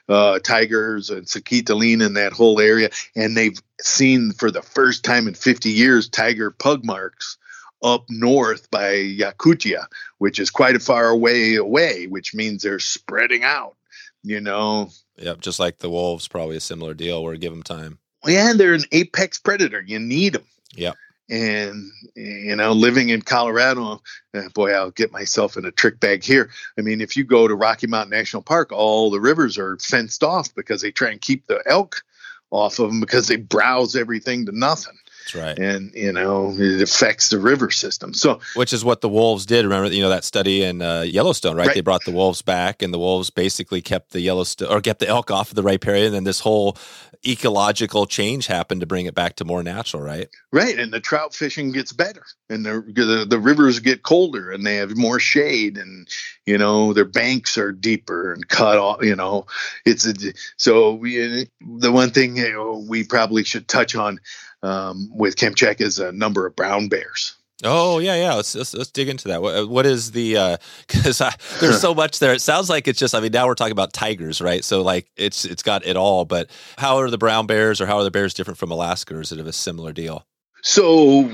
uh, 0.08 0.38
tigers 0.40 1.10
and 1.10 1.26
Sakhalin 1.26 2.04
in 2.04 2.14
that 2.14 2.32
whole 2.32 2.60
area, 2.60 2.90
and 3.16 3.36
they've 3.36 3.60
seen 3.80 4.32
for 4.32 4.50
the 4.50 4.62
first 4.62 5.04
time 5.04 5.26
in 5.26 5.34
50 5.34 5.70
years 5.70 6.08
tiger 6.08 6.50
pug 6.50 6.84
marks 6.84 7.36
up 7.83 8.05
north 8.09 8.70
by 8.70 8.95
Yakutia, 8.95 9.87
which 10.18 10.39
is 10.39 10.51
quite 10.51 10.76
a 10.76 10.80
far 10.80 11.09
away 11.09 11.57
away, 11.57 12.07
which 12.07 12.35
means 12.35 12.62
they're 12.62 12.78
spreading 12.78 13.45
out, 13.45 13.76
you 14.22 14.41
know. 14.41 14.91
Yep, 15.16 15.41
just 15.41 15.61
like 15.61 15.78
the 15.78 15.91
wolves, 15.91 16.28
probably 16.28 16.57
a 16.57 16.61
similar 16.61 16.95
deal 16.95 17.22
where 17.22 17.37
give 17.37 17.53
them 17.53 17.62
time. 17.62 17.99
Yeah, 18.26 18.53
they're 18.55 18.74
an 18.74 18.85
apex 18.93 19.39
predator. 19.39 19.83
You 19.85 19.99
need 19.99 20.35
them. 20.35 20.45
Yep. 20.74 20.97
And 21.30 21.91
you 22.14 22.57
know, 22.57 22.72
living 22.72 23.09
in 23.09 23.22
Colorado, 23.22 24.03
uh, 24.35 24.49
boy, 24.55 24.72
I'll 24.72 24.91
get 24.91 25.12
myself 25.12 25.57
in 25.57 25.64
a 25.64 25.70
trick 25.70 25.99
bag 25.99 26.22
here. 26.22 26.51
I 26.78 26.83
mean, 26.83 27.01
if 27.01 27.16
you 27.16 27.24
go 27.24 27.49
to 27.49 27.55
Rocky 27.55 27.87
Mountain 27.87 28.11
National 28.11 28.43
Park, 28.43 28.70
all 28.72 29.11
the 29.11 29.20
rivers 29.20 29.57
are 29.57 29.78
fenced 29.78 30.22
off 30.22 30.55
because 30.55 30.83
they 30.83 30.91
try 30.91 31.11
and 31.11 31.20
keep 31.20 31.47
the 31.47 31.62
elk 31.66 32.03
off 32.51 32.78
of 32.78 32.89
them 32.89 33.01
because 33.01 33.28
they 33.28 33.37
browse 33.37 33.97
everything 33.97 34.47
to 34.47 34.53
nothing. 34.53 34.99
That's 35.22 35.34
right. 35.34 35.58
And 35.58 35.92
you 35.94 36.12
know 36.12 36.54
it 36.58 36.82
affects 36.82 37.30
the 37.30 37.38
river 37.38 37.70
system. 37.70 38.14
So 38.14 38.40
which 38.54 38.72
is 38.72 38.84
what 38.84 39.00
the 39.00 39.08
wolves 39.08 39.46
did. 39.46 39.64
Remember, 39.64 39.92
you 39.92 40.02
know 40.02 40.08
that 40.08 40.24
study 40.24 40.62
in 40.62 40.82
uh, 40.82 41.02
Yellowstone, 41.02 41.56
right? 41.56 41.68
right? 41.68 41.74
They 41.74 41.80
brought 41.80 42.04
the 42.04 42.12
wolves 42.12 42.42
back, 42.42 42.82
and 42.82 42.92
the 42.92 42.99
wolves 42.99 43.30
basically 43.30 43.80
kept 43.80 44.11
the 44.11 44.20
Yellowstone 44.20 44.72
or 44.72 44.80
kept 44.80 45.00
the 45.00 45.08
elk 45.08 45.30
off 45.30 45.50
of 45.50 45.54
the 45.54 45.62
riparian. 45.62 46.07
And 46.07 46.14
then 46.14 46.24
this 46.24 46.40
whole 46.40 46.76
ecological 47.24 48.07
change 48.07 48.46
happened 48.46 48.80
to 48.80 48.86
bring 48.86 49.07
it 49.07 49.14
back 49.14 49.36
to 49.36 49.44
more 49.44 49.62
natural, 49.62 50.03
right? 50.03 50.28
Right, 50.53 50.78
and 50.78 50.92
the 50.92 51.00
trout 51.00 51.34
fishing 51.34 51.72
gets 51.72 51.92
better, 51.92 52.24
and 52.49 52.66
the 52.66 52.82
the, 52.86 53.26
the 53.28 53.38
rivers 53.38 53.78
get 53.78 54.03
colder, 54.03 54.50
and 54.50 54.66
they 54.66 54.76
have 54.76 54.96
more 54.96 55.20
shade, 55.20 55.78
and 55.78 56.08
you 56.46 56.58
know 56.58 56.92
their 56.92 57.04
banks 57.04 57.57
are 57.58 57.72
deeper 57.72 58.32
and 58.32 58.49
cut 58.49 58.78
off. 58.78 59.03
You 59.03 59.16
know, 59.16 59.46
it's 59.84 60.07
a, 60.07 60.14
so 60.57 60.94
we 60.94 61.46
the 61.61 61.92
one 61.92 62.11
thing 62.11 62.36
you 62.36 62.53
know, 62.53 62.84
we 62.88 63.04
probably 63.04 63.44
should 63.44 63.68
touch 63.68 63.94
on 63.94 64.20
um, 64.63 65.11
with 65.13 65.43
is 65.80 65.99
a 65.99 66.13
number 66.13 66.47
of 66.47 66.57
brown 66.57 66.89
bears. 66.89 67.37
Oh 67.64 67.99
yeah, 67.99 68.17
yeah. 68.17 68.34
Let's 68.34 68.55
let's, 68.55 68.75
let's 68.75 68.91
dig 68.91 69.09
into 69.09 69.29
that. 69.29 69.41
What, 69.41 69.68
what 69.68 69.87
is 69.87 70.11
the? 70.11 70.59
Because 70.87 71.21
uh, 71.21 71.30
there's 71.61 71.80
so 71.80 71.95
much 71.95 72.18
there. 72.18 72.33
It 72.33 72.41
sounds 72.41 72.68
like 72.68 72.89
it's 72.89 72.99
just. 72.99 73.14
I 73.14 73.21
mean, 73.21 73.30
now 73.30 73.47
we're 73.47 73.55
talking 73.55 73.72
about 73.72 73.93
tigers, 73.93 74.41
right? 74.41 74.64
So 74.64 74.83
like 74.83 75.09
it's 75.17 75.45
it's 75.45 75.63
got 75.63 75.87
it 75.87 75.97
all. 75.97 76.25
But 76.25 76.51
how 76.76 76.97
are 76.97 77.09
the 77.09 77.18
brown 77.18 77.47
bears, 77.47 77.80
or 77.80 77.87
how 77.87 77.99
are 77.99 78.05
the 78.05 78.11
bears 78.11 78.34
different 78.34 78.59
from 78.59 78.72
Alaska, 78.72 79.14
or 79.14 79.21
is 79.21 79.30
it 79.30 79.39
a 79.39 79.53
similar 79.53 79.93
deal? 79.93 80.26
So 80.63 81.25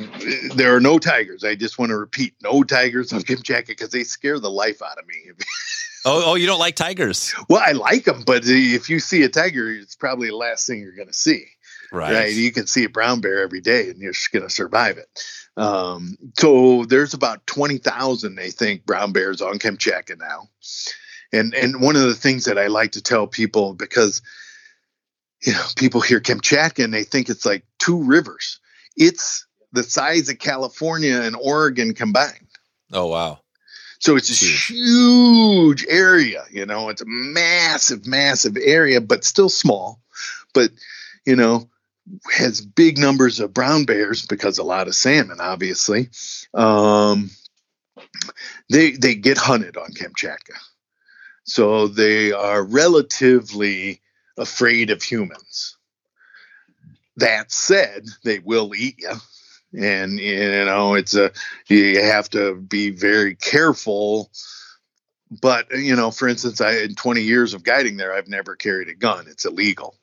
there 0.54 0.74
are 0.74 0.80
no 0.80 0.98
tigers. 0.98 1.44
I 1.44 1.54
just 1.54 1.78
want 1.78 1.90
to 1.90 1.98
repeat, 1.98 2.34
no 2.42 2.62
tigers 2.62 3.12
on 3.12 3.20
Kamchatka 3.20 3.68
because 3.68 3.90
they 3.90 4.02
scare 4.02 4.38
the 4.38 4.50
life 4.50 4.80
out 4.82 4.98
of 4.98 5.06
me. 5.06 5.32
oh, 6.06 6.22
oh, 6.32 6.34
you 6.34 6.46
don't 6.46 6.58
like 6.58 6.76
tigers? 6.76 7.34
Well, 7.48 7.62
I 7.64 7.72
like 7.72 8.04
them, 8.04 8.22
but 8.26 8.42
if 8.46 8.88
you 8.88 8.98
see 8.98 9.22
a 9.24 9.28
tiger, 9.28 9.70
it's 9.70 9.94
probably 9.94 10.28
the 10.28 10.36
last 10.36 10.66
thing 10.66 10.80
you're 10.80 10.96
going 10.96 11.08
to 11.08 11.14
see. 11.14 11.44
Right. 11.92 12.14
right. 12.14 12.32
You 12.32 12.52
can 12.52 12.66
see 12.66 12.84
a 12.84 12.88
brown 12.88 13.20
bear 13.20 13.42
every 13.42 13.60
day, 13.60 13.88
and 13.88 13.98
you're 14.00 14.12
just 14.12 14.30
going 14.32 14.44
to 14.44 14.50
survive 14.50 14.98
it. 14.98 15.08
Um, 15.56 16.16
so 16.38 16.84
there's 16.84 17.14
about 17.14 17.46
twenty 17.46 17.78
thousand, 17.78 18.36
they 18.36 18.50
think, 18.50 18.84
brown 18.86 19.12
bears 19.12 19.40
on 19.40 19.58
Kamchatka 19.58 20.18
now. 20.18 20.48
And 21.32 21.54
and 21.54 21.80
one 21.80 21.96
of 21.96 22.02
the 22.02 22.14
things 22.14 22.44
that 22.44 22.58
I 22.58 22.68
like 22.68 22.92
to 22.92 23.02
tell 23.02 23.26
people 23.26 23.74
because 23.74 24.22
you 25.42 25.52
know 25.52 25.64
people 25.76 26.00
hear 26.00 26.20
Kamchatka 26.20 26.84
and 26.84 26.94
they 26.94 27.04
think 27.04 27.28
it's 27.28 27.46
like 27.46 27.64
two 27.78 28.02
rivers. 28.04 28.60
It's 28.96 29.46
the 29.72 29.82
size 29.82 30.28
of 30.28 30.38
California 30.38 31.20
and 31.20 31.36
Oregon 31.36 31.94
combined. 31.94 32.46
Oh 32.92 33.06
wow. 33.06 33.40
So 34.00 34.16
it's 34.16 34.30
a 34.30 34.72
huge 34.72 35.84
area, 35.88 36.44
you 36.50 36.66
know, 36.66 36.88
it's 36.88 37.02
a 37.02 37.06
massive, 37.06 38.06
massive 38.06 38.56
area, 38.56 39.00
but 39.00 39.24
still 39.24 39.48
small. 39.48 40.00
But, 40.54 40.70
you 41.26 41.34
know, 41.34 41.68
has 42.30 42.60
big 42.60 42.98
numbers 42.98 43.40
of 43.40 43.54
brown 43.54 43.84
bears 43.84 44.26
because 44.26 44.58
a 44.58 44.64
lot 44.64 44.88
of 44.88 44.94
salmon, 44.94 45.38
obviously. 45.40 46.10
Um, 46.54 47.30
they 48.70 48.92
they 48.92 49.14
get 49.14 49.38
hunted 49.38 49.76
on 49.76 49.92
Kamchatka, 49.92 50.56
so 51.44 51.88
they 51.88 52.32
are 52.32 52.62
relatively 52.62 54.00
afraid 54.36 54.90
of 54.90 55.02
humans. 55.02 55.76
That 57.16 57.50
said, 57.50 58.06
they 58.24 58.38
will 58.38 58.74
eat 58.74 59.00
you 59.00 59.14
and 59.76 60.18
you 60.18 60.64
know 60.64 60.94
it's 60.94 61.14
a 61.14 61.30
you 61.68 62.00
have 62.02 62.30
to 62.30 62.54
be 62.54 62.90
very 62.90 63.34
careful. 63.34 64.30
But 65.42 65.70
you 65.72 65.94
know 65.94 66.10
for 66.10 66.26
instance 66.26 66.60
i 66.60 66.78
in 66.78 66.94
20 66.94 67.20
years 67.20 67.52
of 67.52 67.62
guiding 67.62 67.98
there 67.98 68.14
i've 68.14 68.28
never 68.28 68.56
carried 68.56 68.88
a 68.88 68.94
gun. 68.94 69.26
It's 69.28 69.44
illegal 69.44 69.97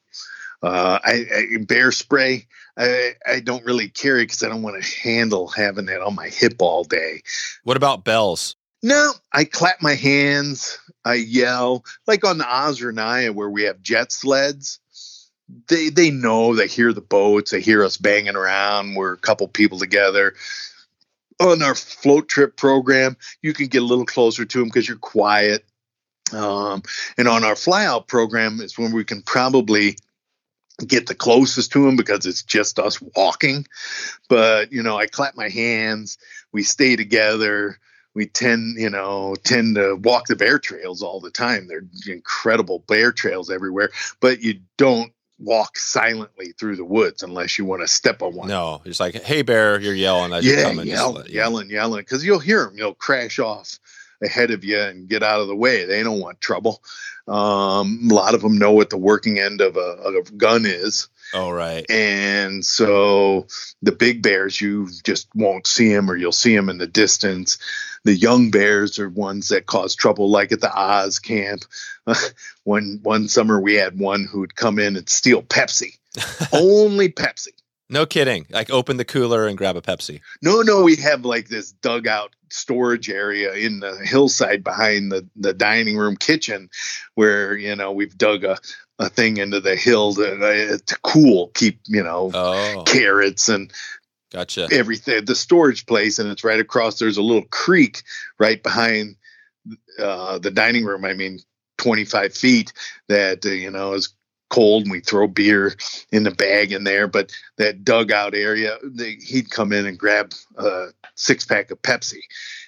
uh, 0.66 1.00
I, 1.04 1.26
I, 1.36 1.64
bear 1.64 1.92
spray 1.92 2.48
I, 2.76 3.14
I 3.26 3.40
don't 3.40 3.64
really 3.66 3.88
carry 3.88 4.24
because 4.24 4.42
i 4.42 4.50
don't 4.50 4.64
want 4.64 4.82
to 4.82 5.00
handle 5.00 5.48
having 5.48 5.86
that 5.86 6.02
on 6.02 6.16
my 6.16 6.30
hip 6.30 6.56
all 6.60 6.84
day. 6.84 7.22
What 7.64 7.78
about 7.78 8.04
bells? 8.04 8.56
No 8.82 9.12
i 9.32 9.44
clap 9.44 9.82
my 9.82 9.94
hands 9.94 10.80
i 11.06 11.14
yell. 11.16 11.86
Like 12.08 12.26
on 12.26 12.40
the 12.40 12.46
Ozernaya 12.46 13.34
where 13.34 13.50
we 13.50 13.64
have 13.64 13.82
jet 13.82 14.12
sleds 14.12 14.80
they 15.68 15.90
they 15.90 16.10
know 16.10 16.56
they 16.56 16.68
hear 16.68 16.92
the 16.92 17.02
boats 17.02 17.52
they 17.52 17.62
hear 17.62 17.84
us 17.84 17.98
banging 17.98 18.36
around 18.36 18.96
we're 18.96 19.14
a 19.14 19.18
couple 19.18 19.48
people 19.48 19.78
together. 19.78 20.34
On 21.40 21.62
our 21.62 21.76
float 21.76 22.28
trip 22.28 22.58
program 22.58 23.18
you 23.44 23.54
can 23.54 23.68
get 23.68 23.84
a 23.84 23.86
little 23.86 24.06
closer 24.06 24.46
to 24.46 24.60
them 24.60 24.68
because 24.68 24.88
you're 24.88 24.98
quiet. 24.98 25.64
Um, 26.34 26.82
and 27.20 27.28
on 27.28 27.44
our 27.44 27.54
flyout 27.54 28.08
program 28.08 28.60
is 28.60 28.80
when 28.80 28.92
we 28.92 29.04
can 29.04 29.22
probably 29.22 29.98
get 30.86 31.08
the 31.08 31.16
closest 31.16 31.72
to 31.72 31.88
him 31.88 31.96
because 31.96 32.26
it's 32.26 32.44
just 32.44 32.80
us 32.80 33.02
walking 33.16 33.66
but 34.28 34.72
you 34.72 34.84
know 34.84 34.98
i 34.98 35.08
clap 35.08 35.36
my 35.36 35.50
hands 35.50 36.18
we 36.52 36.64
stay 36.64 36.96
together 36.96 37.80
we 38.14 38.26
tend 38.26 38.78
you 38.78 38.90
know 38.90 39.36
tend 39.44 39.76
to 39.76 39.96
walk 39.96 40.28
the 40.28 40.36
bear 40.36 40.60
trails 40.60 41.02
all 41.02 41.20
the 41.20 41.32
time 41.32 41.68
they're 41.68 41.86
incredible 42.08 42.80
bear 42.88 43.12
trails 43.12 43.50
everywhere 43.50 43.90
but 44.20 44.42
you 44.42 44.60
don't 44.78 45.14
walk 45.40 45.78
silently 45.78 46.54
through 46.54 46.76
the 46.76 46.86
woods 46.86 47.24
unless 47.24 47.58
you 47.58 47.66
want 47.66 47.82
to 47.82 47.88
step 47.88 48.22
on 48.22 48.34
one. 48.36 48.48
No, 48.48 48.82
it's 48.86 49.00
like, 49.00 49.22
"Hey, 49.22 49.42
bear!" 49.42 49.80
You're 49.80 49.94
yelling. 49.94 50.34
As 50.34 50.46
yeah, 50.46 50.72
you 50.72 50.82
yell, 50.84 51.14
just, 51.16 51.30
yelling, 51.30 51.70
yelling, 51.70 52.02
because 52.02 52.24
you'll 52.24 52.40
hear 52.40 52.66
them. 52.66 52.78
You'll 52.78 52.94
crash 52.94 53.40
off 53.40 53.80
ahead 54.26 54.52
of 54.52 54.64
you 54.64 54.80
and 54.80 55.08
get 55.08 55.24
out 55.24 55.42
of 55.42 55.48
the 55.48 55.56
way. 55.56 55.86
They 55.86 56.04
don't 56.04 56.20
want 56.20 56.42
trouble. 56.42 56.82
Um, 57.28 58.08
a 58.10 58.14
lot 58.14 58.36
of 58.36 58.42
them 58.42 58.58
know 58.58 58.72
what 58.72 58.90
the 58.90 58.98
working 58.98 59.40
end 59.40 59.62
of 59.62 59.78
a, 59.78 59.80
of 59.80 60.28
a 60.28 60.32
gun 60.32 60.66
is. 60.66 61.08
Oh, 61.34 61.50
right. 61.50 61.90
And 61.90 62.64
so 62.64 63.48
the 63.82 63.92
big 63.92 64.22
bears, 64.22 64.62
you 64.62 64.90
just 65.04 65.28
won't 65.34 65.66
see 65.66 65.94
them, 65.94 66.10
or 66.10 66.16
you'll 66.16 66.32
see 66.32 66.56
them 66.56 66.70
in 66.70 66.78
the 66.78 66.88
distance. 66.88 67.58
The 68.04 68.14
young 68.16 68.52
bears 68.52 69.00
are 69.00 69.10
ones 69.10 69.50
that 69.50 69.66
cause 69.66 69.96
trouble, 69.96 70.30
like 70.30 70.52
at 70.52 70.62
the 70.62 70.72
Oz 70.72 71.20
camp. 71.20 71.66
one 72.64 73.00
one 73.02 73.28
summer, 73.28 73.60
we 73.60 73.74
had 73.74 74.00
one 74.00 74.26
who'd 74.26 74.56
come 74.56 74.78
in 74.78 74.96
and 74.96 75.10
steal 75.10 75.42
Pepsi, 75.42 75.98
only 76.54 77.10
Pepsi. 77.10 77.50
No 77.90 78.06
kidding. 78.06 78.48
Like 78.50 78.70
open 78.70 78.98
the 78.98 79.06
cooler 79.06 79.48
and 79.48 79.58
grab 79.58 79.76
a 79.76 79.82
Pepsi. 79.82 80.22
No, 80.42 80.62
no, 80.62 80.82
we 80.82 80.96
have 80.98 81.24
like 81.24 81.48
this 81.48 81.72
dugout 81.72 82.36
storage 82.50 83.10
area 83.10 83.54
in 83.54 83.80
the 83.80 83.96
hillside 84.04 84.64
behind 84.64 85.12
the, 85.12 85.28
the 85.36 85.54
dining 85.54 85.98
room 85.98 86.16
kitchen 86.16 86.70
where, 87.14 87.56
you 87.56 87.76
know, 87.76 87.92
we've 87.92 88.18
dug 88.18 88.44
a, 88.44 88.58
a 88.98 89.10
thing 89.10 89.38
into 89.38 89.60
the 89.60 89.76
hill 89.76 90.14
to, 90.16 90.34
uh, 90.34 90.78
to 90.84 90.98
cool, 91.04 91.52
keep, 91.54 91.80
you 91.88 92.02
know, 92.02 92.32
oh. 92.34 92.84
carrots 92.88 93.50
and 93.50 93.72
gotcha 94.32 94.68
everything. 94.72 95.26
The 95.26 95.36
storage 95.36 95.86
place, 95.86 96.18
and 96.18 96.30
it's 96.30 96.44
right 96.44 96.60
across. 96.60 96.98
There's 96.98 97.18
a 97.18 97.24
little 97.24 97.46
creek 97.52 98.02
right 98.40 98.62
behind 98.62 99.16
uh, 100.00 100.40
the 100.40 100.52
dining 100.52 100.86
room. 100.86 101.06
I 101.06 101.14
mean, 101.14 101.40
25 101.78 102.34
feet 102.34 102.74
that, 103.10 103.46
uh, 103.46 103.50
you 103.50 103.70
know, 103.70 103.94
is 103.94 104.14
cold 104.56 104.84
and 104.84 104.92
we 104.92 105.02
throw 105.02 105.28
beer 105.28 105.76
in 106.12 106.24
the 106.24 106.32
bag 106.32 106.72
in 106.72 106.86
there. 106.86 107.08
But 107.08 107.32
that 107.58 107.84
dugout 107.84 108.34
area, 108.34 108.78
they, 108.84 109.16
he'd 109.16 109.52
come 109.52 109.74
in 109.74 109.86
and 109.86 110.00
grab 110.00 110.34
a 110.58 110.88
six 111.16 111.46
pack 111.46 111.72
of 111.72 111.82
Pepsi. 111.82 112.22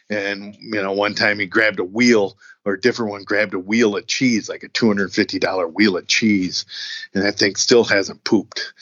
And, 0.10 0.56
you 0.60 0.82
know, 0.82 0.92
one 0.92 1.16
time 1.16 1.40
he 1.40 1.46
grabbed 1.46 1.80
a 1.80 1.86
wheel 1.86 2.38
or 2.66 2.74
a 2.74 2.82
different 2.82 3.12
one 3.12 3.24
grabbed 3.24 3.54
a 3.54 3.60
wheel 3.60 3.96
of 3.96 4.06
cheese, 4.08 4.50
like 4.50 4.64
a 4.64 4.70
$250 4.70 5.74
wheel 5.74 5.96
of 5.96 6.08
cheese. 6.08 6.66
And 7.14 7.24
that 7.24 7.38
thing 7.38 7.56
still 7.56 7.86
hasn't 7.86 8.26
pooped. 8.26 8.74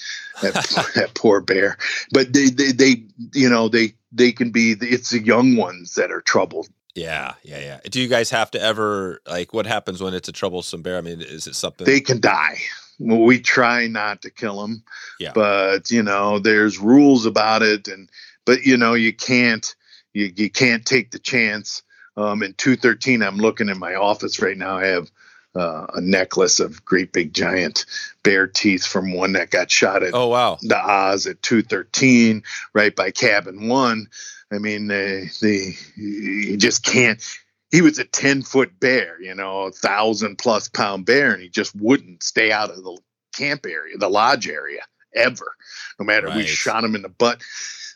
That, 0.41 0.53
that 0.95 1.13
poor 1.13 1.41
bear. 1.41 1.77
But 2.11 2.33
they, 2.33 2.49
they, 2.49 2.71
they, 2.71 3.03
you 3.33 3.49
know, 3.49 3.69
they, 3.69 3.93
they 4.11 4.31
can 4.31 4.49
be, 4.49 4.75
it's 4.79 5.11
the 5.11 5.19
young 5.19 5.55
ones 5.55 5.93
that 5.95 6.11
are 6.11 6.21
troubled. 6.21 6.69
Yeah, 6.95 7.33
yeah, 7.43 7.59
yeah. 7.59 7.79
Do 7.83 8.01
you 8.01 8.07
guys 8.07 8.29
have 8.29 8.49
to 8.51 8.61
ever 8.61 9.19
like 9.27 9.53
what 9.53 9.67
happens 9.67 10.01
when 10.01 10.13
it's 10.13 10.29
a 10.29 10.31
troublesome 10.31 10.81
bear? 10.81 10.97
I 10.97 11.01
mean, 11.01 11.19
is 11.19 11.45
it 11.45 11.55
something 11.55 11.85
they 11.85 11.99
can 11.99 12.21
die? 12.21 12.57
Well, 12.99 13.21
we 13.21 13.39
try 13.39 13.87
not 13.87 14.21
to 14.21 14.29
kill 14.29 14.61
them. 14.61 14.83
Yeah. 15.19 15.31
But 15.33 15.91
you 15.91 16.03
know, 16.03 16.39
there's 16.39 16.79
rules 16.79 17.25
about 17.25 17.61
it, 17.61 17.87
and 17.87 18.09
but 18.45 18.63
you 18.65 18.77
know, 18.77 18.93
you 18.93 19.13
can't 19.13 19.75
you 20.13 20.31
you 20.35 20.49
can't 20.49 20.85
take 20.85 21.11
the 21.11 21.19
chance. 21.19 21.83
Um, 22.17 22.43
in 22.43 22.53
213, 22.53 23.21
I'm 23.21 23.37
looking 23.37 23.67
in 23.67 23.77
my 23.77 23.95
office 23.95 24.41
right 24.41 24.57
now. 24.57 24.77
I 24.77 24.85
have 24.85 25.11
uh, 25.53 25.87
a 25.95 25.99
necklace 25.99 26.61
of 26.61 26.85
great 26.85 27.11
big 27.11 27.33
giant 27.33 27.85
bear 28.23 28.47
teeth 28.47 28.85
from 28.85 29.13
one 29.13 29.33
that 29.33 29.49
got 29.49 29.71
shot 29.71 30.03
at 30.03 30.13
oh 30.13 30.27
wow 30.27 30.57
the 30.61 30.77
Oz 30.77 31.27
at 31.27 31.41
213 31.41 32.43
right 32.73 32.95
by 32.95 33.11
cabin 33.11 33.67
one 33.67 34.07
I 34.51 34.57
mean, 34.59 34.87
they, 34.87 35.29
they 35.41 35.75
you 35.95 36.57
just 36.57 36.83
can't. 36.83 37.21
He 37.71 37.81
was 37.81 37.99
a 37.99 38.05
ten 38.05 38.41
foot 38.41 38.79
bear, 38.79 39.21
you 39.21 39.35
know, 39.35 39.63
a 39.63 39.71
thousand 39.71 40.37
plus 40.37 40.69
pound 40.69 41.05
bear, 41.05 41.33
and 41.33 41.41
he 41.41 41.49
just 41.49 41.75
wouldn't 41.75 42.23
stay 42.23 42.51
out 42.51 42.69
of 42.69 42.77
the 42.77 42.97
camp 43.35 43.65
area, 43.65 43.97
the 43.97 44.09
lodge 44.09 44.47
area, 44.47 44.81
ever. 45.13 45.55
No 45.99 46.05
matter 46.05 46.27
right. 46.27 46.37
we 46.37 46.45
shot 46.45 46.83
him 46.83 46.95
in 46.95 47.01
the 47.01 47.09
butt 47.09 47.41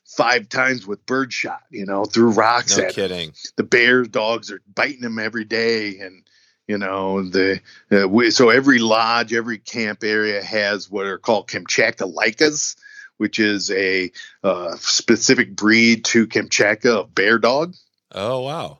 five 0.05 0.49
times 0.49 0.85
with 0.85 1.05
birdshot, 1.05 1.61
you 1.69 1.85
know, 1.85 2.03
through 2.03 2.31
rocks. 2.31 2.77
No 2.77 2.89
kidding. 2.89 3.29
Him. 3.29 3.33
The 3.57 3.63
bears, 3.63 4.07
dogs 4.09 4.51
are 4.51 4.61
biting 4.73 5.03
him 5.03 5.19
every 5.19 5.45
day, 5.45 5.99
and 5.99 6.27
you 6.67 6.77
know 6.77 7.23
the 7.23 7.61
uh, 7.91 8.07
we, 8.07 8.31
so 8.31 8.49
every 8.49 8.79
lodge, 8.79 9.33
every 9.33 9.59
camp 9.59 10.03
area 10.03 10.43
has 10.43 10.89
what 10.89 11.05
are 11.05 11.19
called 11.19 11.47
Kamchatka 11.47 12.11
Laikas 12.13 12.75
which 13.19 13.37
is 13.37 13.69
a 13.69 14.11
uh, 14.43 14.75
specific 14.77 15.55
breed 15.55 16.05
to 16.05 16.25
Kamchatka 16.25 17.01
of 17.01 17.13
bear 17.13 17.37
dog. 17.37 17.75
Oh 18.13 18.41
wow! 18.41 18.79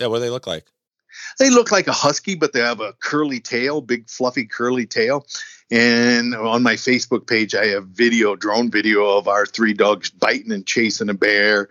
Yeah, 0.00 0.06
what 0.06 0.16
do 0.16 0.24
they 0.24 0.30
look 0.30 0.46
like? 0.46 0.66
They 1.38 1.50
look 1.50 1.70
like 1.70 1.86
a 1.86 1.92
husky, 1.92 2.34
but 2.34 2.52
they 2.52 2.60
have 2.60 2.80
a 2.80 2.94
curly 2.94 3.40
tail, 3.40 3.80
big 3.80 4.08
fluffy 4.08 4.46
curly 4.46 4.86
tail. 4.86 5.26
And 5.70 6.34
on 6.34 6.62
my 6.62 6.74
Facebook 6.74 7.26
page, 7.26 7.54
I 7.54 7.66
have 7.66 7.86
video, 7.88 8.34
drone 8.34 8.70
video 8.70 9.16
of 9.16 9.28
our 9.28 9.46
three 9.46 9.74
dogs 9.74 10.10
biting 10.10 10.52
and 10.52 10.66
chasing 10.66 11.08
a 11.08 11.14
bear 11.14 11.68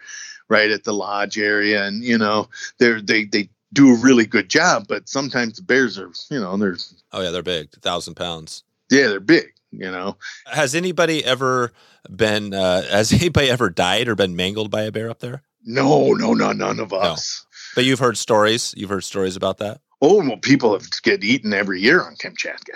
right 0.48 0.72
at 0.72 0.84
the 0.84 0.94
lodge 0.94 1.38
area. 1.38 1.86
And 1.86 2.04
you 2.04 2.18
know, 2.18 2.50
they're 2.78 3.02
they 3.02 3.26
they 3.26 3.50
do 3.74 3.94
a 3.94 3.98
really 3.98 4.26
good 4.26 4.50
job, 4.50 4.86
but 4.88 5.10
sometimes 5.10 5.58
the 5.58 5.64
bears 5.64 5.98
are, 6.00 6.12
you 6.30 6.40
know, 6.40 6.56
they're 6.58 6.78
oh 7.12 7.22
yeah, 7.22 7.32
they're 7.32 7.44
big, 7.44 7.72
thousand 7.82 8.16
pounds. 8.16 8.64
Yeah, 8.90 9.08
they're 9.08 9.20
big. 9.20 9.54
You 9.72 9.92
know, 9.92 10.18
has 10.48 10.74
anybody 10.74 11.24
ever 11.24 11.72
been 12.14 12.54
uh, 12.54 12.82
has 12.90 13.12
anybody 13.12 13.50
ever 13.50 13.70
died 13.70 14.08
or 14.08 14.16
been 14.16 14.36
mangled 14.36 14.72
by 14.72 14.84
a 14.84 14.92
bear 14.92 15.10
up 15.10 15.20
there? 15.20 15.44
No, 15.66 16.14
no, 16.14 16.34
no, 16.34 16.54
none 16.54 16.80
of 16.80 16.94
us. 16.94 17.46
But 17.80 17.86
you've 17.86 18.00
heard 18.00 18.18
stories. 18.18 18.74
You've 18.76 18.90
heard 18.90 19.06
stories 19.06 19.38
about 19.38 19.60
that. 19.60 19.80
Oh 20.02 20.18
well, 20.18 20.36
people 20.36 20.74
have 20.74 20.86
get 21.02 21.24
eaten 21.24 21.54
every 21.54 21.80
year 21.80 22.04
on 22.04 22.18
Kamchatka, 22.18 22.76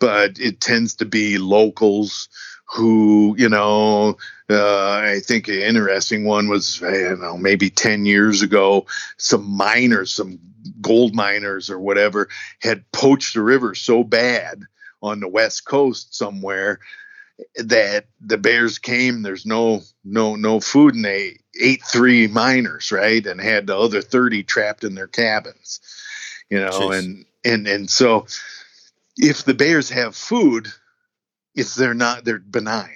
but 0.00 0.40
it 0.40 0.60
tends 0.60 0.96
to 0.96 1.04
be 1.04 1.38
locals 1.38 2.28
who, 2.64 3.36
you 3.38 3.48
know, 3.48 4.16
uh, 4.50 4.94
I 4.94 5.20
think 5.24 5.46
an 5.46 5.60
interesting 5.60 6.24
one 6.24 6.48
was, 6.48 6.82
I 6.82 6.90
don't 6.90 7.20
know, 7.20 7.36
maybe 7.36 7.70
10 7.70 8.04
years 8.04 8.42
ago, 8.42 8.84
some 9.16 9.48
miners, 9.48 10.12
some 10.12 10.40
gold 10.80 11.14
miners 11.14 11.70
or 11.70 11.78
whatever 11.78 12.28
had 12.60 12.90
poached 12.90 13.34
the 13.34 13.42
river 13.42 13.76
so 13.76 14.02
bad 14.02 14.64
on 15.04 15.20
the 15.20 15.28
west 15.28 15.66
coast 15.66 16.16
somewhere 16.16 16.80
that 17.54 18.06
the 18.20 18.36
bears 18.36 18.78
came 18.78 19.22
there's 19.22 19.46
no 19.46 19.80
no 20.04 20.36
no 20.36 20.60
food 20.60 20.94
and 20.94 21.06
they 21.06 21.38
ate 21.58 21.82
three 21.84 22.26
miners 22.26 22.92
right 22.92 23.26
and 23.26 23.40
had 23.40 23.66
the 23.66 23.76
other 23.76 24.02
30 24.02 24.42
trapped 24.42 24.84
in 24.84 24.94
their 24.94 25.06
cabins 25.06 25.80
you 26.48 26.60
know 26.60 26.70
Jeez. 26.70 26.98
and 26.98 27.24
and 27.44 27.66
and 27.66 27.90
so 27.90 28.26
if 29.16 29.44
the 29.44 29.54
bears 29.54 29.90
have 29.90 30.14
food 30.14 30.68
it's 31.54 31.74
they're 31.74 31.94
not 31.94 32.24
they're 32.24 32.38
benign 32.38 32.90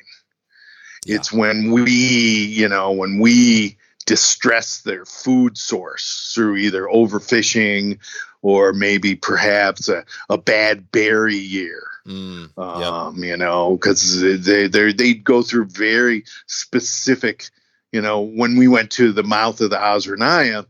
yeah. 1.04 1.16
it's 1.16 1.32
when 1.32 1.70
we 1.72 1.90
you 1.92 2.68
know 2.68 2.92
when 2.92 3.18
we 3.18 3.76
distress 4.06 4.82
their 4.82 5.04
food 5.04 5.56
source 5.56 6.32
through 6.34 6.56
either 6.56 6.84
overfishing 6.84 7.98
or 8.42 8.74
maybe 8.74 9.14
perhaps 9.16 9.88
a, 9.88 10.04
a 10.28 10.36
bad 10.36 10.92
berry 10.92 11.36
year 11.36 11.82
Mm, 12.06 12.50
yep. 12.58 12.58
um, 12.58 13.24
you 13.24 13.36
know, 13.36 13.76
because 13.76 14.20
they 14.20 14.66
they 14.66 14.92
they 14.92 15.14
go 15.14 15.42
through 15.42 15.66
very 15.66 16.24
specific. 16.46 17.48
You 17.94 18.02
know, 18.02 18.22
when 18.22 18.56
we 18.56 18.66
went 18.66 18.90
to 18.92 19.12
the 19.12 19.22
mouth 19.22 19.60
of 19.60 19.70
the 19.70 19.76
Ozernaya, 19.76 20.66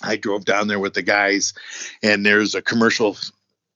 I 0.00 0.14
drove 0.14 0.44
down 0.44 0.68
there 0.68 0.78
with 0.78 0.94
the 0.94 1.02
guys, 1.02 1.52
and 2.00 2.24
there's 2.24 2.54
a 2.54 2.62
commercial 2.62 3.16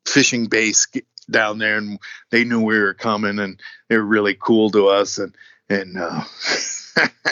fishing 0.06 0.46
base 0.46 0.86
down 1.28 1.58
there, 1.58 1.76
and 1.76 1.98
they 2.30 2.44
knew 2.44 2.60
we 2.60 2.78
were 2.78 2.94
coming, 2.94 3.40
and 3.40 3.60
they 3.88 3.96
were 3.96 4.04
really 4.04 4.36
cool 4.38 4.70
to 4.70 4.86
us, 4.90 5.18
and 5.18 5.34
and 5.68 5.98
uh, 5.98 6.22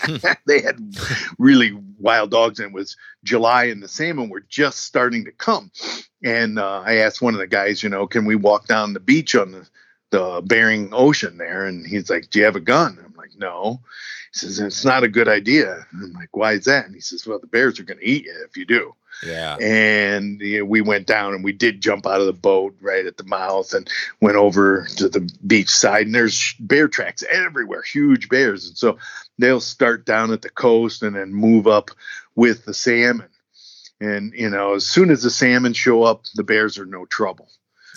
they 0.46 0.62
had 0.62 0.80
really 1.38 1.78
wild 1.96 2.32
dogs, 2.32 2.58
and 2.58 2.70
it 2.70 2.74
was 2.74 2.96
July, 3.22 3.66
and 3.66 3.80
the 3.80 3.86
salmon 3.86 4.28
were 4.28 4.44
just 4.48 4.80
starting 4.80 5.26
to 5.26 5.30
come. 5.30 5.70
And 6.24 6.58
uh, 6.58 6.82
I 6.84 6.96
asked 6.96 7.22
one 7.22 7.34
of 7.34 7.40
the 7.40 7.46
guys, 7.46 7.84
you 7.84 7.88
know, 7.88 8.08
can 8.08 8.24
we 8.24 8.34
walk 8.34 8.66
down 8.66 8.94
the 8.94 8.98
beach 9.00 9.36
on 9.36 9.52
the, 9.52 9.68
the 10.10 10.42
Bering 10.44 10.90
Ocean 10.92 11.38
there? 11.38 11.66
And 11.66 11.86
he's 11.86 12.10
like, 12.10 12.30
Do 12.30 12.38
you 12.38 12.44
have 12.44 12.56
a 12.56 12.60
gun? 12.60 12.98
I'm 13.04 13.14
like, 13.16 13.36
No. 13.36 13.80
He 14.32 14.38
says, 14.38 14.60
It's 14.60 14.84
not 14.84 15.04
a 15.04 15.08
good 15.08 15.28
idea. 15.28 15.86
I'm 15.92 16.12
like, 16.12 16.36
Why 16.36 16.52
is 16.52 16.64
that? 16.64 16.86
And 16.86 16.94
he 16.94 17.00
says, 17.00 17.26
Well, 17.26 17.38
the 17.38 17.46
bears 17.46 17.80
are 17.80 17.84
going 17.84 17.98
to 17.98 18.08
eat 18.08 18.24
you 18.24 18.44
if 18.48 18.56
you 18.56 18.64
do. 18.64 18.94
Yeah. 19.24 19.56
And 19.56 20.40
you 20.40 20.58
know, 20.58 20.64
we 20.64 20.80
went 20.80 21.06
down 21.06 21.34
and 21.34 21.42
we 21.42 21.52
did 21.52 21.80
jump 21.80 22.06
out 22.06 22.20
of 22.20 22.26
the 22.26 22.32
boat 22.32 22.76
right 22.80 23.06
at 23.06 23.16
the 23.16 23.24
mouth 23.24 23.72
and 23.72 23.88
went 24.20 24.36
over 24.36 24.86
to 24.96 25.08
the 25.08 25.30
beach 25.46 25.70
side. 25.70 26.06
And 26.06 26.14
there's 26.14 26.54
bear 26.60 26.88
tracks 26.88 27.22
everywhere, 27.28 27.82
huge 27.82 28.28
bears. 28.28 28.68
And 28.68 28.76
so 28.76 28.98
they'll 29.38 29.60
start 29.60 30.04
down 30.04 30.32
at 30.32 30.42
the 30.42 30.50
coast 30.50 31.02
and 31.02 31.16
then 31.16 31.32
move 31.32 31.66
up 31.66 31.90
with 32.34 32.64
the 32.64 32.74
salmon. 32.74 33.28
And, 34.00 34.34
you 34.34 34.50
know, 34.50 34.74
as 34.74 34.86
soon 34.86 35.10
as 35.10 35.22
the 35.22 35.30
salmon 35.30 35.72
show 35.72 36.02
up, 36.02 36.24
the 36.34 36.44
bears 36.44 36.78
are 36.78 36.84
no 36.84 37.06
trouble. 37.06 37.48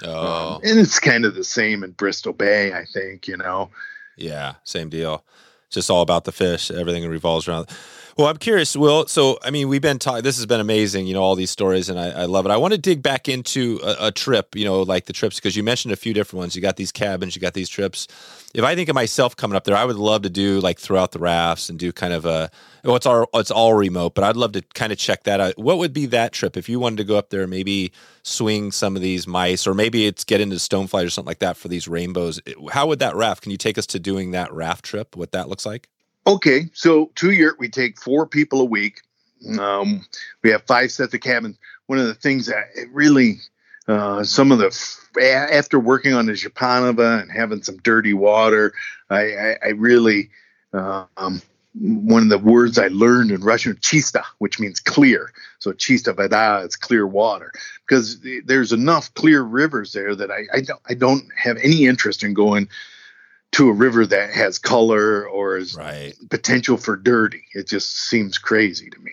Oh. 0.03 0.55
Um, 0.55 0.61
and 0.63 0.79
it's 0.79 0.99
kind 0.99 1.25
of 1.25 1.35
the 1.35 1.43
same 1.43 1.83
in 1.83 1.91
Bristol 1.91 2.33
Bay, 2.33 2.73
I 2.73 2.85
think, 2.85 3.27
you 3.27 3.37
know. 3.37 3.69
Yeah, 4.17 4.55
same 4.63 4.89
deal. 4.89 5.23
Just 5.69 5.89
all 5.89 6.01
about 6.01 6.25
the 6.25 6.31
fish. 6.31 6.71
Everything 6.71 7.07
revolves 7.07 7.47
around. 7.47 7.69
Well, 8.17 8.27
I'm 8.27 8.37
curious, 8.37 8.75
Will. 8.75 9.07
So, 9.07 9.39
I 9.43 9.49
mean, 9.49 9.69
we've 9.69 9.81
been 9.81 9.97
talking. 9.97 10.23
This 10.23 10.35
has 10.35 10.45
been 10.45 10.59
amazing, 10.59 11.07
you 11.07 11.13
know, 11.13 11.21
all 11.21 11.35
these 11.35 11.51
stories, 11.51 11.87
and 11.87 11.97
I, 11.97 12.09
I 12.09 12.25
love 12.25 12.45
it. 12.45 12.51
I 12.51 12.57
want 12.57 12.73
to 12.73 12.77
dig 12.77 13.01
back 13.01 13.29
into 13.29 13.79
a, 13.81 14.07
a 14.07 14.11
trip, 14.11 14.57
you 14.57 14.65
know, 14.65 14.81
like 14.81 15.05
the 15.05 15.13
trips, 15.13 15.37
because 15.37 15.55
you 15.55 15.63
mentioned 15.63 15.93
a 15.93 15.95
few 15.95 16.13
different 16.13 16.39
ones. 16.39 16.53
You 16.53 16.61
got 16.61 16.75
these 16.75 16.91
cabins, 16.91 17.33
you 17.33 17.41
got 17.41 17.53
these 17.53 17.69
trips. 17.69 18.07
If 18.53 18.63
I 18.65 18.75
think 18.75 18.89
of 18.89 18.95
myself 18.95 19.37
coming 19.37 19.55
up 19.55 19.63
there, 19.63 19.75
I 19.75 19.85
would 19.85 19.95
love 19.95 20.23
to 20.23 20.29
do 20.29 20.59
like 20.59 20.79
throughout 20.79 21.13
the 21.13 21.19
rafts 21.19 21.69
and 21.69 21.79
do 21.79 21.93
kind 21.93 22.11
of 22.11 22.25
a. 22.25 22.51
Well, 22.83 22.95
it's 22.95 23.05
all 23.05 23.27
it's 23.33 23.51
all 23.51 23.73
remote, 23.73 24.15
but 24.15 24.23
I'd 24.23 24.37
love 24.37 24.53
to 24.53 24.61
kind 24.73 24.91
of 24.91 24.97
check 24.97 25.23
that 25.23 25.39
out. 25.39 25.57
What 25.57 25.77
would 25.77 25.93
be 25.93 26.05
that 26.07 26.31
trip 26.31 26.55
if 26.55 26.69
you 26.69 26.79
wanted 26.79 26.97
to 26.97 27.03
go 27.03 27.17
up 27.17 27.29
there, 27.29 27.45
maybe 27.47 27.91
swing 28.23 28.71
some 28.71 28.95
of 28.95 29.01
these 29.01 29.27
mice, 29.27 29.67
or 29.67 29.73
maybe 29.73 30.05
it's 30.05 30.23
get 30.23 30.41
into 30.41 30.55
stoneflies 30.55 31.05
or 31.05 31.09
something 31.09 31.29
like 31.29 31.39
that 31.39 31.57
for 31.57 31.67
these 31.67 31.87
rainbows? 31.87 32.39
How 32.71 32.87
would 32.87 32.99
that 32.99 33.15
raft? 33.15 33.43
Can 33.43 33.51
you 33.51 33.57
take 33.57 33.77
us 33.77 33.85
to 33.87 33.99
doing 33.99 34.31
that 34.31 34.53
raft 34.53 34.85
trip? 34.85 35.15
What 35.15 35.31
that 35.33 35.49
looks 35.49 35.65
like? 35.65 35.89
Okay, 36.27 36.69
so 36.73 37.11
two 37.15 37.31
yurt 37.31 37.59
we 37.59 37.69
take 37.69 37.99
four 37.99 38.25
people 38.27 38.61
a 38.61 38.65
week. 38.65 39.01
Um, 39.57 40.05
we 40.43 40.49
have 40.51 40.63
five 40.63 40.91
sets 40.91 41.13
of 41.13 41.21
cabins. 41.21 41.57
One 41.87 41.99
of 41.99 42.05
the 42.05 42.13
things 42.13 42.45
that 42.47 42.65
really, 42.91 43.39
uh, 43.87 44.23
some 44.23 44.51
of 44.51 44.59
the 44.59 44.69
after 45.51 45.79
working 45.79 46.13
on 46.13 46.27
the 46.27 46.33
Zhupanova 46.33 47.21
and 47.21 47.31
having 47.31 47.63
some 47.63 47.77
dirty 47.77 48.13
water, 48.13 48.73
I, 49.09 49.21
I, 49.21 49.57
I 49.65 49.67
really 49.69 50.29
uh, 50.73 51.05
um, 51.17 51.41
one 51.75 52.23
of 52.23 52.29
the 52.29 52.39
words 52.39 52.79
I 52.79 52.87
learned 52.87 53.31
in 53.31 53.41
Russian, 53.41 53.75
chista, 53.75 54.23
which 54.39 54.59
means 54.59 54.79
clear. 54.79 55.31
So 55.59 55.71
chista 55.71 56.15
voda 56.15 56.65
is 56.65 56.75
clear 56.75 57.05
water 57.05 57.51
because 57.87 58.19
there's 58.45 58.71
enough 58.71 59.13
clear 59.13 59.41
rivers 59.41 59.93
there 59.93 60.15
that 60.15 60.31
I, 60.31 60.45
I 60.53 60.61
don't 60.61 60.81
I 60.89 60.93
don't 60.95 61.25
have 61.35 61.57
any 61.57 61.85
interest 61.85 62.23
in 62.23 62.33
going 62.33 62.69
to 63.51 63.69
a 63.69 63.73
river 63.73 64.05
that 64.05 64.31
has 64.31 64.59
color 64.59 65.27
or 65.27 65.57
is 65.57 65.75
right. 65.75 66.13
potential 66.29 66.77
for 66.77 66.95
dirty. 66.95 67.43
It 67.53 67.67
just 67.67 67.89
seems 67.89 68.37
crazy 68.37 68.89
to 68.89 68.99
me. 68.99 69.11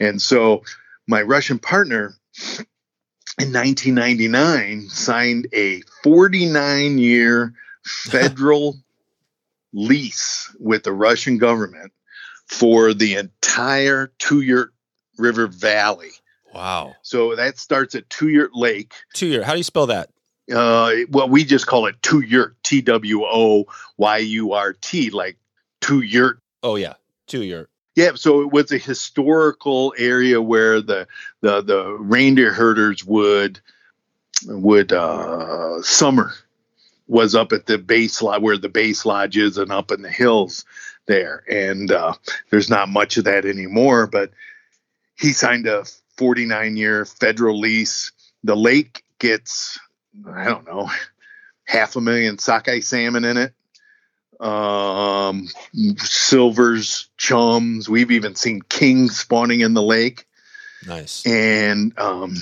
And 0.00 0.20
so 0.20 0.62
my 1.06 1.22
Russian 1.22 1.58
partner 1.58 2.14
in 3.38 3.52
1999 3.52 4.88
signed 4.88 5.48
a 5.52 5.82
49 6.02 6.98
year 6.98 7.54
federal 7.84 8.76
lease 9.78 10.54
with 10.58 10.82
the 10.82 10.92
Russian 10.92 11.38
government 11.38 11.92
for 12.46 12.94
the 12.94 13.16
entire 13.16 14.12
Tuyurt 14.18 14.68
River 15.16 15.46
Valley. 15.46 16.10
Wow. 16.54 16.96
So 17.02 17.36
that 17.36 17.58
starts 17.58 17.94
at 17.94 18.08
Tuyurt 18.08 18.50
Lake. 18.54 18.94
Tuyurt. 19.14 19.44
How 19.44 19.52
do 19.52 19.58
you 19.58 19.64
spell 19.64 19.86
that? 19.86 20.10
uh, 20.52 20.92
well, 21.10 21.28
we 21.28 21.44
just 21.44 21.66
call 21.66 21.86
it 21.86 22.00
two 22.02 22.20
yurt, 22.20 22.56
T 22.62 22.80
W 22.80 23.22
O 23.24 23.66
Y 23.96 24.18
U 24.18 24.52
R 24.52 24.72
T, 24.72 25.10
like 25.10 25.36
two 25.80 26.00
yurt. 26.00 26.40
Oh 26.62 26.76
yeah, 26.76 26.94
two 27.26 27.42
yurt. 27.42 27.70
Yeah, 27.94 28.12
so 28.14 28.42
it 28.42 28.52
was 28.52 28.70
a 28.70 28.78
historical 28.78 29.92
area 29.98 30.40
where 30.40 30.80
the 30.80 31.06
the 31.40 31.60
the 31.62 31.96
reindeer 31.98 32.52
herders 32.52 33.04
would 33.04 33.60
would 34.46 34.92
uh, 34.92 35.82
summer 35.82 36.32
was 37.08 37.34
up 37.34 37.52
at 37.52 37.66
the 37.66 37.78
base 37.78 38.22
lodge 38.22 38.42
where 38.42 38.58
the 38.58 38.68
base 38.68 39.04
lodge 39.04 39.36
is 39.36 39.58
and 39.58 39.72
up 39.72 39.90
in 39.90 40.02
the 40.02 40.10
hills 40.10 40.64
there, 41.06 41.42
and 41.50 41.90
uh, 41.90 42.14
there's 42.50 42.70
not 42.70 42.88
much 42.88 43.16
of 43.16 43.24
that 43.24 43.44
anymore. 43.44 44.06
But 44.06 44.30
he 45.18 45.32
signed 45.32 45.66
a 45.66 45.84
49 46.16 46.76
year 46.76 47.04
federal 47.04 47.58
lease. 47.58 48.12
The 48.44 48.54
lake 48.54 49.02
gets 49.18 49.78
I 50.26 50.44
don't 50.44 50.66
know, 50.66 50.90
half 51.64 51.96
a 51.96 52.00
million 52.00 52.38
sockeye 52.38 52.80
salmon 52.80 53.24
in 53.24 53.36
it. 53.36 53.52
Um, 54.40 55.48
silvers, 55.96 57.08
chums. 57.16 57.88
We've 57.88 58.10
even 58.10 58.34
seen 58.34 58.62
kings 58.62 59.18
spawning 59.18 59.60
in 59.60 59.74
the 59.74 59.82
lake. 59.82 60.26
Nice. 60.86 61.26
And 61.26 61.98
um, 61.98 62.36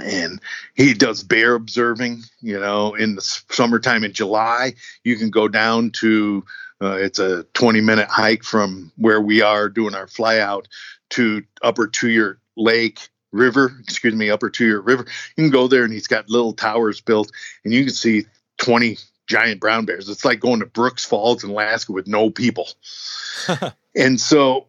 and 0.00 0.40
he 0.74 0.94
does 0.94 1.22
bear 1.22 1.54
observing. 1.54 2.22
You 2.40 2.58
know, 2.60 2.94
in 2.94 3.14
the 3.16 3.22
summertime 3.50 4.04
in 4.04 4.12
July, 4.12 4.74
you 5.04 5.16
can 5.16 5.30
go 5.30 5.48
down 5.48 5.90
to. 5.92 6.44
Uh, 6.78 6.98
it's 7.00 7.18
a 7.18 7.42
20 7.54 7.80
minute 7.80 8.08
hike 8.08 8.44
from 8.44 8.92
where 8.96 9.18
we 9.18 9.40
are 9.40 9.70
doing 9.70 9.94
our 9.94 10.06
fly 10.06 10.40
out 10.40 10.68
to 11.08 11.42
Upper 11.62 11.88
Tuyurt 11.88 12.36
Lake 12.54 13.08
river, 13.32 13.72
excuse 13.82 14.14
me, 14.14 14.30
upper 14.30 14.50
Tuyurt 14.50 14.86
River. 14.86 15.06
You 15.36 15.44
can 15.44 15.50
go 15.50 15.68
there 15.68 15.84
and 15.84 15.92
he's 15.92 16.06
got 16.06 16.28
little 16.28 16.52
towers 16.52 17.00
built 17.00 17.30
and 17.64 17.72
you 17.72 17.84
can 17.84 17.94
see 17.94 18.26
20 18.58 18.98
giant 19.26 19.60
brown 19.60 19.84
bears. 19.84 20.08
It's 20.08 20.24
like 20.24 20.40
going 20.40 20.60
to 20.60 20.66
Brooks 20.66 21.04
Falls 21.04 21.44
in 21.44 21.50
Alaska 21.50 21.92
with 21.92 22.06
no 22.06 22.30
people. 22.30 22.68
and 23.96 24.20
so, 24.20 24.66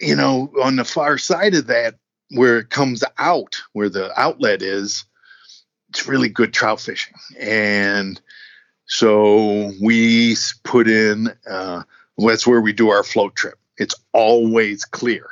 you 0.00 0.16
know, 0.16 0.52
on 0.62 0.76
the 0.76 0.84
far 0.84 1.18
side 1.18 1.54
of 1.54 1.66
that, 1.66 1.96
where 2.30 2.58
it 2.58 2.70
comes 2.70 3.04
out, 3.18 3.56
where 3.72 3.88
the 3.88 4.18
outlet 4.20 4.62
is, 4.62 5.04
it's 5.88 6.06
really 6.06 6.28
good 6.28 6.52
trout 6.52 6.80
fishing. 6.80 7.14
And 7.38 8.20
so 8.86 9.72
we 9.80 10.36
put 10.64 10.88
in, 10.88 11.32
uh, 11.48 11.82
that's 12.18 12.46
where 12.46 12.60
we 12.60 12.72
do 12.72 12.90
our 12.90 13.02
float 13.02 13.36
trip. 13.36 13.58
It's 13.78 13.94
always 14.12 14.84
clear. 14.84 15.26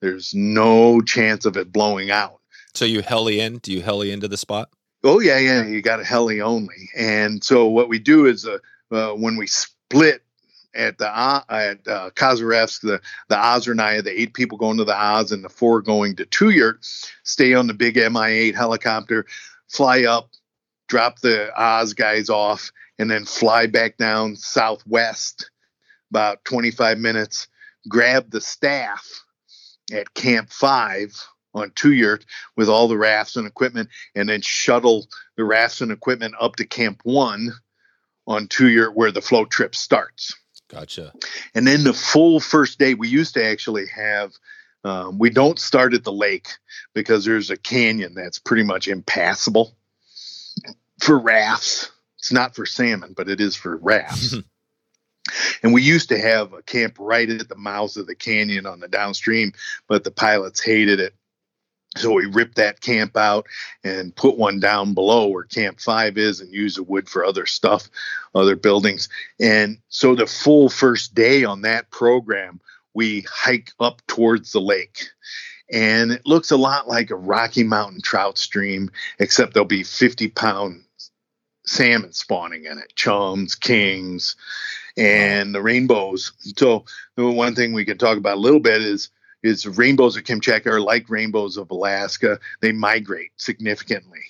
There's 0.00 0.34
no 0.34 1.00
chance 1.00 1.44
of 1.44 1.56
it 1.56 1.72
blowing 1.72 2.10
out. 2.10 2.40
So 2.74 2.84
you 2.84 3.02
heli 3.02 3.40
in? 3.40 3.58
Do 3.58 3.72
you 3.72 3.82
heli 3.82 4.12
into 4.12 4.28
the 4.28 4.36
spot? 4.36 4.70
Oh 5.04 5.20
yeah, 5.20 5.38
yeah. 5.38 5.64
You 5.64 5.82
got 5.82 6.00
a 6.00 6.04
heli 6.04 6.40
only. 6.40 6.90
And 6.96 7.42
so 7.42 7.66
what 7.66 7.88
we 7.88 7.98
do 7.98 8.26
is 8.26 8.46
uh, 8.46 8.58
uh, 8.90 9.12
when 9.12 9.36
we 9.36 9.46
split 9.46 10.22
at 10.78 10.96
the 10.98 11.08
uh, 11.08 11.42
at 11.50 11.86
uh, 11.86 12.10
Kozyrevsk, 12.10 12.80
the 12.82 13.00
the 13.28 13.34
Ozernaya, 13.34 14.02
the 14.02 14.18
eight 14.18 14.32
people 14.32 14.56
going 14.56 14.78
to 14.78 14.84
the 14.84 14.96
Oz 14.96 15.32
and 15.32 15.44
the 15.44 15.48
four 15.48 15.82
going 15.82 16.16
to 16.16 16.24
Tuyurt, 16.24 16.78
stay 17.24 17.52
on 17.52 17.66
the 17.66 17.74
big 17.74 17.96
Mi-8 17.96 18.54
helicopter, 18.54 19.26
fly 19.68 20.04
up, 20.04 20.30
drop 20.88 21.18
the 21.20 21.50
Oz 21.60 21.92
guys 21.92 22.30
off, 22.30 22.70
and 22.98 23.10
then 23.10 23.24
fly 23.24 23.66
back 23.66 23.96
down 23.96 24.36
southwest 24.36 25.50
about 26.10 26.44
25 26.44 26.98
minutes, 26.98 27.48
grab 27.88 28.30
the 28.30 28.40
staff 28.40 29.06
at 29.92 30.14
Camp 30.14 30.50
Five 30.50 31.12
on 31.54 31.72
two 31.74 31.92
yurt 31.92 32.24
with 32.56 32.68
all 32.68 32.88
the 32.88 32.96
rafts 32.96 33.36
and 33.36 33.46
equipment, 33.46 33.88
and 34.14 34.28
then 34.28 34.40
shuttle 34.40 35.08
the 35.36 35.44
rafts 35.44 35.80
and 35.80 35.90
equipment 35.90 36.34
up 36.40 36.56
to 36.56 36.64
Camp 36.64 37.00
One 37.02 37.52
on 38.26 38.46
two 38.46 38.68
yurt 38.68 38.94
where 38.94 39.10
the 39.10 39.22
float 39.22 39.50
trip 39.50 39.74
starts. 39.74 40.34
Gotcha. 40.68 41.12
And 41.54 41.66
then 41.66 41.84
the 41.84 41.94
full 41.94 42.40
first 42.40 42.78
day, 42.78 42.94
we 42.94 43.08
used 43.08 43.34
to 43.34 43.44
actually 43.44 43.86
have. 43.88 44.32
Um, 44.84 45.18
we 45.18 45.28
don't 45.28 45.58
start 45.58 45.92
at 45.92 46.04
the 46.04 46.12
lake 46.12 46.48
because 46.94 47.24
there's 47.24 47.50
a 47.50 47.56
canyon 47.56 48.14
that's 48.14 48.38
pretty 48.38 48.62
much 48.62 48.86
impassable 48.86 49.76
for 51.00 51.18
rafts. 51.18 51.90
It's 52.18 52.32
not 52.32 52.54
for 52.54 52.64
salmon, 52.64 53.12
but 53.16 53.28
it 53.28 53.40
is 53.40 53.56
for 53.56 53.76
rafts. 53.76 54.36
and 55.62 55.72
we 55.72 55.82
used 55.82 56.08
to 56.10 56.18
have 56.18 56.52
a 56.52 56.62
camp 56.62 56.96
right 56.98 57.28
at 57.28 57.48
the 57.48 57.56
mouth 57.56 57.96
of 57.96 58.06
the 58.06 58.14
canyon 58.14 58.66
on 58.66 58.80
the 58.80 58.88
downstream, 58.88 59.52
but 59.88 60.04
the 60.04 60.10
pilots 60.10 60.60
hated 60.60 61.00
it. 61.00 61.14
So 61.98 62.12
we 62.12 62.26
ripped 62.26 62.56
that 62.56 62.80
camp 62.80 63.16
out 63.16 63.46
and 63.84 64.14
put 64.14 64.38
one 64.38 64.60
down 64.60 64.94
below 64.94 65.26
where 65.26 65.44
Camp 65.44 65.80
Five 65.80 66.16
is 66.16 66.40
and 66.40 66.52
use 66.52 66.76
the 66.76 66.82
wood 66.82 67.08
for 67.08 67.24
other 67.24 67.46
stuff, 67.46 67.88
other 68.34 68.56
buildings. 68.56 69.08
And 69.40 69.78
so 69.88 70.14
the 70.14 70.26
full 70.26 70.68
first 70.68 71.14
day 71.14 71.44
on 71.44 71.62
that 71.62 71.90
program, 71.90 72.60
we 72.94 73.26
hike 73.28 73.72
up 73.80 74.00
towards 74.06 74.52
the 74.52 74.60
lake. 74.60 75.04
And 75.70 76.12
it 76.12 76.24
looks 76.24 76.50
a 76.50 76.56
lot 76.56 76.88
like 76.88 77.10
a 77.10 77.16
Rocky 77.16 77.62
Mountain 77.62 78.00
trout 78.00 78.38
stream, 78.38 78.90
except 79.18 79.52
there'll 79.52 79.66
be 79.66 79.82
50 79.82 80.28
pound 80.28 80.84
salmon 81.66 82.12
spawning 82.12 82.64
in 82.64 82.78
it, 82.78 82.94
chums, 82.94 83.54
kings, 83.54 84.36
and 84.96 85.54
the 85.54 85.62
rainbows. 85.62 86.32
So 86.56 86.84
the 87.16 87.30
one 87.30 87.54
thing 87.54 87.72
we 87.72 87.84
can 87.84 87.98
talk 87.98 88.16
about 88.16 88.38
a 88.38 88.40
little 88.40 88.60
bit 88.60 88.80
is 88.82 89.10
is 89.42 89.66
rainbows 89.66 90.16
of 90.16 90.24
Kamchatka 90.24 90.66
are 90.66 90.80
like 90.80 91.08
rainbows 91.08 91.56
of 91.56 91.70
Alaska. 91.70 92.38
They 92.60 92.72
migrate 92.72 93.32
significantly. 93.36 94.20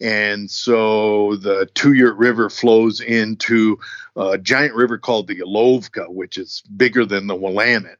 And 0.00 0.50
so 0.50 1.36
the 1.36 1.68
Two 1.74 2.12
River 2.14 2.50
flows 2.50 3.00
into 3.00 3.78
a 4.16 4.38
giant 4.38 4.74
river 4.74 4.98
called 4.98 5.28
the 5.28 5.40
Yelovka, 5.40 6.08
which 6.08 6.38
is 6.38 6.62
bigger 6.76 7.04
than 7.04 7.26
the 7.26 7.36
Willamette. 7.36 7.98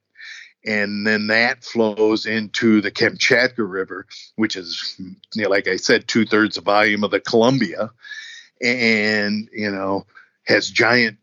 And 0.65 1.07
then 1.07 1.29
that 1.29 1.65
flows 1.65 2.27
into 2.27 2.81
the 2.81 2.91
Kamchatka 2.91 3.69
River, 3.69 4.07
which 4.37 4.57
is, 4.57 4.97
you 5.35 5.43
know, 5.43 5.49
like 5.49 5.67
I 5.67 5.77
said, 5.77 6.07
two 6.07 6.25
thirds 6.25 6.57
the 6.57 6.63
volume 6.63 7.05
of 7.05 7.11
the 7.11 7.21
Columbia 7.21 7.91
and 8.63 9.49
you 9.53 9.71
know 9.71 10.07
has 10.45 10.71
giant 10.71 11.19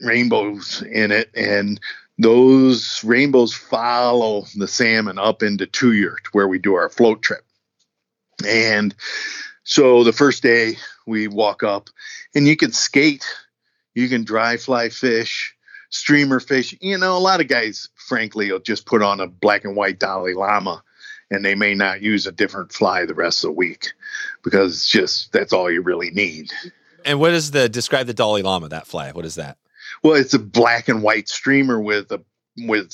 rainbows 0.00 0.82
in 0.82 1.10
it 1.10 1.30
and 1.34 1.80
those 2.18 3.02
rainbows 3.04 3.54
follow 3.54 4.44
the 4.56 4.68
salmon 4.68 5.18
up 5.18 5.42
into 5.42 5.66
two 5.66 5.92
yurt 5.92 6.22
where 6.32 6.48
we 6.48 6.58
do 6.58 6.74
our 6.74 6.88
float 6.88 7.22
trip 7.22 7.44
and 8.46 8.94
so 9.64 10.04
the 10.04 10.12
first 10.12 10.42
day 10.42 10.76
we 11.06 11.28
walk 11.28 11.62
up 11.62 11.90
and 12.34 12.46
you 12.46 12.56
can 12.56 12.72
skate 12.72 13.24
you 13.94 14.08
can 14.08 14.24
dry 14.24 14.56
fly 14.56 14.88
fish 14.88 15.54
streamer 15.90 16.40
fish 16.40 16.74
you 16.80 16.98
know 16.98 17.16
a 17.16 17.18
lot 17.18 17.40
of 17.40 17.48
guys 17.48 17.88
frankly 17.94 18.50
will 18.50 18.58
just 18.58 18.86
put 18.86 19.02
on 19.02 19.20
a 19.20 19.26
black 19.26 19.64
and 19.64 19.76
white 19.76 19.98
dalai 19.98 20.34
lama 20.34 20.82
and 21.30 21.44
they 21.44 21.54
may 21.54 21.74
not 21.74 22.02
use 22.02 22.26
a 22.26 22.32
different 22.32 22.72
fly 22.72 23.04
the 23.04 23.14
rest 23.14 23.44
of 23.44 23.48
the 23.48 23.52
week 23.52 23.92
because 24.42 24.86
just 24.86 25.32
that's 25.32 25.52
all 25.52 25.70
you 25.70 25.82
really 25.82 26.10
need. 26.10 26.52
And 27.04 27.20
what 27.20 27.32
is 27.32 27.50
the 27.50 27.68
describe 27.68 28.06
the 28.06 28.14
Dalai 28.14 28.42
Lama 28.42 28.68
that 28.68 28.86
fly? 28.86 29.12
What 29.12 29.24
is 29.24 29.34
that? 29.36 29.58
Well, 30.02 30.14
it's 30.14 30.34
a 30.34 30.38
black 30.38 30.88
and 30.88 31.02
white 31.02 31.28
streamer 31.28 31.80
with 31.80 32.10
a 32.12 32.22
with 32.56 32.92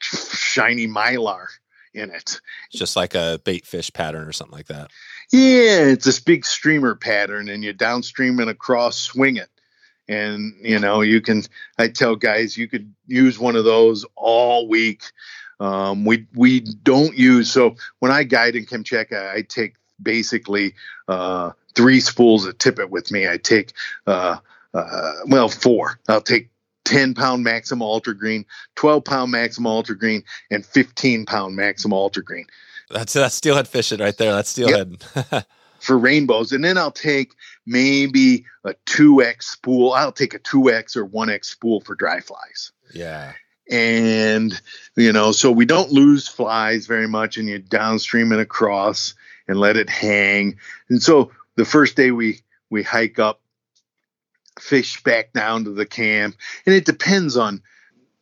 shiny 0.00 0.86
mylar 0.86 1.46
in 1.94 2.10
it. 2.10 2.40
It's 2.70 2.78
just 2.78 2.96
like 2.96 3.14
a 3.14 3.40
bait 3.44 3.66
fish 3.66 3.92
pattern 3.92 4.26
or 4.26 4.32
something 4.32 4.56
like 4.56 4.66
that. 4.66 4.90
Yeah, 5.32 5.86
it's 5.86 6.04
this 6.04 6.20
big 6.20 6.44
streamer 6.44 6.94
pattern, 6.94 7.48
and 7.48 7.64
you 7.64 7.72
downstream 7.72 8.38
and 8.40 8.50
across 8.50 8.98
swing 8.98 9.36
it. 9.36 9.48
And 10.08 10.54
you 10.60 10.78
know, 10.78 11.00
you 11.00 11.20
can. 11.20 11.42
I 11.78 11.88
tell 11.88 12.16
guys 12.16 12.56
you 12.56 12.68
could 12.68 12.92
use 13.06 13.38
one 13.38 13.56
of 13.56 13.64
those 13.64 14.04
all 14.16 14.68
week 14.68 15.02
um, 15.62 16.04
we 16.04 16.26
we 16.34 16.58
don't 16.60 17.16
use 17.16 17.48
so 17.48 17.76
when 18.00 18.10
I 18.10 18.24
guide 18.24 18.56
in 18.56 18.66
Kamchatka, 18.66 19.32
I 19.32 19.42
take 19.42 19.76
basically 20.02 20.74
uh, 21.06 21.52
three 21.76 22.00
spools 22.00 22.44
of 22.46 22.58
tippet 22.58 22.90
with 22.90 23.12
me. 23.12 23.28
I 23.28 23.36
take 23.36 23.72
uh, 24.08 24.38
uh, 24.74 25.12
well 25.26 25.48
four. 25.48 25.98
I'll 26.08 26.20
take 26.20 26.50
10 26.84 27.14
pound 27.14 27.44
Maxima 27.44 27.84
Ultra 27.84 28.16
Green, 28.16 28.44
12 28.76 29.04
pound 29.04 29.30
Maxima 29.30 29.68
Ultra 29.68 29.96
Green, 29.96 30.24
and 30.50 30.64
15 30.64 31.26
pound 31.26 31.56
Maxima 31.56 31.94
Ultra 31.94 32.22
Green. 32.22 32.46
That's 32.90 33.12
that's 33.12 33.34
steelhead 33.34 33.68
fishing 33.68 34.00
right 34.00 34.16
there. 34.16 34.32
That's 34.32 34.50
steelhead. 34.50 35.04
Yep. 35.14 35.46
for 35.80 35.98
rainbows. 35.98 36.52
And 36.52 36.64
then 36.64 36.78
I'll 36.78 36.92
take 36.92 37.32
maybe 37.66 38.44
a 38.64 38.74
2X 38.86 39.42
spool. 39.42 39.92
I'll 39.92 40.12
take 40.12 40.34
a 40.34 40.38
2X 40.38 40.96
or 40.96 41.06
1X 41.06 41.46
spool 41.46 41.80
for 41.80 41.94
dry 41.94 42.20
flies. 42.20 42.72
Yeah 42.94 43.32
and 43.70 44.60
you 44.96 45.12
know 45.12 45.32
so 45.32 45.50
we 45.50 45.64
don't 45.64 45.92
lose 45.92 46.28
flies 46.28 46.86
very 46.86 47.06
much 47.06 47.36
and 47.36 47.48
you 47.48 47.58
downstream 47.58 48.32
and 48.32 48.40
across 48.40 49.14
and 49.48 49.58
let 49.58 49.76
it 49.76 49.88
hang 49.88 50.56
and 50.88 51.02
so 51.02 51.30
the 51.56 51.64
first 51.64 51.96
day 51.96 52.10
we 52.10 52.40
we 52.70 52.82
hike 52.82 53.18
up 53.18 53.40
fish 54.60 55.02
back 55.02 55.32
down 55.32 55.64
to 55.64 55.70
the 55.70 55.86
camp. 55.86 56.36
And 56.66 56.74
it 56.74 56.84
depends 56.84 57.36
on 57.36 57.62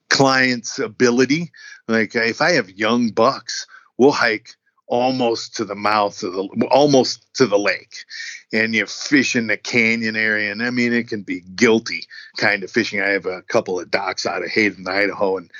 client's 0.09 0.78
ability. 0.78 1.52
Like 1.89 2.15
if 2.15 2.40
i 2.40 2.52
have 2.52 2.70
young 2.70 3.11
bucks 3.11 3.66
we'll 3.97 4.12
hike 4.12 4.55
almost 4.86 5.57
to 5.57 5.65
the 5.65 5.74
mouth 5.77 6.20
of 6.24 6.32
the 6.32 6.69
almost 6.70 7.32
to 7.35 7.47
the 7.47 7.59
lake. 7.59 8.05
And 8.52 8.74
you 8.74 8.86
fish 8.86 9.36
in 9.36 9.47
the 9.47 9.57
canyon 9.57 10.16
area 10.16 10.51
and 10.51 10.62
i 10.62 10.70
mean 10.70 10.93
it 10.93 11.09
can 11.09 11.23
be 11.23 11.40
guilty 11.40 12.05
kind 12.36 12.65
of 12.65 12.70
fishing. 12.70 13.01
I 13.01 13.11
have 13.11 13.27
a 13.27 13.43
couple 13.43 13.78
of 13.78 13.90
docks 13.90 14.27
out 14.27 14.43
of 14.43 14.51
hayden 14.51 14.86
idaho 14.89 15.36
and 15.36 15.51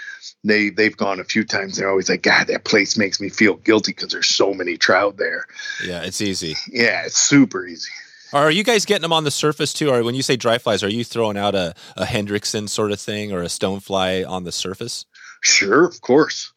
they 0.42 0.70
they've 0.70 0.97
gone 0.97 1.20
a 1.20 1.24
few 1.24 1.44
times. 1.44 1.76
They're 1.76 1.88
always 1.88 2.09
like 2.09 2.22
god 2.22 2.48
that 2.48 2.64
place 2.64 2.98
makes 2.98 3.20
me 3.20 3.28
feel 3.28 3.55
guilty 3.55 3.92
because 3.92 4.12
there's 4.12 4.28
so 4.28 4.52
many 4.52 4.76
trout 4.76 5.16
there. 5.16 5.47
Yeah 5.84 6.02
it's 6.02 6.20
easy. 6.20 6.56
Yeah 6.68 7.05
it's 7.06 7.18
super 7.18 7.64
easy 7.64 7.92
are 8.32 8.51
you 8.51 8.65
guys 8.65 8.85
getting 8.85 9.02
them 9.02 9.12
on 9.12 9.24
the 9.24 9.31
surface 9.31 9.73
too? 9.73 9.90
Or 9.90 10.02
when 10.02 10.15
you 10.15 10.23
say 10.23 10.36
dry 10.36 10.59
flies, 10.59 10.82
are 10.82 10.89
you 10.89 11.05
throwing 11.05 11.36
out 11.36 11.55
a, 11.55 11.74
a 11.97 12.05
Hendrickson 12.05 12.69
sort 12.69 12.93
of 12.93 13.01
thing 13.01 13.32
or 13.32 13.43
a 13.43 13.47
stonefly 13.47 14.28
on 14.28 14.44
the 14.44 14.52
surface? 14.52 15.07
Sure, 15.43 15.85
of 15.85 16.01
course. 16.01 16.52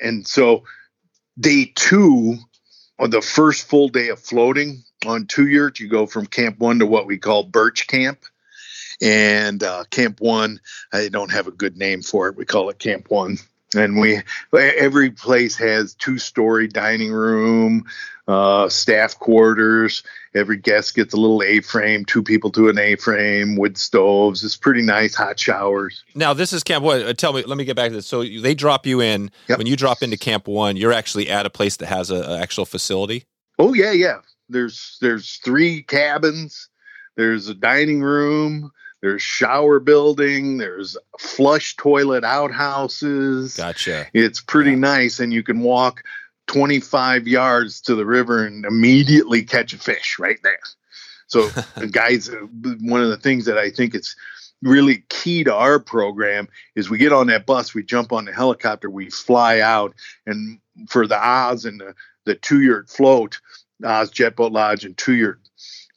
And 0.00 0.26
so 0.26 0.64
day 1.38 1.72
two, 1.74 2.36
on 2.98 3.10
the 3.10 3.22
first 3.22 3.68
full 3.68 3.88
day 3.88 4.08
of 4.08 4.18
floating 4.18 4.82
on 5.06 5.26
two 5.26 5.46
yurt, 5.46 5.78
you 5.78 5.88
go 5.88 6.06
from 6.06 6.26
camp 6.26 6.58
one 6.58 6.78
to 6.78 6.86
what 6.86 7.06
we 7.06 7.18
call 7.18 7.44
birch 7.44 7.86
camp. 7.86 8.20
And 9.02 9.62
uh, 9.62 9.84
camp 9.90 10.20
one, 10.20 10.60
I 10.92 11.08
don't 11.08 11.32
have 11.32 11.46
a 11.46 11.52
good 11.52 11.76
name 11.76 12.02
for 12.02 12.28
it. 12.28 12.36
We 12.36 12.46
call 12.46 12.70
it 12.70 12.78
camp 12.78 13.10
one. 13.10 13.36
And 13.74 13.98
we 13.98 14.22
every 14.52 15.10
place 15.10 15.56
has 15.56 15.94
two 15.94 16.18
story 16.18 16.68
dining 16.68 17.12
room, 17.12 17.84
uh, 18.28 18.68
staff 18.68 19.18
quarters. 19.18 20.04
Every 20.34 20.56
guest 20.56 20.94
gets 20.94 21.14
a 21.14 21.16
little 21.16 21.42
A 21.42 21.60
frame, 21.60 22.04
two 22.04 22.22
people 22.22 22.50
to 22.52 22.68
an 22.68 22.78
A 22.78 22.96
frame, 22.96 23.56
wood 23.56 23.76
stoves. 23.76 24.44
It's 24.44 24.56
pretty 24.56 24.82
nice, 24.82 25.14
hot 25.14 25.38
showers. 25.38 26.04
Now, 26.14 26.32
this 26.32 26.52
is 26.52 26.62
Camp 26.62 26.84
One. 26.84 27.02
Uh, 27.02 27.12
tell 27.12 27.32
me, 27.32 27.42
let 27.42 27.58
me 27.58 27.64
get 27.64 27.74
back 27.74 27.88
to 27.88 27.96
this. 27.96 28.06
So 28.06 28.22
they 28.22 28.54
drop 28.54 28.86
you 28.86 29.00
in. 29.00 29.30
Yep. 29.48 29.58
When 29.58 29.66
you 29.66 29.76
drop 29.76 30.02
into 30.02 30.16
Camp 30.16 30.46
One, 30.46 30.76
you're 30.76 30.92
actually 30.92 31.28
at 31.28 31.46
a 31.46 31.50
place 31.50 31.76
that 31.78 31.86
has 31.86 32.10
an 32.10 32.22
actual 32.22 32.66
facility. 32.66 33.24
Oh 33.58 33.74
yeah, 33.74 33.92
yeah. 33.92 34.18
There's 34.48 34.98
there's 35.00 35.40
three 35.44 35.82
cabins. 35.82 36.68
There's 37.16 37.48
a 37.48 37.54
dining 37.54 38.02
room. 38.02 38.70
There's 39.02 39.22
shower 39.22 39.78
building. 39.78 40.58
There's 40.58 40.96
flush 41.18 41.76
toilet 41.76 42.24
outhouses. 42.24 43.56
Gotcha. 43.56 44.06
It's 44.14 44.40
pretty 44.40 44.72
yeah. 44.72 44.78
nice, 44.78 45.20
and 45.20 45.32
you 45.32 45.42
can 45.42 45.60
walk 45.60 46.02
25 46.46 47.26
yards 47.26 47.80
to 47.82 47.94
the 47.94 48.06
river 48.06 48.44
and 48.44 48.64
immediately 48.64 49.42
catch 49.42 49.72
a 49.72 49.78
fish 49.78 50.18
right 50.18 50.38
there. 50.42 50.58
So, 51.26 51.50
guys, 51.90 52.28
uh, 52.28 52.46
one 52.80 53.02
of 53.02 53.10
the 53.10 53.16
things 53.16 53.44
that 53.46 53.58
I 53.58 53.70
think 53.70 53.94
it's 53.94 54.16
really 54.62 55.04
key 55.08 55.44
to 55.44 55.54
our 55.54 55.78
program 55.78 56.48
is 56.74 56.88
we 56.88 56.98
get 56.98 57.12
on 57.12 57.26
that 57.26 57.46
bus, 57.46 57.74
we 57.74 57.82
jump 57.82 58.12
on 58.12 58.24
the 58.24 58.32
helicopter, 58.32 58.88
we 58.88 59.10
fly 59.10 59.60
out, 59.60 59.94
and 60.26 60.58
for 60.88 61.06
the 61.06 61.18
Oz 61.18 61.64
and 61.64 61.80
the, 61.80 61.94
the 62.24 62.34
two 62.34 62.62
yurt 62.62 62.88
float, 62.88 63.40
Oz 63.84 64.10
Jet 64.10 64.36
Boat 64.36 64.52
Lodge 64.52 64.84
and 64.84 64.96
two 64.96 65.14
yurt 65.14 65.40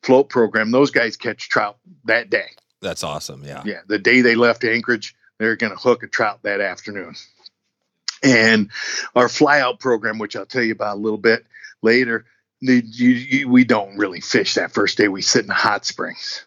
float 0.03 0.29
program, 0.29 0.71
those 0.71 0.91
guys 0.91 1.17
catch 1.17 1.49
trout 1.49 1.77
that 2.05 2.29
day. 2.29 2.49
That's 2.81 3.03
awesome. 3.03 3.43
Yeah. 3.43 3.63
Yeah. 3.65 3.81
The 3.87 3.99
day 3.99 4.21
they 4.21 4.35
left 4.35 4.63
Anchorage, 4.63 5.15
they're 5.37 5.55
going 5.55 5.73
to 5.73 5.79
hook 5.79 6.03
a 6.03 6.07
trout 6.07 6.39
that 6.43 6.61
afternoon. 6.61 7.15
And 8.21 8.69
our 9.15 9.27
flyout 9.27 9.79
program, 9.79 10.17
which 10.17 10.35
I'll 10.35 10.45
tell 10.45 10.63
you 10.63 10.73
about 10.73 10.97
a 10.97 10.99
little 10.99 11.17
bit 11.17 11.45
later, 11.81 12.25
the, 12.61 12.83
you, 12.85 13.09
you, 13.09 13.49
we 13.49 13.63
don't 13.63 13.97
really 13.97 14.21
fish 14.21 14.55
that 14.55 14.71
first 14.71 14.97
day. 14.97 15.07
We 15.07 15.21
sit 15.21 15.41
in 15.41 15.47
the 15.47 15.53
hot 15.53 15.85
springs, 15.85 16.45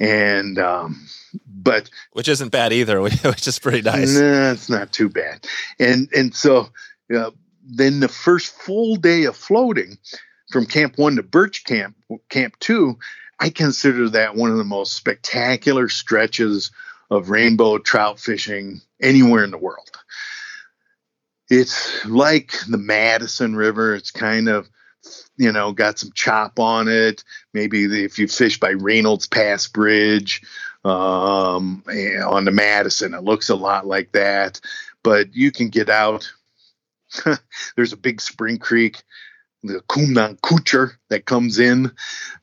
and 0.00 0.58
um, 0.58 1.06
but 1.46 1.90
which 2.12 2.28
isn't 2.28 2.50
bad 2.50 2.72
either, 2.72 3.00
which 3.02 3.46
is 3.46 3.58
pretty 3.58 3.82
nice. 3.82 4.16
Nah, 4.16 4.50
it's 4.50 4.68
not 4.68 4.92
too 4.92 5.08
bad. 5.08 5.46
And 5.78 6.08
and 6.12 6.34
so 6.34 6.70
uh, 7.14 7.30
then 7.64 8.00
the 8.00 8.08
first 8.08 8.52
full 8.52 8.96
day 8.96 9.24
of 9.24 9.36
floating 9.36 9.98
from 10.50 10.66
Camp 10.66 10.98
One 10.98 11.16
to 11.16 11.22
Birch 11.22 11.62
Camp, 11.62 11.96
Camp 12.28 12.58
Two, 12.58 12.98
I 13.44 13.50
consider 13.50 14.08
that 14.08 14.36
one 14.36 14.50
of 14.50 14.56
the 14.56 14.64
most 14.64 14.94
spectacular 14.94 15.90
stretches 15.90 16.70
of 17.10 17.28
rainbow 17.28 17.76
trout 17.76 18.18
fishing 18.18 18.80
anywhere 19.02 19.44
in 19.44 19.50
the 19.50 19.58
world. 19.58 19.90
It's 21.50 22.06
like 22.06 22.54
the 22.70 22.78
Madison 22.78 23.54
River. 23.54 23.96
It's 23.96 24.10
kind 24.10 24.48
of, 24.48 24.70
you 25.36 25.52
know, 25.52 25.72
got 25.72 25.98
some 25.98 26.10
chop 26.14 26.58
on 26.58 26.88
it. 26.88 27.22
Maybe 27.52 27.84
if 27.84 28.18
you 28.18 28.28
fish 28.28 28.58
by 28.58 28.70
Reynolds 28.70 29.26
Pass 29.26 29.68
Bridge 29.68 30.40
um, 30.82 31.84
on 31.86 32.46
the 32.46 32.50
Madison, 32.50 33.12
it 33.12 33.24
looks 33.24 33.50
a 33.50 33.56
lot 33.56 33.86
like 33.86 34.12
that. 34.12 34.58
But 35.02 35.34
you 35.34 35.52
can 35.52 35.68
get 35.68 35.90
out. 35.90 36.32
There's 37.76 37.92
a 37.92 37.98
big 37.98 38.22
spring 38.22 38.56
creek 38.56 39.02
the 39.64 39.80
Kumnan 39.88 40.38
Kucher 40.40 40.92
that 41.08 41.24
comes 41.24 41.58
in 41.58 41.90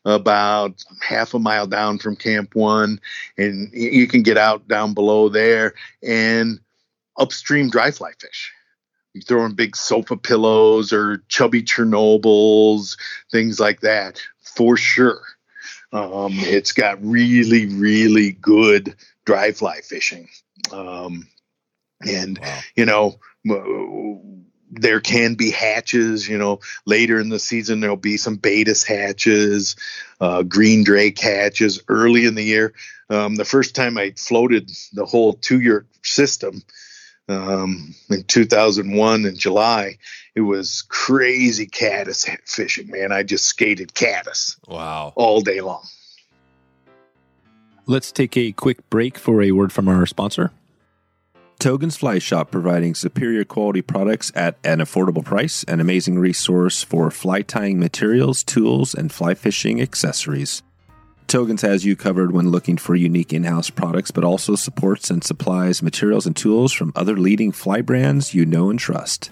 about 0.05 0.83
half 1.01 1.33
a 1.33 1.39
mile 1.39 1.67
down 1.67 1.99
from 1.99 2.15
Camp 2.15 2.55
One, 2.55 2.99
and 3.37 3.71
you 3.73 4.07
can 4.07 4.23
get 4.23 4.37
out 4.37 4.67
down 4.67 4.93
below 4.93 5.29
there 5.29 5.75
and 6.01 6.59
upstream 7.17 7.69
dry 7.69 7.91
fly 7.91 8.11
fish. 8.19 8.51
You 9.13 9.21
throw 9.21 9.45
in 9.45 9.53
big 9.53 9.75
sofa 9.75 10.17
pillows 10.17 10.91
or 10.91 11.23
chubby 11.27 11.61
Chernobyls, 11.61 12.97
things 13.31 13.59
like 13.59 13.81
that, 13.81 14.21
for 14.41 14.75
sure. 14.75 15.21
Um, 15.93 16.31
it's 16.33 16.71
got 16.71 17.03
really, 17.03 17.67
really 17.67 18.31
good 18.31 18.95
dry 19.25 19.51
fly 19.51 19.81
fishing. 19.81 20.29
Um, 20.71 21.27
and, 22.01 22.39
wow. 22.39 22.59
you 22.75 22.85
know, 22.85 23.19
there 24.71 25.01
can 25.01 25.35
be 25.35 25.51
hatches, 25.51 26.27
you 26.27 26.37
know, 26.37 26.59
later 26.85 27.19
in 27.19 27.29
the 27.29 27.39
season, 27.39 27.81
there'll 27.81 27.97
be 27.97 28.17
some 28.17 28.37
Baetis 28.37 28.85
hatches, 28.85 29.75
uh, 30.21 30.43
green 30.43 30.83
drake 30.83 31.19
hatches 31.19 31.81
early 31.89 32.25
in 32.25 32.35
the 32.35 32.43
year. 32.43 32.73
Um, 33.09 33.35
the 33.35 33.45
first 33.45 33.75
time 33.75 33.97
I 33.97 34.13
floated 34.17 34.71
the 34.93 35.05
whole 35.05 35.33
two 35.33 35.59
yurt 35.59 35.87
system 36.03 36.63
um, 37.27 37.93
in 38.09 38.23
2001 38.23 39.25
in 39.25 39.35
July, 39.35 39.97
it 40.35 40.41
was 40.41 40.83
crazy 40.83 41.67
caddis 41.67 42.25
fishing, 42.45 42.89
man. 42.89 43.11
I 43.11 43.23
just 43.23 43.45
skated 43.45 43.93
caddis. 43.93 44.57
Wow. 44.67 45.11
All 45.15 45.41
day 45.41 45.59
long. 45.59 45.83
Let's 47.85 48.11
take 48.11 48.37
a 48.37 48.53
quick 48.53 48.89
break 48.89 49.17
for 49.17 49.41
a 49.41 49.51
word 49.51 49.73
from 49.73 49.89
our 49.89 50.05
sponsor. 50.05 50.51
Togen's 51.61 51.95
Fly 51.95 52.17
Shop 52.17 52.49
providing 52.49 52.95
superior 52.95 53.43
quality 53.45 53.83
products 53.83 54.31
at 54.33 54.57
an 54.63 54.79
affordable 54.79 55.23
price, 55.23 55.63
an 55.65 55.79
amazing 55.79 56.17
resource 56.17 56.81
for 56.81 57.11
fly 57.11 57.43
tying 57.43 57.77
materials, 57.77 58.43
tools, 58.43 58.95
and 58.95 59.11
fly 59.11 59.35
fishing 59.35 59.79
accessories. 59.79 60.63
Togen's 61.27 61.61
has 61.61 61.85
you 61.85 61.95
covered 61.95 62.31
when 62.31 62.49
looking 62.49 62.77
for 62.77 62.95
unique 62.95 63.31
in 63.31 63.43
house 63.43 63.69
products, 63.69 64.09
but 64.09 64.23
also 64.23 64.55
supports 64.55 65.11
and 65.11 65.23
supplies 65.23 65.83
materials 65.83 66.25
and 66.25 66.35
tools 66.35 66.73
from 66.73 66.93
other 66.95 67.15
leading 67.15 67.51
fly 67.51 67.81
brands 67.81 68.33
you 68.33 68.43
know 68.43 68.71
and 68.71 68.79
trust. 68.79 69.29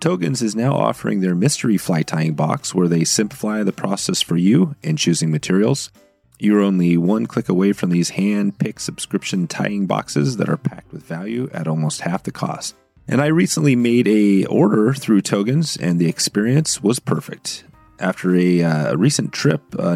Togen's 0.00 0.42
is 0.42 0.56
now 0.56 0.74
offering 0.74 1.20
their 1.20 1.36
mystery 1.36 1.76
fly 1.76 2.02
tying 2.02 2.34
box 2.34 2.74
where 2.74 2.88
they 2.88 3.04
simplify 3.04 3.62
the 3.62 3.72
process 3.72 4.20
for 4.20 4.36
you 4.36 4.74
in 4.82 4.96
choosing 4.96 5.30
materials 5.30 5.92
you're 6.38 6.60
only 6.60 6.96
one 6.96 7.26
click 7.26 7.48
away 7.48 7.72
from 7.72 7.90
these 7.90 8.10
hand 8.10 8.58
picked 8.58 8.80
subscription 8.80 9.46
tying 9.46 9.86
boxes 9.86 10.36
that 10.38 10.48
are 10.48 10.56
packed 10.56 10.92
with 10.92 11.02
value 11.02 11.48
at 11.52 11.68
almost 11.68 12.02
half 12.02 12.22
the 12.22 12.32
cost. 12.32 12.74
And 13.06 13.20
I 13.20 13.26
recently 13.26 13.76
made 13.76 14.08
a 14.08 14.46
order 14.46 14.94
through 14.94 15.22
Togens, 15.22 15.78
and 15.80 16.00
the 16.00 16.08
experience 16.08 16.82
was 16.82 16.98
perfect. 16.98 17.64
After 18.00 18.34
a 18.34 18.62
uh, 18.62 18.96
recent 18.96 19.32
trip 19.32 19.62
uh, 19.78 19.94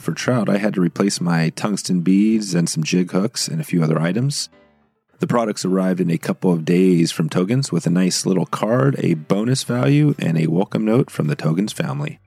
for 0.00 0.12
trout, 0.12 0.48
I 0.48 0.58
had 0.58 0.74
to 0.74 0.80
replace 0.80 1.20
my 1.20 1.50
tungsten 1.50 2.00
beads 2.00 2.54
and 2.54 2.68
some 2.68 2.82
jig 2.82 3.10
hooks 3.10 3.48
and 3.48 3.60
a 3.60 3.64
few 3.64 3.82
other 3.82 4.00
items. 4.00 4.48
The 5.18 5.26
products 5.26 5.64
arrived 5.64 6.00
in 6.00 6.10
a 6.10 6.18
couple 6.18 6.52
of 6.52 6.64
days 6.64 7.12
from 7.12 7.28
Togens 7.28 7.70
with 7.70 7.86
a 7.86 7.90
nice 7.90 8.26
little 8.26 8.46
card, 8.46 8.96
a 8.98 9.14
bonus 9.14 9.62
value, 9.62 10.14
and 10.18 10.38
a 10.38 10.46
welcome 10.46 10.84
note 10.84 11.10
from 11.10 11.26
the 11.26 11.36
Togens 11.36 11.72
family. 11.72 12.18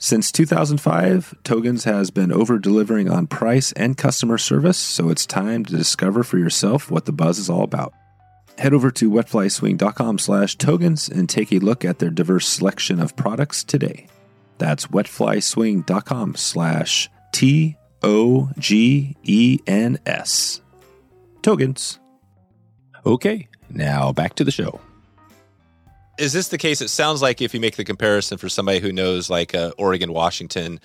Since 0.00 0.30
2005, 0.30 1.34
Togens 1.42 1.82
has 1.82 2.12
been 2.12 2.32
over 2.32 2.60
delivering 2.60 3.10
on 3.10 3.26
price 3.26 3.72
and 3.72 3.96
customer 3.96 4.38
service, 4.38 4.78
so 4.78 5.08
it's 5.08 5.26
time 5.26 5.64
to 5.64 5.76
discover 5.76 6.22
for 6.22 6.38
yourself 6.38 6.88
what 6.88 7.04
the 7.04 7.12
buzz 7.12 7.40
is 7.40 7.50
all 7.50 7.64
about. 7.64 7.92
Head 8.58 8.72
over 8.72 8.92
to 8.92 9.10
wetflyswing.com 9.10 10.20
slash 10.20 10.56
togens 10.56 11.10
and 11.10 11.28
take 11.28 11.52
a 11.52 11.58
look 11.58 11.84
at 11.84 11.98
their 11.98 12.10
diverse 12.10 12.46
selection 12.46 13.00
of 13.00 13.16
products 13.16 13.64
today. 13.64 14.06
That's 14.58 14.86
wetflyswing.com 14.86 16.36
slash 16.36 17.10
T 17.32 17.76
O 18.02 18.50
G 18.56 19.16
E 19.24 19.58
N 19.66 19.98
S. 20.06 20.60
Togens. 21.42 21.98
Okay, 23.04 23.48
now 23.68 24.12
back 24.12 24.34
to 24.36 24.44
the 24.44 24.50
show 24.52 24.80
is 26.18 26.32
this 26.32 26.48
the 26.48 26.58
case? 26.58 26.80
It 26.80 26.88
sounds 26.88 27.22
like 27.22 27.40
if 27.40 27.54
you 27.54 27.60
make 27.60 27.76
the 27.76 27.84
comparison 27.84 28.38
for 28.38 28.48
somebody 28.48 28.80
who 28.80 28.92
knows 28.92 29.30
like 29.30 29.54
uh, 29.54 29.72
Oregon, 29.78 30.12
Washington, 30.12 30.80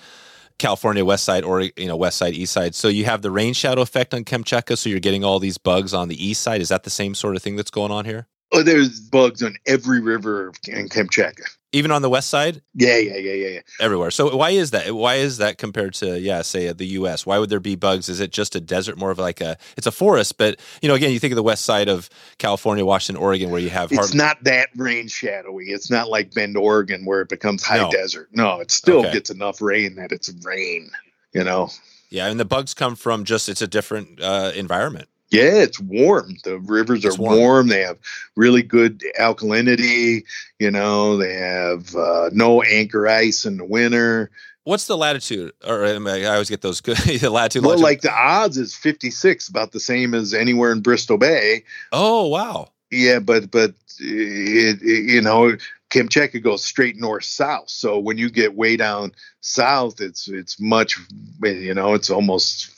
California 0.58 1.04
West 1.04 1.24
Side 1.24 1.44
or 1.44 1.62
you 1.62 1.86
know 1.86 1.96
West 1.96 2.18
Side 2.18 2.34
East 2.34 2.52
Side. 2.52 2.74
So 2.74 2.88
you 2.88 3.04
have 3.04 3.22
the 3.22 3.30
rain 3.30 3.54
shadow 3.54 3.82
effect 3.82 4.14
on 4.14 4.24
Kamchatka, 4.24 4.78
so 4.78 4.88
you're 4.88 5.00
getting 5.00 5.24
all 5.24 5.38
these 5.38 5.58
bugs 5.58 5.92
on 5.92 6.08
the 6.08 6.24
east 6.24 6.42
side. 6.42 6.60
Is 6.60 6.68
that 6.68 6.84
the 6.84 6.90
same 6.90 7.14
sort 7.14 7.36
of 7.36 7.42
thing 7.42 7.56
that's 7.56 7.70
going 7.70 7.90
on 7.90 8.04
here? 8.04 8.28
Oh, 8.52 8.62
there's 8.62 9.00
bugs 9.00 9.42
on 9.42 9.56
every 9.66 10.00
river 10.00 10.52
in 10.68 10.88
Kamchatka 10.88 11.44
even 11.74 11.90
on 11.90 12.02
the 12.02 12.08
west 12.08 12.30
side. 12.30 12.62
Yeah, 12.74 12.96
yeah, 12.98 13.16
yeah, 13.16 13.32
yeah, 13.32 13.48
yeah. 13.48 13.60
Everywhere. 13.80 14.10
So 14.10 14.34
why 14.36 14.50
is 14.50 14.70
that? 14.70 14.94
Why 14.94 15.16
is 15.16 15.38
that 15.38 15.58
compared 15.58 15.94
to 15.94 16.18
yeah, 16.18 16.42
say 16.42 16.72
the 16.72 16.86
U.S.? 16.86 17.26
Why 17.26 17.38
would 17.38 17.50
there 17.50 17.60
be 17.60 17.74
bugs? 17.74 18.08
Is 18.08 18.20
it 18.20 18.30
just 18.32 18.54
a 18.54 18.60
desert, 18.60 18.96
more 18.96 19.10
of 19.10 19.18
like 19.18 19.40
a? 19.40 19.58
It's 19.76 19.86
a 19.86 19.92
forest, 19.92 20.38
but 20.38 20.60
you 20.80 20.88
know, 20.88 20.94
again, 20.94 21.10
you 21.10 21.18
think 21.18 21.32
of 21.32 21.36
the 21.36 21.42
west 21.42 21.64
side 21.64 21.88
of 21.88 22.08
California, 22.38 22.84
Washington, 22.84 23.22
Oregon, 23.22 23.50
where 23.50 23.60
you 23.60 23.70
have. 23.70 23.90
Hard- 23.90 24.04
it's 24.04 24.14
not 24.14 24.42
that 24.44 24.68
rain 24.76 25.08
shadowy. 25.08 25.66
It's 25.66 25.90
not 25.90 26.08
like 26.08 26.32
Bend, 26.32 26.56
Oregon, 26.56 27.04
where 27.04 27.20
it 27.20 27.28
becomes 27.28 27.62
high 27.62 27.78
no. 27.78 27.90
desert. 27.90 28.28
No, 28.32 28.60
it 28.60 28.70
still 28.70 29.00
okay. 29.00 29.12
gets 29.12 29.30
enough 29.30 29.60
rain 29.60 29.96
that 29.96 30.12
it's 30.12 30.32
rain. 30.44 30.90
You 31.32 31.44
know. 31.44 31.70
Yeah, 32.10 32.28
and 32.28 32.38
the 32.38 32.44
bugs 32.44 32.74
come 32.74 32.94
from 32.94 33.24
just 33.24 33.48
it's 33.48 33.62
a 33.62 33.66
different 33.66 34.20
uh, 34.22 34.52
environment. 34.54 35.08
Yeah, 35.30 35.62
it's 35.62 35.80
warm. 35.80 36.36
The 36.44 36.58
rivers 36.58 37.04
are 37.04 37.14
warm. 37.16 37.38
warm. 37.38 37.68
They 37.68 37.80
have 37.80 37.98
really 38.36 38.62
good 38.62 39.02
alkalinity. 39.18 40.24
You 40.58 40.70
know, 40.70 41.16
they 41.16 41.34
have 41.34 41.94
uh, 41.96 42.30
no 42.32 42.62
anchor 42.62 43.08
ice 43.08 43.44
in 43.44 43.56
the 43.56 43.64
winter. 43.64 44.30
What's 44.64 44.86
the 44.86 44.96
latitude? 44.96 45.52
Or 45.66 45.84
I 45.84 46.24
always 46.26 46.48
get 46.48 46.62
those 46.62 46.80
good 46.80 46.96
the 47.20 47.30
latitude. 47.30 47.64
Well, 47.64 47.78
latitude. 47.78 47.82
like 47.82 48.00
the 48.00 48.12
odds 48.12 48.56
is 48.56 48.74
fifty 48.74 49.10
six, 49.10 49.48
about 49.48 49.72
the 49.72 49.80
same 49.80 50.14
as 50.14 50.32
anywhere 50.32 50.72
in 50.72 50.80
Bristol 50.80 51.18
Bay. 51.18 51.64
Oh 51.92 52.28
wow. 52.28 52.68
Yeah, 52.90 53.18
but 53.18 53.50
but 53.50 53.74
it, 53.98 54.80
it, 54.82 55.10
you 55.10 55.20
know 55.20 55.56
Kamchatka 55.90 56.42
goes 56.42 56.64
straight 56.64 56.96
north 56.96 57.24
south. 57.24 57.70
So 57.70 57.98
when 57.98 58.18
you 58.18 58.30
get 58.30 58.56
way 58.56 58.76
down 58.76 59.12
south, 59.40 60.00
it's 60.00 60.28
it's 60.28 60.58
much 60.58 60.98
you 61.42 61.74
know 61.74 61.94
it's 61.94 62.10
almost 62.10 62.70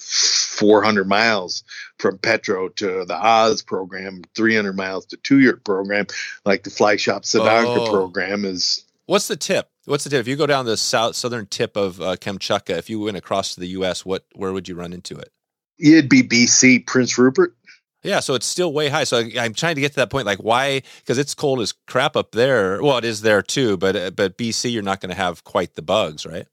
400 0.59 1.09
miles 1.09 1.63
from 1.99 2.19
Petro 2.19 2.69
to 2.69 3.05
the 3.05 3.17
Oz 3.17 3.63
program, 3.63 4.23
300 4.35 4.75
miles 4.75 5.07
to 5.07 5.17
two 5.19 5.41
yurt 5.41 5.65
program, 5.65 6.07
like 6.45 6.63
the 6.63 6.71
Fly 6.71 6.97
Shop 6.97 7.23
Sedanka 7.23 7.87
oh. 7.87 7.91
program 7.91 8.45
is. 8.45 8.85
What's 9.07 9.29
the 9.29 9.37
tip? 9.37 9.71
What's 9.85 10.05
the 10.05 10.11
tip? 10.11 10.21
If 10.21 10.29
you 10.29 10.37
go 10.37 10.47
down 10.47 10.67
the 10.67 10.77
south 10.77 11.17
southern 11.17 11.47
tip 11.47 11.77
of 11.77 12.01
uh, 12.01 12.17
Kamchatka, 12.17 12.77
if 12.77 12.91
you 12.91 13.01
went 13.01 13.17
across 13.17 13.55
to 13.55 13.61
the 13.61 13.69
U.S., 13.69 14.05
what 14.05 14.25
where 14.35 14.53
would 14.53 14.69
you 14.69 14.75
run 14.75 14.93
into 14.93 15.17
it? 15.17 15.31
It'd 15.79 16.09
be 16.09 16.23
BC, 16.23 16.87
Prince 16.87 17.19
Rupert. 17.19 17.55
Yeah, 18.03 18.21
so 18.21 18.35
it's 18.35 18.47
still 18.47 18.73
way 18.73 18.89
high. 18.89 19.05
So 19.05 19.19
I'm 19.39 19.53
trying 19.53 19.75
to 19.75 19.81
get 19.81 19.93
to 19.93 19.97
that 19.97 20.11
point. 20.11 20.27
Like, 20.27 20.39
why? 20.39 20.83
Because 21.01 21.19
it's 21.19 21.35
cold 21.35 21.61
as 21.61 21.73
crap 21.73 22.15
up 22.15 22.33
there. 22.33 22.81
Well, 22.83 22.99
it 22.99 23.05
is 23.05 23.23
there 23.23 23.43
too, 23.43 23.77
but 23.77 23.97
uh, 23.97 24.11
but 24.11 24.39
BC, 24.39 24.73
you're 24.73 24.83
not 24.83 25.01
going 25.01 25.11
to 25.11 25.17
have 25.17 25.45
quite 25.45 25.75
the 25.75 25.83
bugs, 25.83 26.25
right? 26.25 26.47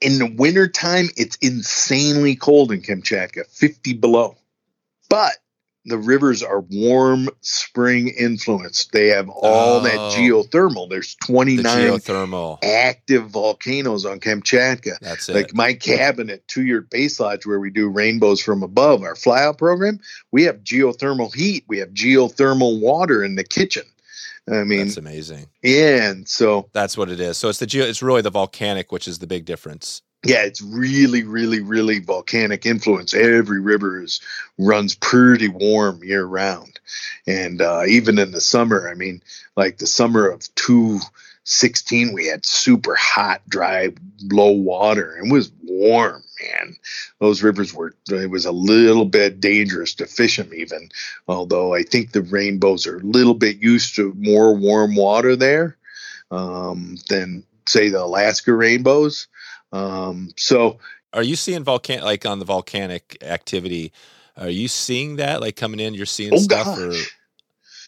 In 0.00 0.18
the 0.18 0.26
wintertime, 0.26 1.06
it's 1.16 1.36
insanely 1.36 2.34
cold 2.34 2.72
in 2.72 2.82
Kamchatka, 2.82 3.46
50 3.46 3.94
below. 3.94 4.36
But 5.12 5.34
the 5.84 5.98
rivers 5.98 6.42
are 6.42 6.62
warm 6.70 7.28
spring 7.42 8.08
influenced. 8.08 8.92
They 8.92 9.08
have 9.08 9.28
all 9.28 9.76
oh, 9.76 9.80
that 9.80 9.98
geothermal. 10.16 10.88
There's 10.88 11.16
29 11.16 11.62
the 11.62 11.70
geothermal. 11.70 12.64
active 12.64 13.28
volcanoes 13.28 14.06
on 14.06 14.20
Kamchatka. 14.20 14.98
That's 15.02 15.28
it. 15.28 15.34
Like 15.34 15.54
my 15.54 15.74
cabin 15.74 16.30
at 16.30 16.48
Two 16.48 16.64
Yurt 16.64 16.88
Base 16.88 17.20
Lodge, 17.20 17.44
where 17.44 17.60
we 17.60 17.68
do 17.68 17.90
rainbows 17.90 18.40
from 18.40 18.62
above, 18.62 19.02
our 19.02 19.12
flyout 19.12 19.58
program, 19.58 20.00
we 20.30 20.44
have 20.44 20.64
geothermal 20.64 21.34
heat. 21.34 21.64
We 21.68 21.76
have 21.76 21.90
geothermal 21.90 22.80
water 22.80 23.22
in 23.22 23.34
the 23.34 23.44
kitchen. 23.44 23.84
I 24.50 24.64
mean, 24.64 24.86
that's 24.86 24.96
amazing. 24.96 25.46
Yeah, 25.62 26.08
and 26.08 26.26
so 26.26 26.70
that's 26.72 26.96
what 26.96 27.10
it 27.10 27.20
is. 27.20 27.36
So 27.36 27.50
it's 27.50 27.58
the 27.58 27.66
geo. 27.66 27.84
It's 27.84 28.02
really 28.02 28.22
the 28.22 28.30
volcanic, 28.30 28.90
which 28.92 29.06
is 29.06 29.18
the 29.18 29.26
big 29.26 29.44
difference. 29.44 30.00
Yeah, 30.24 30.44
it's 30.44 30.62
really, 30.62 31.24
really, 31.24 31.60
really 31.60 31.98
volcanic 31.98 32.64
influence. 32.64 33.12
Every 33.12 33.60
river 33.60 34.02
is 34.02 34.20
runs 34.56 34.94
pretty 34.94 35.48
warm 35.48 36.04
year 36.04 36.24
round, 36.24 36.78
and 37.26 37.60
uh, 37.60 37.82
even 37.88 38.18
in 38.18 38.30
the 38.30 38.40
summer. 38.40 38.88
I 38.88 38.94
mean, 38.94 39.20
like 39.56 39.78
the 39.78 39.86
summer 39.86 40.28
of 40.28 40.42
two 40.54 41.00
sixteen, 41.42 42.12
we 42.12 42.26
had 42.26 42.46
super 42.46 42.94
hot, 42.94 43.42
dry, 43.48 43.90
low 44.30 44.52
water, 44.52 45.16
and 45.16 45.28
it 45.28 45.32
was 45.32 45.50
warm. 45.64 46.22
Man, 46.40 46.76
those 47.18 47.42
rivers 47.42 47.74
were. 47.74 47.94
It 48.08 48.30
was 48.30 48.46
a 48.46 48.52
little 48.52 49.04
bit 49.04 49.40
dangerous 49.40 49.94
to 49.94 50.06
fish 50.06 50.36
them, 50.36 50.52
even. 50.54 50.90
Although 51.26 51.74
I 51.74 51.82
think 51.82 52.12
the 52.12 52.22
rainbows 52.22 52.86
are 52.86 52.98
a 52.98 53.00
little 53.00 53.34
bit 53.34 53.60
used 53.60 53.96
to 53.96 54.14
more 54.16 54.54
warm 54.54 54.94
water 54.94 55.34
there 55.34 55.76
um, 56.30 56.96
than 57.08 57.44
say 57.66 57.88
the 57.88 58.02
Alaska 58.02 58.52
rainbows 58.52 59.26
um, 59.72 60.32
so, 60.36 60.78
are 61.12 61.22
you 61.22 61.36
seeing 61.36 61.64
volcan 61.64 62.02
like 62.02 62.26
on 62.26 62.38
the 62.38 62.44
volcanic 62.44 63.18
activity? 63.22 63.92
Are 64.36 64.50
you 64.50 64.68
seeing 64.68 65.16
that 65.16 65.40
like 65.40 65.56
coming 65.56 65.80
in? 65.80 65.94
You're 65.94 66.06
seeing 66.06 66.32
oh 66.34 66.38
stuff, 66.38 66.78
or 66.78 66.92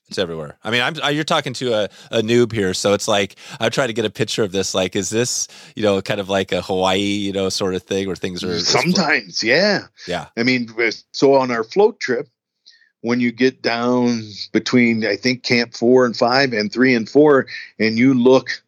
it's 0.09 0.19
everywhere. 0.19 0.59
I 0.62 0.70
mean, 0.70 0.82
I'm 0.82 0.94
I, 1.02 1.11
you're 1.11 1.24
talking 1.24 1.55
to 1.55 1.73
a, 1.73 1.89
a 2.11 2.20
noob 2.20 2.52
here, 2.52 2.74
so 2.74 2.93
it's 2.93 3.09
like 3.09 3.36
I 3.61 3.69
try 3.69 3.86
to 3.86 3.93
get 3.93 4.05
a 4.05 4.11
picture 4.11 4.43
of 4.43 4.52
this. 4.52 4.74
Like, 4.74 4.97
is 4.97 5.11
this 5.11 5.48
you 5.74 5.82
know 5.82 6.01
kind 6.02 6.20
of 6.20 6.28
like 6.28 6.52
a 6.52 6.62
Hawaii 6.62 6.98
you 6.98 7.32
know 7.32 7.48
sort 7.48 7.74
of 7.74 7.82
thing 7.82 8.06
where 8.06 8.16
things 8.16 8.44
are 8.44 8.61
sometimes, 8.61 9.43
yeah, 9.43 9.86
yeah. 10.06 10.27
I 10.36 10.43
mean, 10.43 10.69
so 11.12 11.35
on 11.35 11.51
our 11.51 11.65
float 11.65 12.01
trip, 12.01 12.28
when 13.01 13.20
you 13.20 13.32
get 13.32 13.62
down 13.62 14.23
between 14.52 15.06
I 15.06 15.16
think 15.16 15.43
Camp 15.43 15.74
Four 15.74 16.06
and 16.06 16.16
Five 16.16 16.52
and 16.52 16.73
Three 16.73 16.94
and 16.94 17.09
Four, 17.09 17.47
and 17.78 17.98
you 17.98 18.15
look 18.15 18.62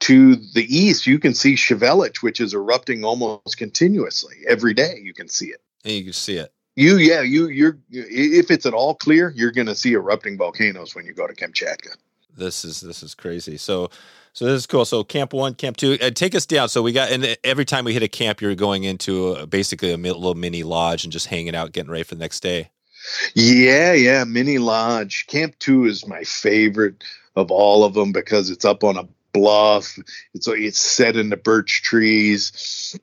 to 0.00 0.36
the 0.36 0.64
east, 0.68 1.06
you 1.06 1.18
can 1.18 1.34
see 1.34 1.54
Shiveluch, 1.54 2.18
which 2.18 2.40
is 2.40 2.54
erupting 2.54 3.04
almost 3.04 3.56
continuously 3.56 4.36
every 4.46 4.74
day. 4.74 5.00
You 5.02 5.12
can 5.12 5.28
see 5.28 5.46
it. 5.46 5.60
And 5.84 5.94
you 5.94 6.04
can 6.04 6.12
see 6.12 6.36
it. 6.36 6.52
You, 6.76 6.98
yeah, 6.98 7.22
you, 7.22 7.48
you're. 7.48 7.78
If 7.90 8.52
it's 8.52 8.64
at 8.64 8.74
all 8.74 8.94
clear, 8.94 9.32
you're 9.34 9.50
going 9.50 9.66
to 9.66 9.74
see 9.74 9.94
erupting 9.94 10.38
volcanoes 10.38 10.94
when 10.94 11.04
you 11.04 11.12
go 11.12 11.26
to 11.26 11.34
Kamchatka. 11.34 11.96
This 12.36 12.64
is 12.64 12.80
this 12.80 13.02
is 13.02 13.16
crazy. 13.16 13.56
So, 13.56 13.90
so 14.32 14.44
this 14.44 14.54
is 14.54 14.66
cool. 14.66 14.84
So 14.84 15.02
camp 15.02 15.32
one, 15.32 15.54
camp 15.54 15.76
two, 15.76 15.98
uh, 16.00 16.10
take 16.10 16.36
us 16.36 16.46
down. 16.46 16.68
So 16.68 16.80
we 16.80 16.92
got, 16.92 17.10
and 17.10 17.36
every 17.42 17.64
time 17.64 17.84
we 17.84 17.92
hit 17.92 18.04
a 18.04 18.08
camp, 18.08 18.40
you're 18.40 18.54
going 18.54 18.84
into 18.84 19.32
a, 19.32 19.46
basically 19.46 19.92
a 19.92 19.96
little 19.96 20.36
mini 20.36 20.62
lodge 20.62 21.02
and 21.02 21.12
just 21.12 21.26
hanging 21.26 21.56
out, 21.56 21.72
getting 21.72 21.90
ready 21.90 22.04
for 22.04 22.14
the 22.14 22.20
next 22.20 22.40
day. 22.40 22.70
Yeah, 23.34 23.92
yeah, 23.94 24.22
mini 24.22 24.58
lodge. 24.58 25.26
Camp 25.26 25.58
two 25.58 25.84
is 25.86 26.06
my 26.06 26.22
favorite 26.22 27.02
of 27.34 27.50
all 27.50 27.82
of 27.82 27.94
them 27.94 28.12
because 28.12 28.50
it's 28.50 28.64
up 28.64 28.84
on 28.84 28.96
a 28.96 29.08
bluff. 29.32 29.98
It's 30.34 30.48
it's 30.48 30.80
set 30.80 31.16
in 31.16 31.30
the 31.30 31.36
birch 31.36 31.82
trees. 31.82 32.98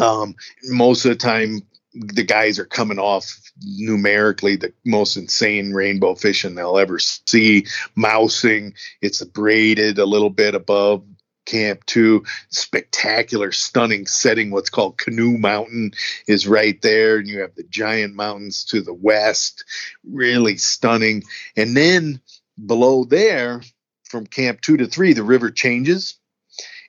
Um, 0.00 0.34
most 0.64 1.04
of 1.04 1.10
the 1.10 1.16
time, 1.16 1.62
the 1.92 2.22
guys 2.22 2.58
are 2.58 2.64
coming 2.64 2.98
off 2.98 3.36
numerically 3.62 4.56
the 4.56 4.72
most 4.84 5.16
insane 5.16 5.72
rainbow 5.72 6.14
fishing 6.14 6.54
they'll 6.54 6.78
ever 6.78 6.98
see. 6.98 7.66
Mousing, 7.94 8.74
it's 9.02 9.22
braided 9.24 9.98
a 9.98 10.06
little 10.06 10.30
bit 10.30 10.54
above 10.54 11.04
Camp 11.46 11.84
Two. 11.86 12.24
Spectacular, 12.48 13.50
stunning 13.52 14.06
setting. 14.06 14.50
What's 14.50 14.70
called 14.70 14.98
Canoe 14.98 15.36
Mountain 15.36 15.92
is 16.26 16.46
right 16.46 16.80
there, 16.80 17.18
and 17.18 17.28
you 17.28 17.40
have 17.40 17.54
the 17.56 17.64
giant 17.64 18.14
mountains 18.14 18.64
to 18.66 18.80
the 18.80 18.94
west. 18.94 19.64
Really 20.08 20.56
stunning. 20.56 21.24
And 21.56 21.76
then 21.76 22.20
below 22.64 23.04
there, 23.04 23.62
from 24.10 24.26
camp 24.26 24.60
two 24.60 24.76
to 24.76 24.86
three, 24.86 25.12
the 25.12 25.22
river 25.22 25.50
changes 25.50 26.18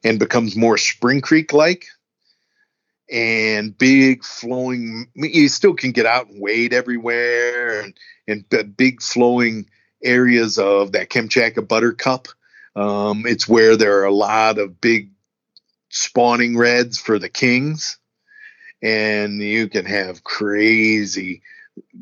and 0.03 0.19
becomes 0.19 0.55
more 0.55 0.77
Spring 0.77 1.21
Creek 1.21 1.53
like 1.53 1.85
and 3.11 3.77
big 3.77 4.23
flowing. 4.23 5.07
You 5.15 5.47
still 5.49 5.75
can 5.75 5.91
get 5.91 6.05
out 6.05 6.27
and 6.27 6.41
wade 6.41 6.73
everywhere 6.73 7.81
and, 7.81 7.93
and 8.27 8.75
big 8.75 9.01
flowing 9.01 9.69
areas 10.03 10.57
of 10.57 10.93
that 10.93 11.09
Kamchatka 11.09 11.67
Buttercup. 11.67 12.27
Um, 12.75 13.25
it's 13.27 13.47
where 13.47 13.75
there 13.77 13.99
are 13.99 14.05
a 14.05 14.13
lot 14.13 14.57
of 14.57 14.81
big 14.81 15.11
spawning 15.89 16.57
reds 16.57 16.97
for 16.97 17.19
the 17.19 17.29
kings. 17.29 17.97
And 18.81 19.39
you 19.39 19.69
can 19.69 19.85
have 19.85 20.23
crazy 20.23 21.43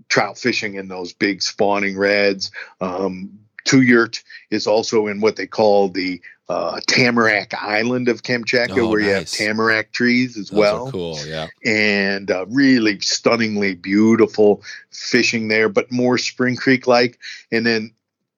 trout 0.08 0.38
fishing 0.38 0.76
in 0.76 0.88
those 0.88 1.12
big 1.12 1.42
spawning 1.42 1.98
reds. 1.98 2.52
Um, 2.80 3.40
Two 3.66 3.82
Yurt 3.82 4.24
is 4.50 4.68
also 4.68 5.08
in 5.08 5.22
what 5.22 5.36
they 5.36 5.48
call 5.48 5.90
the 5.90 6.22
uh, 6.48 6.80
Tamarack 6.88 7.54
Island 7.54 8.08
of 8.10 8.24
Kamchatka, 8.24 8.80
Oh, 8.80 8.90
where 8.90 9.00
you 9.00 9.10
have 9.10 9.30
tamarack 9.30 9.92
trees 9.92 10.36
as 10.38 10.50
Those 10.50 10.58
well 10.60 10.92
cool. 10.92 11.20
Yeah. 11.28 11.48
and 11.64 12.32
uh, 12.32 12.46
really 12.48 13.00
stunningly 13.02 13.76
beautiful 13.76 14.64
fishing 14.92 15.48
there, 15.48 15.70
but 15.70 15.92
more 15.92 16.18
Spring 16.18 16.56
Creek 16.56 16.88
like. 16.88 17.20
And 17.52 17.66
then 17.66 17.94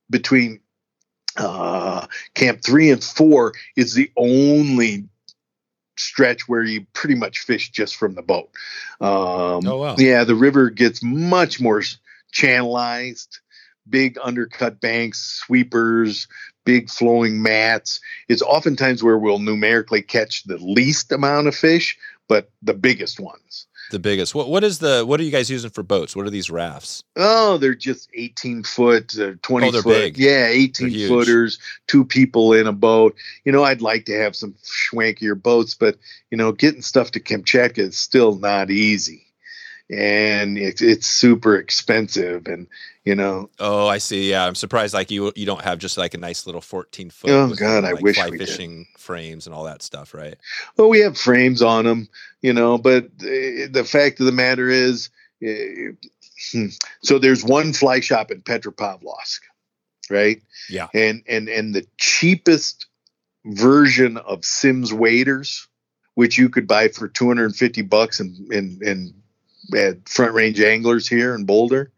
between 0.10 0.60
uh, 1.38 2.06
Camp 2.34 2.62
Three 2.62 2.92
and 2.92 3.02
Four 3.02 3.54
is 3.78 3.94
the 3.94 4.12
only 4.18 5.06
stretch 5.98 6.50
where 6.50 6.64
you 6.64 6.86
pretty 6.94 7.16
much 7.16 7.40
fish 7.40 7.70
just 7.70 7.96
from 7.96 8.16
the 8.16 8.22
boat. 8.22 8.50
Um, 9.00 9.66
Oh, 9.66 9.78
wow. 9.78 9.96
Yeah, 9.98 10.26
the 10.26 10.36
river 10.36 10.70
gets 10.70 11.02
much 11.02 11.62
more 11.62 11.82
channelized, 12.34 13.40
big 13.92 14.18
undercut 14.24 14.82
banks, 14.82 15.20
sweepers. 15.46 16.28
Big 16.64 16.90
flowing 16.92 17.42
mats. 17.42 18.00
It's 18.30 18.44
oftentimes 18.44 19.02
where 19.04 19.18
we'll 19.18 19.40
numerically 19.40 20.04
catch 20.04 20.44
the 20.44 20.58
least 20.58 21.12
amount 21.12 21.48
of 21.48 21.56
fish, 21.56 21.98
but 22.30 22.52
the 22.62 22.76
biggest 22.76 23.20
ones. 23.20 23.66
The 23.90 23.98
biggest. 23.98 24.36
What 24.36 24.48
what 24.48 24.64
is 24.64 24.78
the 24.78 25.04
what 25.04 25.20
are 25.20 25.24
you 25.24 25.32
guys 25.32 25.50
using 25.50 25.72
for 25.72 25.82
boats? 25.82 26.16
What 26.16 26.28
are 26.28 26.30
these 26.30 26.52
rafts? 26.52 27.04
Oh, 27.16 27.58
they're 27.58 27.74
just 27.74 28.10
18 28.14 28.62
foot, 28.64 29.18
uh, 29.20 29.32
20 29.42 29.68
Oh, 29.68 29.72
they're 29.72 29.82
foot. 29.82 29.90
big. 29.90 30.18
Yeah, 30.20 30.46
18 30.48 31.08
footers, 31.08 31.58
two 31.88 32.06
people 32.06 32.54
in 32.54 32.68
a 32.68 32.72
boat. 32.74 33.16
You 33.44 33.52
know, 33.52 33.64
I'd 33.64 33.82
like 33.82 34.06
to 34.06 34.14
have 34.18 34.36
some 34.36 34.54
schwankier 34.64 35.42
boats, 35.42 35.74
but, 35.74 35.98
you 36.30 36.38
know, 36.38 36.52
getting 36.52 36.84
stuff 36.84 37.10
to 37.12 37.20
Kamchatka 37.20 37.80
is 37.80 37.98
still 37.98 38.36
not 38.36 38.70
easy. 38.70 39.26
And 39.92 40.58
it's, 40.58 40.82
it's 40.82 41.06
super 41.08 41.58
expensive. 41.58 42.48
And, 42.48 42.68
you 43.04 43.16
know, 43.16 43.50
Oh, 43.60 43.88
I 43.88 43.98
see. 43.98 44.30
Yeah, 44.30 44.46
I'm 44.46 44.56
surprised. 44.56 44.94
Like 44.94 45.12
you, 45.12 45.34
you 45.36 45.46
don't 45.46 45.62
have 45.62 45.80
just 45.80 45.98
like 45.98 46.14
a 46.14 46.18
nice 46.18 46.46
little 46.46 46.62
14 46.62 47.10
foot. 47.10 47.30
Oh, 47.30 47.54
God, 47.56 47.84
I 47.84 47.94
wish 47.94 48.16
fly 48.16 48.30
we 48.30 48.38
did. 48.38 48.48
fishing 48.48 48.88
frames 48.98 49.48
and 49.48 49.54
all 49.54 49.66
that 49.66 49.82
stuff, 49.82 50.14
right? 50.14 50.36
well, 50.78 50.88
we 50.90 51.00
have 51.02 51.18
frames 51.18 51.62
on 51.62 51.86
them, 51.86 52.08
you 52.42 52.54
know, 52.54 52.78
but 52.78 53.06
uh, 53.06 53.68
the 53.70 53.86
fact 53.86 54.20
of 54.20 54.26
the 54.26 54.32
matter 54.32 54.70
is, 54.70 55.10
uh, 55.46 55.92
so 57.02 57.20
there's 57.20 57.44
one 57.44 57.74
fly 57.74 58.00
shop 58.00 58.32
in 58.32 58.42
Petropavlovsk, 58.42 59.42
right? 60.10 60.42
Yeah. 60.70 60.88
and 60.94 61.24
and 61.28 61.50
and 61.50 61.74
the 61.76 61.86
cheapest 61.98 62.88
version 63.46 64.18
of 64.18 64.46
Simms 64.46 64.94
waders, 64.94 65.68
which 66.16 66.38
you 66.38 66.50
could 66.50 66.68
buy 66.68 66.88
for 66.90 67.08
250 67.08 67.82
bucks 67.84 68.20
and 68.20 68.52
and 68.52 68.82
in 68.82 69.14
at 69.76 70.08
Front 70.10 70.34
Range 70.34 70.60
Anglers 70.62 71.08
here 71.08 71.36
in 71.36 71.46
Boulder, 71.46 71.92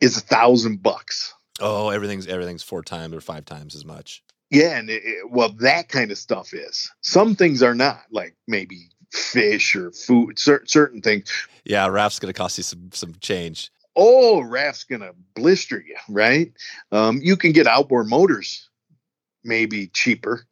is 0.00 0.16
a 0.16 0.20
thousand 0.20 0.82
bucks. 0.82 1.34
Oh, 1.60 1.88
everything's 1.90 2.26
everything's 2.26 2.62
four 2.62 2.82
times 2.82 3.14
or 3.14 3.20
five 3.20 3.44
times 3.44 3.74
as 3.74 3.84
much. 3.84 4.22
Yeah, 4.50 4.78
and 4.78 4.88
it, 4.88 5.02
it- 5.04 5.30
well, 5.30 5.50
that 5.60 5.88
kind 5.88 6.10
of 6.10 6.18
stuff 6.18 6.54
is. 6.54 6.90
Some 7.02 7.34
things 7.34 7.62
are 7.62 7.74
not, 7.74 8.02
like 8.10 8.34
maybe 8.46 8.88
fish 9.12 9.74
or 9.74 9.90
food, 9.92 10.38
cer- 10.38 10.64
certain 10.66 11.00
things. 11.02 11.30
Yeah, 11.64 11.86
raft's 11.88 12.18
gonna 12.18 12.32
cost 12.32 12.58
you 12.58 12.64
some 12.64 12.90
some 12.92 13.14
change. 13.20 13.70
Oh, 13.96 14.40
raft's 14.40 14.84
gonna 14.84 15.12
blister 15.34 15.80
you, 15.86 15.96
right? 16.08 16.52
Um, 16.92 17.18
you 17.22 17.36
can 17.36 17.52
get 17.52 17.66
outboard 17.66 18.06
motors, 18.08 18.68
maybe 19.44 19.88
cheaper, 19.88 20.46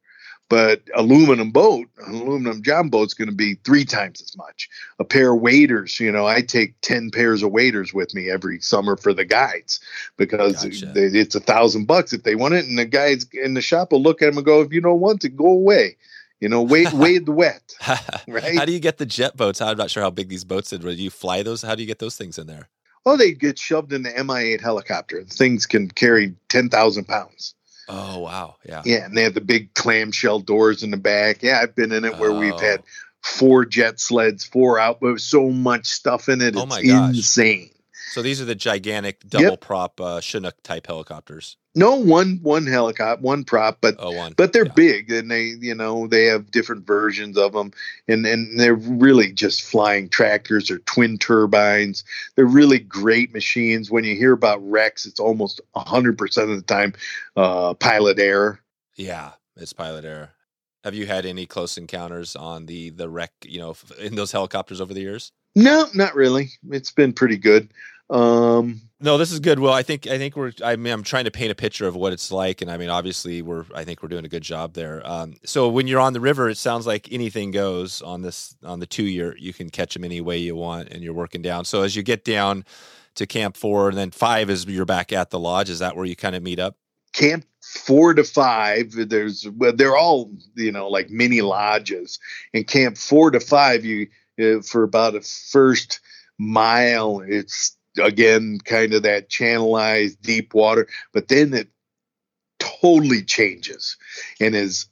but 0.48 0.82
aluminum 0.94 1.50
boat, 1.50 1.88
an 2.06 2.14
aluminum 2.14 2.62
john 2.62 2.88
boat's 2.88 3.14
going 3.14 3.28
to 3.28 3.34
be 3.34 3.54
three 3.64 3.84
times 3.84 4.20
as 4.20 4.36
much. 4.36 4.68
A 4.98 5.04
pair 5.04 5.32
of 5.32 5.40
waders, 5.40 5.98
you 5.98 6.12
know, 6.12 6.26
I 6.26 6.42
take 6.42 6.80
ten 6.80 7.10
pairs 7.10 7.42
of 7.42 7.52
waders 7.52 7.92
with 7.92 8.14
me 8.14 8.30
every 8.30 8.60
summer 8.60 8.96
for 8.96 9.12
the 9.12 9.24
guides 9.24 9.80
because 10.16 10.62
Gotcha. 10.64 10.86
they, 10.86 11.06
it's 11.06 11.34
a 11.34 11.40
thousand 11.40 11.86
bucks 11.86 12.12
if 12.12 12.22
they 12.22 12.34
want 12.34 12.54
it, 12.54 12.66
and 12.66 12.78
the 12.78 12.84
guys 12.84 13.26
in 13.32 13.54
the 13.54 13.62
shop 13.62 13.92
will 13.92 14.02
look 14.02 14.22
at 14.22 14.26
them 14.26 14.38
and 14.38 14.46
go, 14.46 14.60
"If 14.60 14.72
you 14.72 14.80
don't 14.80 15.00
want 15.00 15.24
it, 15.24 15.36
go 15.36 15.46
away." 15.46 15.96
You 16.40 16.48
know, 16.48 16.62
wade 16.62 16.92
wade 16.92 17.26
the 17.26 17.32
wet. 17.32 17.74
Right. 18.28 18.56
How 18.56 18.64
do 18.64 18.72
you 18.72 18.80
get 18.80 18.98
the 18.98 19.06
jet 19.06 19.36
boats? 19.36 19.60
I'm 19.60 19.76
not 19.76 19.90
sure 19.90 20.02
how 20.02 20.10
big 20.10 20.28
these 20.28 20.44
boats 20.44 20.72
are. 20.72 20.78
Do 20.78 20.90
you 20.90 21.10
fly 21.10 21.44
those? 21.44 21.62
How 21.62 21.76
do 21.76 21.82
you 21.82 21.86
get 21.86 22.00
those 22.00 22.16
things 22.16 22.38
in 22.38 22.48
there? 22.48 22.68
Oh, 23.06 23.16
they 23.16 23.32
get 23.32 23.56
shoved 23.56 23.92
in 23.92 24.02
the 24.02 24.10
Mi-8 24.10 24.60
helicopter. 24.60 25.22
Things 25.22 25.64
can 25.64 25.88
carry 25.88 26.34
ten 26.48 26.68
thousand 26.68 27.04
pounds. 27.06 27.54
Oh 27.88 28.18
wow, 28.18 28.56
yeah. 28.64 28.82
Yeah, 28.84 29.04
and 29.04 29.16
they 29.16 29.22
have 29.22 29.34
the 29.34 29.40
big 29.40 29.72
clamshell 29.74 30.40
doors 30.40 30.82
in 30.82 30.90
the 30.90 30.96
back. 30.96 31.42
Yeah, 31.42 31.60
I've 31.62 31.74
been 31.74 31.92
in 31.92 32.04
it 32.04 32.18
where 32.18 32.32
we've 32.32 32.52
Oh. 32.52 32.58
had 32.58 32.82
four 33.22 33.64
jet 33.64 34.00
sleds, 34.00 34.44
four 34.44 34.78
out, 34.78 34.98
but 35.00 35.20
so 35.20 35.50
much 35.50 35.86
stuff 35.86 36.28
in 36.28 36.40
it. 36.40 36.56
Oh 36.56 36.62
It's 36.62 36.70
my 36.70 36.82
gosh. 36.82 37.14
insane. 37.16 37.70
So 38.16 38.22
these 38.22 38.40
are 38.40 38.46
the 38.46 38.54
gigantic 38.54 39.28
double 39.28 39.58
prop 39.58 40.00
uh, 40.00 40.22
Chinook 40.22 40.54
type 40.62 40.86
helicopters. 40.86 41.58
No 41.74 41.96
one 41.96 42.38
one 42.40 42.66
helicopter, 42.66 43.20
one 43.20 43.44
prop, 43.44 43.76
but 43.82 43.96
Oh, 43.98 44.12
one. 44.12 44.32
but 44.38 44.54
they're 44.54 44.64
Yeah. 44.64 44.72
big 44.72 45.12
and 45.12 45.30
they 45.30 45.48
you 45.60 45.74
know 45.74 46.06
they 46.06 46.24
have 46.24 46.50
different 46.50 46.86
versions 46.86 47.36
of 47.36 47.52
them 47.52 47.72
and 48.08 48.24
and 48.24 48.58
they're 48.58 48.74
really 48.74 49.32
just 49.32 49.64
flying 49.64 50.08
tractors 50.08 50.70
or 50.70 50.78
twin 50.78 51.18
turbines 51.18 52.04
they're 52.36 52.46
really 52.46 52.78
great 52.78 53.34
machines 53.34 53.90
when 53.90 54.04
you 54.04 54.16
hear 54.16 54.32
about 54.32 54.66
wrecks 54.66 55.04
it's 55.04 55.20
almost 55.20 55.60
100% 55.76 56.42
of 56.42 56.48
the 56.48 56.62
time 56.62 56.94
uh, 57.36 57.74
pilot 57.74 58.18
error 58.18 58.58
Yeah, 58.96 59.32
it's 59.58 59.74
pilot 59.74 60.06
error. 60.06 60.30
Have 60.84 60.94
you 60.94 61.04
had 61.04 61.26
any 61.26 61.44
close 61.44 61.76
encounters 61.76 62.34
on 62.34 62.64
the 62.64 62.88
the 62.88 63.10
wreck? 63.10 63.32
You 63.44 63.58
know, 63.58 63.76
in 63.98 64.14
those 64.14 64.32
helicopters 64.32 64.80
over 64.80 64.94
the 64.94 65.00
years? 65.02 65.32
no 65.54 65.86
not 65.94 66.14
really 66.14 66.50
it's 66.70 66.92
been 66.92 67.12
pretty 67.14 67.36
good 67.36 67.68
um 68.10 68.80
No, 69.00 69.18
this 69.18 69.32
is 69.32 69.40
good. 69.40 69.58
Well, 69.58 69.72
I 69.72 69.82
think 69.82 70.06
I 70.06 70.16
think 70.16 70.36
we're. 70.36 70.52
I 70.64 70.76
mean, 70.76 70.92
I'm 70.92 71.02
trying 71.02 71.24
to 71.24 71.30
paint 71.30 71.50
a 71.50 71.54
picture 71.54 71.86
of 71.86 71.94
what 71.96 72.12
it's 72.12 72.32
like, 72.32 72.62
and 72.62 72.70
I 72.70 72.76
mean, 72.76 72.88
obviously, 72.88 73.42
we're. 73.42 73.64
I 73.74 73.84
think 73.84 74.02
we're 74.02 74.08
doing 74.08 74.24
a 74.24 74.28
good 74.28 74.42
job 74.42 74.74
there. 74.74 75.02
Um, 75.04 75.34
so 75.44 75.68
when 75.68 75.86
you're 75.86 76.00
on 76.00 76.12
the 76.12 76.20
river, 76.20 76.48
it 76.48 76.56
sounds 76.56 76.86
like 76.86 77.12
anything 77.12 77.50
goes 77.50 78.00
on 78.00 78.22
this 78.22 78.56
on 78.64 78.80
the 78.80 78.86
Two 78.86 79.04
Yurt. 79.04 79.38
You 79.38 79.52
can 79.52 79.70
catch 79.70 79.94
them 79.94 80.04
any 80.04 80.20
way 80.20 80.38
you 80.38 80.56
want, 80.56 80.88
and 80.90 81.02
you're 81.02 81.14
working 81.14 81.42
down. 81.42 81.64
So 81.64 81.82
as 81.82 81.94
you 81.94 82.02
get 82.02 82.24
down 82.24 82.64
to 83.16 83.26
Camp 83.26 83.56
Four, 83.56 83.90
and 83.90 83.98
then 83.98 84.12
five 84.12 84.48
is 84.48 84.64
you're 84.66 84.86
back 84.86 85.12
at 85.12 85.30
the 85.30 85.38
lodge. 85.38 85.68
Is 85.68 85.80
that 85.80 85.94
where 85.96 86.06
you 86.06 86.16
kind 86.16 86.34
of 86.36 86.42
meet 86.42 86.58
up? 86.58 86.76
camp 87.16 87.46
four 87.62 88.12
to 88.14 88.22
five 88.22 88.92
there's 89.08 89.48
well, 89.56 89.72
they're 89.74 89.96
all 89.96 90.30
you 90.54 90.70
know 90.70 90.88
like 90.88 91.08
mini 91.10 91.40
lodges 91.40 92.18
and 92.52 92.66
camp 92.66 92.96
four 92.96 93.30
to 93.30 93.40
five 93.40 93.84
you 93.84 94.06
uh, 94.38 94.60
for 94.60 94.82
about 94.82 95.14
a 95.14 95.22
first 95.22 96.00
mile 96.38 97.22
it's 97.26 97.75
again 98.02 98.58
kind 98.64 98.94
of 98.94 99.02
that 99.02 99.28
channelized 99.28 100.20
deep 100.22 100.54
water 100.54 100.86
but 101.12 101.28
then 101.28 101.54
it 101.54 101.68
totally 102.58 103.22
changes 103.22 103.96
and 104.40 104.54
is 104.54 104.88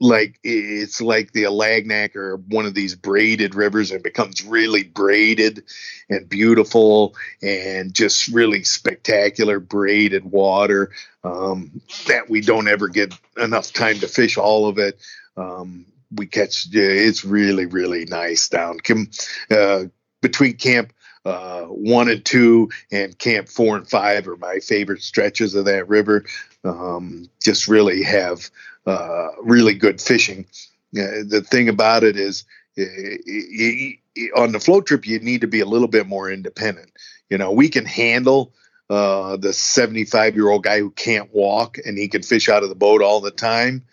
like 0.00 0.38
it's 0.42 1.00
like 1.00 1.32
the 1.32 1.44
Alagnak 1.44 2.16
or 2.16 2.36
one 2.48 2.66
of 2.66 2.74
these 2.74 2.94
braided 2.94 3.54
rivers 3.54 3.90
and 3.90 4.02
becomes 4.02 4.44
really 4.44 4.82
braided 4.82 5.64
and 6.10 6.28
beautiful 6.28 7.14
and 7.42 7.94
just 7.94 8.28
really 8.28 8.62
spectacular 8.62 9.58
braided 9.58 10.24
water 10.24 10.90
um, 11.24 11.80
that 12.08 12.28
we 12.28 12.40
don't 12.40 12.68
ever 12.68 12.88
get 12.88 13.18
enough 13.38 13.72
time 13.72 13.98
to 14.00 14.06
fish 14.06 14.36
all 14.36 14.68
of 14.68 14.78
it. 14.78 15.00
Um, 15.36 15.86
we 16.14 16.26
catch 16.26 16.66
it's 16.72 17.24
really 17.24 17.66
really 17.66 18.04
nice 18.04 18.48
down 18.48 18.78
Kim, 18.80 19.10
uh, 19.50 19.84
between 20.20 20.56
camp 20.56 20.92
uh, 21.26 21.64
one 21.64 22.08
and 22.08 22.24
two 22.24 22.70
and 22.92 23.18
camp 23.18 23.48
four 23.48 23.76
and 23.76 23.88
five 23.88 24.28
are 24.28 24.36
my 24.36 24.60
favorite 24.60 25.02
stretches 25.02 25.54
of 25.54 25.64
that 25.66 25.88
river. 25.88 26.24
Um, 26.64 27.28
just 27.42 27.68
really 27.68 28.02
have 28.04 28.48
uh, 28.86 29.28
really 29.42 29.74
good 29.74 30.00
fishing. 30.00 30.46
Uh, 30.96 31.26
the 31.26 31.44
thing 31.46 31.68
about 31.68 32.04
it 32.04 32.16
is, 32.16 32.44
uh, 32.78 32.84
y- 33.26 33.98
y- 34.16 34.28
on 34.36 34.52
the 34.52 34.60
float 34.60 34.86
trip, 34.86 35.06
you 35.06 35.18
need 35.18 35.40
to 35.40 35.48
be 35.48 35.60
a 35.60 35.66
little 35.66 35.88
bit 35.88 36.06
more 36.06 36.30
independent. 36.30 36.92
You 37.28 37.38
know, 37.38 37.50
we 37.50 37.68
can 37.68 37.84
handle 37.84 38.52
uh, 38.88 39.36
the 39.36 39.52
75 39.52 40.36
year 40.36 40.48
old 40.48 40.62
guy 40.62 40.78
who 40.78 40.90
can't 40.90 41.34
walk 41.34 41.76
and 41.84 41.98
he 41.98 42.08
can 42.08 42.22
fish 42.22 42.48
out 42.48 42.62
of 42.62 42.68
the 42.68 42.76
boat 42.76 43.02
all 43.02 43.20
the 43.20 43.32
time. 43.32 43.84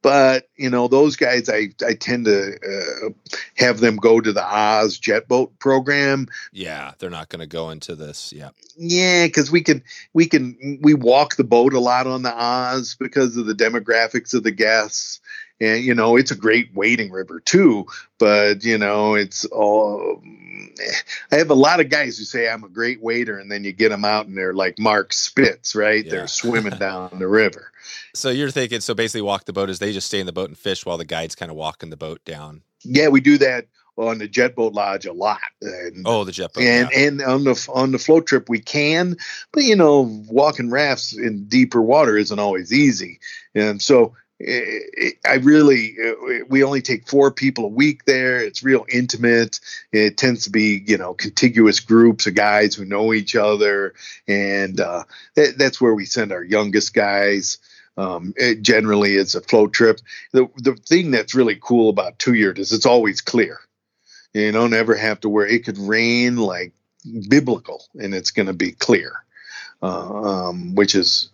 But 0.00 0.48
you 0.56 0.70
know 0.70 0.88
those 0.88 1.16
guys, 1.16 1.48
I 1.48 1.70
I 1.84 1.94
tend 1.94 2.26
to 2.26 2.54
uh, 2.54 3.10
have 3.56 3.80
them 3.80 3.96
go 3.96 4.20
to 4.20 4.32
the 4.32 4.44
Oz 4.44 4.98
jet 4.98 5.26
boat 5.26 5.58
program 5.58 6.28
Yeah, 6.52 6.92
they're 6.98 7.10
not 7.10 7.28
going 7.28 7.40
to 7.40 7.46
go 7.46 7.70
into 7.70 7.94
this. 7.94 8.32
Yeah, 8.32 8.50
yeah, 8.76 9.26
because 9.26 9.50
we 9.50 9.62
can 9.62 9.82
we 10.12 10.26
can 10.26 10.78
we 10.82 10.94
walk 10.94 11.36
the 11.36 11.44
boat 11.44 11.74
a 11.74 11.80
lot 11.80 12.06
on 12.06 12.22
the 12.22 12.32
Oz 12.32 12.96
because 12.98 13.36
of 13.36 13.46
the 13.46 13.54
demographics 13.54 14.34
of 14.34 14.44
the 14.44 14.52
guests, 14.52 15.20
and 15.60 15.82
you 15.82 15.94
know 15.94 16.16
it's 16.16 16.30
a 16.30 16.36
great 16.36 16.74
wading 16.74 17.10
river 17.10 17.40
too. 17.40 17.86
But 18.18 18.64
you 18.64 18.78
know 18.78 19.14
it's 19.14 19.44
all. 19.46 20.22
I 21.32 21.36
have 21.36 21.50
a 21.50 21.54
lot 21.54 21.80
of 21.80 21.88
guys 21.88 22.18
who 22.18 22.24
say 22.24 22.48
I'm 22.48 22.62
a 22.64 22.68
great 22.68 23.02
wader, 23.02 23.38
and 23.38 23.50
then 23.50 23.64
you 23.64 23.72
get 23.72 23.88
them 23.88 24.04
out 24.04 24.26
and 24.26 24.36
they're 24.36 24.54
like 24.54 24.78
Mark 24.78 25.12
Spitz, 25.12 25.74
right? 25.74 26.04
Yeah. 26.04 26.10
They're 26.10 26.26
swimming 26.28 26.78
down 26.78 27.18
the 27.18 27.26
river. 27.28 27.72
so 28.14 28.30
you're 28.30 28.50
thinking 28.50 28.80
so 28.80 28.94
basically 28.94 29.22
walk 29.22 29.44
the 29.44 29.52
boat 29.52 29.70
is 29.70 29.78
they 29.78 29.92
just 29.92 30.06
stay 30.06 30.20
in 30.20 30.26
the 30.26 30.32
boat 30.32 30.48
and 30.48 30.56
fish 30.58 30.86
while 30.86 30.98
the 30.98 31.04
guide's 31.04 31.34
kind 31.34 31.50
of 31.50 31.56
walking 31.56 31.90
the 31.90 31.96
boat 31.96 32.24
down. 32.24 32.62
Yeah, 32.84 33.08
we 33.08 33.20
do 33.20 33.38
that 33.38 33.66
on 33.96 34.18
the 34.18 34.28
jet 34.28 34.54
boat 34.54 34.72
lodge 34.74 35.04
a 35.06 35.12
lot. 35.12 35.40
And, 35.60 36.04
Oh, 36.06 36.22
the 36.22 36.30
jet 36.30 36.52
boat. 36.52 36.62
and 36.62 36.88
yeah. 36.92 36.98
and 37.00 37.22
on 37.22 37.42
the 37.44 37.68
on 37.74 37.90
the 37.90 37.98
float 37.98 38.26
trip 38.26 38.48
we 38.48 38.60
can, 38.60 39.16
but 39.52 39.64
you 39.64 39.74
know, 39.74 40.22
walking 40.28 40.70
rafts 40.70 41.16
in 41.16 41.46
deeper 41.48 41.82
water 41.82 42.16
isn't 42.16 42.38
always 42.38 42.72
easy, 42.72 43.18
and 43.54 43.82
so. 43.82 44.14
I 44.40 45.34
really, 45.42 45.96
eh, 46.00 46.42
we 46.48 46.62
only 46.62 46.80
take 46.80 47.08
four 47.08 47.32
people 47.32 47.64
a 47.64 47.68
week 47.68 48.04
there. 48.04 48.38
It's 48.38 48.62
real 48.62 48.86
intimate. 48.88 49.58
It 49.92 50.16
tends 50.16 50.44
to 50.44 50.50
be, 50.50 50.82
you 50.86 50.96
know, 50.96 51.14
contiguous 51.14 51.80
groups 51.80 52.26
of 52.26 52.34
guys 52.34 52.74
who 52.74 52.84
know 52.84 53.12
each 53.12 53.34
other, 53.34 53.94
and 54.28 54.80
uh, 54.80 55.04
that, 55.34 55.58
that's 55.58 55.80
where 55.80 55.94
we 55.94 56.04
send 56.04 56.30
our 56.30 56.44
youngest 56.44 56.94
guys. 56.94 57.58
Um, 57.96 58.32
it 58.36 58.62
generally, 58.62 59.16
it's 59.16 59.34
a 59.34 59.40
float 59.40 59.72
trip. 59.72 60.00
The 60.32 60.48
the 60.56 60.76
thing 60.76 61.10
that's 61.10 61.34
really 61.34 61.58
cool 61.60 61.90
about 61.90 62.20
Two 62.20 62.34
Yurt 62.34 62.60
is 62.60 62.72
it's 62.72 62.86
always 62.86 63.20
clear. 63.20 63.58
You 64.34 64.52
don't 64.52 64.74
ever 64.74 64.94
have 64.94 65.20
to 65.20 65.28
worry. 65.28 65.54
It 65.54 65.64
could 65.64 65.78
rain 65.78 66.36
like 66.36 66.72
biblical, 67.28 67.84
and 67.94 68.14
it's 68.14 68.30
going 68.30 68.46
to 68.46 68.52
be 68.52 68.70
clear, 68.70 69.12
uh, 69.82 70.48
um, 70.48 70.74
which 70.76 70.94
is, 70.94 71.30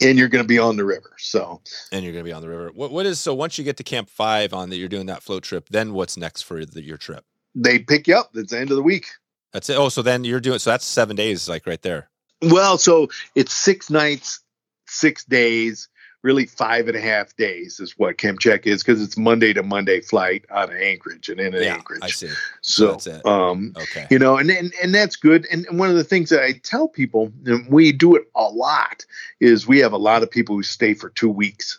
and 0.00 0.18
you're 0.18 0.28
going 0.28 0.44
to 0.44 0.48
be 0.48 0.58
on 0.58 0.76
the 0.76 0.84
river. 0.84 1.12
So 1.18 1.60
and 1.92 2.04
you're 2.04 2.12
going 2.12 2.24
to 2.24 2.28
be 2.28 2.34
on 2.34 2.42
the 2.42 2.48
river. 2.48 2.70
What 2.74 2.90
what 2.90 3.06
is 3.06 3.20
so 3.20 3.34
once 3.34 3.58
you 3.58 3.64
get 3.64 3.76
to 3.78 3.84
Camp 3.84 4.08
Five 4.08 4.52
on 4.52 4.70
that 4.70 4.76
you're 4.76 4.88
doing 4.88 5.06
that 5.06 5.22
float 5.22 5.42
trip, 5.42 5.68
then 5.70 5.92
what's 5.92 6.16
next 6.16 6.42
for 6.42 6.64
the, 6.64 6.82
your 6.82 6.96
trip? 6.96 7.24
they 7.56 7.78
pick 7.78 8.06
you 8.06 8.14
up. 8.14 8.30
It's 8.34 8.52
the 8.52 8.60
end 8.60 8.70
of 8.70 8.76
the 8.76 8.82
week. 8.82 9.06
That's 9.52 9.70
it. 9.70 9.78
Oh, 9.78 9.88
so 9.88 10.02
then 10.02 10.22
you're 10.22 10.40
doing 10.40 10.58
so 10.58 10.70
that's 10.70 10.84
seven 10.84 11.16
days, 11.16 11.48
like 11.48 11.66
right 11.66 11.80
there. 11.82 12.10
Well, 12.42 12.76
so 12.76 13.08
it's 13.34 13.54
six 13.54 13.90
nights, 13.90 14.40
six 14.86 15.24
days, 15.24 15.88
really 16.22 16.46
five 16.46 16.88
and 16.88 16.96
a 16.96 17.00
half 17.00 17.36
days 17.36 17.78
is 17.78 17.98
what 17.98 18.18
Kamchatka 18.18 18.66
is 18.66 18.82
because 18.82 19.00
it's 19.02 19.16
Monday 19.16 19.52
to 19.52 19.62
Monday 19.62 20.00
flight 20.00 20.44
out 20.50 20.70
of 20.70 20.76
Anchorage 20.76 21.28
and 21.28 21.40
in 21.40 21.52
yeah, 21.54 21.74
Anchorage. 21.74 22.00
I 22.02 22.08
see. 22.08 22.30
So, 22.62 22.92
that's 22.92 23.06
it. 23.06 23.24
um, 23.26 23.72
Okay. 23.76 24.06
you 24.10 24.18
know 24.18 24.36
and, 24.36 24.50
and 24.50 24.72
and 24.82 24.94
that's 24.94 25.16
good 25.16 25.46
and 25.52 25.66
one 25.78 25.88
of 25.90 25.96
the 25.96 26.04
things 26.04 26.30
that 26.30 26.42
i 26.42 26.52
tell 26.62 26.88
people 26.88 27.30
and 27.44 27.68
we 27.70 27.92
do 27.92 28.16
it 28.16 28.24
a 28.34 28.44
lot 28.44 29.04
is 29.40 29.66
we 29.68 29.78
have 29.78 29.92
a 29.92 29.96
lot 29.98 30.22
of 30.22 30.30
people 30.30 30.54
who 30.56 30.62
stay 30.62 30.94
for 30.94 31.10
two 31.10 31.28
weeks 31.30 31.78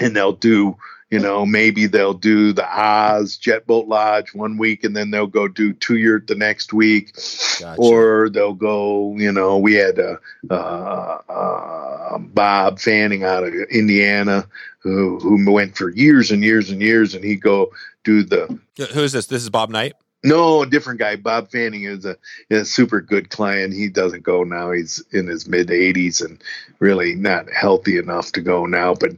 and 0.00 0.14
they'll 0.16 0.32
do 0.32 0.76
you 1.14 1.20
know 1.20 1.46
maybe 1.46 1.86
they'll 1.86 2.12
do 2.12 2.52
the 2.52 2.66
oz 2.66 3.36
jet 3.36 3.64
boat 3.68 3.86
lodge 3.86 4.34
one 4.34 4.58
week 4.58 4.82
and 4.82 4.96
then 4.96 5.12
they'll 5.12 5.28
go 5.28 5.46
do 5.46 5.72
Two 5.72 5.96
Yurt 5.96 6.26
the 6.26 6.34
next 6.34 6.72
week 6.72 7.14
Gotcha. 7.60 7.80
or 7.80 8.28
they'll 8.30 8.52
go 8.52 9.14
you 9.16 9.30
know 9.30 9.58
we 9.58 9.74
had 9.74 10.00
uh, 10.00 10.16
uh, 10.50 11.18
uh, 11.28 12.18
bob 12.18 12.80
fanning 12.80 13.22
out 13.22 13.44
of 13.44 13.54
indiana 13.70 14.44
who, 14.80 15.20
who 15.20 15.52
went 15.52 15.76
for 15.76 15.90
years 15.90 16.32
and 16.32 16.42
years 16.42 16.70
and 16.70 16.82
years 16.82 17.14
and 17.14 17.24
he'd 17.24 17.40
go 17.40 17.70
do 18.02 18.24
the 18.24 18.58
Who's 18.92 19.12
this? 19.12 19.26
This 19.26 19.42
is 19.42 19.50
Bob 19.50 19.70
Knight. 19.70 19.94
no, 20.24 20.62
a 20.62 20.66
different 20.66 20.98
guy. 20.98 21.16
Bob 21.16 21.50
Fanning 21.50 21.84
is 21.84 22.04
a, 22.04 22.16
is 22.50 22.62
a 22.62 22.64
super 22.64 23.00
good 23.00 23.30
client. 23.30 23.72
He 23.72 23.88
doesn't 23.88 24.24
go 24.24 24.42
now. 24.42 24.72
He's 24.72 25.02
in 25.12 25.26
his 25.26 25.46
mid 25.46 25.68
80s 25.68 26.24
and 26.24 26.42
really 26.80 27.14
not 27.14 27.50
healthy 27.50 27.98
enough 27.98 28.32
to 28.32 28.40
go 28.40 28.66
now. 28.66 28.94
But 28.94 29.12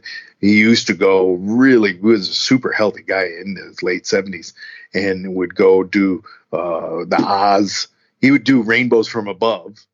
he 0.47 0.59
used 0.59 0.87
to 0.87 0.95
go 0.95 1.33
really, 1.33 1.95
he 1.95 2.01
was 2.01 2.29
a 2.29 2.35
super 2.35 2.71
healthy 2.71 3.03
guy 3.03 3.25
in 3.25 3.57
his 3.57 3.83
late 3.83 4.05
70s 4.05 4.53
and 4.95 5.35
would 5.35 5.55
go 5.55 5.83
do 5.83 6.23
uh, 6.53 7.05
the 7.05 7.21
Oz. 7.21 7.89
He 8.21 8.31
would 8.31 8.45
do 8.45 8.63
Rainbows 8.63 9.09
from 9.09 9.27
Above, 9.27 9.85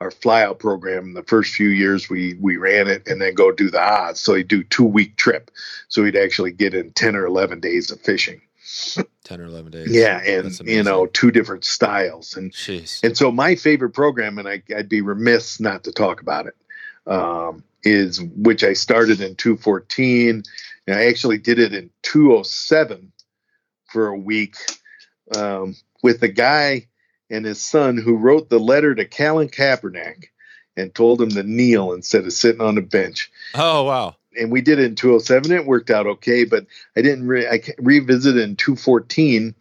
our 0.00 0.10
flyout 0.10 0.58
program. 0.58 1.14
The 1.14 1.22
first 1.22 1.54
few 1.54 1.68
years 1.68 2.10
we, 2.10 2.34
we 2.34 2.58
ran 2.58 2.86
it 2.86 3.06
and 3.08 3.20
then 3.20 3.34
go 3.34 3.50
do 3.50 3.70
the 3.70 3.80
Oz. 3.80 4.20
So 4.20 4.34
he'd 4.34 4.48
do 4.48 4.62
two 4.62 4.84
week 4.84 5.16
trip. 5.16 5.50
So 5.88 6.04
he'd 6.04 6.16
actually 6.16 6.52
get 6.52 6.74
in 6.74 6.92
10 6.92 7.16
or 7.16 7.24
11 7.24 7.60
days 7.60 7.90
of 7.90 8.00
fishing. 8.00 8.42
Ten 9.24 9.40
or 9.40 9.44
eleven 9.44 9.70
days. 9.70 9.90
Yeah. 9.90 10.20
And, 10.22 10.58
you 10.60 10.82
know, 10.82 11.06
two 11.06 11.30
different 11.30 11.64
styles. 11.64 12.36
And 12.36 12.52
Jeez. 12.52 13.02
and 13.02 13.16
so 13.16 13.30
my 13.30 13.54
favorite 13.54 13.90
program, 13.90 14.38
and 14.38 14.48
I, 14.48 14.62
I'd 14.74 14.88
be 14.88 15.00
remiss 15.00 15.60
not 15.60 15.84
to 15.84 15.92
talk 15.92 16.20
about 16.20 16.46
it, 16.46 16.56
um, 17.06 17.62
is 17.84 18.20
which 18.20 18.64
I 18.64 18.72
started 18.72 19.20
in 19.20 19.36
214. 19.36 20.42
And 20.86 20.96
I 20.96 21.06
actually 21.06 21.38
did 21.38 21.58
it 21.58 21.72
in 21.72 21.90
207 22.02 23.12
for 23.86 24.08
a 24.08 24.18
week 24.18 24.56
um, 25.36 25.76
with 26.02 26.22
a 26.22 26.28
guy 26.28 26.88
and 27.30 27.44
his 27.44 27.64
son 27.64 27.96
who 27.96 28.16
wrote 28.16 28.50
the 28.50 28.58
letter 28.58 28.94
to 28.94 29.04
Colin 29.04 29.48
Kaepernick 29.48 30.26
and 30.76 30.94
told 30.94 31.22
him 31.22 31.30
to 31.30 31.42
kneel 31.42 31.92
instead 31.92 32.24
of 32.24 32.32
sitting 32.32 32.60
on 32.60 32.78
a 32.78 32.82
bench. 32.82 33.30
Oh 33.54 33.84
wow. 33.84 34.16
And 34.36 34.50
we 34.50 34.60
did 34.62 34.80
it 34.80 34.86
in 34.86 34.96
207. 34.96 35.52
It 35.52 35.64
worked 35.64 35.90
out 35.90 36.06
okay, 36.06 36.44
but 36.44 36.66
I 36.96 37.02
didn't. 37.02 37.28
Re- 37.28 37.46
I 37.46 37.62
revisited 37.78 38.42
in 38.42 38.56
214, 38.56 39.54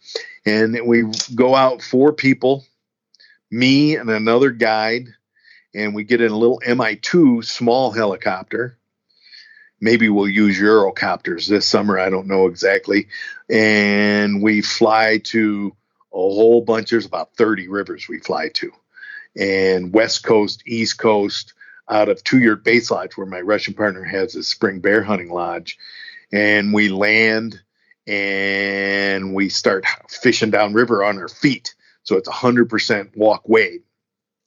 and 0.47 0.79
we 0.87 1.03
go 1.35 1.53
out 1.53 1.83
four 1.83 2.11
people 2.11 2.65
me 3.53 3.95
and 3.95 4.09
another 4.09 4.49
guide, 4.49 5.09
and 5.73 5.95
we 5.95 6.03
get 6.03 6.21
in 6.21 6.31
a 6.31 6.37
little 6.37 6.61
Mi2 6.65 7.43
small 7.43 7.91
helicopter. 7.91 8.77
Maybe 9.81 10.07
we'll 10.09 10.29
use 10.29 10.59
Eurocopters 10.59 11.47
this 11.47 11.65
summer. 11.65 11.99
I 11.99 12.09
don't 12.09 12.27
know 12.27 12.47
exactly. 12.47 13.07
And 13.49 14.41
we 14.41 14.61
fly 14.61 15.19
to 15.25 15.75
a 16.13 16.17
whole 16.17 16.61
bunch. 16.61 16.91
There's 16.91 17.05
about 17.05 17.35
30 17.35 17.67
rivers 17.67 18.07
we 18.07 18.19
fly 18.19 18.49
to, 18.55 18.71
and 19.35 19.93
West 19.93 20.23
Coast, 20.23 20.63
East 20.65 20.97
Coast, 20.97 21.53
out 21.89 22.07
of 22.07 22.23
Two 22.23 22.39
Yurt 22.39 22.63
Base 22.63 22.89
Lodge, 22.91 23.17
where 23.17 23.27
my 23.27 23.41
Russian 23.41 23.73
partner 23.73 24.03
has 24.03 24.33
his 24.33 24.47
spring 24.47 24.79
bear 24.79 25.03
hunting 25.03 25.31
lodge. 25.31 25.77
And 26.31 26.73
we 26.73 26.89
land 26.89 27.61
and 28.07 29.33
we 29.33 29.49
start 29.49 29.85
fishing 30.09 30.49
downriver 30.49 31.03
on 31.03 31.17
our 31.17 31.27
feet. 31.27 31.75
So 32.03 32.17
it's 32.17 32.29
100% 32.29 33.15
walk 33.15 33.47
wade, 33.47 33.83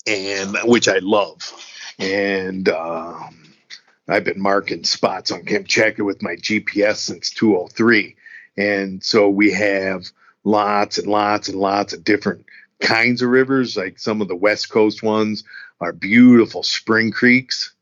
and 0.07 0.57
which 0.65 0.89
I 0.89 0.99
love. 0.99 1.53
And 1.99 2.69
um, 2.69 3.53
I've 4.09 4.25
been 4.25 4.41
marking 4.41 4.85
spots 4.85 5.31
on 5.31 5.43
Kamchatka 5.43 6.05
with 6.05 6.23
my 6.23 6.37
GPS 6.37 6.97
since 6.97 7.31
203. 7.31 8.17
And 8.57 9.03
so 9.03 9.29
we 9.29 9.53
have 9.53 10.07
lots 10.45 10.99
and 10.99 11.09
lots 11.09 11.49
and 11.49 11.59
lots 11.59 11.93
of 11.93 12.05
different 12.05 12.47
kinds 12.81 13.23
of 13.23 13.31
rivers, 13.31 13.77
like 13.77 13.99
some 13.99 14.21
of 14.21 14.29
the 14.29 14.37
West 14.37 14.71
Coast 14.71 15.03
ones 15.03 15.45
are 15.81 15.93
beautiful 15.93 16.63
spring 16.63 17.11
creeks 17.11 17.75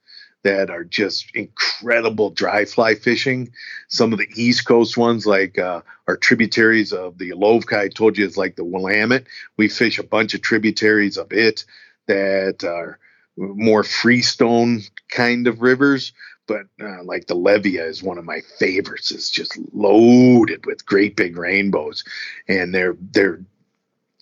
that 0.42 0.70
are 0.70 0.84
just 0.84 1.34
incredible 1.34 2.30
dry 2.30 2.64
fly 2.64 2.94
fishing. 2.94 3.50
Some 3.88 4.12
of 4.12 4.18
the 4.18 4.28
East 4.36 4.66
Coast 4.66 4.96
ones, 4.96 5.26
like 5.26 5.58
uh, 5.58 5.80
are 6.06 6.16
tributaries 6.16 6.92
of 6.92 7.18
the 7.18 7.30
Yelovka, 7.30 7.78
I 7.78 7.88
told 7.88 8.18
you 8.18 8.26
it's 8.26 8.36
like 8.36 8.56
the 8.56 8.64
Willamette. 8.64 9.24
We 9.56 9.68
fish 9.68 9.98
a 9.98 10.02
bunch 10.02 10.34
of 10.34 10.42
tributaries 10.42 11.16
of 11.16 11.32
it 11.32 11.64
that 12.06 12.64
are 12.64 12.98
more 13.36 13.82
freestone 13.82 14.82
kind 15.10 15.46
of 15.46 15.62
rivers. 15.62 16.12
But 16.46 16.66
uh, 16.80 17.02
like 17.04 17.26
the 17.26 17.36
Levia 17.36 17.88
is 17.88 18.02
one 18.02 18.18
of 18.18 18.24
my 18.24 18.40
favorites. 18.58 19.10
It's 19.10 19.30
just 19.30 19.58
loaded 19.72 20.66
with 20.66 20.84
great 20.84 21.16
big 21.16 21.38
rainbows, 21.38 22.04
and 22.48 22.74
they're 22.74 22.96
they're 23.12 23.40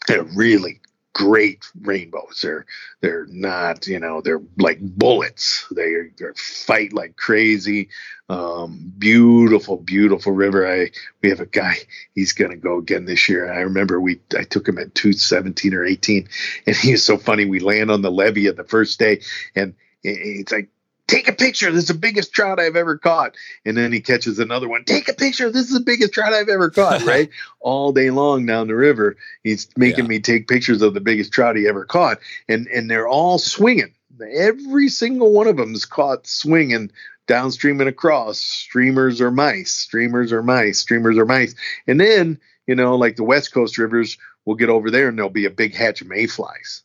they're 0.06 0.22
really 0.22 0.80
great 1.12 1.64
rainbows. 1.80 2.40
They're 2.42 2.66
they're 3.00 3.26
not, 3.26 3.86
you 3.86 3.98
know, 3.98 4.20
they're 4.20 4.42
like 4.58 4.78
bullets. 4.80 5.66
They 5.74 5.94
they 6.16 6.26
fight 6.36 6.92
like 6.92 7.16
crazy. 7.16 7.88
Um, 8.28 8.92
beautiful, 8.96 9.76
beautiful 9.76 10.32
river. 10.32 10.66
I 10.66 10.90
we 11.22 11.28
have 11.30 11.40
a 11.40 11.46
guy. 11.46 11.76
He's 12.14 12.32
gonna 12.32 12.56
go 12.56 12.78
again 12.78 13.04
this 13.04 13.28
year. 13.28 13.52
I 13.52 13.60
remember 13.60 14.00
we 14.00 14.20
I 14.38 14.44
took 14.44 14.68
him 14.68 14.78
at 14.78 14.94
two 14.94 15.12
seventeen 15.12 15.74
or 15.74 15.84
eighteen, 15.84 16.28
and 16.66 16.76
he 16.82 16.92
was 16.92 17.04
so 17.04 17.18
funny. 17.18 17.44
We 17.44 17.60
land 17.60 17.90
on 17.90 18.02
the 18.02 18.10
levee 18.10 18.48
on 18.48 18.56
the 18.56 18.64
first 18.64 18.98
day, 18.98 19.20
and 19.54 19.74
it's 20.02 20.52
like 20.52 20.68
take 21.08 21.28
a 21.28 21.32
picture. 21.32 21.70
This 21.70 21.82
is 21.82 21.88
the 21.88 21.94
biggest 21.94 22.32
trout 22.32 22.58
I've 22.58 22.76
ever 22.76 22.96
caught. 22.98 23.34
And 23.64 23.76
then 23.76 23.92
he 23.92 24.00
catches 24.00 24.38
another 24.38 24.68
one. 24.68 24.84
Take 24.84 25.08
a 25.08 25.14
picture. 25.14 25.50
This 25.50 25.66
is 25.66 25.74
the 25.74 25.80
biggest 25.80 26.12
trout 26.12 26.32
I've 26.32 26.48
ever 26.48 26.70
caught, 26.70 27.02
right? 27.06 27.28
All 27.60 27.92
day 27.92 28.10
long 28.10 28.46
down 28.46 28.68
the 28.68 28.74
river. 28.74 29.16
He's 29.42 29.68
making 29.76 30.04
yeah. 30.04 30.08
me 30.08 30.20
take 30.20 30.48
pictures 30.48 30.82
of 30.82 30.94
the 30.94 31.00
biggest 31.00 31.32
trout 31.32 31.56
he 31.56 31.68
ever 31.68 31.84
caught. 31.84 32.18
And, 32.48 32.66
and 32.68 32.90
they're 32.90 33.08
all 33.08 33.38
swinging. 33.38 33.92
Every 34.34 34.88
single 34.88 35.32
one 35.32 35.48
of 35.48 35.56
them 35.56 35.74
is 35.74 35.84
caught 35.84 36.26
swinging 36.26 36.90
downstream 37.26 37.80
and 37.80 37.88
across. 37.88 38.38
Streamers 38.38 39.20
or 39.20 39.30
mice, 39.30 39.72
streamers 39.72 40.32
or 40.32 40.42
mice, 40.42 40.78
streamers 40.78 41.18
or 41.18 41.26
mice. 41.26 41.54
And 41.86 42.00
then, 42.00 42.38
you 42.66 42.74
know, 42.74 42.96
like 42.96 43.16
the 43.16 43.24
West 43.24 43.52
Coast 43.52 43.78
rivers, 43.78 44.18
we'll 44.44 44.56
get 44.56 44.68
over 44.68 44.90
there 44.90 45.08
and 45.08 45.18
there'll 45.18 45.30
be 45.30 45.46
a 45.46 45.50
big 45.50 45.74
hatch 45.74 46.00
of 46.00 46.08
mayflies 46.08 46.82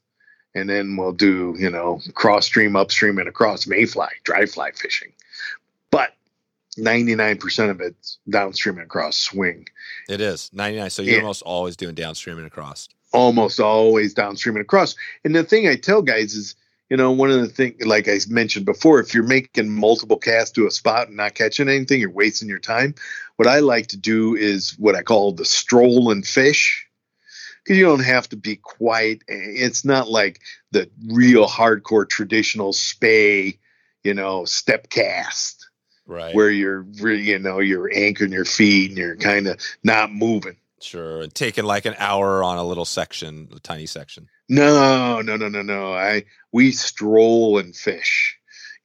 and 0.57 0.69
then 0.69 0.97
we'll 0.97 1.13
do 1.13 1.55
you 1.57 1.69
know 1.69 2.01
cross 2.13 2.45
stream 2.45 2.75
upstream 2.75 3.17
and 3.19 3.29
across 3.29 3.67
mayfly 3.67 4.07
dry 4.23 4.45
fly 4.45 4.71
fishing. 4.71 5.11
But 5.91 6.13
99% 6.77 7.69
of 7.69 7.81
it's 7.81 8.19
downstream 8.29 8.75
and 8.77 8.85
across 8.85 9.17
swing. 9.17 9.67
It 10.09 10.21
is. 10.21 10.49
99 10.53 10.89
so 10.89 11.01
you're 11.01 11.15
yeah. 11.15 11.21
almost 11.21 11.43
always 11.43 11.75
doing 11.75 11.95
downstream 11.95 12.37
and 12.37 12.47
across. 12.47 12.89
Almost 13.13 13.59
always 13.59 14.13
downstream 14.13 14.55
and 14.55 14.63
across. 14.63 14.95
And 15.23 15.35
the 15.35 15.43
thing 15.43 15.67
i 15.67 15.75
tell 15.75 16.01
guys 16.01 16.33
is 16.33 16.55
you 16.89 16.97
know 16.97 17.11
one 17.11 17.31
of 17.31 17.39
the 17.41 17.47
things 17.47 17.85
like 17.85 18.07
i 18.07 18.17
mentioned 18.29 18.65
before 18.65 18.99
if 18.99 19.13
you're 19.13 19.23
making 19.23 19.69
multiple 19.69 20.17
casts 20.17 20.51
to 20.51 20.67
a 20.67 20.71
spot 20.71 21.07
and 21.07 21.17
not 21.17 21.35
catching 21.35 21.69
anything 21.69 21.99
you're 21.99 22.09
wasting 22.09 22.49
your 22.49 22.59
time. 22.59 22.95
What 23.35 23.47
i 23.47 23.59
like 23.59 23.87
to 23.87 23.97
do 23.97 24.35
is 24.35 24.71
what 24.79 24.95
i 24.95 25.03
call 25.03 25.33
the 25.33 25.45
stroll 25.45 26.11
and 26.11 26.25
fish 26.25 26.86
because 27.67 27.77
you 27.77 27.85
don't 27.85 28.03
have 28.03 28.29
to 28.29 28.37
be 28.37 28.55
quite 28.55 29.23
it's 29.27 29.83
not 29.83 30.09
like 30.09 30.39
the 30.71 30.89
real 31.07 31.47
hardcore 31.47 32.07
traditional 32.07 32.71
spey, 32.71 33.59
you 34.03 34.13
know 34.13 34.45
step 34.45 34.89
cast 34.89 35.67
right. 36.05 36.33
Where 36.33 36.49
you're 36.49 36.85
you 37.13 37.39
know 37.39 37.59
you're 37.59 37.91
anchoring 37.93 38.31
your 38.31 38.45
feet 38.45 38.89
and 38.89 38.97
you're 38.97 39.17
kind 39.17 39.47
of 39.47 39.59
not 39.83 40.11
moving. 40.11 40.55
Sure 40.79 41.21
and 41.21 41.33
taking 41.33 41.65
like 41.65 41.85
an 41.85 41.95
hour 41.97 42.43
on 42.43 42.57
a 42.57 42.63
little 42.63 42.85
section 42.85 43.49
a 43.53 43.59
tiny 43.59 43.85
section. 43.85 44.29
No 44.47 45.21
no 45.21 45.35
no 45.35 45.49
no 45.49 45.61
no. 45.61 45.93
I 45.93 46.23
we 46.53 46.71
stroll 46.71 47.57
and 47.57 47.75
fish 47.75 48.37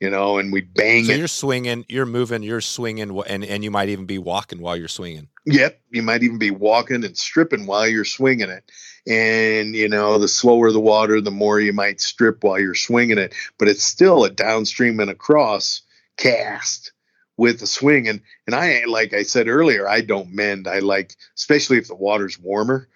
you 0.03 0.11
know 0.11 0.39
and 0.39 0.53
we 0.53 0.61
bang 0.61 1.05
so 1.05 1.13
it. 1.13 1.19
you're 1.19 1.29
swinging 1.29 1.87
you're 1.89 2.05
moving 2.05 2.43
you're 2.43 2.61
swinging 2.61 3.23
and 3.27 3.45
and 3.45 3.65
you 3.65 3.71
might 3.71 3.89
even 3.89 4.05
be 4.05 4.19
walking 4.19 4.61
while 4.61 4.77
you're 4.77 4.89
swinging 4.89 5.29
Yep, 5.45 5.81
you 5.91 6.03
might 6.03 6.23
even 6.23 6.39
be 6.39 6.53
walking 6.53 7.05
and 7.05 7.17
stripping 7.17 7.67
while 7.67 7.89
you're 7.89 8.05
swinging 8.05 8.49
it. 8.49 8.71
And 9.07 9.75
you 9.75 9.89
know, 9.89 10.19
the 10.19 10.29
slower 10.29 10.71
the 10.71 10.81
water, 10.81 11.21
the 11.21 11.33
more 11.33 11.59
you 11.59 11.73
might 11.73 12.01
strip 12.01 12.45
while 12.45 12.61
you're 12.61 12.77
swinging 12.77 13.19
it. 13.19 13.35
But 13.59 13.69
it's 13.69 13.83
still 13.83 14.25
a 14.25 14.31
downstream 14.31 15.01
and 15.01 15.11
across 15.11 15.83
cast 16.17 16.93
with 17.37 17.59
the 17.59 17.67
swing. 17.67 18.09
And 18.09 18.21
and 18.47 18.55
I, 18.55 18.85
like 18.87 19.13
I 19.15 19.25
said 19.25 19.49
earlier, 19.49 19.89
I 19.89 20.01
don't 20.03 20.33
mend. 20.33 20.69
I 20.69 20.79
like, 20.79 21.17
especially 21.37 21.79
if 21.79 21.89
the 21.89 21.97
water's 21.97 22.39
warmer. 22.39 22.89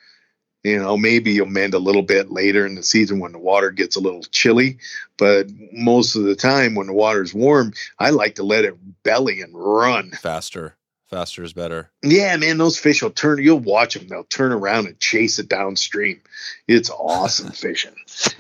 You 0.66 0.82
know, 0.82 0.97
maybe 0.97 1.30
you'll 1.30 1.47
mend 1.47 1.74
a 1.74 1.78
little 1.78 2.02
bit 2.02 2.32
later 2.32 2.66
in 2.66 2.74
the 2.74 2.82
season 2.82 3.20
when 3.20 3.30
the 3.30 3.38
water 3.38 3.70
gets 3.70 3.94
a 3.94 4.01
little 4.01 4.24
chilly. 4.24 4.78
But 5.16 5.47
most 5.72 6.16
of 6.16 6.24
the 6.24 6.34
time, 6.34 6.74
when 6.74 6.88
the 6.88 6.93
water's 6.93 7.32
warm, 7.32 7.72
I 8.01 8.10
like 8.10 8.34
to 8.34 8.43
let 8.43 8.64
it 8.64 8.74
belly 9.05 9.43
and 9.43 9.52
run 9.55 10.10
faster 10.10 10.76
faster 11.06 11.44
is 11.44 11.52
better. 11.52 11.90
Yeah, 12.02 12.36
man, 12.36 12.59
those 12.59 12.78
fish 12.78 13.01
will 13.01 13.10
turn. 13.10 13.43
You'll 13.43 13.60
watch 13.60 13.94
them; 13.94 14.09
they'll 14.09 14.24
turn 14.24 14.52
around 14.52 14.86
and 14.86 14.98
chase 14.98 15.38
it 15.38 15.48
downstream. 15.48 16.20
It's 16.66 16.90
awesome 16.90 17.51
fishing, 17.52 17.94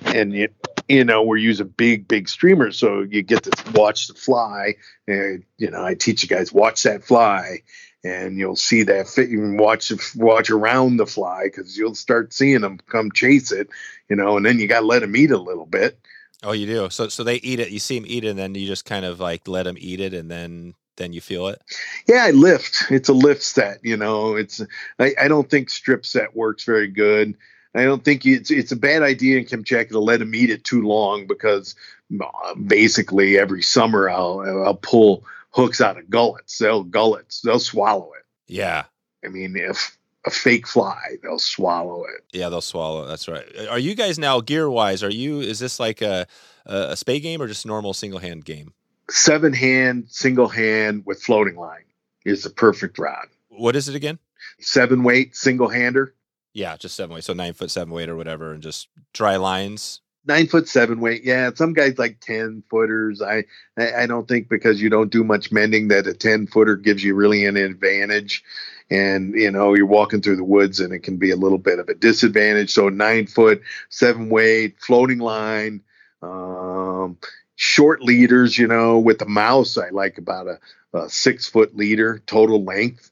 and 0.04 0.32
you, 0.32 0.48
you 0.88 1.04
know 1.04 1.22
we're 1.22 1.36
using 1.36 1.68
big, 1.68 2.08
big 2.08 2.28
streamers, 2.28 2.76
so 2.76 3.02
you 3.02 3.22
get 3.22 3.44
to 3.44 3.72
watch 3.72 4.08
the 4.08 4.14
fly. 4.14 4.74
And 5.06 5.44
you 5.58 5.70
know, 5.70 5.84
I 5.84 5.94
teach 5.94 6.22
you 6.22 6.28
guys 6.28 6.52
watch 6.52 6.82
that 6.82 7.04
fly, 7.04 7.62
and 8.04 8.38
you'll 8.38 8.56
see 8.56 8.82
that 8.84 9.08
fit. 9.08 9.28
You 9.28 9.56
watch 9.56 9.92
watch 10.14 10.50
around 10.50 10.96
the 10.96 11.06
fly 11.06 11.44
because 11.44 11.76
you'll 11.76 11.94
start 11.94 12.32
seeing 12.32 12.60
them 12.60 12.78
come 12.88 13.10
chase 13.12 13.52
it. 13.52 13.68
You 14.08 14.16
know, 14.16 14.36
and 14.36 14.46
then 14.46 14.58
you 14.58 14.68
got 14.68 14.80
to 14.80 14.86
let 14.86 15.00
them 15.00 15.16
eat 15.16 15.30
a 15.30 15.38
little 15.38 15.66
bit. 15.66 15.98
Oh, 16.42 16.52
you 16.52 16.66
do. 16.66 16.90
So, 16.90 17.08
so 17.08 17.24
they 17.24 17.36
eat 17.36 17.60
it. 17.60 17.70
You 17.70 17.78
see 17.78 17.98
them 17.98 18.06
eat 18.08 18.24
it, 18.24 18.28
and 18.28 18.38
then 18.38 18.54
you 18.54 18.66
just 18.66 18.84
kind 18.84 19.04
of 19.04 19.20
like 19.20 19.48
let 19.48 19.64
them 19.64 19.76
eat 19.78 20.00
it, 20.00 20.14
and 20.14 20.30
then 20.30 20.74
then 20.96 21.12
you 21.12 21.20
feel 21.20 21.48
it? 21.48 21.62
Yeah, 22.08 22.24
I 22.24 22.30
lift. 22.30 22.86
It's 22.90 23.08
a 23.08 23.14
lift 23.14 23.42
set. 23.42 23.78
You 23.82 23.96
know, 23.96 24.36
it's 24.36 24.60
I, 24.98 25.14
I 25.20 25.28
don't 25.28 25.48
think 25.48 25.70
strip 25.70 26.06
set 26.06 26.36
works 26.36 26.64
very 26.64 26.88
good. 26.88 27.36
I 27.74 27.84
don't 27.84 28.04
think 28.04 28.24
it's 28.24 28.50
it's 28.50 28.72
a 28.72 28.76
bad 28.76 29.02
idea 29.02 29.38
in 29.38 29.44
Kamchatka 29.44 29.90
to 29.90 30.00
let 30.00 30.20
them 30.20 30.34
eat 30.34 30.50
it 30.50 30.64
too 30.64 30.82
long 30.82 31.26
because 31.26 31.74
uh, 32.20 32.54
basically 32.54 33.38
every 33.38 33.62
summer 33.62 34.08
I'll 34.08 34.40
I'll 34.40 34.74
pull 34.74 35.24
hooks 35.56 35.80
out 35.80 35.98
of 35.98 36.08
gullets. 36.08 36.58
They'll 36.58 36.84
gullets. 36.84 37.40
They'll 37.40 37.58
swallow 37.58 38.12
it. 38.12 38.24
Yeah. 38.46 38.84
I 39.24 39.28
mean, 39.28 39.56
if 39.56 39.96
a 40.24 40.30
fake 40.30 40.68
fly, 40.68 41.00
they'll 41.22 41.38
swallow 41.38 42.04
it. 42.04 42.24
Yeah, 42.32 42.48
they'll 42.48 42.60
swallow. 42.60 43.04
It. 43.04 43.08
That's 43.08 43.26
right. 43.26 43.44
Are 43.68 43.78
you 43.78 43.94
guys 43.94 44.18
now 44.18 44.40
gear 44.40 44.70
wise? 44.70 45.02
Are 45.02 45.10
you? 45.10 45.40
Is 45.40 45.58
this 45.58 45.80
like 45.80 46.02
a 46.02 46.26
a 46.66 46.96
spey 46.96 47.20
game 47.20 47.40
or 47.40 47.48
just 47.48 47.66
normal 47.66 47.94
single 47.94 48.20
hand 48.20 48.44
game? 48.44 48.72
seven 49.10 49.52
hand, 49.52 50.04
single 50.08 50.48
hand 50.48 51.02
with 51.06 51.22
floating 51.22 51.56
line 51.56 51.84
is 52.24 52.42
the 52.42 52.50
perfect 52.50 52.98
rod. 52.98 53.26
What 53.48 53.76
is 53.76 53.88
it 53.88 53.94
again? 53.94 54.18
Seven 54.60 55.02
weight, 55.02 55.36
single 55.36 55.68
hander. 55.68 56.14
Yeah, 56.52 56.76
just 56.76 56.96
seven 56.96 57.14
weight. 57.14 57.24
So 57.24 57.32
nine 57.32 57.52
foot 57.52 57.70
seven 57.70 57.92
weight 57.92 58.08
or 58.08 58.16
whatever, 58.16 58.52
and 58.52 58.62
just 58.62 58.88
dry 59.12 59.36
lines. 59.36 60.00
Nine 60.26 60.48
foot 60.48 60.68
seven 60.68 61.00
weight. 61.00 61.22
Yeah, 61.24 61.50
some 61.54 61.72
guys 61.72 61.98
like 61.98 62.18
ten 62.20 62.64
footers. 62.68 63.22
I 63.22 63.44
I 63.76 64.06
don't 64.06 64.26
think 64.26 64.48
because 64.48 64.82
you 64.82 64.90
don't 64.90 65.10
do 65.12 65.22
much 65.22 65.52
mending 65.52 65.88
that 65.88 66.08
a 66.08 66.14
ten 66.14 66.48
footer 66.48 66.76
gives 66.76 67.04
you 67.04 67.14
really 67.14 67.46
an 67.46 67.56
advantage. 67.56 68.42
And 68.90 69.34
you 69.34 69.50
know 69.50 69.74
you're 69.74 69.86
walking 69.86 70.22
through 70.22 70.36
the 70.36 70.44
woods 70.44 70.80
and 70.80 70.92
it 70.92 71.00
can 71.00 71.16
be 71.16 71.30
a 71.30 71.36
little 71.36 71.58
bit 71.58 71.78
of 71.78 71.88
a 71.88 71.94
disadvantage. 71.94 72.72
So 72.72 72.88
nine 72.88 73.26
foot, 73.26 73.62
seven 73.88 74.28
weight, 74.28 74.80
floating 74.80 75.18
line. 75.18 75.82
Um, 76.22 77.18
short 77.54 78.02
leaders, 78.02 78.58
you 78.58 78.66
know, 78.66 78.98
with 78.98 79.18
the 79.18 79.26
mouse, 79.26 79.78
I 79.78 79.90
like 79.90 80.18
about 80.18 80.46
a, 80.48 80.58
a 80.92 81.08
six 81.08 81.46
foot 81.46 81.76
leader 81.76 82.20
total 82.26 82.64
length. 82.64 83.10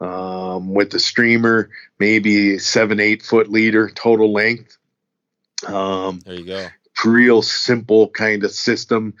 Um, 0.00 0.74
with 0.74 0.90
the 0.90 0.98
streamer, 0.98 1.70
maybe 1.98 2.58
seven, 2.58 3.00
eight 3.00 3.22
foot 3.22 3.50
leader 3.50 3.88
total 3.88 4.32
length. 4.32 4.76
Um, 5.66 6.20
there 6.24 6.34
you 6.34 6.46
go. 6.46 6.66
Real 7.04 7.42
simple 7.42 8.08
kind 8.08 8.44
of 8.44 8.50
system. 8.50 9.14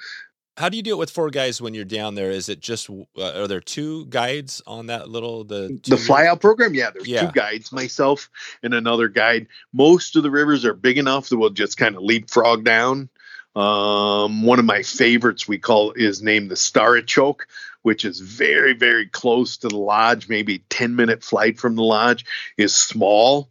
How 0.56 0.68
do 0.68 0.76
you 0.76 0.82
do 0.82 0.92
it 0.92 0.98
with 0.98 1.10
four 1.10 1.30
guys 1.30 1.60
when 1.60 1.74
you're 1.74 1.84
down 1.84 2.14
there? 2.14 2.30
Is 2.30 2.48
it 2.48 2.60
just 2.60 2.88
uh, 2.88 3.02
are 3.18 3.48
there 3.48 3.60
two 3.60 4.06
guides 4.06 4.62
on 4.66 4.86
that 4.86 5.08
little 5.08 5.42
the 5.44 5.78
the 5.86 5.96
fly 5.96 6.26
out 6.26 6.40
program? 6.40 6.74
Yeah, 6.74 6.90
there's 6.90 7.08
Yeah. 7.08 7.26
two 7.26 7.32
guides, 7.32 7.72
myself 7.72 8.30
and 8.62 8.72
another 8.72 9.08
guide. 9.08 9.48
Most 9.72 10.16
of 10.16 10.22
the 10.22 10.30
rivers 10.30 10.64
are 10.64 10.72
big 10.72 10.96
enough 10.96 11.28
that 11.28 11.36
we'll 11.38 11.50
just 11.50 11.76
kind 11.76 11.96
of 11.96 12.02
leapfrog 12.02 12.64
down. 12.64 13.08
Um, 13.56 14.42
one 14.44 14.58
of 14.58 14.64
my 14.64 14.82
favorites 14.82 15.46
we 15.46 15.58
call 15.58 15.92
is 15.92 16.22
named 16.22 16.50
the 16.50 16.54
Starachoke, 16.56 17.40
which 17.82 18.04
is 18.04 18.20
very 18.20 18.72
very 18.74 19.06
close 19.08 19.58
to 19.58 19.68
the 19.68 19.76
lodge, 19.76 20.28
maybe 20.28 20.60
10 20.70 20.94
minute 20.96 21.22
flight 21.24 21.58
from 21.58 21.74
the 21.74 21.82
lodge. 21.82 22.24
is 22.56 22.74
small. 22.74 23.50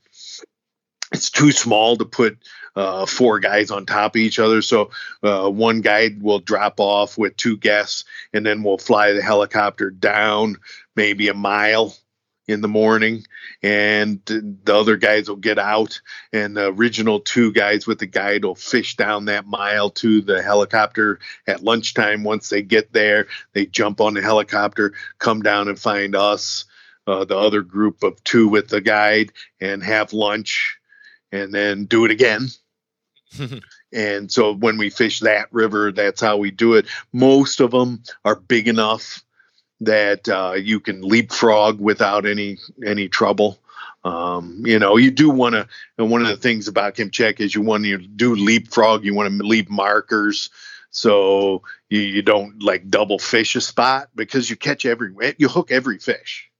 It's 1.11 1.29
too 1.29 1.51
small 1.51 1.97
to 1.97 2.05
put 2.05 2.37
uh, 2.75 3.05
four 3.05 3.39
guys 3.39 3.71
on 3.71 3.85
top 3.85 4.15
of 4.15 4.21
each 4.21 4.39
other. 4.39 4.61
So 4.61 4.91
uh, 5.21 5.49
one 5.49 5.81
guide 5.81 6.21
will 6.21 6.39
drop 6.39 6.79
off 6.79 7.17
with 7.17 7.37
two 7.37 7.57
guests, 7.57 8.05
and 8.33 8.45
then 8.45 8.63
we'll 8.63 8.77
fly 8.77 9.13
the 9.13 9.21
helicopter 9.21 9.89
down 9.89 10.57
maybe 10.95 11.27
a 11.27 11.33
mile 11.33 11.95
in 12.45 12.59
the 12.59 12.67
morning, 12.67 13.25
and 13.61 14.19
the 14.25 14.75
other 14.75 14.97
guys 14.97 15.29
will 15.29 15.37
get 15.37 15.57
out, 15.57 16.01
and 16.33 16.57
the 16.57 16.67
original 16.67 17.21
two 17.21 17.53
guys 17.53 17.87
with 17.87 17.99
the 17.99 18.05
guide 18.05 18.43
will 18.43 18.55
fish 18.55 18.97
down 18.97 19.25
that 19.25 19.47
mile 19.47 19.89
to 19.89 20.19
the 20.19 20.41
helicopter 20.41 21.19
at 21.47 21.63
lunchtime. 21.63 22.23
Once 22.25 22.49
they 22.49 22.61
get 22.61 22.91
there, 22.91 23.27
they 23.53 23.65
jump 23.65 24.01
on 24.01 24.13
the 24.13 24.21
helicopter, 24.21 24.93
come 25.19 25.41
down 25.41 25.69
and 25.69 25.79
find 25.79 26.15
us. 26.15 26.65
Uh, 27.05 27.25
the 27.25 27.37
other 27.37 27.61
group 27.61 28.01
of 28.01 28.23
two 28.23 28.47
with 28.47 28.69
the 28.69 28.79
guide 28.79 29.29
and 29.59 29.83
have 29.83 30.13
lunch 30.13 30.77
and 31.33 31.53
then 31.53 31.83
do 31.83 32.05
it 32.05 32.11
again 32.11 32.47
and 33.93 34.31
so 34.31 34.53
when 34.53 34.77
we 34.77 34.89
fish 34.89 35.21
that 35.21 35.51
river, 35.51 35.91
that's 35.91 36.21
how 36.21 36.37
we 36.37 36.51
do 36.51 36.73
it. 36.73 36.87
Most 37.11 37.59
of 37.59 37.71
them 37.71 38.03
are 38.25 38.35
big 38.35 38.67
enough 38.67 39.23
that 39.81 40.29
uh, 40.29 40.53
you 40.53 40.79
can 40.79 41.01
leapfrog 41.01 41.79
without 41.79 42.25
any 42.25 42.57
any 42.85 43.09
trouble. 43.09 43.59
Um, 44.05 44.63
you 44.65 44.79
know, 44.79 44.97
you 44.97 45.11
do 45.11 45.29
want 45.29 45.55
to. 45.55 45.67
And 45.97 46.11
one 46.11 46.21
of 46.21 46.27
the 46.27 46.37
things 46.37 46.67
about 46.67 46.95
Kamchatka 46.95 47.39
is 47.39 47.55
you 47.55 47.61
want 47.61 47.85
to 47.85 47.97
do 47.97 48.35
leapfrog. 48.35 49.05
You 49.05 49.13
want 49.13 49.31
to 49.31 49.45
leave 49.45 49.69
markers 49.69 50.49
so 50.93 51.63
you, 51.89 51.99
you 52.01 52.21
don't 52.21 52.61
like 52.61 52.87
double 52.89 53.17
fish 53.17 53.55
a 53.55 53.61
spot 53.61 54.09
because 54.13 54.49
you 54.49 54.55
catch 54.55 54.85
every 54.85 55.11
you 55.39 55.49
hook 55.49 55.71
every 55.71 55.97
fish 55.97 56.51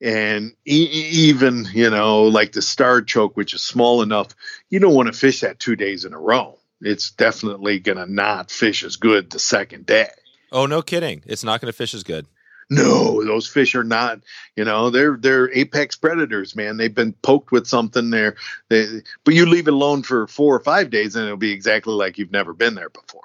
and 0.00 0.52
e- 0.66 0.90
even 1.30 1.66
you 1.72 1.88
know 1.90 2.24
like 2.24 2.52
the 2.52 2.62
star 2.62 3.00
choke 3.02 3.36
which 3.36 3.54
is 3.54 3.62
small 3.62 4.02
enough 4.02 4.28
you 4.70 4.78
don't 4.78 4.94
want 4.94 5.06
to 5.12 5.18
fish 5.18 5.40
that 5.40 5.58
two 5.58 5.74
days 5.76 6.04
in 6.04 6.12
a 6.12 6.18
row 6.18 6.58
it's 6.82 7.10
definitely 7.12 7.78
going 7.78 7.96
to 7.98 8.04
not 8.10 8.50
fish 8.50 8.84
as 8.84 8.96
good 8.96 9.30
the 9.30 9.38
second 9.38 9.86
day 9.86 10.08
Oh, 10.52 10.64
no 10.66 10.80
kidding! 10.80 11.22
It's 11.26 11.42
not 11.42 11.60
going 11.60 11.72
to 11.72 11.76
fish 11.76 11.92
as 11.92 12.04
good. 12.04 12.24
no 12.70 13.24
those 13.24 13.48
fish 13.48 13.74
are 13.74 13.84
not 13.84 14.20
you 14.54 14.64
know 14.64 14.90
they're 14.90 15.16
they're 15.16 15.50
apex 15.52 15.96
predators 15.96 16.54
man 16.54 16.76
they've 16.76 16.94
been 16.94 17.12
poked 17.14 17.50
with 17.52 17.66
something 17.66 18.10
there 18.10 18.36
they, 18.68 19.02
but 19.24 19.34
you 19.34 19.46
leave 19.46 19.66
it 19.68 19.72
alone 19.74 20.02
for 20.02 20.26
four 20.26 20.54
or 20.54 20.60
five 20.60 20.90
days 20.90 21.14
and 21.16 21.24
it'll 21.24 21.36
be 21.36 21.52
exactly 21.52 21.94
like 21.94 22.18
you've 22.18 22.30
never 22.32 22.52
been 22.52 22.74
there 22.74 22.90
before 22.90 23.22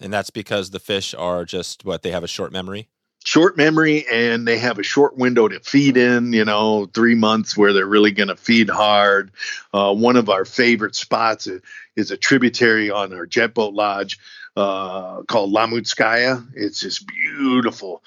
And 0.00 0.12
that's 0.12 0.30
because 0.30 0.70
the 0.70 0.78
fish 0.80 1.14
are 1.14 1.44
just 1.44 1.84
what 1.84 2.02
they 2.02 2.10
have 2.10 2.22
a 2.24 2.28
short 2.28 2.52
memory. 2.52 2.88
Short 3.26 3.56
memory 3.56 4.06
and 4.08 4.46
they 4.46 4.56
have 4.56 4.78
a 4.78 4.84
short 4.84 5.16
window 5.16 5.48
to 5.48 5.58
feed 5.58 5.96
in 5.96 6.32
you 6.32 6.44
know 6.44 6.86
three 6.86 7.16
months 7.16 7.56
where 7.56 7.72
they're 7.72 7.84
really 7.84 8.12
going 8.12 8.28
to 8.28 8.36
feed 8.36 8.70
hard. 8.70 9.32
Uh, 9.74 9.92
one 9.92 10.14
of 10.14 10.30
our 10.30 10.44
favorite 10.44 10.94
spots 10.94 11.48
is, 11.96 12.10
a 12.12 12.16
tributary 12.16 12.88
on 12.88 13.12
our 13.12 13.26
jet 13.26 13.52
boat 13.52 13.74
lodge 13.74 14.18
uh, 14.54 15.22
called 15.22 15.52
lamutskaya 15.52 16.46
it's 16.54 16.82
this 16.82 17.00
beautiful 17.00 18.02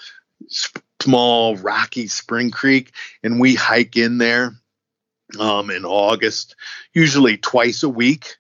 small 1.02 1.58
rocky 1.58 2.08
spring 2.08 2.50
creek 2.50 2.94
and 3.22 3.42
we 3.42 3.56
hike 3.56 3.98
in 3.98 4.20
there 4.20 4.54
um, 5.38 5.70
in 5.70 5.84
august 5.84 6.56
usually 6.94 7.36
twice 7.36 7.84
a 7.84 7.90
week 7.90 8.38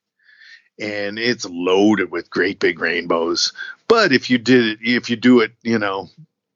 and 0.80 1.19
it's 1.19 1.45
loaded 1.45 2.10
with 2.10 2.30
great 2.30 2.57
big 2.57 2.80
rainbows. 2.80 3.51
But 3.89 4.14
if 4.14 4.30
you 4.30 4.38
did 4.38 4.65
it 4.65 4.80
if 4.81 5.10
you 5.10 5.18
do 5.18 5.41
it 5.41 5.51
you 5.61 5.77
know 5.77 6.10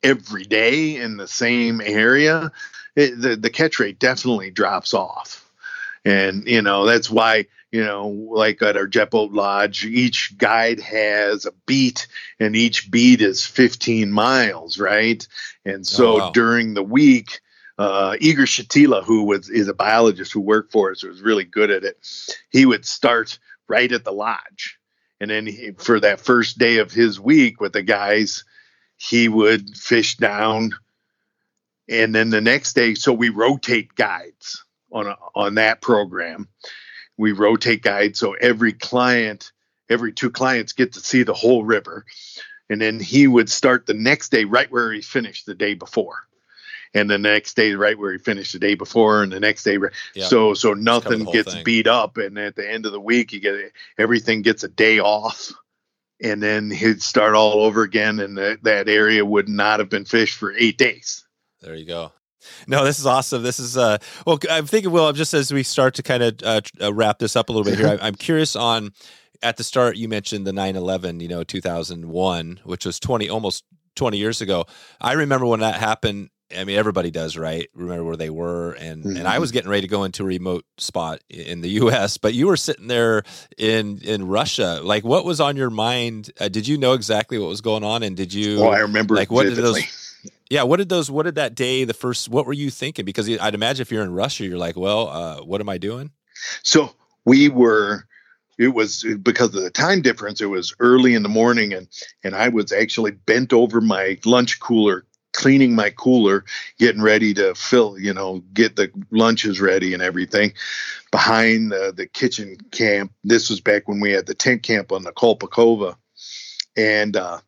every 0.04 0.44
day 0.44 0.98
in 0.98 1.18
the 1.18 1.28
same 1.28 1.82
area, 1.82 2.52
it, 2.96 3.20
the 3.20 3.36
the 3.36 3.50
catch 3.50 3.80
rate 3.80 4.00
definitely 4.00 4.52
drops 4.52 4.94
off. 4.94 5.50
And 6.06 6.48
you 6.48 6.62
know 6.62 6.86
that's 6.86 7.10
why 7.10 7.48
you 7.72 7.84
know 7.84 8.08
like 8.08 8.62
at 8.62 8.78
our 8.78 8.88
jet 8.88 9.12
boat 9.12 9.32
lodge, 9.32 9.86
each 9.86 10.38
guide 10.38 10.80
has 10.82 11.46
a 11.46 11.54
beat, 11.66 12.08
and 12.40 12.56
each 12.56 12.92
beat 12.92 13.22
is 13.22 13.46
15 13.46 14.12
miles, 14.12 14.78
right? 14.78 15.26
And 15.66 15.88
so 15.88 16.18
wow. 16.18 16.32
during 16.32 16.74
the 16.74 16.84
week. 16.84 17.40
Uh, 17.76 18.16
Igor 18.20 18.46
Shatila, 18.46 19.04
who 19.04 19.24
was 19.24 19.50
is 19.50 19.68
a 19.68 19.74
biologist 19.74 20.32
who 20.32 20.42
worked 20.42 20.72
for 20.72 20.92
us, 20.92 21.02
was 21.02 21.24
really 21.24 21.44
good 21.44 21.72
at 21.72 21.84
it. 21.84 21.98
He 22.52 22.68
would 22.68 22.86
start 22.86 23.40
right 23.68 23.92
at 23.92 24.04
the 24.04 24.12
lodge, 24.12 24.78
and 25.20 25.32
then 25.32 25.48
he, 25.48 25.72
for 25.72 26.00
that 26.00 26.20
first 26.20 26.60
day 26.60 26.78
of 26.78 26.92
his 26.92 27.20
week 27.20 27.60
with 27.60 27.74
the 27.74 27.82
guys, 27.82 28.44
he 29.10 29.28
would 29.28 29.76
fish 29.76 30.16
down. 30.16 30.72
And 31.90 32.16
then 32.16 32.30
the 32.30 32.42
next 32.42 32.74
day 32.74 32.96
so 32.96 33.12
we 33.12 33.30
rotate 33.30 33.96
guides 33.96 34.64
on 34.92 35.08
a, 35.08 35.18
on 35.36 35.56
that 35.56 35.82
program. 35.82 36.48
We 37.18 37.34
rotate 37.34 37.82
guides 37.82 38.20
so 38.20 38.34
every 38.34 38.74
client 38.74 39.52
every 39.90 40.14
two 40.14 40.30
clients 40.32 40.74
get 40.74 40.94
to 40.94 41.02
see 41.02 41.24
the 41.24 41.34
whole 41.34 41.66
river. 41.66 42.06
And 42.70 42.82
then 42.82 43.00
he 43.00 43.28
would 43.28 43.50
start 43.50 43.86
the 43.86 43.94
next 43.94 44.30
day 44.32 44.46
right 44.46 44.72
where 44.72 44.94
he 44.94 45.02
finished 45.02 45.46
the 45.46 45.54
day 45.54 45.74
before. 45.74 46.20
And 46.94 47.10
the 47.10 47.18
next 47.18 47.56
day 47.56 47.74
right 47.74 48.00
where 48.00 48.14
he 48.14 48.20
finished 48.20 48.54
the 48.54 48.60
day 48.60 48.76
before 48.76 49.22
and 49.22 49.32
the 49.32 49.40
next 49.40 49.64
day 49.64 49.78
Yeah. 50.16 50.28
so 50.28 50.54
so 50.54 50.74
nothing 50.74 51.26
gets 51.26 51.54
thing. 51.54 51.64
beat 51.66 51.88
up. 51.88 52.18
And 52.18 52.38
at 52.40 52.56
the 52.56 52.70
end 52.70 52.86
of 52.86 52.94
the 52.94 53.02
week 53.02 53.34
you 53.34 53.42
get 53.42 53.74
everything 53.98 54.44
gets 54.44 54.64
a 54.64 54.70
day 54.70 55.00
off 55.00 55.52
and 56.24 56.41
then 56.41 56.72
he'd 56.72 57.02
start 57.02 57.36
all 57.36 57.62
over 57.64 57.84
again 57.84 58.20
and 58.20 58.38
that 58.38 58.64
that 58.64 58.90
area 58.90 59.24
would 59.26 59.48
not 59.48 59.80
have 59.80 59.90
been 59.90 60.06
fished 60.06 60.38
for 60.38 60.54
eight 60.58 60.78
days 60.78 61.26
There 61.62 61.76
you 61.76 61.86
go. 61.86 62.12
No, 62.68 62.84
this 62.84 63.00
is 63.00 63.06
awesome. 63.06 63.44
This 63.44 63.60
is 63.60 63.78
uh 63.78 63.98
well 64.26 64.40
I'm 64.50 64.66
thinking 64.66 64.91
Will, 64.91 65.12
just 65.14 65.34
as 65.34 65.54
we 65.54 65.64
start 65.64 65.94
to 65.95 66.04
kind 66.04 66.24
of 66.24 66.36
uh, 66.44 66.62
uh, 66.82 66.94
wrap 66.94 67.20
this 67.20 67.36
up 67.36 67.50
a 67.50 67.52
little 67.52 67.70
bit 67.70 67.80
here, 67.80 67.88
I, 68.02 68.08
I'm 68.08 68.16
curious 68.16 68.56
on 68.56 68.91
at 69.41 69.58
the 69.58 69.64
start 69.64 69.98
you 69.98 70.08
mentioned 70.08 70.48
the 70.48 70.52
9/11, 70.52 71.22
you 71.22 71.28
know, 71.28 71.44
2001, 71.44 72.62
which 72.64 72.86
was 72.86 73.00
20 73.00 73.30
almost 73.30 73.66
20 73.95 74.18
years 74.18 74.41
ago. 74.41 74.66
I 75.00 75.14
remember 75.14 75.45
when 75.45 75.60
that 75.60 75.76
happened. 75.76 76.30
I 76.56 76.64
mean, 76.64 76.78
everybody 76.78 77.12
does, 77.12 77.38
right? 77.38 77.70
Remember 77.74 78.04
where 78.04 78.18
they 78.18 78.30
were, 78.30 78.74
and 78.74 79.06
and 79.06 79.28
I 79.28 79.40
was 79.40 79.52
getting 79.52 79.70
ready 79.70 79.82
to 79.82 79.88
go 79.88 80.04
into 80.04 80.24
a 80.24 80.26
remote 80.26 80.66
spot 80.78 81.22
in 81.30 81.62
the 81.62 81.70
U.S., 81.70 82.18
but 82.18 82.34
you 82.34 82.48
were 82.48 82.58
sitting 82.58 82.88
there 82.88 83.24
in 83.58 84.00
in 84.00 84.28
Russia. 84.28 84.82
Like, 84.84 85.04
what 85.04 85.26
was 85.26 85.40
on 85.40 85.56
your 85.58 85.70
mind? 85.70 86.32
Uh, 86.40 86.48
did 86.50 86.68
you 86.68 86.78
know 86.78 86.94
exactly 86.94 87.38
what 87.40 87.50
was 87.50 87.62
going 87.62 87.84
on, 87.84 88.04
and 88.04 88.16
did 88.18 88.34
you? 88.34 88.60
oh 88.62 88.70
i 88.70 88.80
remember 88.80 89.16
like, 89.16 89.32
what 89.32 89.44
did 89.44 89.56
those- 89.58 90.30
Yeah, 90.50 90.64
what 90.64 90.78
did 90.78 90.90
those? 90.90 91.10
What 91.10 91.24
did 91.24 91.36
that 91.36 91.56
day? 91.56 91.84
The 91.84 91.94
first. 91.94 92.30
What 92.30 92.46
were 92.46 92.54
you 92.54 92.70
thinking? 92.70 93.06
Because 93.06 93.30
I'd 93.30 93.56
imagine 93.56 93.82
if 93.82 93.92
you're 93.92 94.04
in 94.04 94.14
Russia, 94.14 94.46
you're 94.46 94.58
like, 94.58 94.78
well, 94.78 95.08
uh, 95.08 95.38
what 95.44 95.62
am 95.62 95.70
I 95.70 95.78
doing? 95.78 96.12
so 96.64 96.94
we 97.26 97.48
were 97.48 98.06
it 98.60 98.68
was 98.70 99.06
because 99.22 99.56
of 99.56 99.64
the 99.64 99.70
time 99.70 100.02
difference 100.02 100.42
it 100.42 100.48
was 100.48 100.76
early 100.80 101.14
in 101.16 101.24
the 101.24 101.30
morning 101.30 101.74
and 101.74 101.88
and 102.24 102.36
i 102.36 102.50
was 102.50 102.72
actually 102.72 103.12
bent 103.12 103.54
over 103.54 103.80
my 103.82 104.18
lunch 104.26 104.60
cooler 104.60 105.06
cleaning 105.34 105.76
my 105.76 105.89
cooler 105.89 106.45
getting 106.80 107.01
ready 107.01 107.34
to 107.34 107.53
fill 107.55 107.97
you 107.99 108.14
know 108.14 108.41
get 108.53 108.76
the 108.76 108.91
lunches 109.11 109.60
ready 109.60 109.93
and 109.93 110.03
everything 110.03 110.53
behind 111.14 111.72
the, 111.72 111.93
the 111.95 112.07
kitchen 112.07 112.57
camp. 112.72 113.14
This 113.23 113.47
was 113.47 113.61
back 113.61 113.88
when 113.88 113.99
we 113.99 114.11
had 114.11 114.26
the 114.26 114.34
tent 114.34 114.64
camp 114.64 114.91
on 114.91 115.03
the 115.03 115.11
kolpakova. 115.11 115.95
And 116.76 117.15
uh 117.15 117.39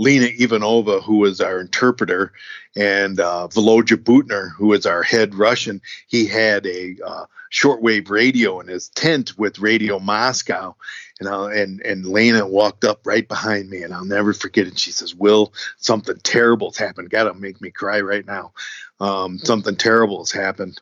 Lena 0.00 0.28
Ivanova, 0.28 1.02
who 1.02 1.18
was 1.18 1.42
our 1.42 1.60
interpreter, 1.60 2.32
and 2.74 3.20
uh, 3.20 3.48
Volodya 3.48 3.98
Butner, 3.98 4.50
who 4.56 4.68
was 4.68 4.86
our 4.86 5.02
head 5.02 5.34
Russian, 5.34 5.82
he 6.06 6.24
had 6.24 6.64
a 6.66 6.96
uh, 7.04 7.26
shortwave 7.52 8.08
radio 8.08 8.60
in 8.60 8.68
his 8.68 8.88
tent 8.88 9.38
with 9.38 9.58
Radio 9.58 9.98
Moscow, 9.98 10.74
and 11.20 11.28
uh, 11.28 11.48
and 11.48 11.82
and 11.82 12.06
Lena 12.06 12.46
walked 12.46 12.82
up 12.82 13.06
right 13.06 13.28
behind 13.28 13.68
me, 13.68 13.82
and 13.82 13.92
I'll 13.92 14.06
never 14.06 14.32
forget 14.32 14.66
it. 14.66 14.78
She 14.78 14.90
says, 14.90 15.14
"Will, 15.14 15.52
something 15.76 16.16
terrible's 16.22 16.78
happened. 16.78 17.10
Gotta 17.10 17.34
make 17.34 17.60
me 17.60 17.70
cry 17.70 18.00
right 18.00 18.26
now. 18.26 18.52
Um, 19.00 19.38
something 19.38 19.76
terrible 19.76 20.20
has 20.20 20.32
happened." 20.32 20.80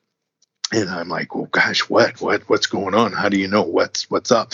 And 0.70 0.88
I'm 0.88 1.08
like, 1.08 1.34
"Well, 1.34 1.48
gosh, 1.50 1.80
what, 1.90 2.20
what, 2.20 2.48
what's 2.48 2.68
going 2.68 2.94
on? 2.94 3.12
How 3.12 3.28
do 3.28 3.36
you 3.36 3.48
know 3.48 3.62
what's 3.62 4.08
what's 4.08 4.30
up?" 4.30 4.52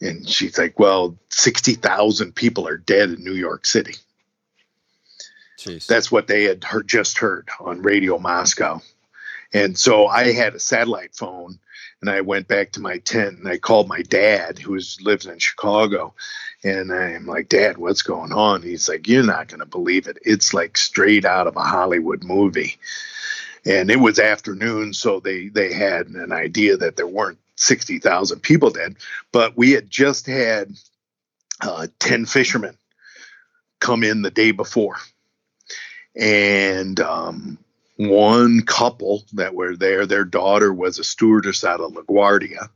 And 0.00 0.28
she's 0.28 0.58
like, 0.58 0.78
"Well, 0.78 1.16
sixty 1.30 1.74
thousand 1.74 2.34
people 2.34 2.68
are 2.68 2.76
dead 2.76 3.10
in 3.10 3.24
New 3.24 3.34
York 3.34 3.66
City." 3.66 3.94
Jeez. 5.58 5.86
That's 5.86 6.12
what 6.12 6.26
they 6.26 6.44
had 6.44 6.62
heard, 6.62 6.86
just 6.88 7.18
heard 7.18 7.48
on 7.58 7.82
Radio 7.82 8.18
Moscow. 8.18 8.80
And 9.52 9.78
so 9.78 10.06
I 10.06 10.32
had 10.32 10.54
a 10.54 10.60
satellite 10.60 11.14
phone 11.14 11.58
and 12.00 12.10
I 12.10 12.20
went 12.20 12.48
back 12.48 12.72
to 12.72 12.80
my 12.80 12.98
tent 12.98 13.38
and 13.38 13.48
I 13.48 13.56
called 13.56 13.88
my 13.88 14.02
dad, 14.02 14.58
who 14.58 14.72
was 14.72 15.00
lives 15.00 15.24
in 15.24 15.38
Chicago, 15.38 16.12
and 16.62 16.92
I'm 16.92 17.26
like, 17.26 17.48
Dad, 17.48 17.78
what's 17.78 18.02
going 18.02 18.32
on? 18.32 18.62
He's 18.62 18.88
like, 18.88 19.08
You're 19.08 19.22
not 19.22 19.48
going 19.48 19.60
to 19.60 19.66
believe 19.66 20.06
it. 20.06 20.18
It's 20.22 20.52
like 20.52 20.76
straight 20.76 21.24
out 21.24 21.46
of 21.46 21.56
a 21.56 21.62
Hollywood 21.62 22.24
movie. 22.24 22.78
And 23.64 23.90
it 23.90 24.00
was 24.00 24.18
afternoon, 24.18 24.92
so 24.92 25.20
they 25.20 25.48
they 25.48 25.72
had 25.72 26.08
an 26.08 26.32
idea 26.32 26.76
that 26.76 26.96
there 26.96 27.06
weren't 27.06 27.38
sixty 27.64 27.98
thousand 27.98 28.40
people 28.40 28.70
dead, 28.70 28.96
but 29.32 29.56
we 29.56 29.72
had 29.72 29.90
just 29.90 30.26
had 30.26 30.72
uh, 31.60 31.86
ten 31.98 32.26
fishermen 32.26 32.76
come 33.80 34.04
in 34.04 34.22
the 34.22 34.30
day 34.30 34.50
before, 34.50 34.96
and 36.16 37.00
um, 37.00 37.58
one 37.96 38.62
couple 38.62 39.24
that 39.34 39.54
were 39.54 39.76
there, 39.76 40.06
their 40.06 40.24
daughter 40.24 40.72
was 40.72 40.98
a 40.98 41.04
stewardess 41.04 41.64
out 41.64 41.80
of 41.80 41.92
LaGuardia. 41.92 42.68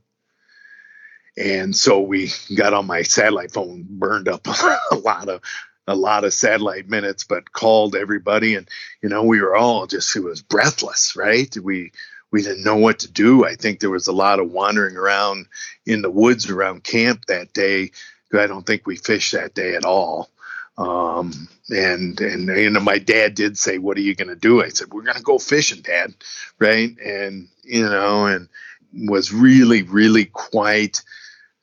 And 1.37 1.75
so 1.75 2.01
we 2.01 2.31
got 2.55 2.73
on 2.73 2.85
my 2.85 3.01
satellite 3.01 3.51
phone, 3.51 3.85
burned 3.89 4.27
up 4.27 4.45
a 4.91 4.95
lot 4.95 5.29
of 5.29 5.41
a 5.87 5.95
lot 5.95 6.23
of 6.23 6.33
satellite 6.33 6.87
minutes, 6.87 7.23
but 7.23 7.51
called 7.51 7.95
everybody, 7.95 8.55
and 8.55 8.69
you 9.01 9.09
know 9.09 9.23
we 9.23 9.41
were 9.41 9.55
all 9.55 9.87
just 9.87 10.15
it 10.15 10.23
was 10.23 10.41
breathless, 10.41 11.15
right? 11.15 11.55
We 11.57 11.91
we 12.31 12.41
didn't 12.41 12.63
know 12.63 12.77
what 12.77 12.99
to 12.99 13.11
do. 13.11 13.45
I 13.45 13.55
think 13.55 13.79
there 13.79 13.89
was 13.89 14.07
a 14.07 14.13
lot 14.13 14.39
of 14.39 14.51
wandering 14.51 14.95
around 14.95 15.47
in 15.85 16.01
the 16.01 16.11
woods 16.11 16.49
around 16.49 16.83
camp 16.83 17.25
that 17.25 17.53
day. 17.53 17.91
I 18.33 18.47
don't 18.47 18.65
think 18.65 18.85
we 18.85 18.95
fished 18.95 19.33
that 19.33 19.55
day 19.55 19.75
at 19.75 19.85
all. 19.85 20.29
Um, 20.77 21.49
and 21.69 22.19
and 22.21 22.47
you 22.47 22.69
know, 22.69 22.79
my 22.79 22.99
dad 22.99 23.35
did 23.35 23.57
say, 23.57 23.79
"What 23.79 23.97
are 23.97 24.01
you 24.01 24.15
going 24.15 24.29
to 24.29 24.35
do?" 24.35 24.63
I 24.63 24.69
said, 24.69 24.93
"We're 24.93 25.03
going 25.03 25.17
to 25.17 25.23
go 25.23 25.37
fishing, 25.37 25.81
Dad." 25.81 26.13
Right? 26.57 26.97
And 26.99 27.49
you 27.63 27.83
know, 27.83 28.27
and 28.27 28.47
was 28.93 29.33
really, 29.33 29.83
really 29.83 30.25
quite 30.25 31.01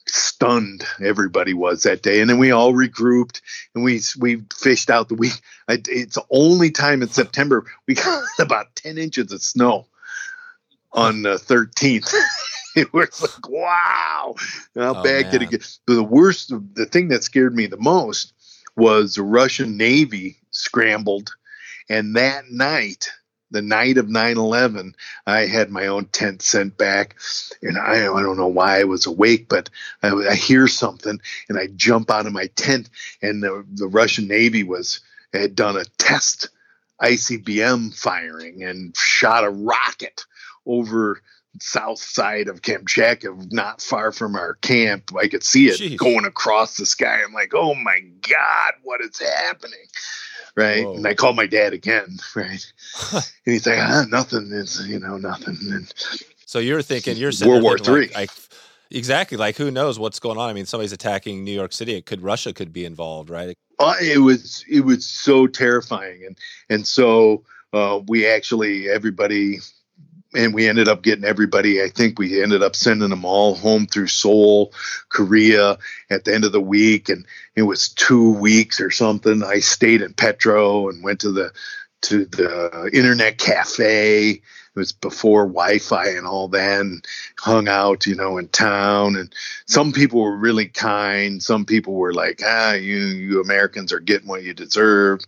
stunned. 0.07 0.85
Everybody 1.03 1.55
was 1.55 1.85
that 1.85 2.03
day, 2.03 2.21
and 2.21 2.29
then 2.29 2.39
we 2.39 2.51
all 2.51 2.75
regrouped 2.75 3.41
and 3.75 3.83
we 3.83 4.01
we 4.19 4.43
fished 4.55 4.91
out 4.91 5.09
the 5.09 5.15
week. 5.15 5.41
It's 5.69 6.17
the 6.17 6.25
only 6.31 6.71
time 6.71 7.03
in 7.03 7.09
September 7.09 7.65
we 7.87 7.95
got 7.95 8.23
about 8.39 8.77
ten 8.77 8.99
inches 8.99 9.33
of 9.33 9.41
snow 9.41 9.87
on 10.97 11.23
the 11.23 11.39
thirteenth. 11.39 12.13
it 12.77 12.93
was 12.93 13.23
like, 13.23 13.49
wow, 13.49 14.35
how 14.75 14.95
oh, 14.95 15.03
bad 15.03 15.23
man. 15.23 15.31
could 15.31 15.43
it 15.43 15.51
get? 15.51 15.79
But 15.87 15.95
the 15.95 16.03
worst, 16.03 16.53
the 16.75 16.87
thing 16.87 17.09
that 17.09 17.25
scared 17.25 17.55
me 17.55 17.67
the 17.67 17.77
most 17.77 18.33
was 18.77 19.15
the 19.15 19.23
Russian 19.23 19.77
Navy 19.77 20.39
scrambled. 20.51 21.35
And 21.89 22.17
that 22.17 22.51
night, 22.51 23.11
the 23.51 23.63
night 23.63 23.97
of 23.97 24.07
9-11 24.07 24.95
i 25.27 25.47
had 25.47 25.71
my 25.71 25.87
own 25.87 26.07
tent 26.07 26.43
sent 26.43 26.77
back 26.77 27.17
and 27.63 27.79
i, 27.79 28.13
I 28.13 28.23
don't 28.23 28.37
know 28.37 28.49
why 28.49 28.81
i 28.81 28.85
was 28.85 29.07
awake 29.07 29.49
but 29.49 29.71
I, 30.03 30.11
I, 30.13 30.35
hear 30.35 30.67
something 30.67 31.21
and 31.49 31.59
i 31.59 31.69
jump 31.69 32.11
out 32.11 32.27
of 32.27 32.33
my 32.33 32.47
tent 32.57 32.91
and 33.23 33.43
the, 33.43 33.65
the 33.73 33.87
russian 33.87 34.27
navy 34.27 34.65
was 34.65 35.01
had 35.33 35.55
done 35.55 35.77
a 35.77 35.85
test 35.99 36.49
icbm 37.01 37.97
firing 37.97 38.65
and 38.65 38.97
shot 38.97 39.45
a 39.45 39.51
rocket 39.51 40.25
over 40.67 41.21
south 41.61 41.99
side 41.99 42.49
of 42.49 42.63
Kamchatka, 42.63 43.53
not 43.53 43.81
far 43.81 44.13
from 44.13 44.35
our 44.35 44.55
camp. 44.55 45.11
I 45.17 45.29
could 45.29 45.43
see 45.43 45.69
it 45.69 45.81
Jeez. 45.81 45.97
going 45.97 46.25
across 46.25 46.77
the 46.77 46.87
sky. 46.87 47.21
I'm 47.25 47.33
like, 47.33 47.53
oh 47.55 47.75
my 47.75 48.01
God, 48.29 48.73
what 48.83 49.01
is 49.01 49.19
happening? 49.19 49.79
Right. 50.55 50.85
Whoa. 50.85 50.97
And 50.97 51.07
I 51.07 51.15
called 51.15 51.37
my 51.37 51.47
dad 51.47 51.73
again. 51.73 52.19
Right. 52.35 52.65
and 53.13 53.23
he's 53.45 53.67
like, 53.67 53.79
ah, 53.79 54.05
nothing 54.09 54.51
is, 54.53 54.87
you 54.87 54.99
know, 54.99 55.17
nothing. 55.17 55.57
And 55.71 55.93
so 56.45 56.59
you're 56.59 56.83
thinking, 56.83 57.17
you're 57.17 57.33
World 57.45 57.63
War 57.63 57.79
Three. 57.79 58.09
Like, 58.09 58.17
like, 58.17 58.31
exactly. 58.91 59.39
Like, 59.39 59.57
who 59.57 59.71
knows 59.71 59.99
what's 59.99 60.21
going 60.21 60.39
on? 60.39 60.51
I 60.51 60.53
mean, 60.53 60.67
somebody's 60.67 60.93
attacking 60.93 61.45
New 61.45 61.53
York 61.53 61.73
City. 61.73 61.95
It 61.95 62.07
could, 62.07 62.21
Russia 62.21 62.53
could 62.53 62.73
be 62.73 62.85
involved, 62.85 63.31
right? 63.31 63.57
Uh, 63.79 63.95
it 64.01 64.19
was, 64.19 64.65
it 64.69 64.83
was 64.83 65.07
so 65.07 65.47
terrifying. 65.47 66.25
And, 66.27 66.39
and 66.69 66.87
so, 66.87 67.45
uh, 67.73 68.01
we 68.07 68.27
actually, 68.27 68.89
everybody 68.89 69.59
and 70.35 70.55
we 70.55 70.69
ended 70.69 70.89
up 70.89 71.03
getting 71.03 71.25
everybody. 71.25 71.83
I 71.83 71.89
think 71.89 72.19
we 72.19 72.43
ended 72.43 72.63
up 72.63 72.77
sending 72.77 73.11
them 73.11 73.25
all 73.25 73.55
home 73.55 73.87
through 73.87 74.09
Seoul, 74.09 74.73
Korea 75.09 75.79
at 76.11 76.25
the 76.25 76.35
end 76.35 76.45
of 76.45 76.53
the 76.53 76.61
week, 76.61 77.09
and 77.09 77.25
it 77.55 77.63
was 77.63 77.89
two 77.89 78.33
weeks 78.33 78.81
or 78.81 78.91
something. 78.91 79.43
I 79.43 79.61
stayed 79.61 80.03
in 80.03 80.13
Petro 80.13 80.89
and 80.89 81.03
went 81.03 81.21
to 81.21 81.33
the 81.33 81.53
to 82.03 82.25
the 82.27 82.91
internet 82.93 83.39
cafe. 83.39 84.31
It 84.31 84.79
was 84.79 84.93
before 84.93 85.47
Wi-Fi 85.47 86.09
and 86.09 86.27
all 86.27 86.49
that, 86.49 86.83
and 86.83 87.03
hung 87.39 87.67
out, 87.67 88.05
you 88.05 88.15
know, 88.15 88.37
in 88.37 88.49
town. 88.49 89.17
And 89.17 89.35
some 89.65 89.93
people 89.93 90.21
were 90.21 90.37
really 90.37 90.67
kind. 90.67 91.43
Some 91.43 91.65
people 91.65 91.95
were 91.95 92.13
like, 92.13 92.43
"Ah, 92.45 92.75
you 92.75 92.97
you 92.97 93.41
Americans 93.41 93.91
are 93.93 94.01
getting 94.01 94.29
what 94.29 94.43
you 94.43 94.53
deserve," 94.53 95.21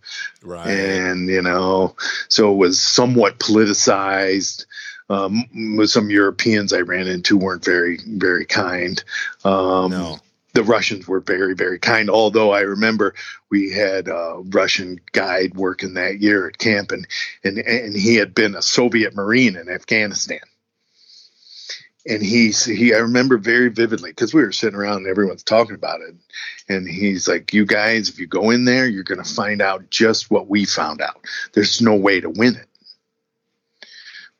right? 0.43 0.67
And 0.67 1.29
you 1.29 1.41
know, 1.41 1.95
so 2.27 2.53
it 2.53 2.57
was 2.57 2.79
somewhat 2.79 3.39
politicized 3.39 4.65
um, 5.09 5.85
some 5.85 6.09
Europeans 6.09 6.71
I 6.71 6.81
ran 6.81 7.07
into 7.07 7.37
weren't 7.37 7.65
very 7.65 7.99
very 8.05 8.45
kind. 8.45 9.03
Um, 9.43 9.91
no. 9.91 10.19
The 10.53 10.63
Russians 10.63 11.07
were 11.07 11.19
very 11.19 11.55
very 11.55 11.79
kind. 11.79 12.09
Although 12.09 12.51
I 12.51 12.61
remember 12.61 13.15
we 13.49 13.71
had 13.71 14.07
a 14.07 14.41
Russian 14.49 14.99
guide 15.11 15.55
working 15.55 15.93
that 15.95 16.19
year 16.19 16.47
at 16.47 16.57
camp, 16.57 16.91
and 16.91 17.07
and 17.43 17.57
and 17.57 17.95
he 17.95 18.15
had 18.15 18.33
been 18.33 18.55
a 18.55 18.61
Soviet 18.61 19.15
Marine 19.15 19.55
in 19.55 19.69
Afghanistan. 19.69 20.39
And 22.07 22.23
he's 22.23 22.65
he 22.65 22.93
I 22.93 22.99
remember 22.99 23.37
very 23.37 23.69
vividly 23.69 24.11
because 24.11 24.33
we 24.33 24.41
were 24.41 24.51
sitting 24.51 24.79
around 24.79 24.97
and 24.97 25.07
everyone's 25.07 25.43
talking 25.43 25.75
about 25.75 26.01
it, 26.01 26.15
and 26.67 26.87
he's 26.87 27.27
like, 27.27 27.53
"You 27.53 27.65
guys, 27.65 28.09
if 28.09 28.19
you 28.19 28.25
go 28.25 28.49
in 28.49 28.65
there, 28.65 28.87
you're 28.87 29.03
going 29.03 29.23
to 29.23 29.33
find 29.33 29.61
out 29.61 29.89
just 29.89 30.31
what 30.31 30.47
we 30.47 30.65
found 30.65 31.01
out. 31.01 31.25
There's 31.53 31.81
no 31.81 31.95
way 31.95 32.21
to 32.21 32.29
win 32.29 32.55
it." 32.55 32.68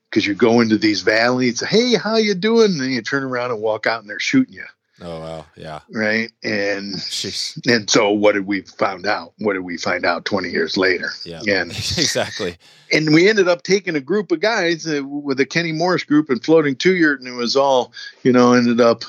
Because 0.10 0.26
you 0.26 0.34
go 0.34 0.61
into 0.61 0.77
these 0.77 1.02
valleys, 1.02 1.61
hey, 1.61 1.95
how 1.95 2.18
you 2.18 2.34
doing? 2.34 2.80
And 2.80 2.91
you 2.91 3.02
turn 3.02 3.23
around 3.23 3.52
and 3.52 3.61
walk 3.61 3.86
out 3.86 4.02
and 4.02 4.10
they're 4.10 4.19
shooting 4.19 4.56
you. 4.56 4.65
Oh 5.02 5.19
wow, 5.19 5.45
yeah. 5.56 5.80
Right. 5.90 6.30
And 6.44 6.95
Jeez. 6.95 7.57
and 7.73 7.90
so 7.90 8.11
what 8.11 8.34
did 8.34 8.45
we 8.45 8.61
found 8.61 9.06
out? 9.06 9.34
What 9.38 9.53
did 9.53 9.60
we 9.60 9.77
find 9.77 10.06
out 10.06 10.26
20 10.26 10.49
years 10.49 10.76
later? 10.76 11.11
Yeah. 11.23 11.41
And 11.48 11.72
exactly. 11.98 12.57
And 12.91 13.14
we 13.14 13.30
ended 13.30 13.48
up 13.48 13.64
taking 13.64 13.95
a 13.95 14.02
group 14.02 14.31
of 14.31 14.41
guys 14.41 14.86
uh, 14.88 15.02
with 15.06 15.38
the 15.38 15.45
Kenny 15.45 15.72
Morrish 15.72 16.06
group 16.06 16.30
and 16.30 16.44
floating 16.44 16.76
Two 16.76 16.95
Yurt 16.95 17.19
and 17.19 17.30
it 17.30 17.34
was 17.38 17.56
all, 17.56 17.94
you 18.23 18.34
know, 18.34 18.53
ended 18.53 18.81
up 18.81 19.03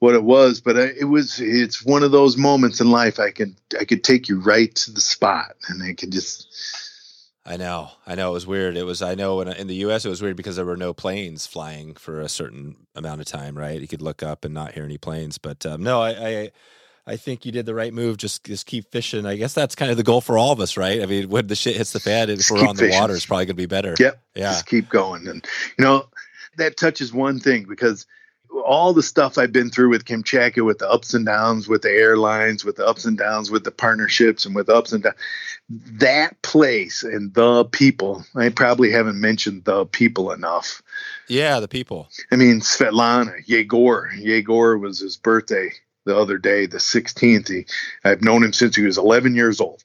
what 0.00 0.14
it 0.14 0.24
was, 0.24 0.60
but 0.60 0.76
it 0.76 1.08
was 1.08 1.40
it's 1.40 1.84
one 1.84 2.02
of 2.02 2.10
those 2.10 2.36
moments 2.36 2.80
in 2.80 2.90
life 2.90 3.18
I 3.18 3.30
can 3.30 3.56
I 3.78 3.84
could 3.84 4.04
take 4.04 4.28
you 4.28 4.40
right 4.40 4.74
to 4.74 4.90
the 4.90 5.00
spot 5.00 5.56
and 5.68 5.82
I 5.82 5.94
can 5.94 6.10
just 6.10 6.48
I 7.44 7.56
know, 7.56 7.90
I 8.06 8.14
know. 8.14 8.30
It 8.30 8.34
was 8.34 8.46
weird. 8.46 8.76
It 8.76 8.84
was. 8.84 9.00
I 9.00 9.14
know 9.14 9.40
in, 9.40 9.48
in 9.48 9.66
the 9.66 9.76
U.S. 9.76 10.04
it 10.04 10.10
was 10.10 10.20
weird 10.20 10.36
because 10.36 10.56
there 10.56 10.64
were 10.64 10.76
no 10.76 10.92
planes 10.92 11.46
flying 11.46 11.94
for 11.94 12.20
a 12.20 12.28
certain 12.28 12.76
amount 12.94 13.20
of 13.20 13.26
time. 13.26 13.56
Right, 13.56 13.80
you 13.80 13.88
could 13.88 14.02
look 14.02 14.22
up 14.22 14.44
and 14.44 14.52
not 14.52 14.72
hear 14.72 14.84
any 14.84 14.98
planes. 14.98 15.38
But 15.38 15.64
um, 15.64 15.82
no, 15.82 16.02
I, 16.02 16.10
I, 16.10 16.50
I 17.06 17.16
think 17.16 17.46
you 17.46 17.52
did 17.52 17.64
the 17.64 17.74
right 17.74 17.94
move. 17.94 18.18
Just 18.18 18.44
just 18.44 18.66
keep 18.66 18.92
fishing. 18.92 19.24
I 19.24 19.36
guess 19.36 19.54
that's 19.54 19.74
kind 19.74 19.90
of 19.90 19.96
the 19.96 20.02
goal 20.02 20.20
for 20.20 20.36
all 20.36 20.52
of 20.52 20.60
us, 20.60 20.76
right? 20.76 21.02
I 21.02 21.06
mean, 21.06 21.30
when 21.30 21.46
the 21.46 21.54
shit 21.54 21.76
hits 21.76 21.92
the 21.92 22.00
fan, 22.00 22.28
if 22.28 22.50
we're 22.50 22.66
on 22.66 22.76
the 22.76 22.90
water, 22.90 23.14
it's 23.14 23.24
probably 23.24 23.46
going 23.46 23.56
to 23.56 23.62
be 23.62 23.66
better. 23.66 23.94
Yep. 23.98 24.22
Yeah. 24.34 24.52
Just 24.52 24.66
keep 24.66 24.90
going, 24.90 25.26
and 25.26 25.44
you 25.78 25.84
know 25.84 26.08
that 26.58 26.76
touches 26.76 27.12
one 27.12 27.40
thing 27.40 27.64
because 27.66 28.06
all 28.64 28.92
the 28.92 29.02
stuff 29.02 29.38
I've 29.38 29.52
been 29.52 29.70
through 29.70 29.90
with 29.90 30.04
Kamchatka, 30.04 30.64
with 30.64 30.78
the 30.78 30.90
ups 30.90 31.14
and 31.14 31.24
downs, 31.24 31.68
with 31.68 31.82
the 31.82 31.90
airlines, 31.90 32.64
with 32.64 32.76
the 32.76 32.86
ups 32.86 33.04
and 33.04 33.16
downs, 33.16 33.50
with 33.50 33.64
the 33.64 33.70
partnerships, 33.70 34.44
and 34.44 34.54
with 34.54 34.68
ups 34.68 34.92
and 34.92 35.02
downs, 35.02 35.16
that 35.70 36.42
place 36.42 37.02
and 37.02 37.32
the 37.32 37.64
people. 37.64 38.24
I 38.34 38.48
probably 38.48 38.90
haven't 38.90 39.20
mentioned 39.20 39.64
the 39.64 39.86
people 39.86 40.32
enough. 40.32 40.82
Yeah, 41.28 41.60
the 41.60 41.68
people. 41.68 42.08
I 42.30 42.36
mean, 42.36 42.60
Svetlana, 42.60 43.46
Yegor. 43.46 44.10
Yegor 44.16 44.78
was 44.78 44.98
his 44.98 45.16
birthday 45.16 45.70
the 46.04 46.16
other 46.16 46.38
day, 46.38 46.66
the 46.66 46.78
16th. 46.78 47.48
He, 47.48 47.66
I've 48.04 48.22
known 48.22 48.42
him 48.42 48.52
since 48.52 48.74
he 48.74 48.84
was 48.84 48.98
11 48.98 49.34
years 49.34 49.60
old. 49.60 49.82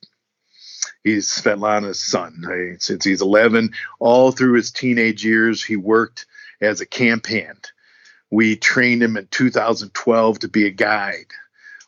He's 1.04 1.30
Svetlana's 1.30 2.02
son. 2.02 2.44
I, 2.48 2.78
since 2.80 3.06
he's 3.06 3.22
11, 3.22 3.72
all 4.00 4.32
through 4.32 4.54
his 4.54 4.72
teenage 4.72 5.24
years, 5.24 5.64
he 5.64 5.76
worked 5.76 6.26
as 6.62 6.82
a 6.82 6.86
camp 6.86 7.28
hand 7.28 7.70
we 8.32 8.56
trained 8.56 9.04
him 9.04 9.18
in 9.18 9.28
2012 9.28 10.40
to 10.40 10.48
be 10.48 10.66
a 10.66 10.72
guide 10.72 11.32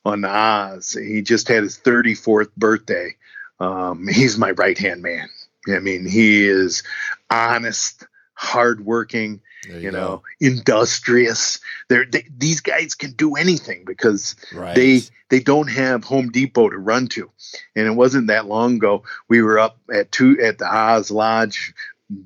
on 0.06 0.24
Oz. 0.24 0.94
He 0.94 1.22
just 1.22 1.48
had 1.48 1.64
his 1.64 1.78
34th 1.78 2.56
birthday. 2.56 3.16
Um, 3.60 4.08
he's 4.08 4.38
my 4.38 4.52
right 4.52 4.78
hand 4.78 5.02
man. 5.02 5.30
I 5.68 5.80
mean, 5.80 6.06
he 6.06 6.48
is 6.48 6.84
honest, 7.30 8.06
hardworking, 8.34 9.42
you, 9.68 9.78
you 9.78 9.92
know, 9.92 10.24
industrious. 10.40 11.60
They're, 11.90 12.06
they, 12.06 12.26
these 12.38 12.62
guys 12.62 12.96
can 12.96 13.12
do 13.12 13.36
anything 13.36 13.84
because 13.86 14.36
right. 14.54 14.76
they 14.76 15.02
they 15.30 15.40
don't 15.40 15.70
have 15.70 16.06
Home 16.06 16.32
Depot 16.32 16.70
to 16.70 16.78
run 16.78 17.08
to. 17.10 17.30
And 17.76 17.88
it 17.88 17.92
wasn't 17.92 18.28
that 18.28 18.46
long 18.46 18.76
ago 18.76 19.04
we 19.28 19.42
were 19.42 19.60
up 19.60 19.78
at 19.94 20.12
two 20.12 20.40
at 20.42 20.58
the 20.58 20.74
Oz 20.74 21.12
Lodge 21.12 21.74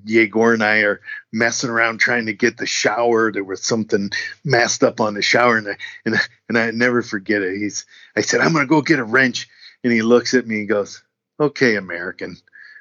Yegor 0.05 0.53
and 0.53 0.63
I 0.63 0.79
are 0.79 1.01
messing 1.31 1.69
around 1.69 1.99
trying 1.99 2.27
to 2.27 2.33
get 2.33 2.57
the 2.57 2.67
shower. 2.67 3.31
There 3.31 3.43
was 3.43 3.63
something 3.63 4.11
messed 4.43 4.83
up 4.83 5.01
on 5.01 5.13
the 5.13 5.21
shower, 5.21 5.57
and 5.57 5.69
I, 5.69 5.77
and 6.05 6.15
and 6.49 6.57
I 6.57 6.71
never 6.71 7.01
forget 7.01 7.41
it. 7.41 7.57
He's 7.57 7.85
I 8.15 8.21
said 8.21 8.41
I'm 8.41 8.53
gonna 8.53 8.67
go 8.67 8.81
get 8.81 8.99
a 8.99 9.03
wrench, 9.03 9.49
and 9.83 9.91
he 9.91 10.01
looks 10.01 10.33
at 10.33 10.45
me 10.45 10.59
and 10.59 10.69
goes, 10.69 11.01
"Okay, 11.39 11.75
American, 11.75 12.37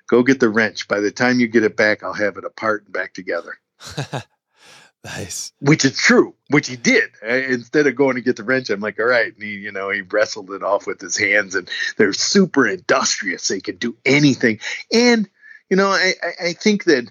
go 0.08 0.22
get 0.22 0.40
the 0.40 0.48
wrench. 0.48 0.88
By 0.88 1.00
the 1.00 1.10
time 1.10 1.40
you 1.40 1.48
get 1.48 1.64
it 1.64 1.76
back, 1.76 2.02
I'll 2.02 2.12
have 2.12 2.36
it 2.36 2.44
apart 2.44 2.84
and 2.84 2.92
back 2.92 3.14
together." 3.14 3.58
nice. 5.04 5.52
Which 5.60 5.84
is 5.84 5.96
true, 5.96 6.34
which 6.48 6.68
he 6.68 6.76
did. 6.76 7.10
Instead 7.22 7.86
of 7.86 7.96
going 7.96 8.16
to 8.16 8.22
get 8.22 8.36
the 8.36 8.44
wrench, 8.44 8.70
I'm 8.70 8.80
like, 8.80 8.98
all 8.98 9.06
right. 9.06 9.32
And 9.32 9.42
he, 9.42 9.50
you 9.50 9.72
know, 9.72 9.90
he 9.90 10.02
wrestled 10.02 10.50
it 10.50 10.62
off 10.62 10.86
with 10.86 11.00
his 11.00 11.16
hands, 11.16 11.54
and 11.54 11.68
they're 11.96 12.12
super 12.12 12.66
industrious. 12.66 13.48
They 13.48 13.60
can 13.60 13.76
do 13.76 13.96
anything, 14.04 14.60
and 14.92 15.28
you 15.68 15.76
know, 15.76 15.88
I, 15.88 16.14
I 16.42 16.52
think 16.52 16.84
that 16.84 17.10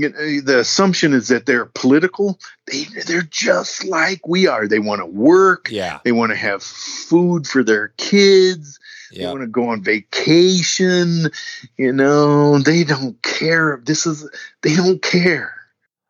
you 0.00 0.08
know, 0.10 0.40
the 0.40 0.60
assumption 0.60 1.12
is 1.12 1.28
that 1.28 1.46
they're 1.46 1.66
political. 1.66 2.38
They 2.66 2.84
they're 3.06 3.22
just 3.22 3.84
like 3.84 4.26
we 4.26 4.46
are. 4.46 4.66
They 4.66 4.78
want 4.78 5.00
to 5.00 5.06
work. 5.06 5.68
Yeah. 5.70 6.00
They 6.04 6.12
want 6.12 6.30
to 6.30 6.36
have 6.36 6.62
food 6.62 7.46
for 7.46 7.62
their 7.62 7.88
kids. 7.96 8.78
Yeah. 9.10 9.26
They 9.26 9.32
want 9.32 9.40
to 9.42 9.46
go 9.46 9.68
on 9.68 9.82
vacation. 9.82 11.30
You 11.76 11.92
know, 11.92 12.58
they 12.58 12.84
don't 12.84 13.20
care. 13.22 13.80
This 13.84 14.06
is 14.06 14.28
they 14.62 14.74
don't 14.74 15.02
care. 15.02 15.54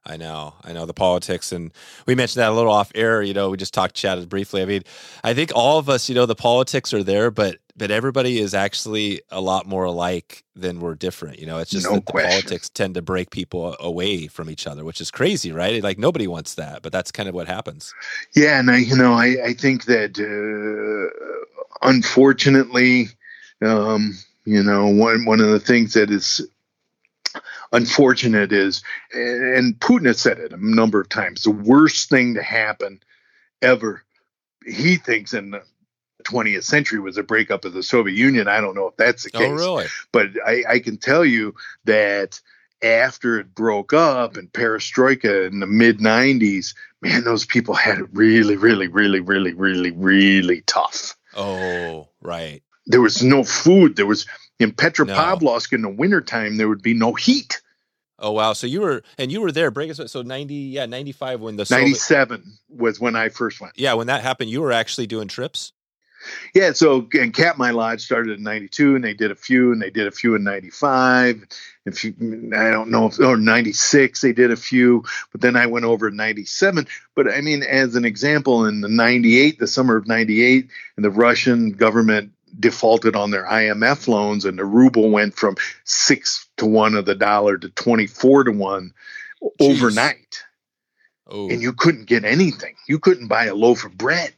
I 0.07 0.17
know, 0.17 0.55
I 0.65 0.73
know 0.73 0.87
the 0.87 0.95
politics, 0.95 1.53
and 1.53 1.73
we 2.07 2.15
mentioned 2.15 2.41
that 2.41 2.51
a 2.51 2.55
little 2.55 2.73
off 2.73 2.91
air. 2.95 3.23
You 3.23 3.35
know, 3.35 3.51
we 3.51 3.59
just 3.59 3.75
talked, 3.75 3.95
chatted 3.95 4.29
briefly. 4.31 4.63
I 4.63 4.65
mean, 4.65 4.83
I 5.23 5.35
think 5.35 5.53
all 5.55 5.79
of 5.79 5.91
us, 5.91 6.09
you 6.09 6.15
know, 6.15 6.25
the 6.25 6.35
politics 6.35 6.95
are 6.95 7.03
there, 7.03 7.31
but 7.31 7.59
but 7.81 7.91
everybody 7.91 8.39
is 8.39 8.53
actually 8.53 9.23
a 9.31 9.41
lot 9.41 9.67
more 9.67 9.85
alike 9.85 10.45
than 10.55 10.81
we're 10.81 10.95
different. 10.95 11.39
You 11.39 11.47
know, 11.47 11.57
it's 11.57 11.71
just 11.71 11.87
No 11.87 11.95
that 11.95 12.05
the 12.05 12.13
question. 12.13 12.31
politics 12.31 12.69
tend 12.69 12.95
to 12.97 13.01
break 13.01 13.31
people 13.31 13.75
away 13.81 14.27
from 14.27 14.51
each 14.51 14.67
other, 14.67 14.85
which 14.85 15.01
is 15.01 15.11
crazy, 15.11 15.51
right? 15.51 15.83
Like 15.83 15.99
nobody 15.99 16.27
wants 16.27 16.57
that, 16.57 16.83
but 16.83 16.93
that's 16.93 17.11
kind 17.11 17.27
of 17.27 17.35
what 17.35 17.49
happens. 17.49 17.95
Yeah, 18.37 18.61
and 18.61 18.71
I, 18.71 18.77
you 18.77 18.95
know, 18.95 19.15
I, 19.15 19.37
I 19.47 19.55
think 19.55 19.87
that 19.87 20.21
uh, 20.21 21.57
unfortunately, 21.81 23.09
um, 23.63 24.15
you 24.45 24.63
know, 24.63 24.89
one 24.89 25.25
one 25.25 25.41
of 25.41 25.49
the 25.49 25.59
things 25.59 25.95
that 25.95 26.11
is 26.11 26.47
unfortunate 27.73 28.53
is, 28.53 28.83
and 29.15 29.75
Putin 29.81 30.05
has 30.05 30.21
said 30.21 30.39
it 30.39 30.53
a 30.53 30.59
number 30.63 31.01
of 31.01 31.09
times, 31.09 31.45
the 31.45 31.51
worst 31.51 32.11
thing 32.11 32.35
to 32.35 32.43
happen 32.43 33.01
ever. 33.63 34.03
He 34.67 34.97
thinks 34.97 35.33
in 35.33 35.53
the 35.53 35.63
20th 36.21 36.65
century 36.65 37.01
was 37.01 37.17
a 37.17 37.23
breakup 37.23 37.65
of 37.65 37.73
the 37.73 37.83
Soviet 37.83 38.15
Union. 38.17 38.49
I 38.49 38.61
don't 38.61 38.75
know 38.75 38.89
if 38.89 38.97
that's 38.97 39.25
the 39.25 39.31
oh, 39.35 39.39
case 39.39 39.49
Oh, 39.51 39.55
really? 39.55 39.87
but 40.13 40.29
I, 40.47 40.65
I 40.69 40.79
can 40.79 40.97
tell 40.97 41.25
you 41.25 41.55
that 41.85 42.41
after 42.83 43.39
it 43.39 43.55
broke 43.55 43.93
up 43.93 44.37
and 44.37 44.53
perestroika 44.53 45.47
in 45.51 45.61
the 45.61 45.67
mid 45.67 45.99
90s 45.99 46.75
man 47.03 47.25
those 47.25 47.45
people 47.45 47.75
had 47.75 47.99
it 47.99 48.07
really 48.13 48.57
really 48.57 48.89
really 48.89 49.21
really 49.21 49.53
really 49.53 49.91
really 49.91 50.63
tough 50.63 51.15
Oh, 51.37 52.09
right. 52.23 52.63
there 52.87 53.03
was 53.03 53.23
no 53.23 53.45
food 53.45 53.97
there 53.97 54.07
was 54.07 54.27
in 54.59 54.73
petropavlovsk 54.73 55.73
in 55.75 55.83
the 55.83 55.91
wintertime 55.91 56.57
there 56.57 56.69
would 56.69 56.83
be 56.83 56.95
no 56.95 57.13
heat 57.15 57.61
Oh, 58.23 58.33
wow. 58.33 58.53
So 58.53 58.67
you 58.67 58.83
were, 58.83 59.03
and 59.17 59.33
you 59.33 59.41
were 59.41 59.51
there. 59.51 59.71
Break 59.71 59.91
us. 59.91 60.13
So 60.13 60.21
ninety, 60.21 60.55
yeah, 60.55 60.85
ninety-five 60.85 61.41
when 61.41 61.57
the 61.57 61.67
97 61.71 62.59
was 62.69 63.01
when 63.01 63.17
i 63.17 63.31
first 63.31 63.63
went 63.63 63.73
yeah, 63.79 63.95
when 63.95 64.09
that 64.09 64.21
happened, 64.21 64.51
you 64.51 64.61
were 64.61 64.73
actually 64.73 65.07
doing 65.07 65.27
trips. 65.27 65.73
Yeah, 66.55 66.73
so 66.73 67.09
and 67.15 67.33
Katmai 67.33 67.71
Lodge 67.71 68.03
started 68.03 68.39
in 68.39 68.45
'92, 68.45 68.97
and 68.97 69.05
they 69.05 69.15
did 69.15 69.31
a 69.31 69.35
few, 69.35 69.73
and 69.73 69.81
they 69.81 69.91
did 69.91 70.07
a 70.07 70.11
few 70.11 70.35
in 70.35 70.45
'95. 70.45 71.47
If 71.87 72.05
you, 72.05 72.15
I 72.57 72.71
don't 72.71 72.91
know 72.91 73.07
if 73.07 73.19
or 73.19 73.37
'96 73.37 74.21
they 74.21 74.33
did 74.33 74.51
a 74.51 74.57
few, 74.57 75.05
but 75.33 75.41
then 75.41 75.57
I 75.57 75.67
went 75.67 75.85
over 75.85 76.09
in 76.09 76.17
'97. 76.17 76.87
But 77.15 77.33
I 77.33 77.41
mean, 77.41 77.63
as 77.63 77.95
an 77.95 78.05
example, 78.05 78.67
in 78.67 78.81
the 78.81 78.89
'98, 78.89 79.59
the 79.59 79.67
summer 79.67 79.97
of 79.97 80.07
'98, 80.07 80.69
and 80.97 81.05
the 81.05 81.11
Russian 81.11 81.71
government 81.71 82.33
defaulted 82.59 83.17
on 83.17 83.31
their 83.31 83.47
IMF 83.47 84.09
loans, 84.09 84.45
and 84.45 84.59
the 84.59 84.65
ruble 84.65 85.11
went 85.11 85.35
from 85.35 85.57
six 85.85 86.49
to 86.57 86.67
one 86.67 86.95
of 86.95 87.07
the 87.07 87.15
dollar 87.15 87.57
to 87.57 87.69
24 87.71 88.45
to 88.45 88.53
one 88.53 88.93
overnight, 89.61 90.43
Oh, 91.31 91.49
and 91.49 91.63
you 91.63 91.73
couldn't 91.73 92.07
get 92.07 92.25
anything. 92.25 92.75
You 92.89 92.99
couldn't 92.99 93.29
buy 93.29 93.47
a 93.47 93.55
loaf 93.55 93.85
of 93.85 93.97
bread. 93.97 94.35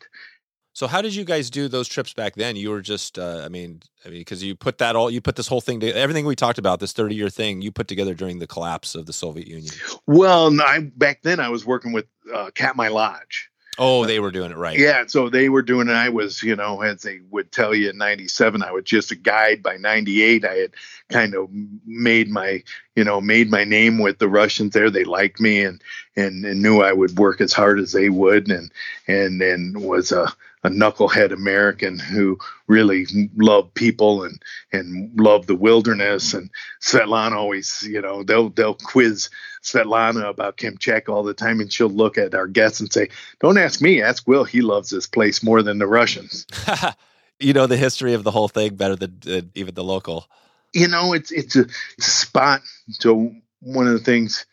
So 0.75 0.87
how 0.87 1.03
did 1.03 1.15
you 1.15 1.25
guys 1.25 1.51
do 1.51 1.69
those 1.69 1.87
trips 1.87 2.15
back 2.15 2.35
then? 2.35 2.57
You 2.57 2.71
were 2.71 2.81
just, 2.81 3.19
uh, 3.19 3.43
I 3.45 3.49
mean, 3.49 3.83
I 4.07 4.09
mean, 4.09 4.21
because 4.21 4.43
you 4.43 4.55
put 4.55 4.79
that 4.79 4.97
all, 4.97 5.11
you 5.11 5.21
put 5.21 5.37
this 5.37 5.47
whole 5.47 5.61
thing, 5.61 5.81
to, 5.81 5.95
everything 5.95 6.25
we 6.25 6.35
talked 6.35 6.59
about, 6.59 6.81
this 6.81 6.93
thirty-year 6.93 7.29
thing, 7.29 7.61
you 7.61 7.71
put 7.71 7.89
together 7.89 8.15
during 8.15 8.39
the 8.39 8.47
collapse 8.47 8.95
of 8.95 9.05
the 9.07 9.13
Soviet 9.13 9.47
Union. 9.47 9.73
Well, 10.07 10.59
I 10.63 10.91
back 10.97 11.23
then 11.23 11.41
I 11.41 11.51
was 11.51 11.67
working 11.67 11.93
with 11.93 12.07
uh, 12.33 12.51
Katmai 12.55 12.89
Lodge. 12.89 13.51
Oh, 13.79 14.05
they 14.05 14.21
were 14.21 14.31
doing 14.31 14.51
it 14.51 14.59
right. 14.59 14.79
Yeah, 14.79 15.05
so 15.07 15.31
they 15.31 15.49
were 15.49 15.63
doing 15.63 15.89
it. 15.89 15.93
I 15.93 16.11
was, 16.11 16.43
you 16.43 16.55
know, 16.55 16.83
as 16.83 17.01
they 17.03 17.21
would 17.31 17.53
tell 17.53 17.75
you 17.75 17.89
in 17.89 17.97
'97, 17.97 18.63
I 18.63 18.71
was 18.71 18.85
just 18.85 19.11
a 19.11 19.15
guide. 19.15 19.63
By 19.63 19.77
'98, 19.77 20.45
I 20.45 20.55
had 20.55 20.73
kind 21.09 21.35
of 21.35 21.49
made 21.87 22.29
my, 22.29 22.63
you 22.97 23.05
know, 23.05 23.21
made 23.21 23.51
my 23.51 23.65
name 23.65 23.99
with 23.99 24.19
the 24.19 24.29
Russians 24.29 24.75
there. 24.75 24.91
They 24.91 25.05
liked 25.05 25.41
me 25.41 25.65
and 25.65 25.83
and, 26.17 26.45
and 26.45 26.63
knew 26.63 26.81
I 26.81 26.93
would 26.93 27.19
work 27.19 27.41
as 27.41 27.53
hard 27.53 27.79
as 27.79 27.93
they 27.93 28.11
would, 28.11 28.51
and 28.51 28.71
and 29.07 29.41
and 29.41 29.83
was 29.83 30.13
a 30.13 30.33
a 30.65 30.71
knucklehead 30.71 31.33
American 31.33 31.99
who 31.99 32.39
really 32.67 33.07
loved 33.37 33.75
people 33.75 34.23
and 34.23 34.41
and 34.73 35.19
loved 35.19 35.49
the 35.49 35.55
wilderness. 35.55 36.35
And 36.35 36.51
Svetlana 36.81 37.33
always, 37.33 37.83
you 37.83 38.01
know, 38.01 38.23
they'll 38.23 38.51
they'll 38.51 38.75
quiz 38.75 39.29
Svetlana 39.63 40.29
about 40.29 40.57
Kamchatka 40.57 41.09
all 41.09 41.23
the 41.23 41.35
time, 41.35 41.61
and 41.61 41.73
she'll 41.73 41.89
look 41.89 42.19
at 42.19 42.35
our 42.35 42.47
guests 42.47 42.81
and 42.81 42.93
say, 42.93 43.09
"Don't 43.41 43.59
ask 43.59 43.81
me, 43.81 44.03
ask 44.03 44.27
Will. 44.27 44.45
He 44.45 44.61
loves 44.61 44.91
this 44.91 45.07
place 45.07 45.43
more 45.43 45.63
than 45.63 45.79
the 45.79 45.87
Russians." 45.87 46.47
you 47.41 47.53
know 47.53 47.67
the 47.67 47.77
history 47.77 48.15
of 48.15 48.25
the 48.25 48.31
whole 48.31 48.49
thing 48.49 48.77
better 48.77 48.97
than 48.97 49.19
uh, 49.27 49.41
even 49.55 49.75
the 49.75 49.85
local. 49.85 50.27
You 50.73 50.89
know, 50.89 51.13
it's 51.13 51.33
it's 51.33 51.57
a, 51.57 51.63
it's 51.99 52.07
a 52.07 52.11
spot. 52.11 52.63
So 52.91 53.33
one 53.61 53.87
of 53.87 53.93
the 53.93 54.05
things 54.05 54.47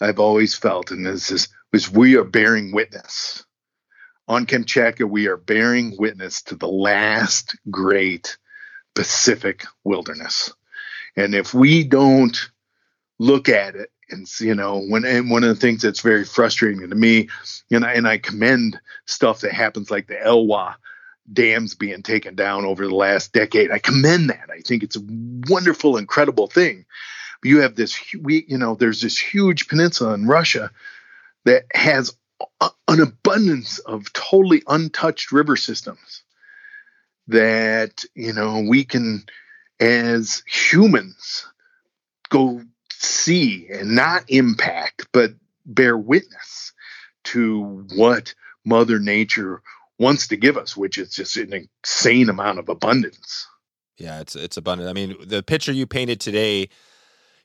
I've 0.00 0.18
always 0.18 0.54
felt, 0.54 0.90
and 0.90 1.06
this 1.06 1.30
is, 1.30 1.48
is 1.72 1.90
we 1.90 2.16
are 2.16 2.24
bearing 2.24 2.72
witness 2.72 3.43
on 4.28 4.46
Kamchatka. 4.46 5.08
We 5.08 5.28
are 5.28 5.36
bearing 5.36 5.96
witness 5.98 6.42
to 6.42 6.56
the 6.56 6.68
last 6.68 7.56
great 7.70 8.36
Pacific 8.94 9.64
wilderness, 9.82 10.52
and 11.16 11.34
if 11.34 11.52
we 11.52 11.84
don't 11.84 12.36
look 13.18 13.48
at 13.48 13.76
it 13.76 13.90
and 14.10 14.28
you 14.40 14.54
know 14.54 14.80
when 14.80 15.04
and 15.04 15.30
one 15.30 15.44
of 15.44 15.48
the 15.48 15.54
things 15.54 15.82
that's 15.82 16.00
very 16.00 16.24
frustrating 16.24 16.88
to 16.88 16.94
me 16.94 17.28
and 17.70 17.84
I, 17.84 17.92
and 17.94 18.06
I 18.06 18.18
commend 18.18 18.78
stuff 19.06 19.40
that 19.40 19.52
happens 19.52 19.90
like 19.90 20.06
the 20.06 20.16
Elwha 20.16 20.74
dams 21.32 21.74
being 21.74 22.02
taken 22.02 22.34
down 22.34 22.64
over 22.64 22.86
the 22.86 22.94
last 22.94 23.32
decade 23.32 23.70
I 23.70 23.78
commend 23.78 24.30
that 24.30 24.50
I 24.52 24.60
think 24.60 24.82
it's 24.82 24.96
a 24.96 25.06
wonderful 25.48 25.96
incredible 25.96 26.48
thing 26.48 26.84
but 27.40 27.48
you 27.48 27.60
have 27.60 27.76
this 27.76 27.98
we 28.20 28.44
you 28.48 28.58
know 28.58 28.74
there's 28.74 29.00
this 29.00 29.18
huge 29.18 29.68
peninsula 29.68 30.14
in 30.14 30.26
Russia 30.26 30.70
that 31.44 31.64
has 31.74 32.14
an 32.88 33.00
abundance 33.00 33.78
of 33.80 34.12
totally 34.12 34.62
untouched 34.66 35.32
river 35.32 35.56
systems 35.56 36.22
that 37.28 38.04
you 38.14 38.32
know 38.32 38.64
we 38.68 38.84
can 38.84 39.24
as 39.80 40.42
humans 40.46 41.46
go 42.28 42.62
see 42.90 43.66
and 43.70 43.94
not 43.94 44.24
impact 44.28 45.06
but 45.12 45.30
bear 45.64 45.96
witness 45.96 46.72
to 47.24 47.86
what 47.94 48.34
mother 48.64 48.98
nature 48.98 49.62
wants 49.98 50.28
to 50.28 50.36
give 50.36 50.56
us 50.56 50.76
which 50.76 50.98
is 50.98 51.14
just 51.14 51.36
an 51.36 51.52
insane 51.84 52.28
amount 52.28 52.58
of 52.58 52.68
abundance 52.68 53.46
Yeah, 53.96 54.20
it's 54.20 54.34
it's 54.34 54.56
abundant. 54.56 54.90
I 54.90 54.92
mean, 54.92 55.16
the 55.24 55.42
picture 55.42 55.72
you 55.72 55.86
painted 55.86 56.20
today, 56.20 56.68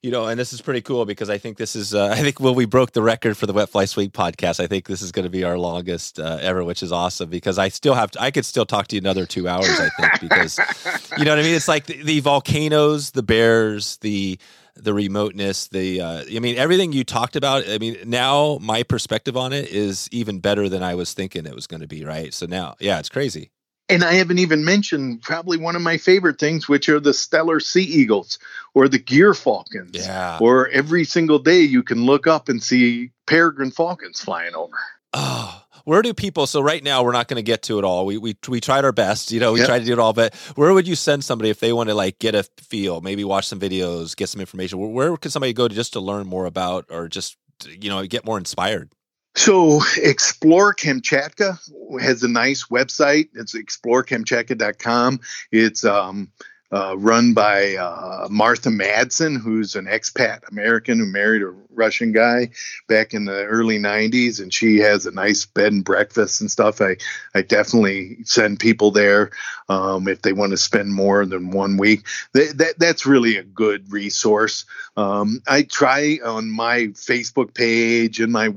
you 0.01 0.11
know, 0.11 0.27
and 0.27 0.39
this 0.39 0.53
is 0.53 0.61
pretty 0.61 0.81
cool 0.81 1.05
because 1.05 1.29
I 1.29 1.37
think 1.37 1.57
this 1.57 1.75
is 1.75 1.93
uh, 1.93 2.07
I 2.11 2.21
think 2.21 2.39
when 2.39 2.55
we 2.55 2.65
broke 2.65 2.91
the 2.91 3.01
record 3.01 3.37
for 3.37 3.45
the 3.45 3.53
Wet 3.53 3.69
Fly 3.69 3.85
Swing 3.85 4.09
podcast, 4.09 4.59
I 4.59 4.67
think 4.67 4.87
this 4.87 5.01
is 5.01 5.11
going 5.11 5.23
to 5.23 5.29
be 5.29 5.43
our 5.43 5.57
longest 5.57 6.19
uh, 6.19 6.37
ever, 6.41 6.63
which 6.63 6.81
is 6.81 6.91
awesome 6.91 7.29
because 7.29 7.59
I 7.59 7.69
still 7.69 7.95
have 7.95 8.11
to, 8.11 8.21
I 8.21 8.31
could 8.31 8.45
still 8.45 8.65
talk 8.65 8.87
to 8.87 8.95
you 8.95 9.01
another 9.01 9.25
two 9.25 9.47
hours. 9.47 9.79
I 9.79 9.89
think 9.89 10.21
because 10.21 10.57
you 11.17 11.25
know 11.25 11.31
what 11.31 11.39
I 11.39 11.43
mean. 11.43 11.55
It's 11.55 11.67
like 11.67 11.85
the, 11.85 12.01
the 12.01 12.19
volcanoes, 12.21 13.11
the 13.11 13.23
bears, 13.23 13.97
the 13.97 14.39
the 14.75 14.93
remoteness, 14.93 15.67
the 15.67 16.01
uh, 16.01 16.23
I 16.33 16.39
mean 16.39 16.57
everything 16.57 16.93
you 16.93 17.03
talked 17.03 17.35
about. 17.35 17.67
I 17.67 17.77
mean 17.77 17.97
now 18.05 18.57
my 18.61 18.83
perspective 18.83 19.35
on 19.35 19.51
it 19.51 19.67
is 19.69 20.07
even 20.11 20.39
better 20.39 20.69
than 20.69 20.83
I 20.83 20.95
was 20.95 21.13
thinking 21.13 21.45
it 21.45 21.55
was 21.55 21.67
going 21.67 21.81
to 21.81 21.87
be. 21.87 22.05
Right. 22.05 22.33
So 22.33 22.45
now, 22.45 22.75
yeah, 22.79 22.99
it's 22.99 23.09
crazy. 23.09 23.51
And 23.89 24.03
I 24.03 24.13
haven't 24.13 24.37
even 24.37 24.63
mentioned 24.63 25.23
probably 25.23 25.57
one 25.57 25.75
of 25.75 25.81
my 25.81 25.97
favorite 25.97 26.37
things, 26.39 26.69
which 26.69 26.87
are 26.89 26.99
the 26.99 27.09
Steller 27.09 27.59
sea 27.61 27.83
eagles 27.83 28.37
or 28.75 28.87
the 28.87 28.99
gyrfalcons. 28.99 29.95
Yeah. 29.95 30.37
Or 30.39 30.69
every 30.69 31.03
single 31.05 31.39
day 31.39 31.61
you 31.61 31.81
can 31.81 32.05
look 32.05 32.27
up 32.27 32.49
and 32.49 32.61
see 32.61 33.09
peregrine 33.25 33.71
falcons 33.71 34.21
flying 34.21 34.53
over. 34.53 34.77
Oh, 35.13 35.63
where 35.85 36.03
do 36.03 36.13
people? 36.13 36.45
So 36.45 36.61
right 36.61 36.83
now 36.83 37.03
we're 37.03 37.13
not 37.13 37.27
going 37.27 37.37
to 37.37 37.43
get 37.43 37.63
to 37.63 37.79
it 37.79 37.83
all. 37.83 38.05
We 38.05 38.19
we 38.19 38.37
we 38.47 38.59
tried 38.61 38.85
our 38.85 38.91
best. 38.91 39.31
You 39.31 39.39
know, 39.39 39.53
we 39.53 39.59
Yep. 39.59 39.67
tried 39.67 39.79
to 39.79 39.85
do 39.85 39.93
it 39.93 39.99
all. 39.99 40.13
But 40.13 40.35
where 40.55 40.71
would 40.71 40.87
you 40.87 40.93
send 40.95 41.23
somebody 41.23 41.49
if 41.49 41.59
they 41.59 41.73
want 41.73 41.89
to 41.89 41.95
like 41.95 42.19
get 42.19 42.35
a 42.35 42.43
feel, 42.59 43.01
maybe 43.01 43.23
watch 43.23 43.47
some 43.47 43.59
videos, 43.59 44.15
get 44.15 44.29
some 44.29 44.39
information? 44.39 44.77
Where, 44.77 44.89
where 44.89 45.17
could 45.17 45.31
somebody 45.31 45.53
go 45.53 45.67
to 45.67 45.73
just 45.73 45.93
to 45.93 45.99
learn 45.99 46.27
more 46.27 46.45
about, 46.45 46.85
or 46.91 47.07
just 47.07 47.37
you 47.67 47.89
know 47.89 48.05
get 48.05 48.23
more 48.23 48.37
inspired? 48.37 48.91
So 49.35 49.81
Explore 49.97 50.73
Kamchatka 50.73 51.59
has 52.01 52.23
a 52.23 52.27
nice 52.27 52.65
website. 52.65 53.29
It's 53.33 53.55
explorekamchatka.com. 53.55 55.19
It's 55.51 55.85
um, 55.85 56.31
uh, 56.71 56.95
run 56.97 57.33
by 57.33 57.75
uh, 57.75 58.27
Martha 58.29 58.69
Madsen, 58.69 59.39
who's 59.39 59.75
an 59.75 59.85
expat 59.85 60.47
American 60.51 60.99
who 60.99 61.05
married 61.05 61.41
a 61.41 61.53
Russian 61.79 62.11
guy 62.11 62.49
back 62.87 63.13
in 63.13 63.25
the 63.25 63.45
early 63.45 63.79
90s, 63.79 64.41
and 64.41 64.53
she 64.53 64.77
has 64.79 65.05
a 65.05 65.11
nice 65.11 65.45
bed 65.45 65.71
and 65.71 65.83
breakfast 65.83 66.41
and 66.41 66.51
stuff. 66.51 66.81
I, 66.81 66.97
I 67.33 67.41
definitely 67.41 68.17
send 68.25 68.59
people 68.59 68.91
there 68.91 69.31
um, 69.69 70.07
if 70.07 70.21
they 70.21 70.33
want 70.33 70.51
to 70.51 70.57
spend 70.57 70.93
more 70.93 71.25
than 71.25 71.51
one 71.51 71.77
week. 71.77 72.05
That, 72.33 72.57
that, 72.57 72.79
that's 72.79 73.05
really 73.05 73.37
a 73.37 73.43
good 73.43 73.91
resource. 73.91 74.65
Um, 74.97 75.41
I 75.47 75.63
try 75.63 76.19
on 76.23 76.49
my 76.51 76.87
Facebook 76.93 77.53
page 77.53 78.19
and 78.19 78.33
my 78.33 78.49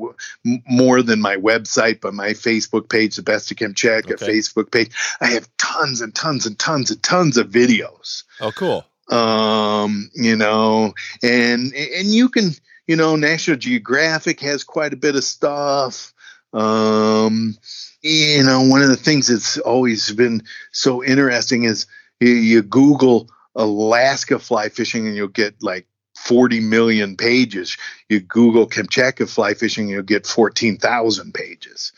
more 0.68 1.02
than 1.02 1.20
my 1.20 1.36
website, 1.36 2.00
but 2.00 2.14
my 2.14 2.30
Facebook 2.30 2.88
page, 2.88 3.16
the 3.16 3.22
Best 3.22 3.50
of 3.50 3.56
Kamchatka 3.56 4.12
Okay. 4.12 4.26
Facebook 4.26 4.70
page. 4.72 4.90
I 5.20 5.28
have 5.28 5.48
tons 5.56 6.00
and 6.00 6.14
tons 6.14 6.46
and 6.46 6.58
tons 6.58 6.90
and 6.90 7.02
tons 7.02 7.36
of 7.36 7.48
videos. 7.48 8.01
Oh, 8.40 8.52
cool. 8.52 8.84
Um, 9.10 10.10
you 10.14 10.36
know, 10.36 10.94
and 11.22 11.72
and 11.74 12.08
you 12.08 12.28
can, 12.28 12.50
you 12.86 12.96
know, 12.96 13.16
National 13.16 13.56
Geographic 13.56 14.40
has 14.40 14.64
quite 14.64 14.92
a 14.92 14.96
bit 14.96 15.16
of 15.16 15.24
stuff. 15.24 16.12
Um, 16.52 17.56
you 18.02 18.42
know, 18.44 18.62
one 18.62 18.82
of 18.82 18.88
the 18.88 18.96
things 18.96 19.28
that's 19.28 19.58
always 19.58 20.10
been 20.12 20.42
so 20.72 21.02
interesting 21.02 21.64
is 21.64 21.86
you, 22.20 22.30
you 22.30 22.62
Google 22.62 23.28
Alaska 23.54 24.38
fly 24.38 24.68
fishing 24.68 25.06
and 25.06 25.16
you'll 25.16 25.28
get 25.28 25.62
like 25.62 25.86
40 26.16 26.60
million 26.60 27.16
pages. 27.16 27.76
You 28.08 28.20
Google 28.20 28.66
Kamchatka 28.66 29.28
fly 29.28 29.54
fishing, 29.54 29.88
you'll 29.88 30.02
get 30.02 30.26
14,000 30.26 31.32
pages. 31.34 31.92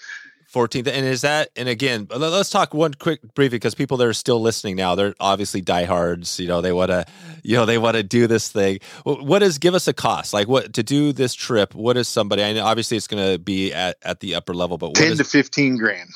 14th 0.55 0.87
and 0.87 1.05
is 1.05 1.23
that 1.23 1.49
and 1.57 1.69
again 1.69 2.07
let- 2.11 2.31
let's 2.31 2.49
talk 2.51 2.73
one 2.73 2.95
quick 2.95 3.21
briefly 3.35 3.57
because 3.59 3.75
people 3.75 3.97
that 3.97 4.07
are 4.07 4.13
still 4.15 4.41
listening 4.41 4.77
now 4.77 4.95
they're 4.95 5.15
obviously 5.19 5.61
diehards 5.61 6.39
you 6.39 6.47
know 6.47 6.61
they 6.61 6.73
want 6.73 6.91
to 6.91 7.05
you 7.43 7.57
know 7.57 7.67
they 7.67 7.77
want 7.79 7.97
to 7.97 8.05
do 8.05 8.29
this 8.29 8.49
thing 8.49 8.79
what 9.05 9.43
is 9.43 9.59
give 9.59 9.75
us 9.75 9.89
a 9.89 9.93
cost 9.93 10.33
like 10.33 10.47
what 10.47 10.73
to 10.73 10.83
do 10.85 11.13
this 11.13 11.35
trip 11.35 11.75
what 11.75 11.97
is 11.97 12.07
somebody 12.07 12.43
i 12.45 12.53
know 12.53 12.65
obviously 12.65 12.97
it's 12.97 13.09
going 13.09 13.33
to 13.33 13.39
be 13.39 13.73
at, 13.73 13.97
at 14.03 14.21
the 14.21 14.35
upper 14.37 14.55
level 14.55 14.79
but 14.79 14.89
what 14.89 14.97
10 14.97 15.13
is, 15.13 15.19
to 15.19 15.25
15 15.25 15.77
grand. 15.77 16.09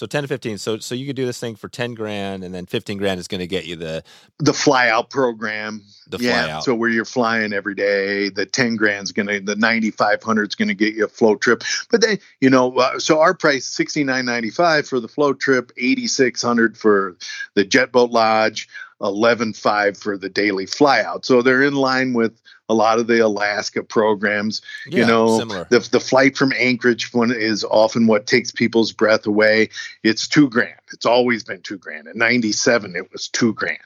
So 0.00 0.06
10 0.06 0.22
to 0.22 0.28
15 0.28 0.56
so 0.56 0.78
so 0.78 0.94
you 0.94 1.06
could 1.06 1.14
do 1.14 1.26
this 1.26 1.38
thing 1.38 1.54
for 1.54 1.68
10 1.68 1.92
grand 1.92 2.42
and 2.42 2.54
then 2.54 2.64
15 2.64 2.96
grand 2.96 3.20
is 3.20 3.28
going 3.28 3.40
to 3.40 3.46
get 3.46 3.66
you 3.66 3.76
the 3.76 4.02
The 4.38 4.54
fly 4.54 4.88
out 4.88 5.10
program. 5.10 5.82
the 6.08 6.18
fly 6.18 6.28
yeah, 6.28 6.56
out 6.56 6.64
so 6.64 6.74
where 6.74 6.88
you're 6.88 7.04
flying 7.04 7.52
every 7.52 7.74
day, 7.74 8.30
the 8.30 8.46
10 8.46 8.76
grand's 8.76 9.12
going 9.12 9.26
to, 9.26 9.40
the 9.40 9.56
9,500 9.56 10.48
is 10.48 10.54
going 10.54 10.68
to 10.68 10.74
get 10.74 10.94
you 10.94 11.04
a 11.04 11.08
float 11.08 11.42
trip. 11.42 11.62
But 11.90 12.00
then, 12.00 12.18
you 12.40 12.48
know, 12.48 12.74
uh, 12.78 12.98
so 12.98 13.20
our 13.20 13.34
price, 13.34 13.68
69.95 13.68 14.88
for 14.88 15.00
the 15.00 15.08
float 15.08 15.38
trip, 15.38 15.70
8,600 15.76 16.78
for 16.78 17.16
the 17.54 17.64
jet 17.64 17.92
boat 17.92 18.10
lodge, 18.10 18.68
11.5 19.02 19.96
for 19.96 20.16
the 20.16 20.28
daily 20.30 20.64
fly 20.64 21.02
out. 21.02 21.26
So 21.26 21.42
they're 21.42 21.62
in 21.62 21.74
line 21.74 22.14
with 22.14 22.39
a 22.70 22.74
lot 22.74 22.98
of 23.00 23.06
the 23.08 23.18
Alaska 23.18 23.82
programs. 23.82 24.62
Yeah, 24.86 25.00
you 25.00 25.06
know, 25.06 25.38
similar 25.38 25.66
the, 25.70 25.80
the 25.80 26.00
flight 26.00 26.36
from 26.36 26.52
Anchorage 26.56 27.12
one 27.12 27.32
is 27.32 27.64
often 27.64 28.06
what 28.06 28.26
takes 28.26 28.50
people's 28.52 28.92
breath 28.92 29.26
away. 29.26 29.68
It's 30.02 30.28
two 30.28 30.48
grand. 30.48 30.78
It's 30.92 31.06
always 31.06 31.42
been 31.44 31.62
two 31.62 31.78
grand. 31.78 32.06
In 32.06 32.16
97, 32.16 32.94
it 32.96 33.10
was 33.12 33.28
two 33.28 33.52
grand. 33.54 33.78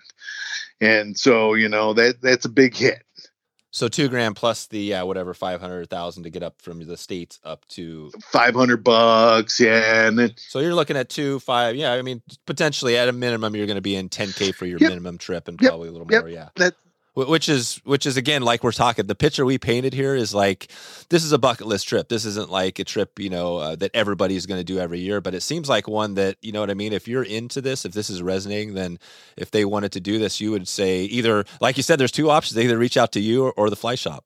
And 0.80 1.16
so, 1.18 1.54
you 1.54 1.68
know, 1.68 1.94
that 1.94 2.20
that's 2.20 2.44
a 2.44 2.48
big 2.48 2.74
hit. 2.76 3.02
so 3.70 3.88
two 3.88 4.08
grand 4.08 4.36
plus 4.36 4.66
the 4.66 4.94
uh, 4.94 5.06
whatever 5.06 5.32
500000 5.34 6.22
to 6.24 6.30
get 6.30 6.42
up 6.42 6.60
from 6.60 6.84
the 6.84 6.96
states 6.96 7.40
up 7.44 7.66
to 7.68 8.10
500 8.32 8.84
bucks. 8.84 9.60
Yeah. 9.60 10.06
And 10.08 10.18
then, 10.18 10.32
So 10.36 10.58
you're 10.60 10.74
looking 10.74 10.96
at 10.96 11.08
two, 11.08 11.38
five. 11.40 11.76
Yeah, 11.76 11.92
I 11.92 12.02
mean, 12.02 12.22
potentially 12.46 12.96
at 12.96 13.08
a 13.08 13.12
minimum, 13.12 13.54
you're 13.56 13.66
going 13.66 13.76
to 13.76 13.80
be 13.82 13.96
in 13.96 14.08
10k 14.08 14.54
for 14.54 14.66
your 14.66 14.78
Yep. 14.80 14.88
minimum 14.90 15.18
trip, 15.18 15.48
and 15.48 15.58
Yep. 15.60 15.70
probably 15.70 15.88
a 15.88 15.92
little 15.92 16.06
Yep. 16.10 16.22
more. 16.22 16.28
Yeah, 16.28 16.48
that, 16.56 16.74
which 17.14 17.48
is 17.48 17.80
which 17.84 18.06
is 18.06 18.16
again 18.16 18.42
like 18.42 18.64
we're 18.64 18.72
talking. 18.72 19.06
The 19.06 19.14
picture 19.14 19.44
we 19.44 19.58
painted 19.58 19.94
here 19.94 20.14
is 20.14 20.34
like 20.34 20.70
this 21.10 21.24
is 21.24 21.32
a 21.32 21.38
bucket 21.38 21.66
list 21.66 21.88
trip. 21.88 22.08
This 22.08 22.24
isn't 22.24 22.50
like 22.50 22.78
a 22.78 22.84
trip 22.84 23.18
you 23.18 23.30
know 23.30 23.58
uh, 23.58 23.76
that 23.76 23.92
everybody's 23.94 24.46
going 24.46 24.60
to 24.60 24.64
do 24.64 24.78
every 24.78 25.00
year, 25.00 25.20
but 25.20 25.34
it 25.34 25.42
seems 25.42 25.68
like 25.68 25.86
one 25.86 26.14
that 26.14 26.36
you 26.42 26.52
know 26.52 26.60
what 26.60 26.70
I 26.70 26.74
mean. 26.74 26.92
If 26.92 27.06
you're 27.06 27.22
into 27.22 27.60
this, 27.60 27.84
if 27.84 27.92
this 27.92 28.10
is 28.10 28.22
resonating, 28.22 28.74
then 28.74 28.98
if 29.36 29.50
they 29.50 29.64
wanted 29.64 29.92
to 29.92 30.00
do 30.00 30.18
this, 30.18 30.40
you 30.40 30.50
would 30.50 30.66
say 30.66 31.04
either 31.04 31.44
like 31.60 31.76
you 31.76 31.82
said, 31.82 31.98
there's 31.98 32.12
two 32.12 32.30
options: 32.30 32.54
they 32.54 32.64
either 32.64 32.78
reach 32.78 32.96
out 32.96 33.12
to 33.12 33.20
you 33.20 33.44
or, 33.44 33.52
or 33.52 33.70
the 33.70 33.76
fly 33.76 33.94
shop. 33.94 34.24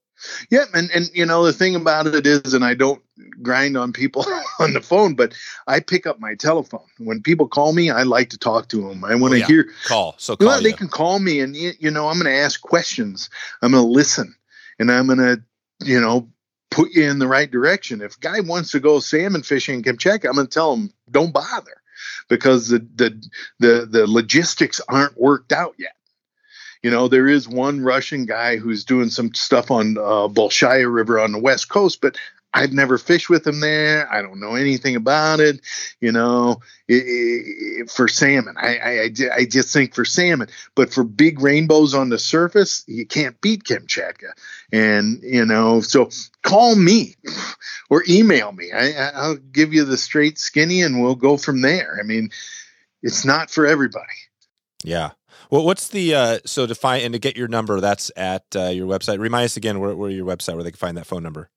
Yeah. 0.50 0.64
And, 0.74 0.90
and, 0.90 1.10
you 1.14 1.24
know, 1.26 1.44
the 1.44 1.52
thing 1.52 1.74
about 1.76 2.06
it 2.06 2.26
is, 2.26 2.54
and 2.54 2.64
I 2.64 2.74
don't 2.74 3.02
grind 3.42 3.76
on 3.76 3.92
people 3.92 4.24
on 4.60 4.72
the 4.72 4.80
phone, 4.80 5.14
but 5.14 5.34
I 5.66 5.80
pick 5.80 6.06
up 6.06 6.20
my 6.20 6.34
telephone. 6.34 6.86
When 6.98 7.22
people 7.22 7.48
call 7.48 7.72
me, 7.72 7.90
I 7.90 8.02
like 8.04 8.30
to 8.30 8.38
talk 8.38 8.68
to 8.68 8.88
them. 8.88 9.04
I 9.04 9.14
want 9.14 9.32
Oh, 9.32 9.34
to 9.34 9.40
yeah. 9.40 9.46
hear, 9.46 9.70
Call 9.84 10.14
so 10.18 10.36
call 10.36 10.46
well, 10.48 10.62
they 10.62 10.72
can 10.72 10.88
call 10.88 11.18
me 11.18 11.40
and 11.40 11.54
you 11.56 11.90
know 11.90 12.08
i'm 12.08 12.18
going 12.18 12.24
to 12.32 12.32
ask 12.38 12.60
questions 12.60 13.28
i'm 13.62 13.72
going 13.72 13.84
to 13.84 13.88
listen 13.90 14.34
and 14.78 14.90
i'm 14.90 15.06
going 15.06 15.18
to 15.18 15.42
you 15.84 16.00
know 16.00 16.28
put 16.70 16.90
you 16.92 17.04
in 17.08 17.18
the 17.18 17.26
right 17.26 17.50
direction 17.50 18.00
if 18.02 18.16
a 18.16 18.20
guy 18.20 18.40
wants 18.40 18.70
to 18.72 18.80
go 18.80 18.98
salmon 19.00 19.42
fishing 19.42 19.76
in 19.76 19.82
kamchatka 19.82 20.28
i'm 20.28 20.34
going 20.34 20.46
to 20.46 20.52
tell 20.52 20.74
him 20.74 20.92
don't 21.10 21.32
bother 21.32 21.82
because 22.28 22.68
the 22.68 22.78
the 22.96 23.10
the, 23.58 23.86
the 23.90 24.06
logistics 24.06 24.80
aren't 24.88 25.18
worked 25.20 25.52
out 25.52 25.74
yet 25.78 25.92
you 26.82 26.90
know 26.90 27.08
there 27.08 27.28
is 27.28 27.48
one 27.48 27.82
russian 27.82 28.24
guy 28.24 28.56
who's 28.56 28.84
doing 28.84 29.10
some 29.10 29.32
stuff 29.34 29.70
on 29.70 29.96
uh, 29.98 30.28
bolshaya 30.28 30.92
river 30.92 31.18
on 31.18 31.32
the 31.32 31.38
west 31.38 31.68
coast 31.68 32.00
but 32.00 32.16
I've 32.54 32.72
never 32.72 32.96
fished 32.96 33.28
with 33.28 33.46
him 33.46 33.60
there. 33.60 34.10
I 34.12 34.22
don't 34.22 34.40
know 34.40 34.54
anything 34.54 34.96
about 34.96 35.40
it. 35.40 35.60
You 36.00 36.12
know, 36.12 36.60
i 36.90 36.94
i 36.94 37.86
for 37.88 38.08
salmon, 38.08 38.54
I, 38.56 38.78
I, 38.78 39.10
I 39.36 39.44
just 39.44 39.72
think 39.72 39.94
for 39.94 40.04
salmon, 40.04 40.48
but 40.74 40.92
for 40.92 41.04
big 41.04 41.40
rainbows 41.40 41.94
on 41.94 42.08
the 42.08 42.18
surface, 42.18 42.84
you 42.86 43.06
can't 43.06 43.40
beat 43.40 43.64
Kamchatka. 43.64 44.32
And, 44.72 45.22
you 45.22 45.44
know, 45.44 45.80
so 45.80 46.08
call 46.42 46.74
me 46.74 47.16
or 47.90 48.02
email 48.08 48.52
me. 48.52 48.72
I- 48.72 49.10
I'll 49.14 49.36
give 49.36 49.74
you 49.74 49.84
the 49.84 49.98
straight 49.98 50.38
skinny 50.38 50.82
and 50.82 51.02
we'll 51.02 51.14
go 51.14 51.36
from 51.36 51.60
there. 51.60 51.98
I 52.00 52.02
mean, 52.02 52.30
it's 53.02 53.24
not 53.24 53.50
for 53.50 53.66
everybody. 53.66 54.06
Yeah. 54.82 55.10
Well, 55.50 55.64
what's 55.64 55.88
the 55.88 56.14
uh, 56.14 56.38
so 56.44 56.66
to 56.66 56.74
find 56.74 57.04
and 57.04 57.12
to 57.12 57.18
get 57.18 57.36
your 57.36 57.48
number? 57.48 57.80
That's 57.80 58.10
at 58.16 58.44
uh, 58.54 58.68
your 58.68 58.86
website. 58.86 59.18
Remind 59.18 59.44
us 59.44 59.56
again 59.56 59.80
where, 59.80 59.94
where 59.94 60.10
your 60.10 60.26
website 60.26 60.54
where 60.54 60.64
they 60.64 60.70
can 60.70 60.78
find 60.78 60.96
that 60.96 61.06
phone 61.06 61.22
number. 61.22 61.50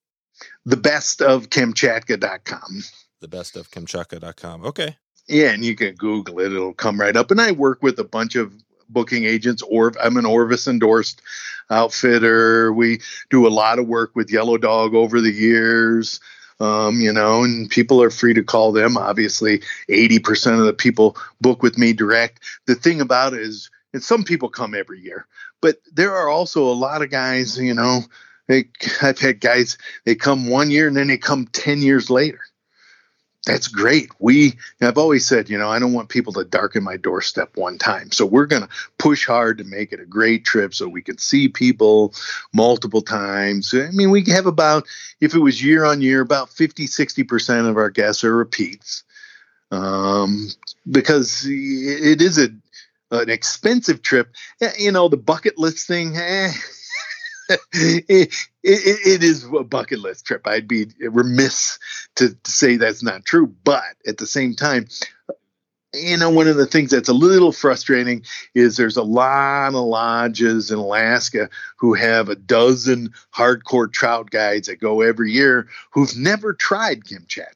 The 0.66 0.78
best 0.78 1.22
of 1.22 1.50
Kamchatka.com. 1.50 2.84
The 3.20 3.28
best 3.28 3.56
of 3.56 3.70
Kamchatka.com. 3.70 4.66
Okay. 4.66 4.98
Yeah, 5.28 5.52
and 5.52 5.64
you 5.64 5.76
can 5.76 5.96
Google 5.96 6.40
it; 6.40 6.52
it'll 6.52 6.74
come 6.74 7.00
right 7.00 7.16
up. 7.16 7.32
And 7.32 7.40
I 7.40 7.52
work 7.52 7.84
with 7.84 8.00
a 8.00 8.04
bunch 8.04 8.36
of 8.36 8.54
booking 8.90 9.26
agents. 9.26 9.62
Or 9.62 9.94
I'm 10.02 10.18
an 10.18 10.26
Orvis 10.26 10.68
endorsed 10.68 11.22
outfitter. 11.70 12.74
We 12.74 13.02
do 13.30 13.48
a 13.48 13.50
lot 13.50 13.80
of 13.80 13.88
work 13.88 14.16
with 14.16 14.32
Yellow 14.32 14.58
Dog 14.58 14.94
over 14.94 15.22
the 15.22 15.32
years. 15.32 16.20
Um, 16.62 17.02
you 17.02 17.12
know, 17.12 17.44
and 17.44 17.70
people 17.70 18.04
are 18.04 18.12
free 18.12 18.36
to 18.36 18.44
call 18.44 18.72
them. 18.72 18.96
Obviously, 18.96 19.64
80% 19.90 20.60
of 20.60 20.66
the 20.66 20.74
people 20.74 21.18
book 21.42 21.64
with 21.64 21.78
me 21.78 21.92
direct. 21.92 22.44
The 22.68 22.76
thing 22.76 23.02
about 23.02 23.34
it 23.34 23.40
is, 23.42 23.72
and 23.94 24.04
some 24.04 24.24
people 24.24 24.48
come 24.48 24.76
every 24.76 25.02
year, 25.02 25.26
but 25.60 25.78
there 25.92 26.16
are 26.16 26.30
also 26.30 26.64
a 26.64 26.72
lot 26.74 27.02
of 27.02 27.10
guys, 27.10 27.58
you 27.58 27.74
know, 27.74 28.02
they, 28.48 28.66
I've 29.02 29.20
had 29.20 29.40
guys, 29.40 29.78
they 30.06 30.16
come 30.16 30.48
one 30.48 30.70
year 30.70 30.88
and 30.88 30.96
then 30.96 31.08
they 31.08 31.18
come 31.18 31.48
10 31.48 31.82
years 31.82 32.10
later 32.10 32.42
that's 33.46 33.68
great. 33.68 34.10
We, 34.20 34.54
I've 34.82 35.00
always 35.00 35.26
said, 35.26 35.50
you 35.50 35.58
know, 35.58 35.70
I 35.70 35.80
don't 35.80 35.94
want 35.94 36.10
people 36.10 36.34
to 36.34 36.44
darken 36.44 36.84
my 36.84 36.98
doorstep 36.98 37.58
one 37.58 37.78
time. 37.80 38.12
So 38.12 38.26
we're 38.26 38.46
going 38.46 38.62
to 38.64 38.70
push 39.00 39.26
hard 39.26 39.58
to 39.58 39.64
make 39.64 39.92
it 39.92 40.00
a 40.00 40.06
great 40.06 40.46
trip 40.46 40.76
so 40.76 40.88
we 40.88 41.02
can 41.02 41.18
see 41.18 41.48
people 41.48 42.14
multiple 42.54 43.02
times. 43.02 43.74
I 43.74 43.90
mean, 43.92 44.12
we 44.12 44.24
have 44.28 44.46
about, 44.46 44.86
if 45.22 45.34
it 45.34 45.40
was 45.40 45.64
year 45.64 45.86
on 45.86 46.02
year, 46.02 46.22
about 46.22 46.50
50, 46.50 46.86
60% 46.88 47.68
of 47.70 47.78
our 47.78 47.90
guests 47.90 48.24
are 48.24 48.36
repeats. 48.36 49.04
Um, 49.72 50.50
because 50.90 51.46
it 51.48 52.22
is 52.22 52.38
a, 52.38 52.50
an 53.10 53.30
expensive 53.30 54.02
trip. 54.04 54.36
Eh, 54.62 54.72
You 54.78 54.92
know, 54.92 55.08
the 55.08 55.18
bucket 55.18 55.58
list 55.58 55.88
thing, 55.88 56.16
eh, 56.16 56.52
it, 57.74 58.06
it, 58.10 58.34
it 58.64 59.24
is 59.24 59.46
a 59.46 59.64
bucket 59.64 60.00
list 60.00 60.26
trip. 60.26 60.48
I'd 60.48 60.68
be 60.68 60.88
remiss 61.00 61.80
to, 62.16 62.34
to 62.34 62.52
say 62.52 62.78
that's 62.78 63.04
not 63.04 63.26
true. 63.26 63.54
But 63.64 63.84
at 64.08 64.18
the 64.18 64.28
same 64.28 64.56
time, 64.56 64.88
you 65.94 66.18
know, 66.18 66.30
one 66.30 66.48
of 66.48 66.56
the 66.56 66.66
things 66.66 66.92
that's 66.92 67.10
a 67.10 67.14
little 67.14 67.52
frustrating 67.52 68.24
is 68.56 68.78
there's 68.78 68.98
a 68.98 69.04
lot 69.04 69.70
of 69.70 69.86
lodges 69.86 70.72
in 70.72 70.78
Alaska 70.78 71.50
who 71.78 71.94
have 71.94 72.30
a 72.30 72.36
dozen 72.36 73.14
hardcore 73.36 73.92
trout 73.92 74.30
guides 74.32 74.68
that 74.68 74.80
go 74.80 75.02
every 75.02 75.32
year 75.32 75.68
who've 75.92 76.16
never 76.16 76.54
tried 76.54 77.04
Kamchatka. 77.04 77.56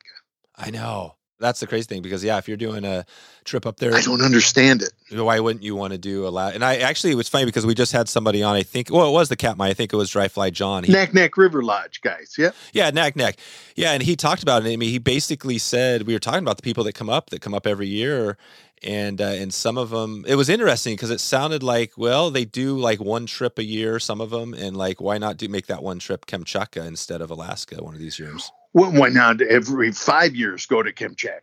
I 0.55 0.71
know. 0.71 1.15
That's 1.39 1.59
the 1.59 1.67
crazy 1.67 1.85
thing 1.85 2.01
because 2.01 2.23
yeah, 2.23 2.37
if 2.37 2.47
you're 2.47 2.55
doing 2.55 2.85
a 2.85 3.05
trip 3.43 3.65
up 3.65 3.77
there, 3.77 3.93
I 3.93 4.01
don't 4.01 4.21
understand 4.21 4.81
it. 4.81 4.91
why 5.11 5.39
wouldn't 5.39 5.63
you 5.63 5.75
want 5.75 5.91
to 5.91 5.97
do 5.97 6.25
a 6.25 6.29
lot? 6.29 6.55
And 6.55 6.63
I 6.63 6.77
actually, 6.77 7.11
it 7.11 7.15
was 7.15 7.27
funny 7.27 7.45
because 7.45 7.65
we 7.65 7.75
just 7.75 7.91
had 7.91 8.07
somebody 8.07 8.41
on. 8.41 8.55
I 8.55 8.63
think, 8.63 8.89
well, 8.89 9.09
it 9.09 9.11
was 9.11 9.27
the 9.27 9.35
Katmai. 9.35 9.67
I 9.67 9.73
think 9.73 9.91
it 9.91 9.97
was 9.97 10.09
Dry 10.09 10.29
Fly 10.29 10.49
John. 10.49 10.85
He, 10.85 10.93
Naknek 10.93 11.35
River 11.35 11.61
Lodge 11.61 11.99
guys. 12.01 12.35
Yeah. 12.37 12.51
yeah, 12.71 12.89
Naknek. 12.89 13.35
Yeah, 13.75 13.91
and 13.91 14.01
he 14.01 14.15
talked 14.15 14.43
about 14.43 14.65
it. 14.65 14.71
I 14.71 14.77
mean, 14.77 14.89
he 14.89 14.97
basically 14.97 15.57
said 15.57 16.03
we 16.03 16.13
were 16.13 16.19
talking 16.19 16.43
about 16.43 16.55
the 16.55 16.63
people 16.63 16.85
that 16.85 16.93
come 16.93 17.09
up 17.09 17.29
that 17.31 17.41
come 17.41 17.53
up 17.53 17.67
every 17.67 17.87
year, 17.87 18.37
and 18.81 19.19
uh, 19.19 19.25
and 19.25 19.53
some 19.53 19.77
of 19.77 19.89
them. 19.89 20.23
It 20.27 20.35
was 20.35 20.47
interesting 20.47 20.95
because 20.95 21.11
it 21.11 21.19
sounded 21.19 21.63
like 21.63 21.93
well, 21.97 22.31
they 22.31 22.45
do 22.45 22.77
like 22.77 23.01
one 23.01 23.25
trip 23.25 23.59
a 23.59 23.63
year, 23.63 23.99
some 23.99 24.21
of 24.21 24.29
them, 24.29 24.53
and 24.53 24.77
like 24.77 25.01
why 25.01 25.17
not 25.17 25.35
do 25.35 25.49
make 25.49 25.67
that 25.67 25.83
one 25.83 25.99
trip 25.99 26.25
Kamchatka 26.25 26.85
instead 26.85 27.21
of 27.21 27.29
Alaska 27.29 27.83
one 27.83 27.93
of 27.93 27.99
these 27.99 28.19
years? 28.19 28.51
Well, 28.75 28.91
why 28.91 29.07
not 29.07 29.41
every 29.41 29.93
five 29.93 30.35
years 30.35 30.65
go 30.65 30.83
to 30.83 30.91
Kamchatka? 30.91 31.41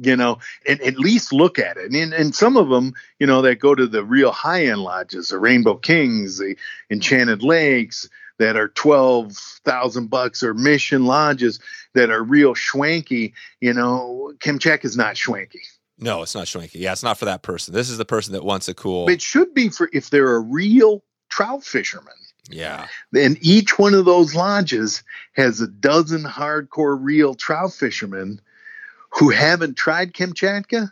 You 0.00 0.14
know, 0.14 0.38
and 0.68 0.80
at 0.82 1.00
least 1.00 1.32
look 1.32 1.58
at 1.58 1.76
it. 1.76 1.92
And 1.92 2.14
and 2.14 2.32
some 2.32 2.56
of 2.56 2.68
them, 2.68 2.94
you 3.18 3.26
know, 3.26 3.42
that 3.42 3.56
go 3.56 3.74
to 3.74 3.88
the 3.88 4.04
real 4.04 4.30
high 4.30 4.66
end 4.66 4.80
lodges, 4.80 5.30
the 5.30 5.40
Rainbow 5.40 5.74
Kings, 5.74 6.38
the 6.38 6.56
Enchanted 6.88 7.42
Lakes, 7.42 8.08
that 8.38 8.54
are 8.54 8.68
twelve 8.68 9.32
thousand 9.64 10.10
bucks, 10.10 10.44
or 10.44 10.54
Mission 10.54 11.06
lodges 11.06 11.58
that 11.94 12.08
are 12.08 12.22
real 12.22 12.54
schwanky. 12.54 13.32
You 13.60 13.72
know, 13.72 14.32
Kamchatka 14.38 14.84
is 14.84 14.96
not 14.96 15.16
schwanky. 15.16 15.66
No, 15.98 16.22
it's 16.22 16.36
not 16.36 16.46
Schwenke. 16.46 16.70
Yeah, 16.74 16.92
it's 16.92 17.02
not 17.02 17.18
for 17.18 17.26
that 17.26 17.42
person. 17.42 17.74
This 17.74 17.90
is 17.90 17.98
the 17.98 18.06
person 18.06 18.32
that 18.32 18.44
wants 18.44 18.68
a 18.68 18.74
cool. 18.74 19.10
It 19.10 19.20
should 19.20 19.52
be 19.54 19.68
for 19.70 19.90
if 19.92 20.08
they're 20.08 20.36
a 20.36 20.40
real 20.40 21.02
trout 21.28 21.64
fisherman. 21.64 22.14
Yeah, 22.48 22.88
And 23.14 23.38
each 23.40 23.78
one 23.78 23.94
of 23.94 24.04
those 24.04 24.34
lodges 24.34 25.02
has 25.34 25.60
a 25.60 25.68
dozen 25.68 26.24
hardcore 26.24 26.98
real 27.00 27.34
trout 27.34 27.72
fishermen 27.72 28.40
who 29.10 29.30
haven't 29.30 29.76
tried 29.76 30.14
Kamchatka. 30.14 30.90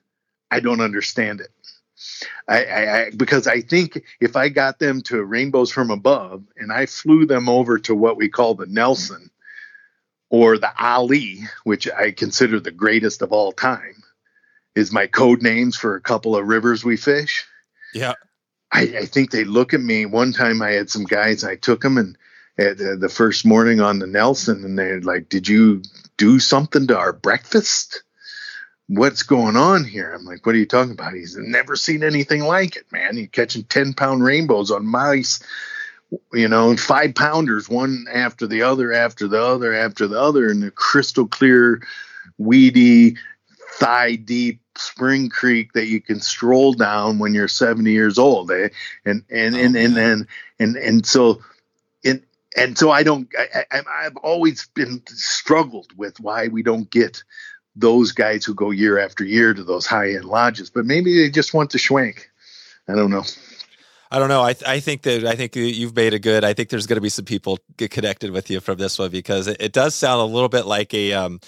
I 0.50 0.60
don't 0.60 0.80
understand 0.80 1.40
it. 1.40 1.50
I, 2.46 2.64
I, 2.64 3.00
I 3.00 3.10
because 3.10 3.46
I 3.46 3.60
think 3.60 4.04
if 4.20 4.36
I 4.36 4.48
got 4.48 4.78
them 4.78 5.02
to 5.02 5.22
Rainbows 5.22 5.72
from 5.72 5.90
Above 5.90 6.44
and 6.56 6.72
I 6.72 6.86
flew 6.86 7.26
them 7.26 7.48
over 7.48 7.78
to 7.80 7.94
what 7.94 8.16
we 8.16 8.28
call 8.28 8.54
the 8.54 8.66
Nelson 8.66 9.30
or 10.30 10.58
the 10.58 10.70
Ali, 10.78 11.40
which 11.64 11.88
I 11.90 12.12
consider 12.12 12.60
the 12.60 12.70
greatest 12.70 13.22
of 13.22 13.32
all 13.32 13.52
time, 13.52 14.02
is 14.74 14.92
my 14.92 15.06
code 15.06 15.42
names 15.42 15.76
for 15.76 15.96
a 15.96 16.00
couple 16.00 16.36
of 16.36 16.46
rivers 16.46 16.84
we 16.84 16.96
fish. 16.96 17.46
yeah. 17.94 18.14
I, 18.72 18.82
I 19.00 19.04
think 19.06 19.30
they 19.30 19.44
look 19.44 19.74
at 19.74 19.80
me. 19.80 20.06
One 20.06 20.32
time 20.32 20.62
I 20.62 20.70
had 20.70 20.90
some 20.90 21.04
guys, 21.04 21.44
I 21.44 21.56
took 21.56 21.80
them 21.80 21.98
and 21.98 22.16
uh, 22.58 22.74
the 22.98 23.08
first 23.08 23.46
morning 23.46 23.80
on 23.80 24.00
the 24.00 24.06
Nelson, 24.06 24.64
and 24.64 24.78
they're 24.78 25.00
like, 25.00 25.28
Did 25.28 25.46
you 25.46 25.82
do 26.16 26.40
something 26.40 26.88
to 26.88 26.98
our 26.98 27.12
breakfast? 27.12 28.02
What's 28.88 29.22
going 29.22 29.56
on 29.56 29.84
here? 29.84 30.12
I'm 30.12 30.24
like, 30.24 30.44
What 30.44 30.56
are 30.56 30.58
you 30.58 30.66
talking 30.66 30.92
about? 30.92 31.14
He's 31.14 31.36
never 31.36 31.76
seen 31.76 32.02
anything 32.02 32.42
like 32.42 32.76
it, 32.76 32.90
man. 32.90 33.16
You're 33.16 33.28
catching 33.28 33.62
10 33.62 33.94
pound 33.94 34.24
rainbows 34.24 34.72
on 34.72 34.86
mice, 34.86 35.40
you 36.32 36.48
know, 36.48 36.70
and 36.70 36.80
five 36.80 37.14
pounders, 37.14 37.68
one 37.68 38.06
after 38.12 38.46
the 38.46 38.62
other, 38.62 38.92
after 38.92 39.28
the 39.28 39.42
other, 39.42 39.72
after 39.72 40.08
the 40.08 40.20
other, 40.20 40.50
and 40.50 40.62
the 40.62 40.72
crystal 40.72 41.28
clear, 41.28 41.80
weedy, 42.38 43.16
thigh 43.78 44.16
deep 44.16 44.60
spring 44.76 45.28
creek 45.28 45.72
that 45.72 45.86
you 45.86 46.00
can 46.00 46.20
stroll 46.20 46.72
down 46.72 47.18
when 47.18 47.32
you're 47.32 47.48
70 47.48 47.90
years 47.90 48.18
old 48.18 48.50
eh? 48.50 48.68
and 49.04 49.22
and 49.30 49.56
and 49.56 49.76
and 49.76 49.96
and 49.96 50.26
and, 50.58 50.76
and 50.76 51.06
so 51.06 51.40
and 52.04 52.22
and 52.56 52.76
so 52.76 52.90
i 52.90 53.02
don't 53.02 53.28
I, 53.38 53.64
I 53.70 53.80
i've 54.00 54.16
always 54.16 54.68
been 54.74 55.02
struggled 55.06 55.92
with 55.96 56.18
why 56.20 56.48
we 56.48 56.62
don't 56.62 56.90
get 56.90 57.22
those 57.76 58.10
guys 58.10 58.44
who 58.44 58.54
go 58.54 58.70
year 58.70 58.98
after 58.98 59.24
year 59.24 59.54
to 59.54 59.62
those 59.62 59.86
high-end 59.86 60.24
lodges 60.24 60.70
but 60.70 60.84
maybe 60.84 61.16
they 61.16 61.30
just 61.30 61.54
want 61.54 61.70
to 61.70 61.78
schwank 61.78 62.22
i 62.88 62.94
don't 62.94 63.10
know 63.10 63.24
I 64.10 64.18
don't 64.18 64.30
know. 64.30 64.40
I 64.40 64.54
I 64.66 64.80
think 64.80 65.02
that 65.02 65.26
I 65.26 65.34
think 65.34 65.54
you've 65.54 65.94
made 65.94 66.14
a 66.14 66.18
good. 66.18 66.42
I 66.42 66.54
think 66.54 66.70
there's 66.70 66.86
going 66.86 66.96
to 66.96 67.02
be 67.02 67.10
some 67.10 67.26
people 67.26 67.58
get 67.76 67.90
connected 67.90 68.30
with 68.30 68.48
you 68.48 68.58
from 68.60 68.78
this 68.78 68.98
one 68.98 69.10
because 69.10 69.48
it, 69.48 69.58
it 69.60 69.72
does 69.74 69.94
sound 69.94 70.22
a 70.22 70.24
little 70.24 70.48
bit 70.48 70.64
like 70.64 70.94
a. 70.94 71.12
Um, 71.12 71.40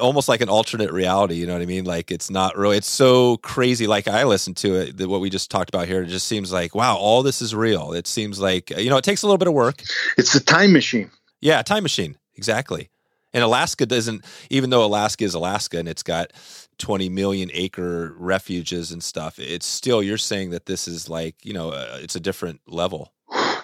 almost 0.00 0.28
like 0.28 0.40
an 0.40 0.48
alternate 0.48 0.92
reality 0.92 1.34
you 1.34 1.46
know 1.46 1.52
what 1.52 1.62
i 1.62 1.66
mean? 1.66 1.84
Like 1.84 2.10
it's 2.10 2.30
not 2.30 2.56
really 2.56 2.76
it's 2.76 2.88
so 2.88 3.36
crazy 3.38 3.86
like 3.86 4.08
i 4.08 4.24
listened 4.24 4.56
to 4.58 4.74
it 4.74 4.96
that 4.96 5.08
what 5.08 5.20
we 5.20 5.30
just 5.30 5.50
talked 5.50 5.68
about 5.68 5.86
here 5.86 6.02
it 6.02 6.08
just 6.08 6.26
seems 6.26 6.52
like 6.52 6.74
wow 6.74 6.96
all 6.96 7.22
this 7.22 7.40
is 7.40 7.54
real. 7.54 7.92
It 7.92 8.06
seems 8.06 8.40
like 8.40 8.70
you 8.70 8.90
know 8.90 8.96
it 8.96 9.04
takes 9.04 9.22
a 9.22 9.26
little 9.26 9.38
bit 9.38 9.48
of 9.48 9.54
work. 9.54 9.82
It's 10.18 10.34
a 10.34 10.44
time 10.44 10.72
machine. 10.72 11.10
Yeah 11.40 11.62
time 11.62 11.82
machine 11.82 12.16
exactly. 12.34 12.90
And 13.32 13.44
alaska 13.44 13.86
doesn't 13.86 14.24
even 14.50 14.70
though 14.70 14.84
alaska 14.84 15.24
is 15.24 15.34
alaska 15.34 15.78
and 15.78 15.88
it's 15.88 16.02
got 16.02 16.32
20 16.78 17.08
million 17.08 17.50
acre 17.52 18.14
refuges 18.18 18.92
and 18.92 19.02
stuff 19.02 19.38
it's 19.38 19.66
still 19.66 20.02
you're 20.02 20.18
saying 20.18 20.50
that 20.50 20.66
this 20.66 20.86
is 20.88 21.08
like 21.08 21.34
you 21.44 21.52
know 21.52 21.70
uh, 21.70 21.98
it's 22.02 22.16
a 22.16 22.20
different 22.20 22.60
level 22.66 23.12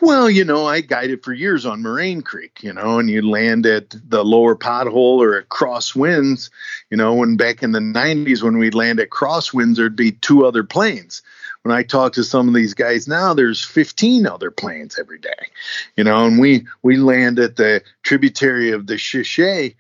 Well, 0.03 0.29
you 0.29 0.45
know, 0.45 0.67
I 0.67 0.81
guided 0.81 1.23
for 1.23 1.33
years 1.33 1.65
on 1.65 1.83
Moraine 1.83 2.23
Creek, 2.23 2.61
you 2.61 2.73
know, 2.73 2.99
and 2.99 3.09
you 3.09 3.23
land 3.23 3.65
at 3.67 3.95
the 4.05 4.25
lower 4.25 4.57
pothole 4.57 5.21
or 5.21 5.39
at 5.39 5.49
crosswinds, 5.49 6.51
you 6.91 6.97
know, 6.97 7.15
when 7.15 7.37
back 7.37 7.63
in 7.63 7.71
the 7.71 7.79
90s, 7.79 8.43
when 8.43 8.59
we'd 8.59 8.75
land 8.75 8.99
at 8.99 9.11
crosswinds, 9.11 9.77
there'd 9.77 9.95
be 9.95 10.11
two 10.11 10.45
other 10.45 10.65
planes. 10.65 11.23
When 11.63 11.73
I 11.73 11.85
talk 11.85 12.15
to 12.15 12.25
some 12.25 12.49
of 12.49 12.55
these 12.55 12.75
guys 12.75 13.07
now, 13.07 13.33
there's 13.33 13.65
15 13.65 14.27
other 14.27 14.51
planes 14.51 14.99
every 14.99 15.21
day, 15.21 15.51
you 15.97 16.03
know, 16.03 16.27
and 16.27 16.41
we, 16.41 16.67
we 16.83 16.97
land 16.97 17.39
at 17.39 17.55
the 17.55 17.81
tributary 18.03 18.73
of 18.73 18.89
the 18.89 18.95
Shishay. 18.95 19.77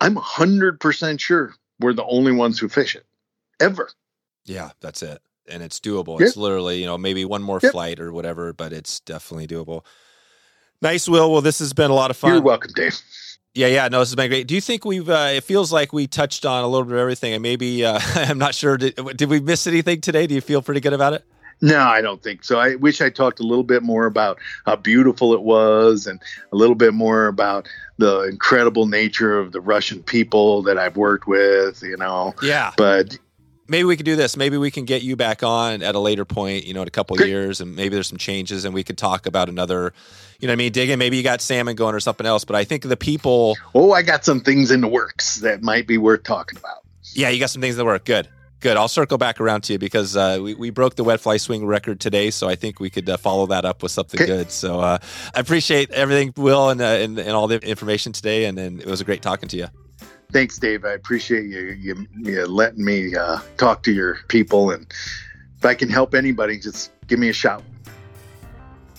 I'm 0.00 0.16
100% 0.16 1.20
sure 1.20 1.54
we're 1.78 1.92
the 1.92 2.06
only 2.06 2.32
ones 2.32 2.58
who 2.58 2.70
fish 2.70 2.96
it 2.96 3.04
ever. 3.60 3.90
Yeah, 4.46 4.70
that's 4.80 5.02
it. 5.02 5.20
And 5.50 5.62
it's 5.62 5.80
doable. 5.80 6.18
Yep. 6.20 6.28
It's 6.28 6.36
literally, 6.36 6.80
you 6.80 6.86
know, 6.86 6.98
maybe 6.98 7.24
one 7.24 7.42
more 7.42 7.60
Yep. 7.62 7.72
flight 7.72 8.00
or 8.00 8.12
whatever, 8.12 8.52
but 8.52 8.72
it's 8.72 9.00
definitely 9.00 9.46
doable. 9.46 9.84
Nice, 10.80 11.08
Will. 11.08 11.32
Well, 11.32 11.40
this 11.40 11.58
has 11.58 11.72
been 11.72 11.90
a 11.90 11.94
lot 11.94 12.10
of 12.10 12.16
fun. 12.16 12.32
You're 12.32 12.42
welcome, 12.42 12.70
Dave. 12.74 13.00
Yeah, 13.54 13.66
yeah. 13.66 13.88
No, 13.88 14.00
this 14.00 14.10
has 14.10 14.14
been 14.14 14.28
great. 14.30 14.46
Do 14.46 14.54
you 14.54 14.60
think 14.60 14.84
we've? 14.84 15.08
Uh, 15.08 15.30
it 15.32 15.42
feels 15.44 15.72
like 15.72 15.92
we 15.92 16.06
touched 16.06 16.46
on 16.46 16.62
a 16.62 16.68
little 16.68 16.84
bit 16.84 16.94
of 16.94 17.00
everything, 17.00 17.32
and 17.32 17.42
maybe 17.42 17.84
uh, 17.84 17.98
I'm 18.14 18.38
not 18.38 18.54
sure. 18.54 18.76
Did, 18.76 18.94
did 19.16 19.28
we 19.28 19.40
miss 19.40 19.66
anything 19.66 20.00
today? 20.00 20.26
Do 20.26 20.34
you 20.34 20.40
feel 20.40 20.62
pretty 20.62 20.80
good 20.80 20.92
about 20.92 21.14
it? 21.14 21.24
No, 21.60 21.80
I 21.80 22.00
don't 22.00 22.22
think 22.22 22.44
so. 22.44 22.60
I 22.60 22.76
wish 22.76 23.00
I 23.00 23.10
talked 23.10 23.40
a 23.40 23.42
little 23.42 23.64
bit 23.64 23.82
more 23.82 24.06
about 24.06 24.38
how 24.64 24.76
beautiful 24.76 25.32
it 25.34 25.42
was 25.42 26.06
and 26.06 26.20
a 26.52 26.56
little 26.56 26.76
bit 26.76 26.94
more 26.94 27.26
about 27.26 27.68
the 27.96 28.20
incredible 28.30 28.86
nature 28.86 29.36
of 29.40 29.50
the 29.50 29.60
Russian 29.60 30.04
people 30.04 30.62
that 30.62 30.78
I've 30.78 30.96
worked 30.96 31.26
with, 31.26 31.82
you 31.82 31.96
know. 31.96 32.32
Yeah. 32.40 32.72
But 32.76 33.18
Maybe 33.68 33.84
we 33.84 33.96
could 33.96 34.06
do 34.06 34.16
this. 34.16 34.36
Maybe 34.36 34.56
we 34.56 34.70
can 34.70 34.84
get 34.86 35.02
you 35.02 35.14
back 35.14 35.42
on 35.42 35.82
at 35.82 35.94
a 35.94 35.98
later 35.98 36.24
point, 36.24 36.64
you 36.64 36.72
know, 36.74 36.82
in 36.82 36.88
a 36.88 36.90
couple 36.90 37.16
Great. 37.16 37.28
years, 37.28 37.60
and 37.60 37.76
maybe 37.76 37.94
there's 37.94 38.08
some 38.08 38.18
changes, 38.18 38.64
and 38.64 38.72
we 38.72 38.82
could 38.82 38.96
talk 38.96 39.26
about 39.26 39.48
another, 39.48 39.92
you 40.40 40.48
know, 40.48 40.52
what 40.52 40.54
I 40.54 40.56
mean, 40.56 40.72
digging. 40.72 40.98
Maybe 40.98 41.18
you 41.18 41.22
got 41.22 41.40
salmon 41.42 41.76
going 41.76 41.94
or 41.94 42.00
something 42.00 42.26
else. 42.26 42.44
But 42.44 42.56
I 42.56 42.64
think 42.64 42.82
the 42.84 42.96
people, 42.96 43.56
oh, 43.74 43.92
I 43.92 44.02
got 44.02 44.24
some 44.24 44.40
things 44.40 44.70
in 44.70 44.80
the 44.80 44.88
works 44.88 45.36
that 45.36 45.62
might 45.62 45.86
be 45.86 45.98
worth 45.98 46.22
talking 46.22 46.58
about. 46.58 46.78
yeah, 47.14 47.28
you 47.28 47.38
got 47.38 47.50
some 47.50 47.60
things 47.60 47.76
that 47.76 47.84
work. 47.84 48.04
Good. 48.04 48.28
Good. 48.60 48.76
I'll 48.76 48.88
circle 48.88 49.18
back 49.18 49.40
around 49.40 49.60
to 49.64 49.74
you 49.74 49.78
because 49.78 50.16
uh, 50.16 50.40
we, 50.42 50.52
we 50.54 50.70
broke 50.70 50.96
the 50.96 51.04
wet 51.04 51.20
fly 51.20 51.36
swing 51.36 51.64
record 51.64 52.00
today. 52.00 52.30
So 52.30 52.48
I 52.48 52.56
think 52.56 52.80
we 52.80 52.90
could 52.90 53.08
uh, 53.08 53.16
follow 53.16 53.46
that 53.46 53.64
up 53.64 53.84
with 53.84 53.92
something 53.92 54.20
Okay. 54.20 54.26
good. 54.26 54.50
So 54.50 54.80
uh, 54.80 54.98
I 55.32 55.38
appreciate 55.38 55.92
everything, 55.92 56.32
Will, 56.36 56.70
and, 56.70 56.80
uh, 56.80 56.84
and, 56.84 57.18
and 57.20 57.30
all 57.30 57.46
the 57.46 57.58
information 57.60 58.12
today. 58.12 58.46
And, 58.46 58.58
and 58.58 58.80
it 58.80 58.86
was 58.88 59.00
a 59.00 59.04
great 59.04 59.22
talking 59.22 59.48
to 59.50 59.56
you. 59.56 59.68
Thanks, 60.30 60.58
Dave. 60.58 60.84
I 60.84 60.92
appreciate 60.92 61.46
you 61.46 61.60
you, 61.80 62.06
you 62.18 62.46
letting 62.46 62.84
me 62.84 63.16
uh, 63.16 63.38
talk 63.56 63.82
to 63.84 63.92
your 63.92 64.18
people, 64.28 64.70
and 64.70 64.86
if 65.56 65.64
I 65.64 65.74
can 65.74 65.88
help 65.88 66.14
anybody, 66.14 66.58
just 66.58 66.92
give 67.06 67.18
me 67.18 67.30
a 67.30 67.32
shout. 67.32 67.62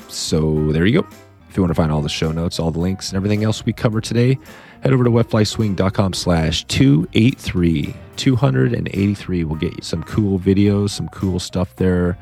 So 0.08 0.72
there 0.72 0.86
you 0.86 1.02
go. 1.02 1.08
If 1.50 1.58
you 1.58 1.64
want 1.64 1.72
to 1.72 1.76
find 1.76 1.92
all 1.92 2.02
the 2.02 2.10
show 2.10 2.32
notes, 2.32 2.60
all 2.60 2.72
the 2.72 2.80
links, 2.80 3.10
and 3.10 3.18
everything 3.18 3.44
else 3.44 3.66
we 3.66 3.74
cover 3.74 4.02
today, 4.02 4.38
head 4.82 4.94
over 4.94 5.04
to 5.04 5.10
wetflyswing.com 5.10 6.14
slash 6.14 6.64
283. 6.66 7.96
283 8.16 9.44
will 9.44 9.56
get 9.56 9.76
you 9.76 9.82
some 9.82 10.04
cool 10.04 10.40
videos, 10.40 10.92
some 10.92 11.10
cool 11.10 11.40
stuff 11.40 11.76
there. 11.78 12.18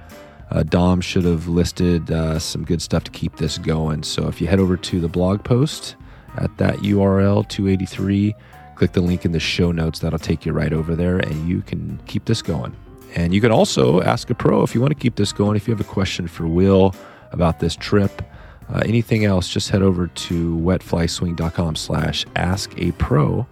Uh, 0.49 0.63
Dom 0.63 1.01
should 1.01 1.25
have 1.25 1.47
listed 1.47 2.09
uh, 2.09 2.39
some 2.39 2.63
good 2.63 2.81
stuff 2.81 3.03
to 3.03 3.11
keep 3.11 3.35
this 3.35 3.57
going. 3.57 4.03
So 4.03 4.27
if 4.27 4.39
you 4.39 4.47
head 4.47 4.59
over 4.59 4.77
to 4.77 4.99
the 5.01 5.09
blog 5.09 5.43
post 5.43 5.97
at 6.37 6.55
that 6.57 6.75
URL 6.77 7.47
283, 7.49 8.33
click 8.77 8.91
the 8.91 9.01
link 9.01 9.25
in 9.25 9.31
the 9.31 9.39
show 9.39 9.71
notes. 9.71 9.99
That'll 9.99 10.19
take 10.19 10.45
you 10.45 10.53
right 10.53 10.71
over 10.71 10.95
there, 10.95 11.17
and 11.17 11.49
you 11.49 11.61
can 11.61 11.99
keep 12.05 12.25
this 12.25 12.41
going. 12.41 12.75
And 13.15 13.33
you 13.33 13.41
can 13.41 13.51
also 13.51 14.01
ask 14.01 14.29
a 14.29 14.35
pro 14.35 14.61
if 14.61 14.75
you 14.75 14.81
want 14.81 14.93
to 14.93 14.99
keep 14.99 15.15
this 15.15 15.33
going. 15.33 15.55
If 15.55 15.67
you 15.67 15.73
have 15.73 15.81
a 15.81 15.89
question 15.89 16.27
for 16.27 16.45
Will 16.45 16.93
about 17.31 17.59
this 17.59 17.75
trip, 17.75 18.21
uh, 18.69 18.83
anything 18.85 19.25
else, 19.25 19.49
just 19.49 19.69
head 19.69 19.81
over 19.81 20.07
to 20.07 20.57
wetflyswing.com 20.57 21.75
slash 21.75 22.25
ask 22.35 22.71
a 22.77 22.91
pro 22.93 23.47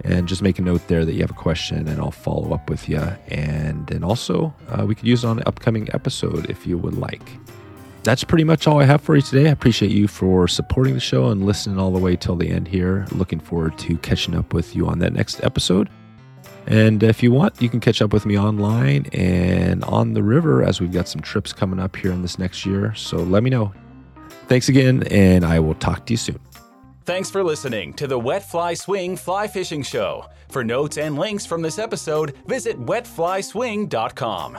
and 0.00 0.26
just 0.26 0.42
make 0.42 0.58
a 0.58 0.62
note 0.62 0.86
there 0.88 1.04
that 1.04 1.12
you 1.12 1.20
have 1.20 1.30
a 1.30 1.34
question 1.34 1.86
and 1.86 2.00
I'll 2.00 2.10
follow 2.10 2.52
up 2.52 2.68
with 2.68 2.88
you. 2.88 3.00
And 3.28 3.90
and 3.90 4.04
also, 4.04 4.54
uh, 4.68 4.84
we 4.86 4.94
could 4.94 5.06
use 5.06 5.22
it 5.22 5.28
on 5.28 5.38
an 5.38 5.44
upcoming 5.46 5.88
episode 5.92 6.50
if 6.50 6.66
you 6.66 6.78
would 6.78 6.94
like. 6.94 7.43
That's 8.04 8.22
pretty 8.22 8.44
much 8.44 8.66
all 8.66 8.80
I 8.80 8.84
have 8.84 9.00
for 9.00 9.16
you 9.16 9.22
today. 9.22 9.48
I 9.48 9.52
appreciate 9.52 9.90
you 9.90 10.06
for 10.08 10.46
supporting 10.46 10.92
the 10.92 11.00
show 11.00 11.30
and 11.30 11.46
listening 11.46 11.78
all 11.78 11.90
the 11.90 11.98
way 11.98 12.16
till 12.16 12.36
the 12.36 12.50
end 12.50 12.68
here. 12.68 13.06
Looking 13.12 13.40
forward 13.40 13.78
to 13.78 13.96
catching 13.96 14.34
up 14.34 14.52
with 14.52 14.76
you 14.76 14.86
on 14.86 14.98
that 14.98 15.14
next 15.14 15.42
episode. 15.42 15.88
And 16.66 17.02
if 17.02 17.22
you 17.22 17.32
want, 17.32 17.62
you 17.62 17.70
can 17.70 17.80
catch 17.80 18.02
up 18.02 18.12
with 18.12 18.26
me 18.26 18.38
online 18.38 19.06
and 19.14 19.82
on 19.84 20.12
the 20.12 20.22
river 20.22 20.62
as 20.62 20.82
we've 20.82 20.92
got 20.92 21.08
some 21.08 21.22
trips 21.22 21.54
coming 21.54 21.80
up 21.80 21.96
here 21.96 22.12
in 22.12 22.20
this 22.20 22.38
next 22.38 22.66
year. 22.66 22.94
So 22.94 23.16
let 23.16 23.42
me 23.42 23.48
know. 23.48 23.72
Thanks 24.48 24.68
again, 24.68 25.04
and 25.10 25.42
I 25.44 25.58
will 25.60 25.74
talk 25.74 26.04
to 26.06 26.12
you 26.12 26.18
soon. 26.18 26.38
Thanks 27.04 27.30
for 27.30 27.42
listening 27.42 27.94
to 27.94 28.06
the 28.06 28.18
Wet 28.18 28.50
Fly 28.50 28.74
Swing 28.74 29.16
Fly 29.16 29.46
Fishing 29.48 29.82
Show. 29.82 30.26
For 30.50 30.62
notes 30.62 30.98
and 30.98 31.18
links 31.18 31.46
from 31.46 31.62
this 31.62 31.78
episode, 31.78 32.34
visit 32.46 32.78
wetflyswing.com. 32.78 34.58